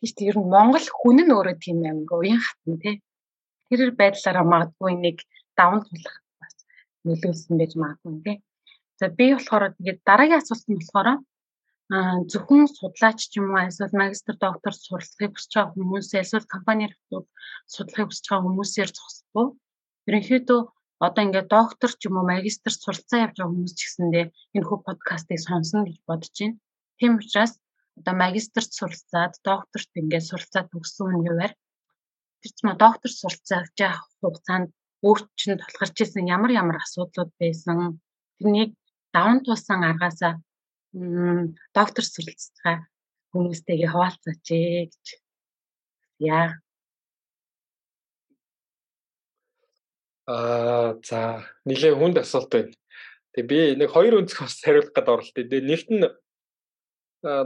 тийш 0.00 0.12
тэр 0.16 0.36
нь 0.40 0.52
Монгол 0.52 0.86
хүн 1.00 1.18
нь 1.24 1.32
өөрөө 1.32 1.56
тийм 1.60 1.78
юм 1.84 1.98
уян 2.08 2.40
хатан 2.40 2.76
тий. 2.80 2.94
Тэр 3.68 3.92
байдлаараа 3.96 4.44
магадгүй 4.44 4.92
нэг 4.96 5.16
даван 5.56 5.80
тулах 5.84 6.16
нөлөөлсөн 7.06 7.54
байж 7.60 7.72
магадгүй 7.80 8.14
тий. 8.24 8.36
За 9.00 9.06
би 9.18 9.26
болохоор 9.34 9.64
тэгээд 9.76 10.00
дараагийн 10.08 10.40
асуулт 10.40 10.66
нь 10.68 10.80
болохоор 10.80 11.08
аа 11.10 12.16
зөвхөн 12.30 12.64
судлаач 12.78 13.18
ч 13.30 13.32
юм 13.40 13.46
уу 13.50 13.66
эсвэл 13.68 14.00
магистр 14.02 14.34
доктор 14.46 14.74
суралцахыг 14.76 15.32
хүсэж 15.34 15.52
байгаа 15.54 15.74
хүмүүс 15.74 16.08
эсвэл 16.22 16.52
компанир 16.54 16.92
судлахыг 17.74 18.08
хүсэж 18.08 18.24
байгаа 18.28 18.46
хүмүүсээр 18.46 18.90
зогсохгүй. 18.96 19.46
Ерөнхийдөө 20.08 20.60
одоо 21.06 21.22
ингээд 21.24 21.48
доктор 21.56 21.90
ч 21.98 22.02
юм 22.08 22.14
уу 22.18 22.30
магистр 22.32 22.72
суралцаа 22.74 23.24
явж 23.24 23.36
байгаа 23.36 23.50
хүмүүс 23.50 23.74
ч 23.78 23.80
гэсэндээ 23.84 24.26
энэ 24.56 24.66
хүү 24.68 24.78
подкастыг 24.86 25.38
сонсно 25.42 25.80
гэж 25.88 25.98
бодож 26.08 26.34
байна. 26.38 26.60
Тийм 26.98 27.12
учраас 27.18 27.52
одоо 27.98 28.14
магистрт 28.24 28.70
суралцаад 28.78 29.34
докторт 29.48 29.90
ингээд 30.00 30.28
суралцаад 30.28 30.66
төгссөн 30.70 31.10
үеэр 31.20 31.52
тэр 32.40 32.52
чинь 32.56 32.80
доктор 32.84 33.10
суралцааж 33.12 33.74
явах 33.88 34.04
хугацаанд 34.20 34.70
өөрт 35.06 35.28
чинь 35.38 35.60
тулгарч 35.60 35.96
исэн 36.04 36.28
ямар 36.36 36.50
ямар 36.52 36.76
асуудлууд 36.80 37.30
байсан 37.40 38.00
тэрнийг 38.38 38.70
даван 39.14 39.38
туулсан 39.44 39.80
аргаасаа 39.90 40.32
доктор 41.76 42.04
суралцгаа 42.04 42.76
хүмүүстэйгээ 43.32 43.90
хуваалцаач 43.90 44.46
гэж 44.46 45.04
яа 46.20 46.60
Аа 50.30 50.94
за 51.08 51.42
нилээ 51.66 51.94
хүнд 51.98 52.16
асуулт 52.22 52.50
байна. 52.54 52.74
Тэгээ 53.34 53.50
би 53.50 53.58
нэг 53.80 53.90
хоёр 53.90 54.14
өнцг 54.22 54.38
бас 54.42 54.62
хариулах 54.62 54.94
гээд 54.94 55.10
оролт. 55.10 55.34
Тэгээ 55.34 55.68
нэгт 55.70 55.88
нь 55.90 56.06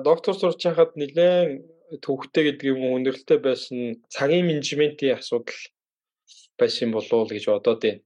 доктор 0.05 0.35
сурч 0.37 0.61
байхад 0.65 0.93
нилээн 1.01 1.65
төвхтэй 2.05 2.43
гэдэг 2.45 2.67
юм 2.73 2.81
өндөрлөлтөй 2.97 3.39
байсан 3.41 3.79
цагийн 4.13 4.49
менежментийн 4.49 5.17
асуудал 5.17 5.61
байсан 6.59 6.91
болов 6.95 7.13
уу 7.13 7.31
гэж 7.31 7.45
бодоод 7.51 7.81
байна. 7.83 8.03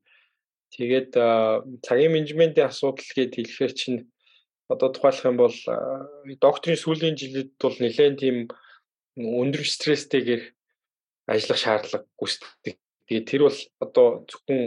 Тэгээд 0.75 1.11
цагийн 1.87 2.13
менежментийн 2.13 2.69
асуудал 2.69 3.11
гэд 3.17 3.37
хэлэхээр 3.37 3.73
чинь 3.73 3.99
одоо 4.69 4.93
тухайлах 4.93 5.25
юм 5.25 5.37
бол 5.41 5.57
докторийн 6.45 6.81
сүүлийн 6.81 7.17
жилд 7.17 7.57
бол 7.57 7.77
нэлээд 7.81 8.17
тийм 8.21 8.37
өндөр 9.17 9.65
стресстэйгээр 9.65 10.43
ажиллах 11.33 11.59
шаардлага 11.61 12.05
гүйцэтгэдэг. 12.21 12.77
Тэгээд 13.09 13.29
тэр 13.29 13.43
бол 13.49 13.59
одоо 13.81 14.07
зөвхөн 14.29 14.61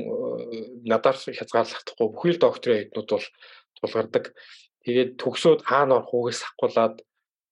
надаар 0.89 1.17
хязгаарлахдаггүй 1.21 2.07
бүхий 2.09 2.33
л 2.33 2.41
докторийн 2.41 2.81
эднүүд 2.89 3.09
бол 3.13 3.27
тулгардаг. 3.77 4.25
Тэгээд 4.81 5.11
төгсөөд 5.21 5.61
хаана 5.61 6.01
орох 6.01 6.13
үгээс 6.17 6.41
ахгуулаад 6.49 7.05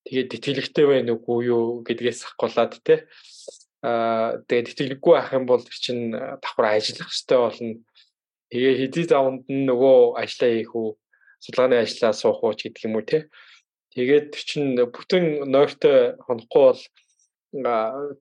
тэгээд 0.10 0.32
тэтгэлэгтэй 0.34 0.86
байна 0.90 1.14
уугүй 1.14 1.40
юу 1.54 1.86
гэдгээс 1.86 2.34
ахгуулаад 2.34 2.82
те 2.82 3.06
тэгээд 3.80 4.68
тэтгэлэггүй 4.76 5.16
ах 5.16 5.32
юм 5.32 5.46
бол 5.48 5.64
чинь 5.64 6.12
давхар 6.12 6.76
ажиллах 6.76 7.08
хэрэгтэй 7.08 7.40
болно. 7.40 7.76
Тэгээ 8.52 8.74
хэдий 8.76 9.06
завнд 9.08 9.44
нь 9.48 9.64
нөгөө 9.70 10.20
ажиллаа 10.20 10.52
хийх 10.52 10.74
үү 10.76 10.90
судалгааны 11.40 11.76
ажиллаа 11.80 12.14
суух 12.14 12.44
уу 12.44 12.52
гэдэг 12.52 12.84
юм 12.84 13.00
уу 13.00 13.08
те. 13.08 13.32
Тэгээд 13.96 14.36
чинь 14.36 14.76
бүтэн 14.76 15.48
нойртой 15.48 16.20
хонохгүй 16.28 16.64
бол 16.68 16.82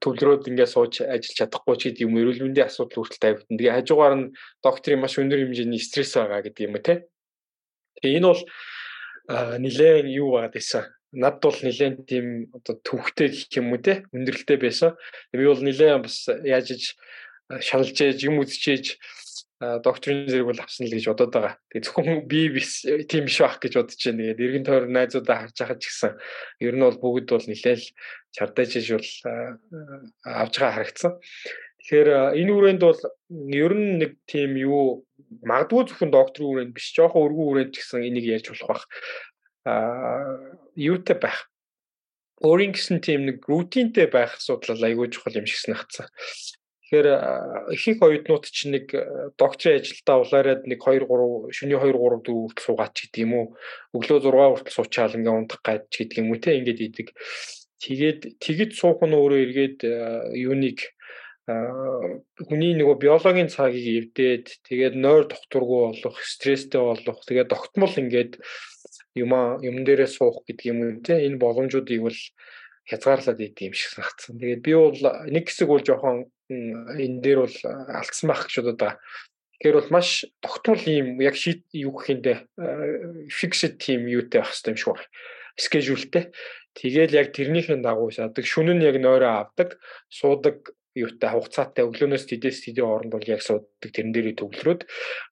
төвлөрөөд 0.00 0.48
ингээд 0.48 0.72
сууж 0.72 1.04
ажиллаж 1.04 1.36
чадахгүй 1.36 1.76
ч 1.76 1.82
гэдэг 1.92 2.06
юм 2.06 2.16
эрүүл 2.16 2.44
мэндийн 2.48 2.70
асуудал 2.70 3.04
хүртэл 3.04 3.20
тавигдана. 3.20 3.58
Тэгээ 3.58 3.76
хажуугаар 3.76 4.14
нь 4.16 4.32
докторийн 4.64 5.02
маш 5.04 5.20
өндөр 5.20 5.42
хэмжээний 5.44 5.82
стресс 5.82 6.16
байгаа 6.16 6.40
гэдэг 6.48 6.64
юм 6.64 6.76
те. 6.80 7.04
Тэгээ 8.00 8.18
энэ 8.24 8.30
бол 8.32 8.42
нилээн 9.60 10.08
юу 10.08 10.28
байгаад 10.32 10.54
байсан. 10.56 10.84
Над 11.12 11.40
бол 11.40 11.56
нилээн 11.56 12.04
тийм 12.04 12.52
одоо 12.52 12.76
төвхтэй 12.84 13.32
гэх 13.32 13.56
юм 13.56 13.72
уу 13.72 13.80
те 13.80 14.04
өндөрлөлтэй 14.12 14.58
байсан. 14.60 14.92
Би 15.32 15.44
бол 15.48 15.62
нилээн 15.64 16.04
бас 16.04 16.28
яаж 16.44 16.76
иж 16.76 16.82
шалж 17.48 17.96
ээж 17.96 18.28
юм 18.28 18.44
үзчихээж 18.44 19.00
докторийн 19.58 20.28
зэрэг 20.30 20.46
бол 20.46 20.60
авсан 20.62 20.86
л 20.86 20.94
гэж 20.94 21.04
бодоод 21.10 21.32
байгаа. 21.34 21.54
Тэгээ 21.72 21.84
зөвхөн 21.88 22.18
би 22.30 22.40
биш 22.54 22.86
тийм 23.10 23.26
биш 23.26 23.42
байх 23.42 23.58
гэж 23.58 23.72
бодож 23.74 23.98
байна. 23.98 24.22
Тэгээд 24.22 24.44
эргэн 24.44 24.66
тойр 24.68 24.84
найзуудаа 24.86 25.36
харж 25.42 25.56
байхад 25.58 25.80
ч 25.82 25.84
гэсэн 25.90 26.12
ер 26.62 26.74
нь 26.78 26.84
бол 26.86 26.98
бүгд 27.02 27.26
бол 27.26 27.46
нэлээл 27.48 27.84
чардаж 28.30 28.70
иж 28.78 28.86
бол 28.94 29.10
авж 30.22 30.54
байгаа 30.54 30.74
харагдсан. 30.78 31.12
Тэгэхээр 31.82 32.08
энэ 32.38 32.52
үрээнд 32.54 32.82
бол 32.86 33.00
ер 33.50 33.72
нь 33.74 33.98
нэг 33.98 34.12
тийм 34.30 34.54
юу 34.62 35.02
магадгүй 35.42 35.90
зөвхөн 35.90 36.14
докторийн 36.14 36.52
үрээнд 36.54 36.76
биш 36.78 36.94
жоохон 36.94 37.26
өргөн 37.26 37.50
үрээнд 37.50 37.72
ч 37.74 37.82
гэсэн 37.82 38.06
энийг 38.06 38.30
ярьж 38.30 38.46
болох 38.54 38.68
бах. 38.70 38.84
Аа 39.66 40.54
юутай 40.78 41.18
байх. 41.18 41.50
Өөрийн 42.38 42.70
гэсэн 42.70 43.02
тийм 43.02 43.26
нэг 43.26 43.42
рутинтэй 43.50 44.06
байх 44.06 44.38
асуудал 44.38 44.78
айгүй 44.78 45.10
чухал 45.10 45.34
юм 45.34 45.46
шиг 45.50 45.58
санагдсан. 45.58 46.06
Тэгэхээр 46.88 47.08
ихэнх 47.74 48.00
оюутнууд 48.00 48.44
чинь 48.48 48.78
нэг 48.78 48.86
докторийн 49.36 49.82
ажилдаа 49.82 50.22
улаарад 50.22 50.62
нэг 50.64 50.80
2 50.80 51.04
3 51.04 51.52
шөнийн 51.52 51.82
2 51.82 51.92
3 51.92 52.00
4 52.00 52.22
хүртэл 52.24 52.64
суугаад 52.64 52.92
ч 52.94 53.10
гэдэг 53.10 53.20
юм 53.26 53.32
уу. 53.34 53.46
Өглөө 53.92 54.18
6 54.24 54.32
хүртэл 54.32 54.76
суучаал 54.78 55.18
ингээ 55.18 55.34
унтах 55.36 55.60
гад 55.66 55.84
ч 55.92 56.06
гэдэг 56.06 56.16
юм 56.22 56.30
уу 56.32 56.40
те 56.40 56.56
ингээд 56.56 56.80
идэг. 56.80 57.08
Тэгээд 57.82 58.20
тэгэд 58.40 58.72
суух 58.72 59.04
нь 59.04 59.18
өөрөө 59.18 59.40
эргээд 59.44 59.78
юуник 60.32 60.94
хүний 61.48 62.72
нөгөө 62.76 62.96
биологийн 63.04 63.48
цагийг 63.48 64.12
эвдээд 64.12 64.46
тэгээд 64.68 64.94
нойр 65.00 65.24
докторгүй 65.32 65.80
болох, 65.92 66.16
стресстэй 66.20 66.80
болох, 66.80 67.24
тэгээд 67.24 67.48
тогтмол 67.48 67.94
ингээд 67.96 68.36
юм 69.24 69.32
юм 69.62 69.76
дээрээ 69.82 70.10
суух 70.10 70.46
гэдэг 70.46 70.66
юм 70.70 70.78
уу 70.82 70.92
те 71.02 71.26
энэ 71.26 71.42
боломжуудыг 71.42 72.00
бол 72.02 72.18
хязгаарлаад 72.88 73.40
идэв 73.40 73.68
юм 73.68 73.74
шиг 73.76 73.90
санагдсан. 73.92 74.38
Тэгээд 74.40 74.62
би 74.64 74.72
бол 74.72 75.00
нэг 75.28 75.44
хэсэг 75.50 75.68
бол 75.68 75.84
жоохон 75.84 76.30
энэ 76.48 77.20
дээр 77.20 77.38
бол 77.44 77.56
алдсан 77.92 78.26
байх 78.32 78.48
гэж 78.48 78.54
бодоод 78.64 78.80
байгаа. 78.80 78.96
Тэгэхээр 79.58 79.76
бол 79.76 79.90
маш 79.92 80.08
тогтмол 80.40 80.82
юм 80.86 81.08
яг 81.20 81.36
шийд 81.36 81.66
юу 81.74 81.92
гэхиндээ 81.98 82.38
fixed 83.28 83.76
team 83.82 84.08
юутай 84.08 84.40
байх 84.40 84.54
хэрэгтэй 84.54 84.72
юм 84.72 84.78
шиг 84.80 84.88
байна. 84.96 85.10
Schedule-тэй. 85.58 86.24
Тэгээл 86.78 87.18
яг 87.18 87.28
тэрнийхэн 87.34 87.82
дагуу 87.82 88.14
шаадаг. 88.14 88.46
Шүн 88.46 88.70
нь 88.78 88.86
яг 88.86 88.96
нойроо 89.02 89.42
авдаг, 89.50 89.82
суудаг 90.06 90.77
юутай 90.94 91.30
хугацаатай 91.32 91.84
өглөөнөөс 91.84 92.24
тэдээс 92.28 92.64
тэдийн 92.64 92.86
хооронд 92.88 93.12
бол 93.12 93.26
яг 93.28 93.42
суудаг 93.44 93.90
тэрэн 93.92 94.12
дээр 94.12 94.38
төвлөрөөд. 94.38 94.82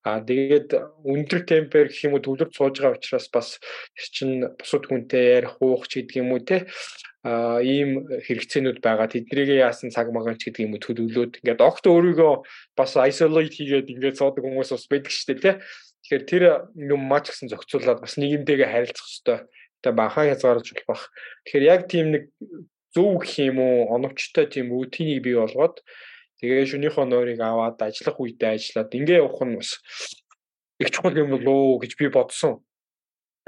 Аа 0.04 0.20
тэгээд 0.20 0.68
өндөр 1.04 1.40
темпер 1.48 1.88
гэх 1.88 2.04
юм 2.08 2.16
уу 2.18 2.24
төвлөрд 2.24 2.52
сууж 2.52 2.80
байгаа 2.80 2.98
учраас 2.98 3.26
бас 3.32 3.48
чинь 3.96 4.44
бусад 4.58 4.84
хүнтэй 4.88 5.40
ярих 5.40 5.56
уух 5.62 5.88
ч 5.88 6.04
гэдэг 6.04 6.16
юм 6.20 6.36
уу 6.36 6.44
те? 6.44 6.68
А 7.26 7.58
ийм 7.58 8.06
хэрэгцээнүүд 8.06 8.78
байгаа. 8.84 9.10
Тэднийг 9.10 9.50
яасан 9.56 9.90
цаг 9.90 10.12
магаан 10.14 10.38
ч 10.38 10.52
гэдэг 10.52 10.62
юм 10.66 10.78
төлөвлөөд. 10.78 11.42
Ингээд 11.42 11.64
огт 11.64 11.84
өөрийгөө 11.88 12.32
бас 12.78 12.94
isolate 12.94 13.50
хийгээд 13.50 13.90
ингээд 13.90 14.20
суудаг 14.20 14.46
хүмүүс 14.46 14.70
бас 14.70 14.86
байдаг 14.86 15.10
шүү 15.10 15.26
дээ 15.34 15.42
тий 15.42 15.54
Тэгэхээр 16.06 16.22
тэр 16.30 16.44
юм 16.78 17.02
маш 17.10 17.34
гэсэн 17.34 17.50
зохицуулаад 17.50 17.98
бас 17.98 18.14
нийгэмтэйгээ 18.14 18.70
харилцах 18.70 19.10
хэрэгтэй 19.10 19.38
тэ 19.82 19.90
бахан 19.90 20.30
хязгаарч 20.30 20.86
болох. 20.86 21.10
Тэгэхээр 21.42 21.64
яг 21.66 21.80
тийм 21.90 22.06
нэг 22.14 22.24
зөв 22.96 23.20
гэх 23.20 23.36
юм 23.44 23.60
уу 23.60 23.92
оновчтой 23.92 24.48
тийм 24.48 24.72
рутинийг 24.72 25.20
бий 25.20 25.36
болгоод 25.36 25.84
тэгээ 26.40 26.64
шөнийхөө 26.72 27.04
нойрыг 27.04 27.40
аваад 27.44 27.76
ажиллах 27.84 28.16
үедээ 28.16 28.56
ажиллаад 28.56 28.96
ингээ 28.96 29.20
явах 29.20 29.44
нь 29.44 29.56
бас 29.60 29.70
их 30.80 30.90
чухал 30.90 31.16
юм 31.16 31.36
болоо 31.36 31.76
гэж 31.80 31.92
би 32.00 32.08
бодсон. 32.08 32.64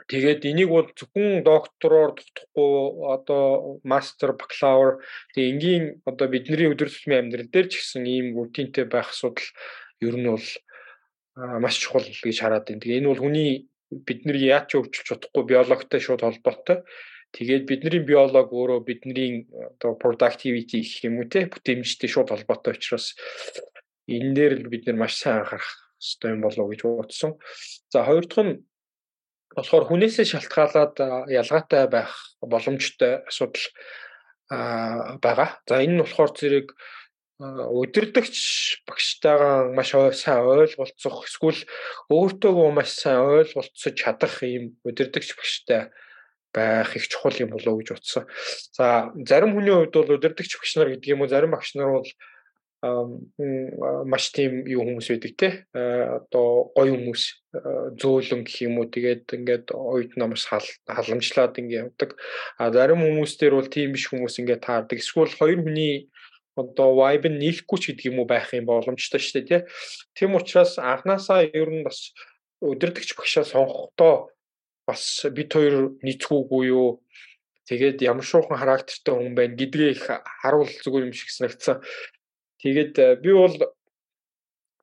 Тэгээд 0.07 0.46
энийг 0.46 0.70
бол 0.70 0.86
зөвхөн 0.94 1.42
доктороор 1.42 2.14
дутхгүй 2.14 2.72
одоо 3.11 3.82
мастер, 3.82 4.32
бакалавр 4.38 5.03
тэгээ 5.34 5.51
энгийн 5.53 5.84
одоо 6.07 6.30
бидний 6.30 6.70
өдөр 6.70 6.88
тутмын 6.88 7.18
амьдрал 7.26 7.51
дээр 7.51 7.66
ч 7.66 7.82
гэсэн 7.82 8.07
ийм 8.07 8.26
рутинтэй 8.38 8.86
байх 8.86 9.11
асуудал 9.11 9.49
ер 10.01 10.14
нь 10.14 10.30
бол 10.30 10.49
маш 11.59 11.82
чухал 11.82 12.07
гэж 12.07 12.36
хараад 12.38 12.70
байна. 12.70 12.80
Тэгээ 12.80 13.01
энэ 13.03 13.11
бол 13.11 13.22
хүний 13.26 13.66
бидний 13.90 14.38
яаж 14.38 14.70
ч 14.70 14.72
өвчлөж 14.78 15.07
чадахгүй 15.11 15.44
биологитой 15.51 16.01
шууд 16.01 16.22
холбоотой. 16.22 16.86
Тэгээд 17.33 17.68
бидний 17.68 18.01
биолог 18.01 18.49
өөрөө 18.53 18.81
бидний 18.89 19.49
одоо 19.53 19.99
productivity 20.01 20.81
гэх 20.81 21.05
юм 21.05 21.20
уу 21.20 21.29
те 21.29 21.45
бүтээмжтэй 21.45 22.09
шууд 22.09 22.33
холбоотой 22.33 22.72
учраас 22.74 23.12
энэ 24.09 24.33
дээр 24.33 24.53
л 24.64 24.72
бид 24.72 24.89
нар 24.89 24.97
маш 24.97 25.20
сайн 25.20 25.45
анхаарах 25.45 25.68
хэрэгтэй 26.01 26.31
юм 26.33 26.41
болов 26.41 26.64
уу 26.64 26.72
гэж 26.72 26.81
бодсон. 26.89 27.33
За 27.93 28.05
хоёр 28.09 28.24
дахь 28.24 28.45
нь 28.49 28.64
болохоор 29.53 29.85
хүнээсээ 29.93 30.24
шалтгаалаад 30.24 30.97
ялгаатай 31.29 31.85
байх 31.93 32.12
боломжтой 32.41 33.20
асуудал 33.29 33.66
байгаа. 35.20 35.61
За 35.68 35.85
энэ 35.85 36.01
нь 36.01 36.01
болохоор 36.01 36.33
зэрэг 36.33 36.68
өдөрдөгч 37.39 38.37
багштайгаа 38.89 39.70
маш 39.76 39.93
сайн 39.95 40.43
ойлголцох 40.43 41.29
эсвэл 41.29 41.62
өөртөөгөө 42.11 42.70
маш 42.74 42.91
сайн 42.99 43.22
ойлголцож 43.22 43.95
чадах 43.95 44.43
ийм 44.43 44.81
өдөрдөгч 44.89 45.39
багштай 45.39 45.93
байх 46.53 46.96
их 46.96 47.09
чухал 47.09 47.34
юм 47.38 47.51
болоо 47.55 47.76
гэж 47.78 47.88
утсан. 47.96 48.24
За 48.72 49.12
зарим 49.26 49.55
хүний 49.55 49.72
хувьд 49.72 49.94
бол 49.94 50.16
удирдахч 50.16 50.59
багш 50.59 50.76
нар 50.76 50.90
гэдэг 50.94 51.09
юм 51.09 51.22
уу? 51.22 51.28
Зарим 51.28 51.53
багш 51.53 51.74
нар 51.74 52.01
бол 52.01 52.09
маш 54.07 54.30
тийм 54.30 54.62
юу 54.66 54.86
хүмүүс 54.86 55.11
байдаг 55.11 55.32
те. 55.34 55.49
Одоо 55.74 56.70
гоё 56.78 56.94
хүмүүс 56.94 57.22
зөөлөн 57.99 58.46
гэх 58.46 58.59
юм 58.70 58.78
уу? 58.78 58.86
Тэгээд 58.86 59.26
ингээд 59.34 59.74
оюут 59.74 60.14
намаас 60.14 60.46
халамжлаад 60.46 61.59
ингээд 61.59 61.90
явдаг. 61.90 62.14
А 62.55 62.70
зарим 62.70 63.03
хүмүүс 63.03 63.34
дээр 63.34 63.59
бол 63.59 63.66
тийм 63.66 63.99
биш 63.99 64.07
хүмүүс 64.09 64.38
ингээд 64.38 64.62
таардаг. 64.62 65.03
Эсвэл 65.03 65.34
хоёр 65.34 65.66
хүний 65.66 66.07
одоо 66.59 66.94
vibe 66.99 67.30
нь 67.30 67.38
нийлэхгүй 67.38 67.78
ч 67.78 67.84
гэдэг 67.90 68.11
юм 68.11 68.22
уу 68.22 68.26
байх 68.26 68.51
юм 68.55 68.66
боломжтой 68.66 69.22
шүү 69.22 69.46
дээ 69.46 69.62
тийм 70.18 70.34
учраас 70.34 70.74
анханасаа 70.78 71.46
ер 71.46 71.70
нь 71.70 71.86
бас 71.86 72.11
удирдахч 72.59 73.14
багшаа 73.14 73.46
сонгохдоо 73.46 74.34
бас 74.89 75.03
бид 75.36 75.53
хоёр 75.53 76.01
нийцгүүгүй 76.01 76.62
юу 76.72 77.05
тэгээд 77.68 78.01
ямар 78.09 78.24
шуухан 78.24 78.57
характертай 78.57 79.14
хүн 79.14 79.36
байна 79.36 79.55
гэдгээ 79.61 79.91
их 79.93 80.05
харуул 80.41 80.72
зүгээр 80.72 81.07
юм 81.09 81.12
шиг 81.12 81.28
санагдсан. 81.28 81.84
Тэгээд 82.64 82.95
э, 82.99 83.09
би 83.20 83.30
бол 83.36 83.55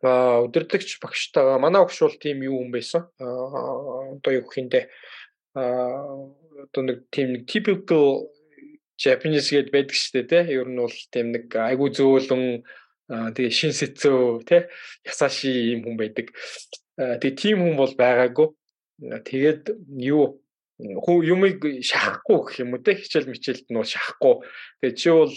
өдөрдөгч 0.06 1.02
багштайгаа 1.02 1.58
манай 1.58 1.82
багш 1.82 2.00
бол 2.06 2.18
тийм 2.22 2.46
юу 2.46 2.62
хүн 2.62 2.72
байсан. 2.72 3.10
Одоо 3.18 4.32
юу 4.38 4.46
гэхиндэ 4.46 4.86
одоо 5.56 6.82
нэг 6.84 7.10
тийм 7.10 7.34
нэг 7.34 7.44
typical 7.50 8.30
Japanese 9.00 9.50
гээд 9.52 9.72
байдаг 9.74 9.96
шүү 9.96 10.12
дээ 10.14 10.46
тий. 10.46 10.56
Ер 10.60 10.68
нь 10.70 10.80
бол 10.80 10.98
тийм 11.12 11.32
нэг 11.34 11.50
айгу 11.56 11.90
зөөлөн 11.90 12.64
тэгээ 13.08 13.52
шин 13.52 13.74
сэцөө 13.74 14.46
тий. 14.46 14.62
Ясаши 15.08 15.52
юм 15.74 15.84
хүн 15.84 15.98
байдаг. 15.98 16.32
Тэгээ 16.96 17.36
тийм 17.40 17.58
хүн 17.64 17.76
бол 17.80 17.94
байгаагүй. 17.98 18.48
Тэгээд 19.00 19.64
юу 20.00 20.40
юмыг 20.88 21.64
шахахгүй 21.84 22.40
гэх 22.44 22.56
юм 22.64 22.76
уу 22.76 22.84
те 22.84 22.96
хичээл 22.96 23.32
мичээлд 23.32 23.68
нь 23.72 23.84
шахахгүй. 23.84 24.44
Тэгээд 24.84 24.98
чи 25.00 25.10
бол 25.12 25.34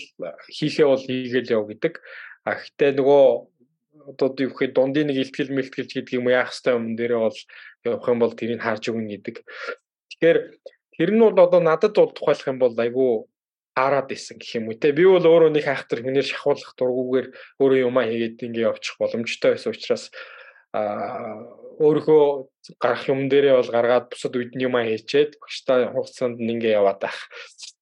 хийхээ 0.50 0.86
бол 0.86 1.02
хийгээл 1.02 1.54
яв 1.54 1.64
гэдэг. 1.70 1.94
А 2.46 2.58
гэтээ 2.58 2.90
нөгөө 2.98 3.24
одоо 4.10 4.28
юу 4.34 4.50
гэхэд 4.50 4.74
дундын 4.74 5.10
нэг 5.10 5.18
ихтгэл 5.30 5.54
мэлтгэлж 5.54 5.90
гэдэг 5.94 6.14
юм 6.18 6.26
яах 6.30 6.50
хэвээр 6.50 6.78
юм 6.78 6.96
дээрээ 6.98 7.20
бол 7.22 7.38
явах 7.86 8.08
юм 8.08 8.18
бол 8.18 8.34
тэрийг 8.34 8.62
харж 8.62 8.84
өгнө 8.90 9.10
гэдэг. 9.14 9.36
Тэгэхээр 10.10 10.38
тэр 10.98 11.10
нь 11.14 11.22
бол 11.22 11.38
одоо 11.38 11.60
надад 11.62 11.94
бол 11.94 12.10
тухайлах 12.10 12.48
юм 12.50 12.58
бол 12.58 12.74
айгүй 12.74 13.10
хараад 13.78 14.10
исэн 14.10 14.42
гэх 14.42 14.58
юм 14.58 14.72
уу 14.72 14.80
те 14.80 14.90
би 14.90 15.06
бол 15.06 15.22
өөрөө 15.22 15.54
нэг 15.54 15.64
хайхтар 15.70 16.02
хүнээр 16.02 16.26
шахуулах 16.26 16.74
дургуугаар 16.74 17.26
өөрөө 17.62 17.78
юмаа 17.86 18.04
хийгээд 18.10 18.42
ингэ 18.42 18.66
явчих 18.66 18.98
боломжтой 18.98 19.54
байсан 19.54 19.70
учраас 19.70 20.10
өөрийнхөө 21.78 22.24
гарах 22.82 23.04
юм 23.08 23.30
дээрээ 23.30 23.54
бол 23.54 23.70
гаргаад 23.70 24.06
бусад 24.10 24.34
нь 24.34 24.66
юмаа 24.66 24.84
хийчээд 24.84 25.38
багштай 25.38 25.86
хугацаанд 25.94 26.42
ингэ 26.42 26.74
яваад 26.74 27.00
ах 27.06 27.18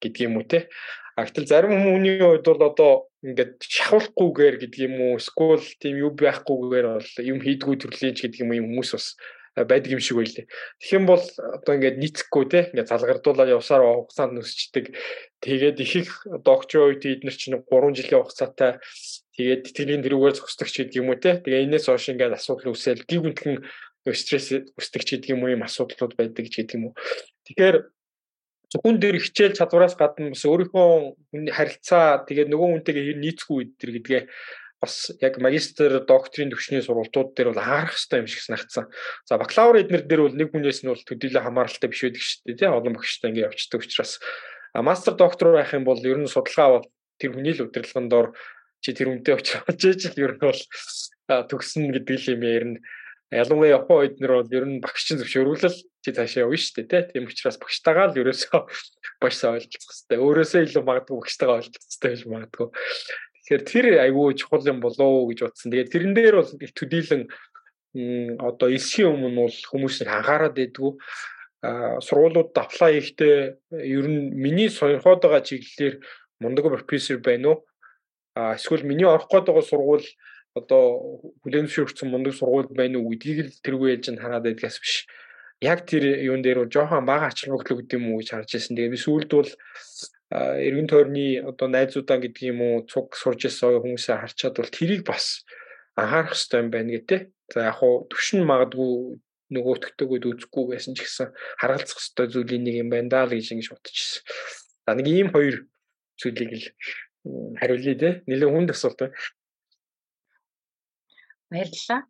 гэдэг 0.01 0.23
юм 0.29 0.37
уу 0.37 0.47
те. 0.47 0.69
А 1.17 1.25
гэтэл 1.25 1.49
зарим 1.49 1.81
хүмүүний 1.81 2.21
хувьд 2.21 2.45
бол 2.45 2.63
одоо 2.71 2.93
ингээд 3.25 3.57
шахуулахгүйгээр 3.65 4.57
гэдэг 4.61 4.81
юм 4.85 4.95
уу 5.01 5.17
эсвэл 5.17 5.65
тийм 5.81 5.97
юу 6.05 6.13
байхгүйгээр 6.13 6.87
бол 6.93 7.11
юм 7.25 7.39
хийдгүү 7.41 7.75
төрлийн 7.81 8.15
ч 8.15 8.29
гэдэг 8.29 8.45
юм 8.45 8.53
хүмүүс 8.53 8.91
бас 8.93 9.17
байдаг 9.57 9.91
юм 9.97 10.03
шиг 10.05 10.21
байлээ. 10.21 10.45
Тэгэх 10.81 10.97
юм 11.01 11.07
бол 11.09 11.25
одоо 11.25 11.73
ингээд 11.73 11.97
нийцэхгүй 11.97 12.45
те 12.53 12.61
ингээд 12.77 12.93
залгардуулаад 12.93 13.57
явсаар 13.57 13.83
хугацаанд 13.89 14.37
нөсчдөг. 14.37 14.93
Тэгээд 15.41 15.81
их 15.81 15.93
их 15.97 16.11
докторийн 16.45 17.01
үед 17.01 17.25
эдгээр 17.25 17.37
чинь 17.41 17.57
3 17.65 17.97
жилийн 17.97 18.21
хугацаатай 18.21 18.77
тэгээд 19.33 19.65
тэтгэлийн 19.73 20.05
тэрүүгээр 20.05 20.37
зогсдог 20.37 20.69
ч 20.69 20.85
гэдэг 20.85 21.01
юм 21.01 21.09
уу 21.09 21.17
те. 21.17 21.41
Тэгээ 21.41 21.65
энэс 21.73 21.89
хойш 21.89 22.13
ингээд 22.13 22.37
асуудал 22.37 22.77
үүсэл 22.77 23.09
гів 23.09 23.25
гүнтхэн 23.25 23.57
стресс 24.13 24.53
үүсдэг 24.53 25.03
ч 25.03 25.09
гэдэг 25.17 25.33
юм 25.33 25.49
уу 25.49 25.57
юм 25.57 25.65
асуудлууд 25.65 26.13
байдаг 26.21 26.53
ч 26.53 26.61
гэдэг 26.61 26.77
юм 26.77 26.93
уу. 26.93 26.95
Тэгэхээр 27.49 27.77
зөвхөн 28.71 28.99
дээр 29.01 29.17
хичээл 29.23 29.57
чадвараас 29.57 29.97
гадна 29.97 30.35
бас 30.35 30.45
өөрийнхөө 30.45 31.49
харилцаа 31.55 32.27
тэгээд 32.29 32.51
нөгөө 32.51 32.69
хүнтэйгээ 32.83 33.17
нийцгүй 33.25 33.57
үдэр 33.63 33.91
гэдгээ 34.03 34.23
бас 34.81 35.11
яг 35.25 35.39
магистр 35.41 36.05
докторийн 36.05 36.53
төвчний 36.53 36.83
сургалтууд 36.85 37.33
дээр 37.33 37.53
бол 37.53 37.63
анхаарах 37.63 37.97
хэрэгтэй 37.97 38.21
юм 38.21 38.29
шиг 38.29 38.43
санагдсан. 38.45 38.85
За 39.25 39.41
бакалавр 39.41 39.81
эднэр 39.81 40.05
дээр 40.05 40.23
бол 40.29 40.37
нэг 40.37 40.53
хүнээс 40.53 40.85
нь 40.85 40.93
бол 40.93 41.01
төдийлө 41.01 41.41
хамааралтай 41.41 41.89
биш 41.89 42.03
байдаг 42.05 42.23
шүү 42.23 42.41
дээ. 42.45 42.59
Тийм 42.61 42.77
олон 42.77 42.95
багштай 42.97 43.29
ингэ 43.33 43.47
явцдаг 43.49 43.81
учраас 43.81 44.21
мастер 44.77 45.15
доктор 45.17 45.57
байх 45.57 45.73
юм 45.73 45.85
бол 45.89 46.01
ер 46.05 46.21
нь 46.21 46.29
судалгаа 46.29 46.69
бол 46.81 46.87
тэр 47.17 47.33
хүний 47.33 47.57
л 47.57 47.65
удирдлагын 47.65 48.09
дор 48.13 48.37
чи 48.85 48.93
тэр 48.93 49.17
үнтэй 49.17 49.41
очиж 49.41 49.57
ээж 49.65 50.03
л 50.13 50.21
ер 50.21 50.33
нь 50.37 50.45
бол 50.45 50.63
төгсөн 51.49 51.97
гэдэг 51.97 52.17
л 52.21 52.33
юм 52.37 52.43
яар 52.45 52.65
нь 52.77 52.79
ялангуяа 53.33 53.81
Япон 53.81 54.05
эднэр 54.07 54.33
бол 54.45 54.53
ер 54.53 54.65
нь 54.69 54.83
багшийн 54.85 55.19
зөвшөөрүүлэл 55.19 55.79
чи 56.05 56.11
цаашаа 56.15 56.47
явна 56.47 56.61
шүү 56.61 56.87
дээ 56.87 57.11
тийм 57.11 57.27
учраас 57.27 57.59
багштайгаа 57.59 58.15
л 58.15 58.21
ерөөсөө 58.23 58.61
башсаа 59.23 59.59
ойлцох 59.59 59.83
хэрэгтэй 59.83 60.19
өөрөөсөө 60.23 60.61
илүү 60.63 60.83
магадгүй 60.87 61.17
багштайгаа 61.19 61.59
ойлцох 61.59 61.83
хэрэгтэй 61.83 62.11
гэж 62.15 62.23
магадгүй 62.31 62.69
Тэгэхээр 63.47 63.63
тэр 63.63 63.87
айгүй 64.03 64.35
чухал 64.35 64.67
юм 64.67 64.83
болоо 64.83 65.31
гэж 65.31 65.47
бодсон. 65.47 65.71
Тэгээд 65.71 65.93
тэрэн 65.95 66.15
дээр 66.19 66.35
бол 66.43 66.51
их 66.59 66.73
төдийлөн 66.75 67.23
одоо 68.43 68.69
элсхийн 68.75 69.15
өмнө 69.15 69.47
бол 69.47 69.59
хүмүүс 69.71 70.03
нэг 70.03 70.11
анхаарал 70.11 70.51
дэдгүү 70.51 70.91
сургуулиудад 72.03 72.59
аплай 72.59 72.99
хийхдээ 72.99 73.37
ер 73.87 74.07
нь 74.11 74.35
миний 74.35 74.69
сонирхоод 74.69 75.23
байгаа 75.23 75.47
чиглэлээр 75.47 76.03
мундаг 76.43 76.65
профессор 76.69 77.23
байна 77.23 77.49
уу? 77.49 77.65
Эсвэл 78.35 78.83
миний 78.83 79.07
орох 79.07 79.31
гээд 79.31 79.47
байгаа 79.47 79.65
сургууль 79.65 80.05
одоо 80.59 81.23
зөвшөөрсөн 81.47 82.11
мундаг 82.11 82.35
сургууль 82.35 82.69
байна 82.69 82.99
уу 82.99 83.15
гэдгийг 83.15 83.39
л 83.47 83.61
тэргүй 83.65 83.97
нь 83.97 84.21
хараад 84.21 84.45
байдгаас 84.45 84.77
биш. 84.83 85.07
Яг 85.65 85.89
тэр 85.89 86.05
юун 86.21 86.43
дээр 86.43 86.69
жоохон 86.69 87.09
бага 87.09 87.33
ач 87.33 87.49
холбогдол 87.49 87.81
гэдэг 87.81 87.97
юм 87.97 88.13
уу 88.13 88.21
гэж 88.21 88.29
харж 88.37 88.51
ирсэн. 88.61 88.77
Тэгээ 88.77 88.93
би 88.93 89.01
сүүлд 89.01 89.31
бол 89.33 89.51
эргэн 90.31 90.89
тойрны 90.91 91.39
одоо 91.47 91.69
найзуудаа 91.71 92.19
гэдэг 92.19 92.43
юм 92.51 92.61
уу 92.63 92.77
цуг 92.91 93.15
сурж 93.15 93.47
ирсэн 93.47 93.79
хүмүүсээ 93.79 94.17
харчаад 94.19 94.59
бол 94.59 94.75
тэрийг 94.75 95.03
бас 95.07 95.47
анхаарах 95.95 96.35
хэрэгтэй 96.35 96.61
юм 96.61 96.71
байна 96.75 96.91
гэдэг. 96.99 97.21
За 97.55 97.71
яг 97.71 97.79
хуу 97.79 98.11
төвшин 98.11 98.43
магадгүй 98.43 99.23
нөгөөтгтөгөөд 99.55 100.25
үзэхгүй 100.27 100.65
байсан 100.75 100.99
ч 100.99 101.07
гэсэн 101.07 101.31
харгалзах 101.63 102.03
хэрэгтэй 102.03 102.27
зүйлийн 102.35 102.63
нэг 102.67 102.77
юм 102.83 102.91
байна 102.91 103.09
даа 103.09 103.25
л 103.31 103.39
гэж 103.39 103.55
ингэж 103.55 103.69
бодчихсон. 103.71 104.23
За 104.83 104.91
нэг 104.99 105.07
ийм 105.07 105.31
хоёр 105.31 105.71
зүйлийг 106.19 106.51
л 106.59 106.67
хариулъя 107.63 107.95
те. 107.95 108.09
Нэлээд 108.27 108.51
хүнд 108.51 108.71
асуулт 108.75 108.99
байна. 108.99 109.15
Баярлалаа. 111.51 112.03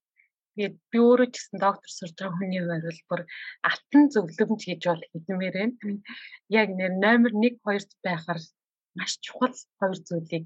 Тэгээд 0.56 0.76
би 0.88 0.98
өөрөө 1.04 1.28
ч 1.30 1.34
гэсэн 1.36 1.58
доктор 1.60 1.90
сурж 1.92 2.16
байгаа 2.16 2.36
хүний 2.40 2.60
хувьд 2.64 2.84
бол 2.88 3.02
бүр 3.08 3.22
алтан 3.68 4.02
зөвлөмж 4.08 4.62
гэж 4.64 4.80
бол 4.88 5.04
хэлмээр 5.12 5.54
байна. 5.60 6.00
Яг 6.48 6.68
нэр 6.72 6.92
номер 6.96 7.32
1 7.36 7.60
2-т 7.60 7.92
байхаар 8.00 8.40
маш 8.96 9.12
чухал 9.20 9.52
хоёр 9.78 9.98
зүйлийг 10.00 10.44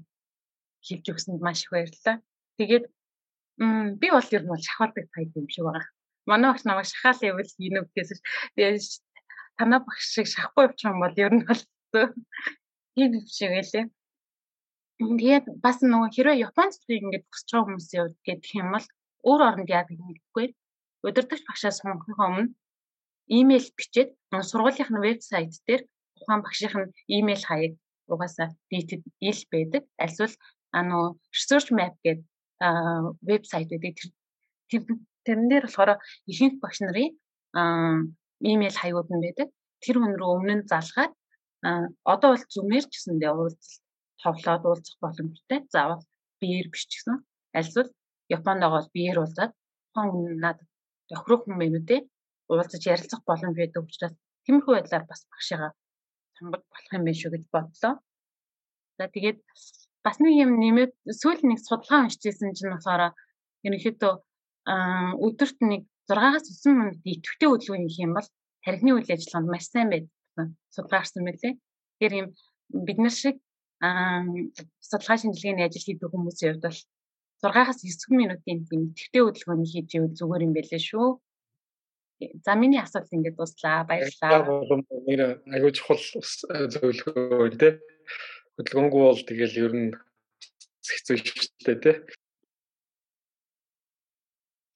хэлж 0.83 1.05
өгсөнд 1.11 1.39
маш 1.39 1.63
их 1.63 1.71
баярлалаа. 1.71 2.17
Тэгээд 2.59 2.85
би 4.01 4.07
бол 4.11 4.27
ер 4.35 4.43
нь 4.43 4.51
бол 4.51 4.67
шахалдаг 4.67 5.05
тайп 5.15 5.31
юм 5.39 5.47
шиг 5.47 5.63
байгаа. 5.63 5.87
Манай 6.27 6.49
багш 6.51 6.63
намайг 6.67 6.87
шахаал 6.91 7.19
явал 7.31 7.51
хийнэ 7.55 7.79
гэсэн. 7.95 8.19
Тэгээд 8.55 8.83
танаа 9.57 9.79
багш 9.87 10.05
шиг 10.11 10.27
явчих 10.59 10.91
юм 10.91 10.99
бол 10.99 11.15
ер 11.25 11.33
нь 11.39 11.45
бол 11.47 11.61
тийм 12.95 13.11
юм 13.15 13.25
шиг 13.37 13.51
байлээ. 13.55 13.85
Тэгээд 15.01 15.45
бас 15.63 15.77
нөгөө 15.81 16.09
хэрвээ 16.13 16.43
Японд 16.47 16.73
ингэж 16.99 17.23
босч 17.31 17.47
байгаа 17.49 17.65
хүмүүсийн 17.65 18.01
хувьд 18.05 18.19
гэх 18.27 18.59
юм 18.59 18.69
бол 18.75 18.87
өөр 19.29 19.41
оронд 19.47 19.69
яадаг 19.69 19.97
юм 19.97 20.11
гэхгүй. 20.13 20.47
Удирдагч 21.05 21.43
багшаас 21.45 21.81
сонгохын 21.81 22.25
өмнө 22.27 22.53
имэйл 23.39 23.67
бичээд 23.77 24.09
сургуулийн 24.49 25.01
вебсайт 25.05 25.53
дээр 25.67 25.81
тухайн 26.17 26.41
багшийн 26.43 26.93
имэйл 27.17 27.43
хаяг 27.47 27.73
угаасаа 28.11 28.47
дийтэд 28.69 29.03
ил 29.29 29.41
байдаг. 29.53 29.83
Альсвал 30.03 30.35
ануу 30.79 31.19
research 31.35 31.69
map 31.77 31.95
гэдэг 32.03 32.27
вебсайт 33.29 33.69
байдаг. 33.71 33.95
Тэр 34.69 34.81
тэрэн 35.25 35.47
дээр 35.49 35.65
болохоор 35.65 35.91
ихэнх 36.31 36.59
багш 36.61 36.79
нарын 36.81 37.09
имэйл 38.51 38.77
хаягууд 38.79 39.09
нь 39.11 39.23
байдаг. 39.25 39.49
Тэр 39.83 39.97
хүн 39.99 40.13
рүү 40.19 40.31
өмнө 40.35 40.55
нь 40.59 40.69
залгаад 40.71 41.13
одоо 42.13 42.29
бол 42.33 42.45
зүмээр 42.53 42.85
ч 42.89 42.93
гэсэндээ 42.97 43.31
уулзалт 43.33 43.81
тоглоод 44.21 44.63
уулзах 44.65 44.97
боломжтой. 45.01 45.59
Заавал 45.73 46.03
биеэр 46.39 46.67
биш 46.73 46.83
ч 46.89 46.91
гэсэн 46.97 47.15
альсвал 47.57 47.89
Японд 48.37 48.61
байгаа 48.61 48.79
бол 48.79 48.95
биеэр 48.95 49.17
уулзаад 49.21 49.51
тухайн 49.93 50.39
надад 50.43 50.69
тохирох 51.09 51.43
үү 51.47 51.81
те 51.89 51.97
уулзаж 52.51 52.83
ярилцах 52.93 53.21
боломж 53.27 53.55
байдаг 53.57 53.83
учраас 53.83 54.15
тиймэрхүү 54.45 54.73
байдлаар 54.75 55.05
бас 55.11 55.21
багшигаа 55.31 55.71
сонгож 56.37 56.63
болох 56.71 56.91
юм 56.95 57.03
байна 57.05 57.19
шүү 57.21 57.31
гэж 57.33 57.43
бодлоо. 57.53 57.93
За 58.97 59.05
тэгээд 59.15 59.39
бас 60.05 60.17
нэг 60.23 60.33
юм 60.43 60.51
нэмээд 60.61 60.91
сүүл 61.19 61.41
нэг 61.49 61.59
судалгаа 61.61 61.99
уншижсэн 62.05 62.55
чинь 62.57 62.73
болохоор 62.73 63.03
ерөнхийдөө 63.65 64.13
өдөрт 65.25 65.57
нэг 65.71 65.81
6-аас 66.09 66.45
9 66.65 66.79
минут 66.79 66.97
идэвхтэй 67.07 67.49
хөдөлгөөн 67.49 67.87
хийх 67.87 68.05
юм 68.05 68.13
бол 68.17 68.27
тархины 68.65 68.91
үйл 68.93 69.13
ажиллагаанд 69.13 69.49
маш 69.51 69.65
сайн 69.69 69.89
байдаг 69.91 70.11
судалгаа 70.73 71.01
гарсан 71.01 71.23
байлээ. 71.25 71.53
Тэгэхээр 71.55 72.13
юм 72.21 72.27
бид 72.87 72.97
нар 73.01 73.15
шиг 73.21 73.37
судалгаа 74.89 75.17
шинжилгээний 75.17 75.65
ажил 75.65 75.85
хийдэг 75.85 76.09
хүмүүсийн 76.11 76.49
хувьд 76.51 76.65
бол 76.67 76.79
6-аас 77.41 77.81
9 77.81 78.13
минутын 78.21 78.61
тийм 78.69 78.81
идэвхтэй 78.93 79.21
хөдөлгөөний 79.25 79.69
хийж 79.69 79.89
ивэл 79.97 80.17
зүгээр 80.17 80.45
юм 80.45 80.53
байлээ 80.53 80.81
шүү. 80.81 81.07
За 82.45 82.53
миний 82.53 82.77
асуулт 82.77 83.09
ингээд 83.09 83.37
дуслаа. 83.37 83.81
Баярлалаа. 83.89 84.45
Нэр 85.09 85.41
аягүй 85.49 85.73
чухал 85.73 85.97
зөвлөгөө 86.69 87.49
тий. 87.57 87.73
Хөдөлгөөнгүй 88.55 89.01
бол 89.01 89.21
тэгэл 89.25 89.57
ер 89.65 89.73
нь 89.73 89.89
хэцүү 90.85 91.17
дээ 91.65 91.77
тий. 91.81 91.97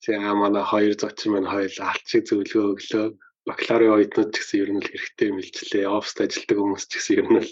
За 0.01 0.33
манай 0.33 0.65
хоёр 0.65 0.97
зочин 0.97 1.37
маань 1.37 1.49
хоёул 1.53 1.77
алчиг 1.85 2.25
зөвлөгөө 2.25 2.65
өглөө. 2.73 3.05
Бакалаврын 3.45 3.93
оюутнууд 3.93 4.33
ч 4.33 4.37
гэсэн 4.41 4.61
ер 4.65 4.71
нь 4.73 4.81
л 4.81 4.89
хэрэгтэй 4.89 5.29
мэлжлээ. 5.37 5.85
Оффист 5.85 6.17
ажилладаг 6.25 6.57
хүмүүс 6.57 6.85
ч 6.89 6.93
гэсэн 6.97 7.17
ер 7.21 7.27
нь 7.29 7.41
л 7.45 7.51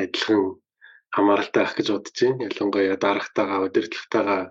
адилхан 0.00 0.42
хамааралтай 1.14 1.62
байх 1.62 1.74
гэж 1.78 1.88
бодож 1.92 2.18
байна. 2.20 2.46
Ялангуяа 2.48 2.96
дарагтайгаа 2.98 3.64
удирдлагатайгаа 3.66 4.42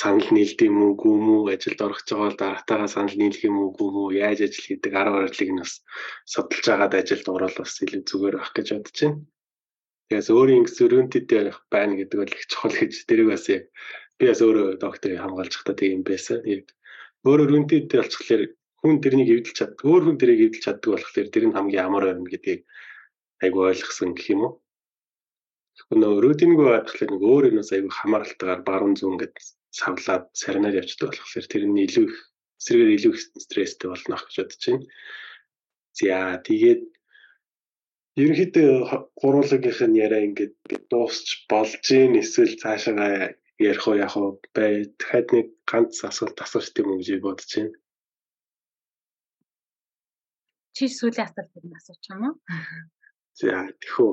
санал 0.00 0.28
нийлдэг 0.34 0.68
юм 0.70 0.78
уу, 0.82 0.92
гүм 1.02 1.24
үү, 1.34 1.42
ажилд 1.54 1.80
орох 1.84 2.00
гэж 2.00 2.08
байгаа 2.10 2.26
бол 2.28 2.40
дарагтайгаа 2.42 2.88
санал 2.88 3.16
нийлэх 3.20 3.42
юм 3.44 3.56
уу, 3.60 3.70
гүм 3.76 3.94
үү, 4.02 4.10
яаж 4.24 4.38
ажил 4.46 4.66
хийдэг, 4.66 4.92
арга 4.96 5.18
барилыг 5.22 5.50
нь 5.52 5.60
бас 5.62 5.74
судалж 6.32 6.66
агаад 6.74 6.94
ажилд 7.00 7.26
орол 7.28 7.56
бас 7.60 7.72
илүү 7.84 8.02
зүгээр 8.08 8.36
байх 8.40 8.52
гэж 8.56 8.68
бодож 8.74 8.98
байна. 8.98 9.18
Тэгээс 10.08 10.28
өөрийн 10.32 10.64
зөрөнтэд 10.76 11.28
ярих 11.40 11.58
байна 11.68 11.94
гэдэг 12.00 12.18
бол 12.18 12.32
их 12.32 12.44
чухал 12.48 12.74
гэж 12.80 12.92
тэрийг 13.04 13.28
бас 13.28 13.44
яг 13.52 13.64
би 14.18 14.24
бас 14.32 14.40
өөрөө 14.40 14.66
докторыг 14.80 15.20
хамгаалж 15.20 15.52
байхдаа 15.54 15.76
тийм 15.76 16.00
байсан. 16.08 16.40
Яг 16.48 16.64
өөрөө 17.28 17.46
өрөнтэд 17.46 17.92
болчихлоор 17.92 18.42
хүн 18.80 18.96
тэрнийг 19.04 19.28
эвдэлж 19.34 19.56
чаддаг, 19.58 19.84
өөр 19.84 20.02
хүн 20.08 20.18
тэрийг 20.18 20.40
эвдэлж 20.48 20.64
чаддаг 20.64 20.90
болохоор 20.96 21.28
тэр 21.28 21.44
нь 21.46 21.56
хамгийн 21.56 21.84
амар 21.84 22.04
байна 22.08 22.24
гэдгийг 22.32 22.60
айгу 23.44 23.58
ойлгосон 23.68 24.16
гэх 24.16 24.32
юм 24.32 24.42
уу 24.48 24.52
нөгөө 25.90 26.20
рутингүй 26.24 26.66
байхлаар 26.68 27.10
нэг 27.12 27.22
өөр 27.22 27.44
юмас 27.50 27.70
аягүй 27.72 27.92
хамааралтайгаар 27.94 28.62
баруун 28.68 28.96
зүүн 28.98 29.18
гэдэг 29.22 29.44
савлаад 29.78 30.24
сарнаар 30.40 30.78
явждаг 30.80 31.14
болохоор 31.14 31.46
тэр 31.48 31.64
нь 31.68 31.82
илүү 31.86 32.04
их 32.08 32.16
эсрэгээр 32.60 32.94
илүү 32.96 33.12
их 33.14 33.20
стресстэй 33.44 33.88
болно 33.90 34.16
гэж 34.18 34.36
бодож 34.38 34.62
байна. 34.66 34.86
За 35.98 36.16
тэгээд 36.48 36.82
ерөнхийдөө 38.20 38.72
гурвуулгынх 39.20 39.80
нь 39.88 40.00
яриа 40.04 40.26
ингээд 40.26 40.54
дуусч 40.90 41.26
болж 41.50 41.72
гин 41.86 42.18
эсвэл 42.22 42.58
цаашаа 42.62 43.34
ярих 43.58 43.84
уу 43.86 43.96
яг 43.98 44.14
уу 44.18 44.38
бай 44.54 44.86
дахиад 44.98 45.28
нэг 45.34 45.46
ганц 45.70 46.02
асуулт 46.08 46.38
асууж 46.44 46.66
тийм 46.74 46.90
үү 46.90 46.98
гэж 46.98 47.08
бодож 47.22 47.50
байна. 47.54 47.74
Чи 50.74 50.84
сүүлийн 50.86 51.26
асуултыг 51.26 51.64
нь 51.66 51.78
асууж 51.78 52.02
юм 52.10 52.22
уу? 52.26 52.34
За 53.38 53.66
тэхүү. 53.82 54.12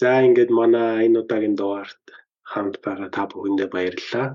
За 0.00 0.10
ингээд 0.26 0.50
манай 0.60 1.06
энэ 1.06 1.20
удаагийн 1.22 1.56
дугаарт 1.56 2.04
хамт 2.50 2.76
байгаа 2.84 3.08
та 3.16 3.22
бүхэндээ 3.30 3.68
баярлалаа. 3.72 4.28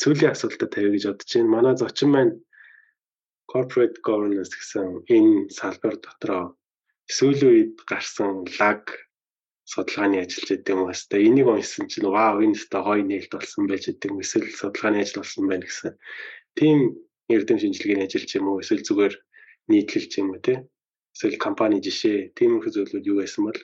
Сүүлийн 0.00 0.32
асуултад 0.34 0.70
тавья 0.72 0.92
гэж 0.92 1.04
бодож 1.08 1.30
байна. 1.32 1.54
Манай 1.56 1.74
зочин 1.80 2.10
маань 2.12 2.34
corporate 3.52 3.96
governance 4.06 4.52
гэсэн 4.54 4.86
энэ 5.16 5.48
салбар 5.58 5.94
дотроо 6.04 6.44
сүүлийн 7.16 7.50
үед 7.52 7.72
гарсан 7.90 8.44
лаг 8.58 8.82
судалгааны 9.72 10.16
ажиллаж 10.20 10.50
идэв 10.54 10.76
юм 10.76 10.84
байна. 10.86 11.26
Энийг 11.28 11.48
уншсан 11.48 11.86
чинь 11.90 12.12
вау 12.16 12.36
энэ 12.44 12.56
өстой 12.60 12.82
гоё 12.84 13.02
нээлт 13.02 13.32
болсон 13.34 13.64
байж 13.70 13.84
идэв 13.88 14.10
юм. 14.12 14.22
Эсвэл 14.22 14.52
судалгааны 14.60 14.98
ажил 15.00 15.20
болсон 15.24 15.44
байна 15.48 15.64
гэсэн. 15.66 15.92
Тийм 16.58 16.78
эрдэм 17.34 17.58
шинжилгээний 17.58 18.06
ажил 18.06 18.26
ч 18.28 18.32
юм 18.38 18.46
уу 18.52 18.60
эсвэл 18.62 18.86
зүгээр 18.86 19.14
нийтлэл 19.70 20.06
ч 20.10 20.14
юм 20.20 20.28
уу 20.36 20.40
те. 20.44 20.54
Эсвэл 21.14 21.40
компани 21.44 21.80
жишээ 21.86 22.36
тиймэрхүү 22.36 22.70
зүйлүүд 22.74 23.08
юу 23.10 23.18
байсан 23.22 23.42
бол 23.48 23.60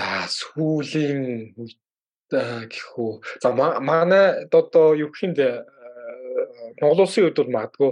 За 0.00 0.24
сүүлийн 0.32 1.52
гэхүү. 2.32 3.12
За 3.44 3.52
манай 3.52 4.48
одоо 4.48 4.96
юу 4.96 5.12
гэх 5.12 5.28
юм 5.28 5.32
бэ? 5.36 5.48
Монгол 6.80 7.04
улсын 7.04 7.28
үед 7.28 7.36
бол 7.36 7.52
магадгүй 7.52 7.90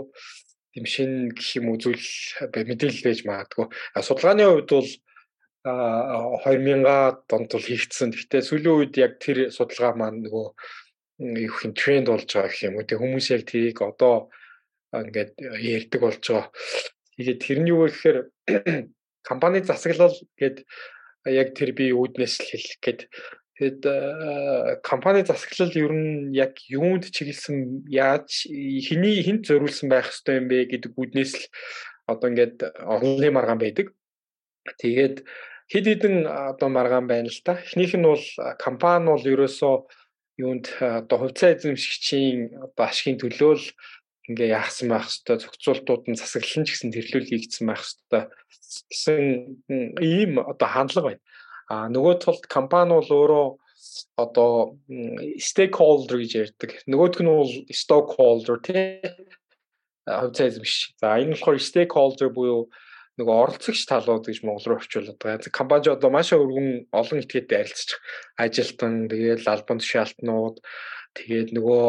тийм 0.72 0.86
шин 0.88 1.12
гэх 1.36 1.60
юм 1.60 1.68
уу 1.68 1.76
зүйл 1.76 2.08
мэдээлэл 2.48 3.04
байж 3.04 3.20
магадгүй. 3.28 3.66
Судалгааны 4.00 4.44
хувьд 4.48 4.70
бол 4.72 4.90
2000-аад 5.68 7.28
онд 7.36 7.50
бол 7.52 7.68
хийгдсэн. 7.68 8.16
Гэтэ 8.16 8.40
сүүлийн 8.40 8.76
үед 8.78 8.94
яг 8.96 9.20
тэр 9.20 9.52
судалгаа 9.52 9.92
маань 10.00 10.24
нөгөө 10.24 10.46
юу 11.44 11.52
гэх 11.52 11.66
юм 11.68 11.74
тренд 11.76 12.08
болж 12.08 12.24
байгаа 12.24 12.48
гэх 12.48 12.66
юм 12.72 12.80
уу. 12.80 12.88
Тэг 12.88 12.98
хүмүүс 13.04 13.26
яг 13.36 13.42
тэрийг 13.44 13.78
одоо 13.84 14.32
ингээд 14.96 15.36
ярьдаг 15.60 16.00
болж 16.00 16.24
байгаа. 16.24 16.48
Тэгээд 17.20 17.42
тэр 17.44 17.58
нь 17.60 17.68
юу 17.68 17.84
вэ 17.84 17.92
гэхээр 17.92 18.18
компани 19.28 19.60
засаглал 19.60 20.16
гээд 20.40 20.64
яг 21.26 21.54
тэр 21.58 21.74
би 21.74 21.90
үүднээс 21.90 22.34
л 22.38 22.46
хэлэх 22.52 22.78
гээд 22.84 23.00
Тэгэд 23.58 23.82
компани 24.86 25.26
засаглал 25.26 25.74
ер 25.74 25.90
нь 25.90 26.30
яг 26.30 26.62
юунд 26.70 27.10
чиглэсэн 27.10 27.90
яаж 27.90 28.46
хэний 28.46 29.18
хинт 29.26 29.50
зориулсан 29.50 29.90
байх 29.90 30.14
ёстой 30.14 30.38
юм 30.38 30.46
бэ 30.46 30.70
гэдэг 30.70 30.94
үүднээс 30.94 31.32
л 31.34 31.44
одоо 32.06 32.30
ингээд 32.30 32.62
орлын 32.86 33.34
маргаан 33.34 33.58
байдаг. 33.58 33.90
Тэгээд 34.78 35.26
хэд 35.74 35.86
хэдэн 35.90 36.16
одоо 36.30 36.70
маргаан 36.70 37.10
байна 37.10 37.34
л 37.34 37.40
та. 37.42 37.58
Эхнийх 37.58 37.98
нь 37.98 38.06
бол 38.06 38.22
компани 38.62 39.10
бол 39.10 39.26
ерөөсөө 39.26 39.74
юунд 40.38 40.78
одоо 40.78 41.26
хувьцаа 41.26 41.58
эзэмшигчийн 41.58 42.62
одоо 42.62 42.84
ашигын 42.86 43.18
төлөө 43.18 43.52
л 43.58 43.66
ингээ 44.28 44.52
яахсан 44.52 44.92
байх 44.92 45.08
хэвээр 45.08 45.40
зохицуултууд 45.42 46.04
нь 46.12 46.20
засаглалын 46.20 46.64
ч 46.66 46.68
гэсэн 46.76 46.92
тэрлүүл 46.92 47.30
хийгдсэн 47.32 47.64
байх 47.68 47.82
хэвээр 47.82 48.26
гэсэн 48.92 49.20
ийм 50.04 50.32
одоо 50.38 50.68
хандлага 50.68 51.06
байна. 51.16 51.24
А 51.68 51.88
нөгөө 51.88 52.14
талд 52.20 52.44
компани 52.48 52.92
бол 52.92 53.08
өөрөө 53.08 53.46
одоо 54.20 54.76
stakeholder 55.40 56.20
гэж 56.20 56.32
ярьдаг. 56.44 56.70
Нөгөөх 56.84 57.20
нь 57.24 57.30
бол 57.30 57.52
stockholder 57.72 58.56
тий. 58.60 59.00
Хувьцаа 60.04 60.48
эзэмш. 60.48 60.96
За 61.00 61.16
энэ 61.16 61.32
болохоор 61.36 61.60
stakeholder 61.60 62.28
буюу 62.32 62.68
нөгөө 63.18 63.36
оролцогч 63.42 63.82
талууд 63.90 64.30
гэж 64.30 64.44
монгол 64.46 64.76
руу 64.76 64.78
орчуулад 64.78 65.18
байгаа. 65.18 65.50
Компани 65.50 65.90
одоо 65.90 66.10
маш 66.10 66.30
өргөн 66.32 66.86
олон 66.94 67.18
этгээдтэй 67.22 67.58
харилцаж 67.58 67.90
ажилтан 68.38 69.10
тэгээд 69.10 69.42
албан 69.50 69.82
тушаалтнууд 69.82 70.56
тэгээд 71.18 71.50
нөгөө 71.56 71.86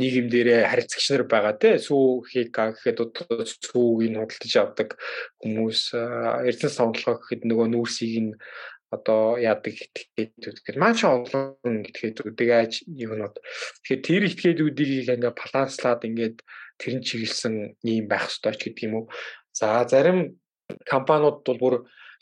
нийгэм 0.00 0.26
дээрээ 0.32 0.68
харилцагч 0.72 1.06
нар 1.12 1.24
байгаа 1.28 1.54
те 1.60 1.70
сүү 1.76 2.24
хийх 2.24 2.48
гэхэд 2.56 2.98
сүүг 3.68 4.00
нь 4.08 4.16
худалдаж 4.16 4.54
авдаг 4.56 4.88
хүмүүс 5.44 5.80
эрдэнэ 6.48 6.76
сонголгоо 6.76 7.20
гэхэд 7.20 7.42
нөгөө 7.44 7.66
нүүрсийг 7.68 8.14
нь 8.24 8.32
одоо 8.94 9.36
яадаг 9.36 9.74
этгээдүүд 9.74 10.58
гэдэг 10.64 10.80
маш 10.80 11.02
олон 11.04 11.82
этгээдүүдийг 11.90 12.50
яаж 12.50 12.72
юунод. 12.86 13.34
Тэгэхээр 13.82 14.06
тэр 14.06 14.22
этгээдүүдийг 14.30 15.10
ингээ 15.12 15.34
баланслаад 15.34 16.06
ингээд 16.06 16.36
тэрэн 16.78 17.02
чиглэсэн 17.02 17.54
юм 17.82 18.06
байх 18.06 18.30
ёстой 18.30 18.54
ч 18.54 18.70
гэдэг 18.70 18.86
юм 18.86 18.94
уу 18.94 19.04
за 19.50 19.86
зарим 19.90 20.38
компаниуд 20.86 21.42
бол 21.46 21.60
бүр 21.62 21.74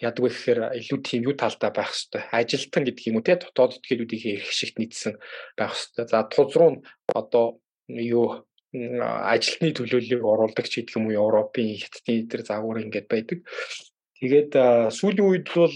яадаг 0.02 0.22
вэ 0.26 0.30
гэхээр 0.34 0.60
илүү 0.82 0.98
тийм 1.06 1.20
юу 1.30 1.34
талтай 1.38 1.70
байх 1.70 1.94
ёстой 1.94 2.22
ажилтан 2.34 2.82
гэдэг 2.84 3.08
юм 3.08 3.16
уу 3.18 3.26
те 3.26 3.38
дотоод 3.38 3.78
этгээдүүдийг 3.78 4.22
эрх 4.42 4.50
шигт 4.50 4.76
нийцсэн 4.78 5.14
байх 5.56 5.72
ёстой 5.78 6.04
за 6.10 6.26
тулз 6.26 6.54
руу 6.58 6.82
одоо 7.14 7.62
юу 7.88 8.44
ажилтны 8.74 9.70
төлөөллийг 9.72 10.22
оруулдаг 10.26 10.66
ч 10.66 10.82
гэдэг 10.82 10.98
юм 10.98 11.06
уу 11.06 11.18
Европын 11.22 11.78
хятадны 11.78 12.12
эдгээр 12.26 12.42
загвар 12.48 12.82
ингээд 12.82 13.08
байдаг 13.08 13.38
Тэгээд 14.22 14.54
сүүлийн 14.94 15.26
үед 15.26 15.50
бол 15.50 15.74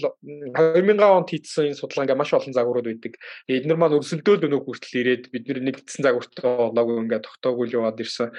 2000 0.55 1.03
онд 1.03 1.27
хийсэн 1.27 1.67
энэ 1.67 1.79
судалгаа 1.83 2.15
ингээ 2.15 2.15
маш 2.23 2.31
олон 2.31 2.55
загварууд 2.55 2.87
байдаг. 2.87 3.19
Эднэр 3.43 3.75
маань 3.75 3.99
өрсөлдөөл 3.99 4.47
өнөө 4.47 4.61
хүртэл 4.63 4.99
ирээд 5.03 5.23
бид 5.35 5.51
нэг 5.51 5.83
гэсэн 5.83 6.07
загвартай 6.07 6.71
болоогүй 6.71 6.95
ингээ 6.95 7.27
тогтоогүй 7.27 7.67
яваад 7.75 7.99
ирсэн. 7.99 8.31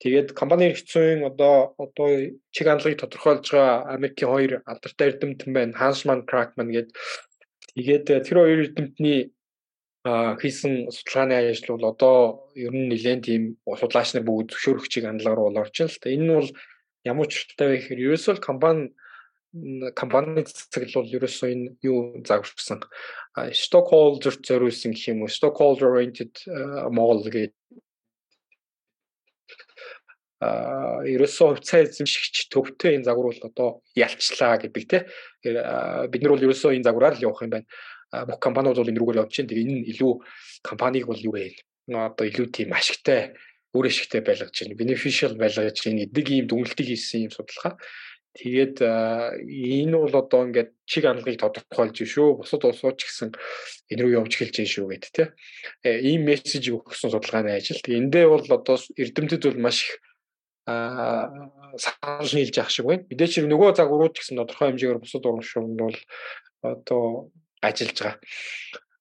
Тэгээд 0.00 0.32
компани 0.32 0.72
хэрэгцээний 0.72 1.28
одоо 1.28 1.76
одоо 1.76 2.08
чиг 2.56 2.66
хандлагыг 2.66 3.04
тодорхойлж 3.04 3.52
байгаа 3.52 3.92
Америкийн 3.92 4.32
хоёр 4.32 4.52
алдартай 4.64 5.12
эрдэмтэн 5.12 5.52
байна. 5.52 5.76
Hansman 5.76 6.24
Crackman 6.24 6.72
гэдэг. 6.72 6.96
Тэгээд 7.76 8.04
тэр 8.08 8.36
хоёр 8.40 8.64
эрдэмтний 8.64 9.36
хийсэн 10.04 10.88
судалгааны 10.88 11.52
ажил 11.52 11.76
бол 11.76 11.92
одоо 11.92 12.16
ер 12.56 12.72
нь 12.72 12.88
нэлээд 12.88 13.28
тийм 13.28 13.42
судлаач 13.68 14.16
нар 14.16 14.24
бүгд 14.24 14.56
зөвшөөрөгчийг 14.56 15.04
хандлага 15.04 15.36
руу 15.36 15.52
орж 15.52 15.76
байна 15.76 15.92
л 15.92 16.00
та. 16.00 16.08
Энэ 16.08 16.24
нь 16.24 16.36
бол 16.40 16.50
ямар 17.04 17.26
ч 17.28 17.44
утгатай 17.44 17.68
вэ 17.68 17.76
гэхээр 17.76 18.04
ерөөсөө 18.08 18.34
компани 18.40 18.96
компани 19.92 20.48
цэцэглэл 20.48 20.96
бол 20.96 21.14
ерөөсөө 21.20 21.48
энэ 21.52 21.66
юу 21.84 21.98
загварсан 22.24 22.80
stockholder 23.52 24.32
зориулсан 24.40 24.96
гэх 24.96 25.12
юм 25.12 25.26
уу 25.26 25.28
stockholder 25.28 25.92
oriented 25.92 26.32
model 26.88 27.28
гэдэг 27.28 27.52
а 27.52 27.89
ерөөсөө 30.40 31.60
хувьцаа 31.60 31.84
эзэмшигч 31.84 32.48
төвтэй 32.48 32.96
энэ 32.96 33.04
загвар 33.04 33.28
бол 33.28 33.44
одоо 33.44 33.68
ялчлаа 33.92 34.56
гэдэг 34.56 34.84
тий. 34.88 35.02
Бид 35.44 36.20
нар 36.24 36.32
бол 36.32 36.46
ерөөсөө 36.48 36.80
энэ 36.80 36.88
загвараар 36.88 37.20
л 37.20 37.26
явах 37.28 37.44
юм 37.44 37.52
байна. 37.52 37.68
Бүх 38.24 38.40
компаниуд 38.40 38.80
бол 38.80 38.88
энэ 38.88 39.00
рүүгээр 39.04 39.20
явж 39.20 39.32
чинь. 39.36 39.48
Тэгээ 39.52 39.68
энэ 39.68 39.88
илүү 39.92 40.12
компаниг 40.64 41.04
бол 41.04 41.20
юу 41.20 41.36
вэ? 41.36 41.60
Одоо 41.92 42.24
илүү 42.24 42.46
тийм 42.56 42.72
ашигтай 42.72 43.36
үр 43.76 43.84
ашигтай 43.84 44.24
байлгаж 44.24 44.54
байна. 44.56 44.80
Beneficial 44.80 45.36
байлгаж 45.36 45.76
байна. 45.84 46.08
Эдэг 46.08 46.26
ийм 46.32 46.46
дүнэлтийг 46.48 46.88
хийсэн 46.88 47.28
юм 47.28 47.32
судалгаа. 47.36 47.76
Тэгээд 48.30 48.80
энэ 48.80 49.96
бол 49.98 50.14
одоо 50.14 50.46
ингээд 50.46 50.70
чиг 50.86 51.04
хандлагыг 51.04 51.36
тодорхойлж 51.36 51.98
шүү. 52.06 52.40
Бусад 52.40 52.62
улсууд 52.62 52.96
ч 52.96 53.10
гэсэн 53.10 53.28
энэ 53.90 54.00
рүү 54.06 54.22
явж 54.22 54.32
эхэлж 54.38 54.54
байна 54.56 54.70
шүү 54.70 54.86
гэдэг 54.88 55.10
тийм. 55.12 55.28
Э, 55.82 55.98
ийм 55.98 56.22
мессеж 56.30 56.64
өгсөн 56.70 57.10
судалгааны 57.10 57.58
ажил. 57.58 57.82
Эндээ 57.82 58.30
бол 58.30 58.46
одоо 58.46 58.78
эрдэмтэд 58.94 59.50
бол 59.50 59.66
маш 59.66 59.82
их 59.82 59.98
санал 61.78 62.30
нийлж 62.34 62.54
явах 62.56 62.70
шиг 62.70 62.86
байна. 62.86 63.06
Мэдээч 63.08 63.42
нөгөө 63.46 63.76
загварууд 63.78 64.14
гэсэн 64.16 64.38
тодорхой 64.38 64.74
хэмжээгээр 64.74 65.02
бусад 65.02 65.26
урамшуулт 65.26 65.74
бол 65.78 65.98
одоо 66.62 67.02
ажиллаж 67.62 67.98
байгаа. 68.00 68.16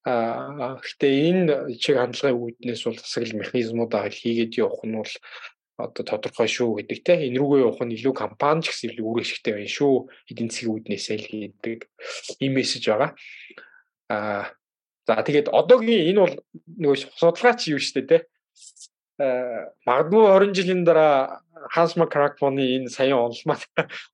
Аа 0.05 0.79
гэхдээ 0.79 1.13
энэ 1.29 1.53
чиг 1.81 1.97
хандлагын 1.97 2.39
үүднээс 2.39 2.81
бол 2.85 2.97
засаглал 2.97 3.39
механизмуудаа 3.41 4.09
хийгээд 4.09 4.57
явах 4.57 4.83
нь 4.87 4.95
бол 4.95 5.13
одоо 5.79 6.03
тодорхой 6.03 6.47
шүү 6.47 6.83
гэдэг 6.83 6.99
те 7.03 7.13
энэ 7.27 7.39
рүүгээ 7.39 7.63
явах 7.63 7.83
нь 7.83 7.95
илүү 7.95 8.13
компани 8.15 8.63
ч 8.63 8.71
гэсэн 8.71 8.89
илүү 8.95 9.07
үр 9.07 9.21
ашигтай 9.23 9.53
байна 9.55 9.71
шүү 9.71 9.95
эдийн 10.31 10.49
засгийн 10.51 10.73
үүднээсээ 10.75 11.17
л 11.19 11.27
гэдэг 11.29 11.79
ийм 12.43 12.53
мессеж 12.55 12.83
байгаа. 12.87 13.11
Аа 14.11 14.43
за 15.07 15.23
тэгээд 15.23 15.47
одоогийн 15.49 16.07
энэ 16.11 16.19
бол 16.19 16.35
нөгөө 16.83 16.97
судалгаач 17.15 17.59
юу 17.71 17.79
штэ 17.79 18.03
те 18.07 18.17
магадгүй 19.19 20.23
20 20.31 20.55
жилийн 20.55 20.83
дараа 20.87 21.43
Хансма 21.75 22.07
Кракмоны 22.07 22.63
энэ 22.63 22.87
саяхан 22.87 23.27
онлмаа 23.27 23.59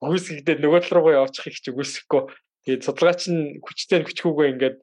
өгөөсгдээд 0.01 0.59
нөгөө 0.65 0.81
тал 0.81 0.97
руугаа 0.97 1.21
явуучих 1.21 1.61
ч 1.61 1.69
үгүйсэхгүй 1.69 2.21
тэгээд 2.65 2.85
судалгаач 2.89 3.21
нь 3.29 3.61
хүчтэй 3.61 4.01
хүчгүйгээ 4.01 4.51
ингээд 4.57 4.79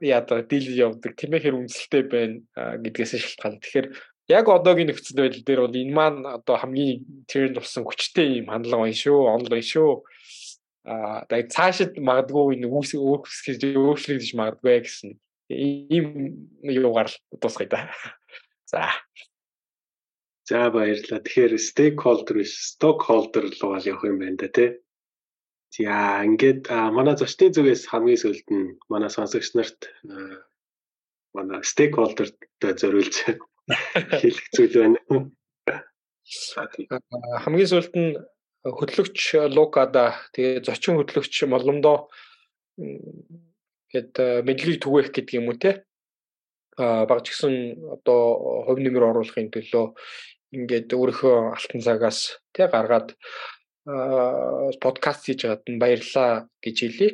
яадаг 0.00 0.48
дийл 0.48 0.72
явдаг 0.72 1.12
тийм 1.20 1.36
ээ 1.36 1.42
хэр 1.44 1.58
үнэлэлтэй 1.60 2.02
байна 2.08 2.80
гэдгээс 2.80 3.12
шалтгаална. 3.20 3.60
Тэгэхээр 3.60 3.88
яг 4.28 4.46
одоогийн 4.48 4.88
нөхцөл 4.88 5.20
байдал 5.20 5.44
дээр 5.44 5.60
бол 5.68 5.76
энэ 5.76 5.94
маань 5.94 6.20
одоо 6.24 6.56
хамгийн 6.56 7.04
тренд 7.28 7.60
болсон 7.60 7.84
хүчтэй 7.84 8.40
юм 8.40 8.48
хандлага 8.48 8.88
байна 8.88 8.96
шүү, 8.96 9.18
онл 9.28 9.52
байна 9.52 9.68
шүү. 9.68 9.90
Аа 10.88 11.24
тэгээд 11.28 11.52
цаашид 11.52 11.92
магадгүй 12.00 12.56
энэ 12.56 12.68
үүс 12.68 12.96
өөрчлөгдөж 12.96 14.32
магадгүй 14.32 14.80
гэсэн 14.84 15.10
ийм 15.48 16.06
юугаар 16.64 17.08
дуусгая 17.40 17.68
да. 17.68 17.80
За. 18.74 18.90
За 20.50 20.70
баярлалаа. 20.74 21.22
Тэгэхээр 21.22 21.54
stakeholder 21.62 22.34
биш, 22.42 22.52
stockholder 22.74 23.46
руу 23.62 23.78
явах 23.78 24.04
юм 24.10 24.18
байна 24.18 24.36
да 24.42 24.48
тий. 24.50 24.70
За 25.78 26.26
ингээд 26.26 26.66
манай 26.90 27.14
зочдын 27.14 27.54
зүгээс 27.54 27.86
хамгийн 27.86 28.18
сүүлд 28.18 28.48
нь 28.50 28.74
манай 28.90 29.10
сонсогч 29.14 29.54
нарт 29.54 29.80
манай 31.34 31.62
стейкхолдерт 31.62 32.38
зориулж 32.80 33.14
хэлэх 34.20 34.46
зүйл 34.54 34.74
байна. 34.82 34.98
Хамгийн 37.46 37.70
сүүлд 37.70 37.94
нь 37.94 38.18
хөтлөгч 38.66 39.18
Лукада 39.54 40.18
тэгээ 40.34 40.66
зочин 40.66 40.98
хөтлөгч 40.98 41.46
Моломдоо 41.46 42.10
гээд 43.94 44.14
мэдлийг 44.46 44.82
түгээх 44.82 45.14
гэдэг 45.14 45.38
юм 45.38 45.48
уу 45.54 45.58
те 45.62 45.86
а 46.76 47.06
багч 47.06 47.30
гисэн 47.30 47.78
одоо 47.96 48.64
хувь 48.66 48.82
нэмэр 48.82 49.10
оруулахын 49.10 49.50
төлөө 49.54 49.94
ингээд 50.54 50.88
өөрийнхөө 50.94 51.36
алтан 51.54 51.80
цагаас 51.82 52.38
те 52.54 52.66
гаргаад 52.70 53.14
подкаст 54.80 55.26
хийж 55.26 55.44
байгаад 55.44 55.64
нь 55.68 55.82
баярлаа 55.82 56.48
гэж 56.64 56.76
хэлье. 56.80 57.08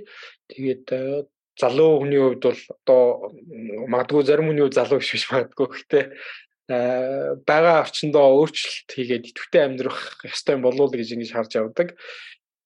Тэгээд 0.48 0.84
залуу 1.58 2.00
хүний 2.00 2.20
хувьд 2.20 2.42
бол 2.46 2.62
одоо 2.78 3.02
магадгүй 3.90 4.22
зарим 4.24 4.48
хүний 4.48 4.64
хувьд 4.64 4.78
залуу 4.78 4.98
биш 5.00 5.12
биш 5.12 5.26
магадгүй 5.32 5.66
гэхдээ 5.72 6.04
байгаа 7.48 7.82
орчиндөө 7.82 8.24
өөрчлөлт 8.38 8.88
хийгээд 8.94 9.28
идэвхтэй 9.34 9.62
амьдрах 9.66 10.22
ёстой 10.22 10.54
юм 10.54 10.62
болов 10.62 10.86
уу 10.86 10.94
гэж 10.94 11.18
ингэж 11.18 11.30
харж 11.34 11.52
явдаг. 11.58 11.98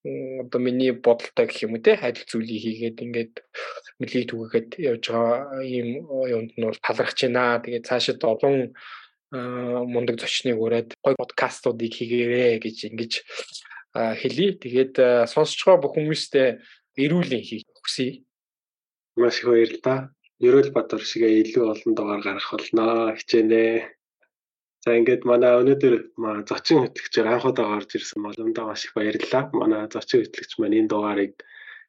Одоо 0.05 0.61
миний 0.61 0.93
бодолтой 0.93 1.49
гэх 1.49 1.65
юм 1.65 1.81
үү 1.81 1.83
те 1.85 1.93
адил 1.97 2.29
зүйлийг 2.29 2.61
хийгээд 2.61 2.99
ингээд 3.05 3.35
мөлийг 4.01 4.25
түгээхэд 4.29 4.69
явж 4.77 5.05
байгаа 5.09 5.65
ийм 5.65 5.89
юмд 6.29 6.53
нь 6.61 6.67
бол 6.69 6.85
талархаж 6.85 7.19
байна. 7.25 7.65
Тэгээд 7.65 7.89
цаашид 7.89 8.21
олон 8.21 8.77
мундаг 9.33 10.21
зочныг 10.21 10.61
ураад 10.61 10.93
гоё 11.01 11.17
подкастуудыг 11.17 11.89
хийгээрэй 11.89 12.61
гэж 12.61 12.77
ингэж 12.93 13.13
хэлье. 14.21 14.61
Тэгээд 14.61 14.95
сонсож 15.33 15.61
байгаа 15.65 15.83
бүх 15.83 15.97
хүмүүстээ 15.97 16.49
эрүүлийн 17.01 17.45
хийх 17.49 17.65
хүсье. 17.81 18.23
Маш 19.17 19.41
их 19.41 19.49
баярлалаа. 19.49 20.13
Ерөөл 20.43 20.75
Баатар 20.75 21.01
шигээ 21.01 21.41
илүү 21.49 21.65
олон 21.73 21.93
дугаар 21.95 22.23
гаргах 22.23 22.51
болно 22.53 23.15
хичээнэ. 23.17 23.65
За 24.85 24.93
ингээд 24.93 25.25
манай 25.25 25.57
өнөөдөр 25.65 25.95
зочин 26.45 26.85
хөтлөгчөөр 26.85 27.29
анх 27.33 27.49
удаа 27.49 27.73
орж 27.81 27.97
ирсэн 27.97 28.21
боломдоо 28.21 28.69
маш 28.69 28.85
их 28.85 28.93
баярлалаа. 28.93 29.49
Манай 29.57 29.89
зочин 29.89 30.21
хөтлөгч 30.21 30.61
маань 30.61 30.77
энэ 30.77 30.93
дугаарыг 30.93 31.35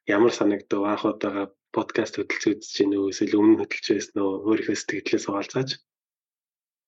ямар 0.08 0.32
санагдав? 0.32 0.80
Анх 0.80 1.04
удаага 1.04 1.52
подкаст 1.76 2.16
хөтлөж 2.16 2.56
үзэж 2.56 2.72
гин 2.72 2.96
үү? 2.96 3.12
Эсвэл 3.12 3.36
өмнө 3.36 3.60
хөтлөж 3.60 3.86
байсан 3.92 4.16
уу? 4.24 4.48
Өөрийнхөө 4.48 4.76
сэтгэлээс 4.80 5.28
хуваалцаач. 5.28 5.70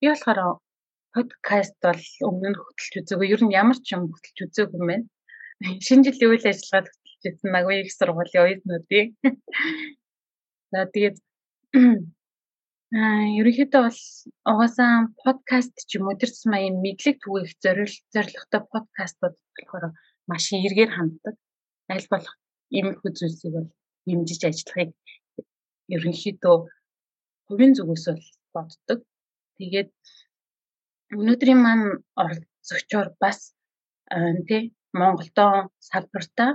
Би 0.01 0.07
болохоор 0.09 0.41
подкаст 1.13 1.77
бол 1.85 2.05
өмнө 2.29 2.49
нь 2.53 2.57
хөтлөж 2.57 2.95
үзээгүй. 3.05 3.29
Ер 3.29 3.43
нь 3.45 3.53
ямар 3.53 3.77
ч 3.77 3.93
юм 3.93 4.09
хөтлөж 4.09 4.39
үзээгүй 4.49 4.81
юм 4.81 4.89
байна. 4.89 5.07
Шинэ 5.85 6.09
жилийн 6.09 6.33
үйл 6.33 6.49
ажиллагаанд 6.49 6.89
хөтлөж 6.89 7.23
үзсэн 7.29 7.53
Нагвыг 7.53 7.89
сургуулийн 7.93 8.45
оюутнуудыг. 8.49 9.07
За 10.73 10.89
тэгээд 10.89 11.17
аа 12.97 13.25
ерөнхийдөө 13.39 13.83
бол 13.85 14.01
угаасаа 14.51 14.93
подкаст 15.23 15.77
ч 15.89 15.91
юм 15.97 16.09
уу 16.09 16.17
тэр 16.21 16.33
юм 16.69 16.77
мэдлэг 16.85 17.17
түгээх 17.21 17.53
зорилт 17.65 18.05
зорилготой 18.15 18.63
подкастууд 18.73 19.37
болохоор 19.57 19.85
маш 20.31 20.45
эргээр 20.57 20.91
ханддаг. 20.97 21.37
Аль 21.93 22.09
болох 22.13 22.35
иймэрхүү 22.77 23.11
зүйлсийг 23.13 23.53
бол 23.57 23.69
хэмжиж 24.09 24.41
ажиллахыг 24.49 24.91
ерөнхийдөө 25.95 26.57
хувийн 27.47 27.73
зүгээс 27.77 28.05
бол 28.09 28.25
боддог. 28.55 29.01
Тэгээд 29.59 29.93
өнөөдрийн 31.21 31.61
маань 31.63 31.87
оролцогчоор 32.23 33.09
бас 33.23 33.39
тий 34.49 34.63
Монголдоо 34.99 35.53
салбартаа 35.89 36.51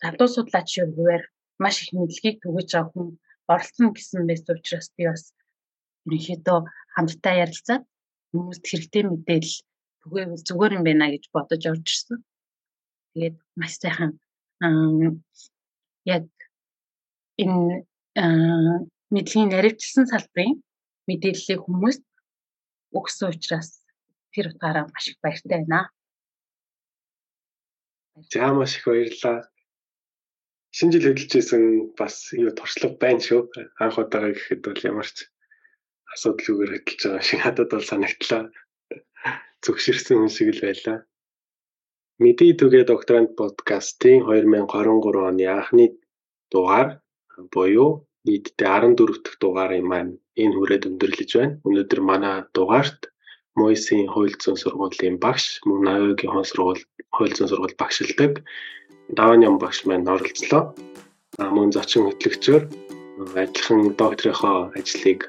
залуу 0.00 0.28
судлаачийн 0.34 0.88
хувьар 0.92 1.22
маш 1.62 1.76
их 1.82 1.90
мэдлэгийг 1.96 2.36
түгэж 2.44 2.68
байгаа 2.72 2.92
хүн 2.92 3.08
оролцсон 3.52 3.92
гэсэн 3.92 4.26
байсан 4.28 4.56
учраас 4.56 4.88
би 4.96 5.04
бас 5.10 5.24
ерөнхийдөө 6.06 6.58
хамтдаа 6.94 7.34
ярилцаад 7.44 7.84
хүмүүст 8.32 8.64
хэрэгтэй 8.66 9.02
мэдээлэл 9.08 9.56
түгээвэл 10.02 10.46
зүгээр 10.48 10.76
юм 10.76 10.84
байна 10.84 11.06
гэж 11.12 11.24
бодож 11.34 11.62
орж 11.70 11.86
ирсэн. 11.88 12.18
Тэгээд 13.12 13.36
маш 13.56 13.72
сайхан 13.80 14.12
яг 16.04 16.28
энэ 17.42 17.84
мэдлэгийн 19.14 19.50
наривчлсан 19.52 20.06
салбарын 20.08 20.60
мэдээллийг 21.08 21.60
хүмүүст 21.64 22.04
өгсөн 22.98 23.32
учраас 23.32 23.70
тэр 24.32 24.50
утгаараа 24.50 24.84
маш 24.92 25.04
их 25.08 25.18
баяртай 25.22 25.64
байна. 25.64 25.90
За 28.30 28.52
маш 28.52 28.76
их 28.76 28.84
баярлалаа. 28.86 29.53
Шинэ 30.74 30.90
жил 30.98 31.06
хөдөлжсэн 31.14 31.64
бас 31.98 32.14
юу 32.34 32.50
туршлага 32.58 32.98
байна 32.98 33.22
шүү. 33.22 33.40
Анх 33.78 33.94
удаага 34.02 34.34
гэхэд 34.34 34.60
бол 34.66 34.80
ямар 34.90 35.06
ч 35.06 35.30
асуудалгүйгээр 36.14 36.72
хөдөлж 36.74 37.00
байгаа 37.06 37.22
шиг 37.22 37.40
надад 37.46 37.68
бол 37.70 37.86
санагдлаа. 37.90 38.42
Зүгшэрсэн 39.62 40.18
хүн 40.18 40.32
шиг 40.34 40.50
л 40.50 40.64
байлаа. 40.66 40.98
Мэдээ 42.22 42.58
түгээ 42.58 42.84
докторант 42.90 43.38
подкастын 43.38 44.26
2023 44.26 45.30
оны 45.30 45.46
анхны 45.46 45.86
дугаар 46.50 46.88
буюу 47.54 47.90
нийтдээ 48.26 48.66
14 48.66 49.22
дахь 49.22 49.38
дугаарын 49.38 49.86
маань 49.86 50.12
энэ 50.42 50.54
хүрээд 50.58 50.88
өндөрлөж 50.90 51.30
байна. 51.38 51.58
Өнөөдөр 51.66 52.00
манай 52.10 52.36
дугаарт 52.50 53.14
Мойсийн 53.54 54.10
хууль 54.10 54.34
зүйн 54.42 54.58
сургуулийн 54.58 55.22
багш, 55.22 55.62
мөн 55.62 55.86
Навигийн 55.86 56.34
хон 56.34 56.46
сургууль 56.50 56.82
хууль 57.14 57.34
зүйн 57.36 57.50
сургууль 57.50 57.78
багшилдаг 57.78 58.42
Даваан 59.12 59.58
багш 59.58 59.84
маань 59.84 60.08
оролцлоо. 60.08 60.72
Мөн 61.38 61.72
зочин 61.76 62.08
хөтлөгчөөр 62.08 62.62
адилхан 63.36 63.92
докторийнхоо 63.98 64.72
ажлыг 64.78 65.28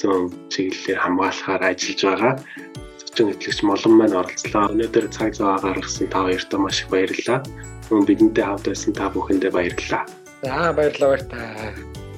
зүйн 0.00 0.34
чиглэлээр 0.50 0.98
хамгаалахаар 0.98 1.62
ажиллаж 1.70 2.00
байгаа 2.02 2.34
зочин 2.98 3.30
хөтлөгч 3.30 3.60
Молон 3.62 3.94
маань 3.98 4.18
оролцлоо. 4.20 4.64
Өнөөдөр 4.72 5.06
цаг 5.14 5.34
зав 5.38 5.62
гаргасан 5.62 6.08
та 6.10 6.18
хоёрт 6.26 6.50
маш 6.58 6.82
их 6.82 6.88
баярлалаа. 6.90 7.38
Мөн 7.90 8.06
бидэнтэй 8.06 8.44
хамт 8.44 8.66
байсан 8.66 8.92
та 8.94 9.10
бүхэндээ 9.10 9.50
баярлалаа. 9.50 10.02
За 10.42 10.72
баярлалаа 10.72 11.10
баяртай. 11.10 12.09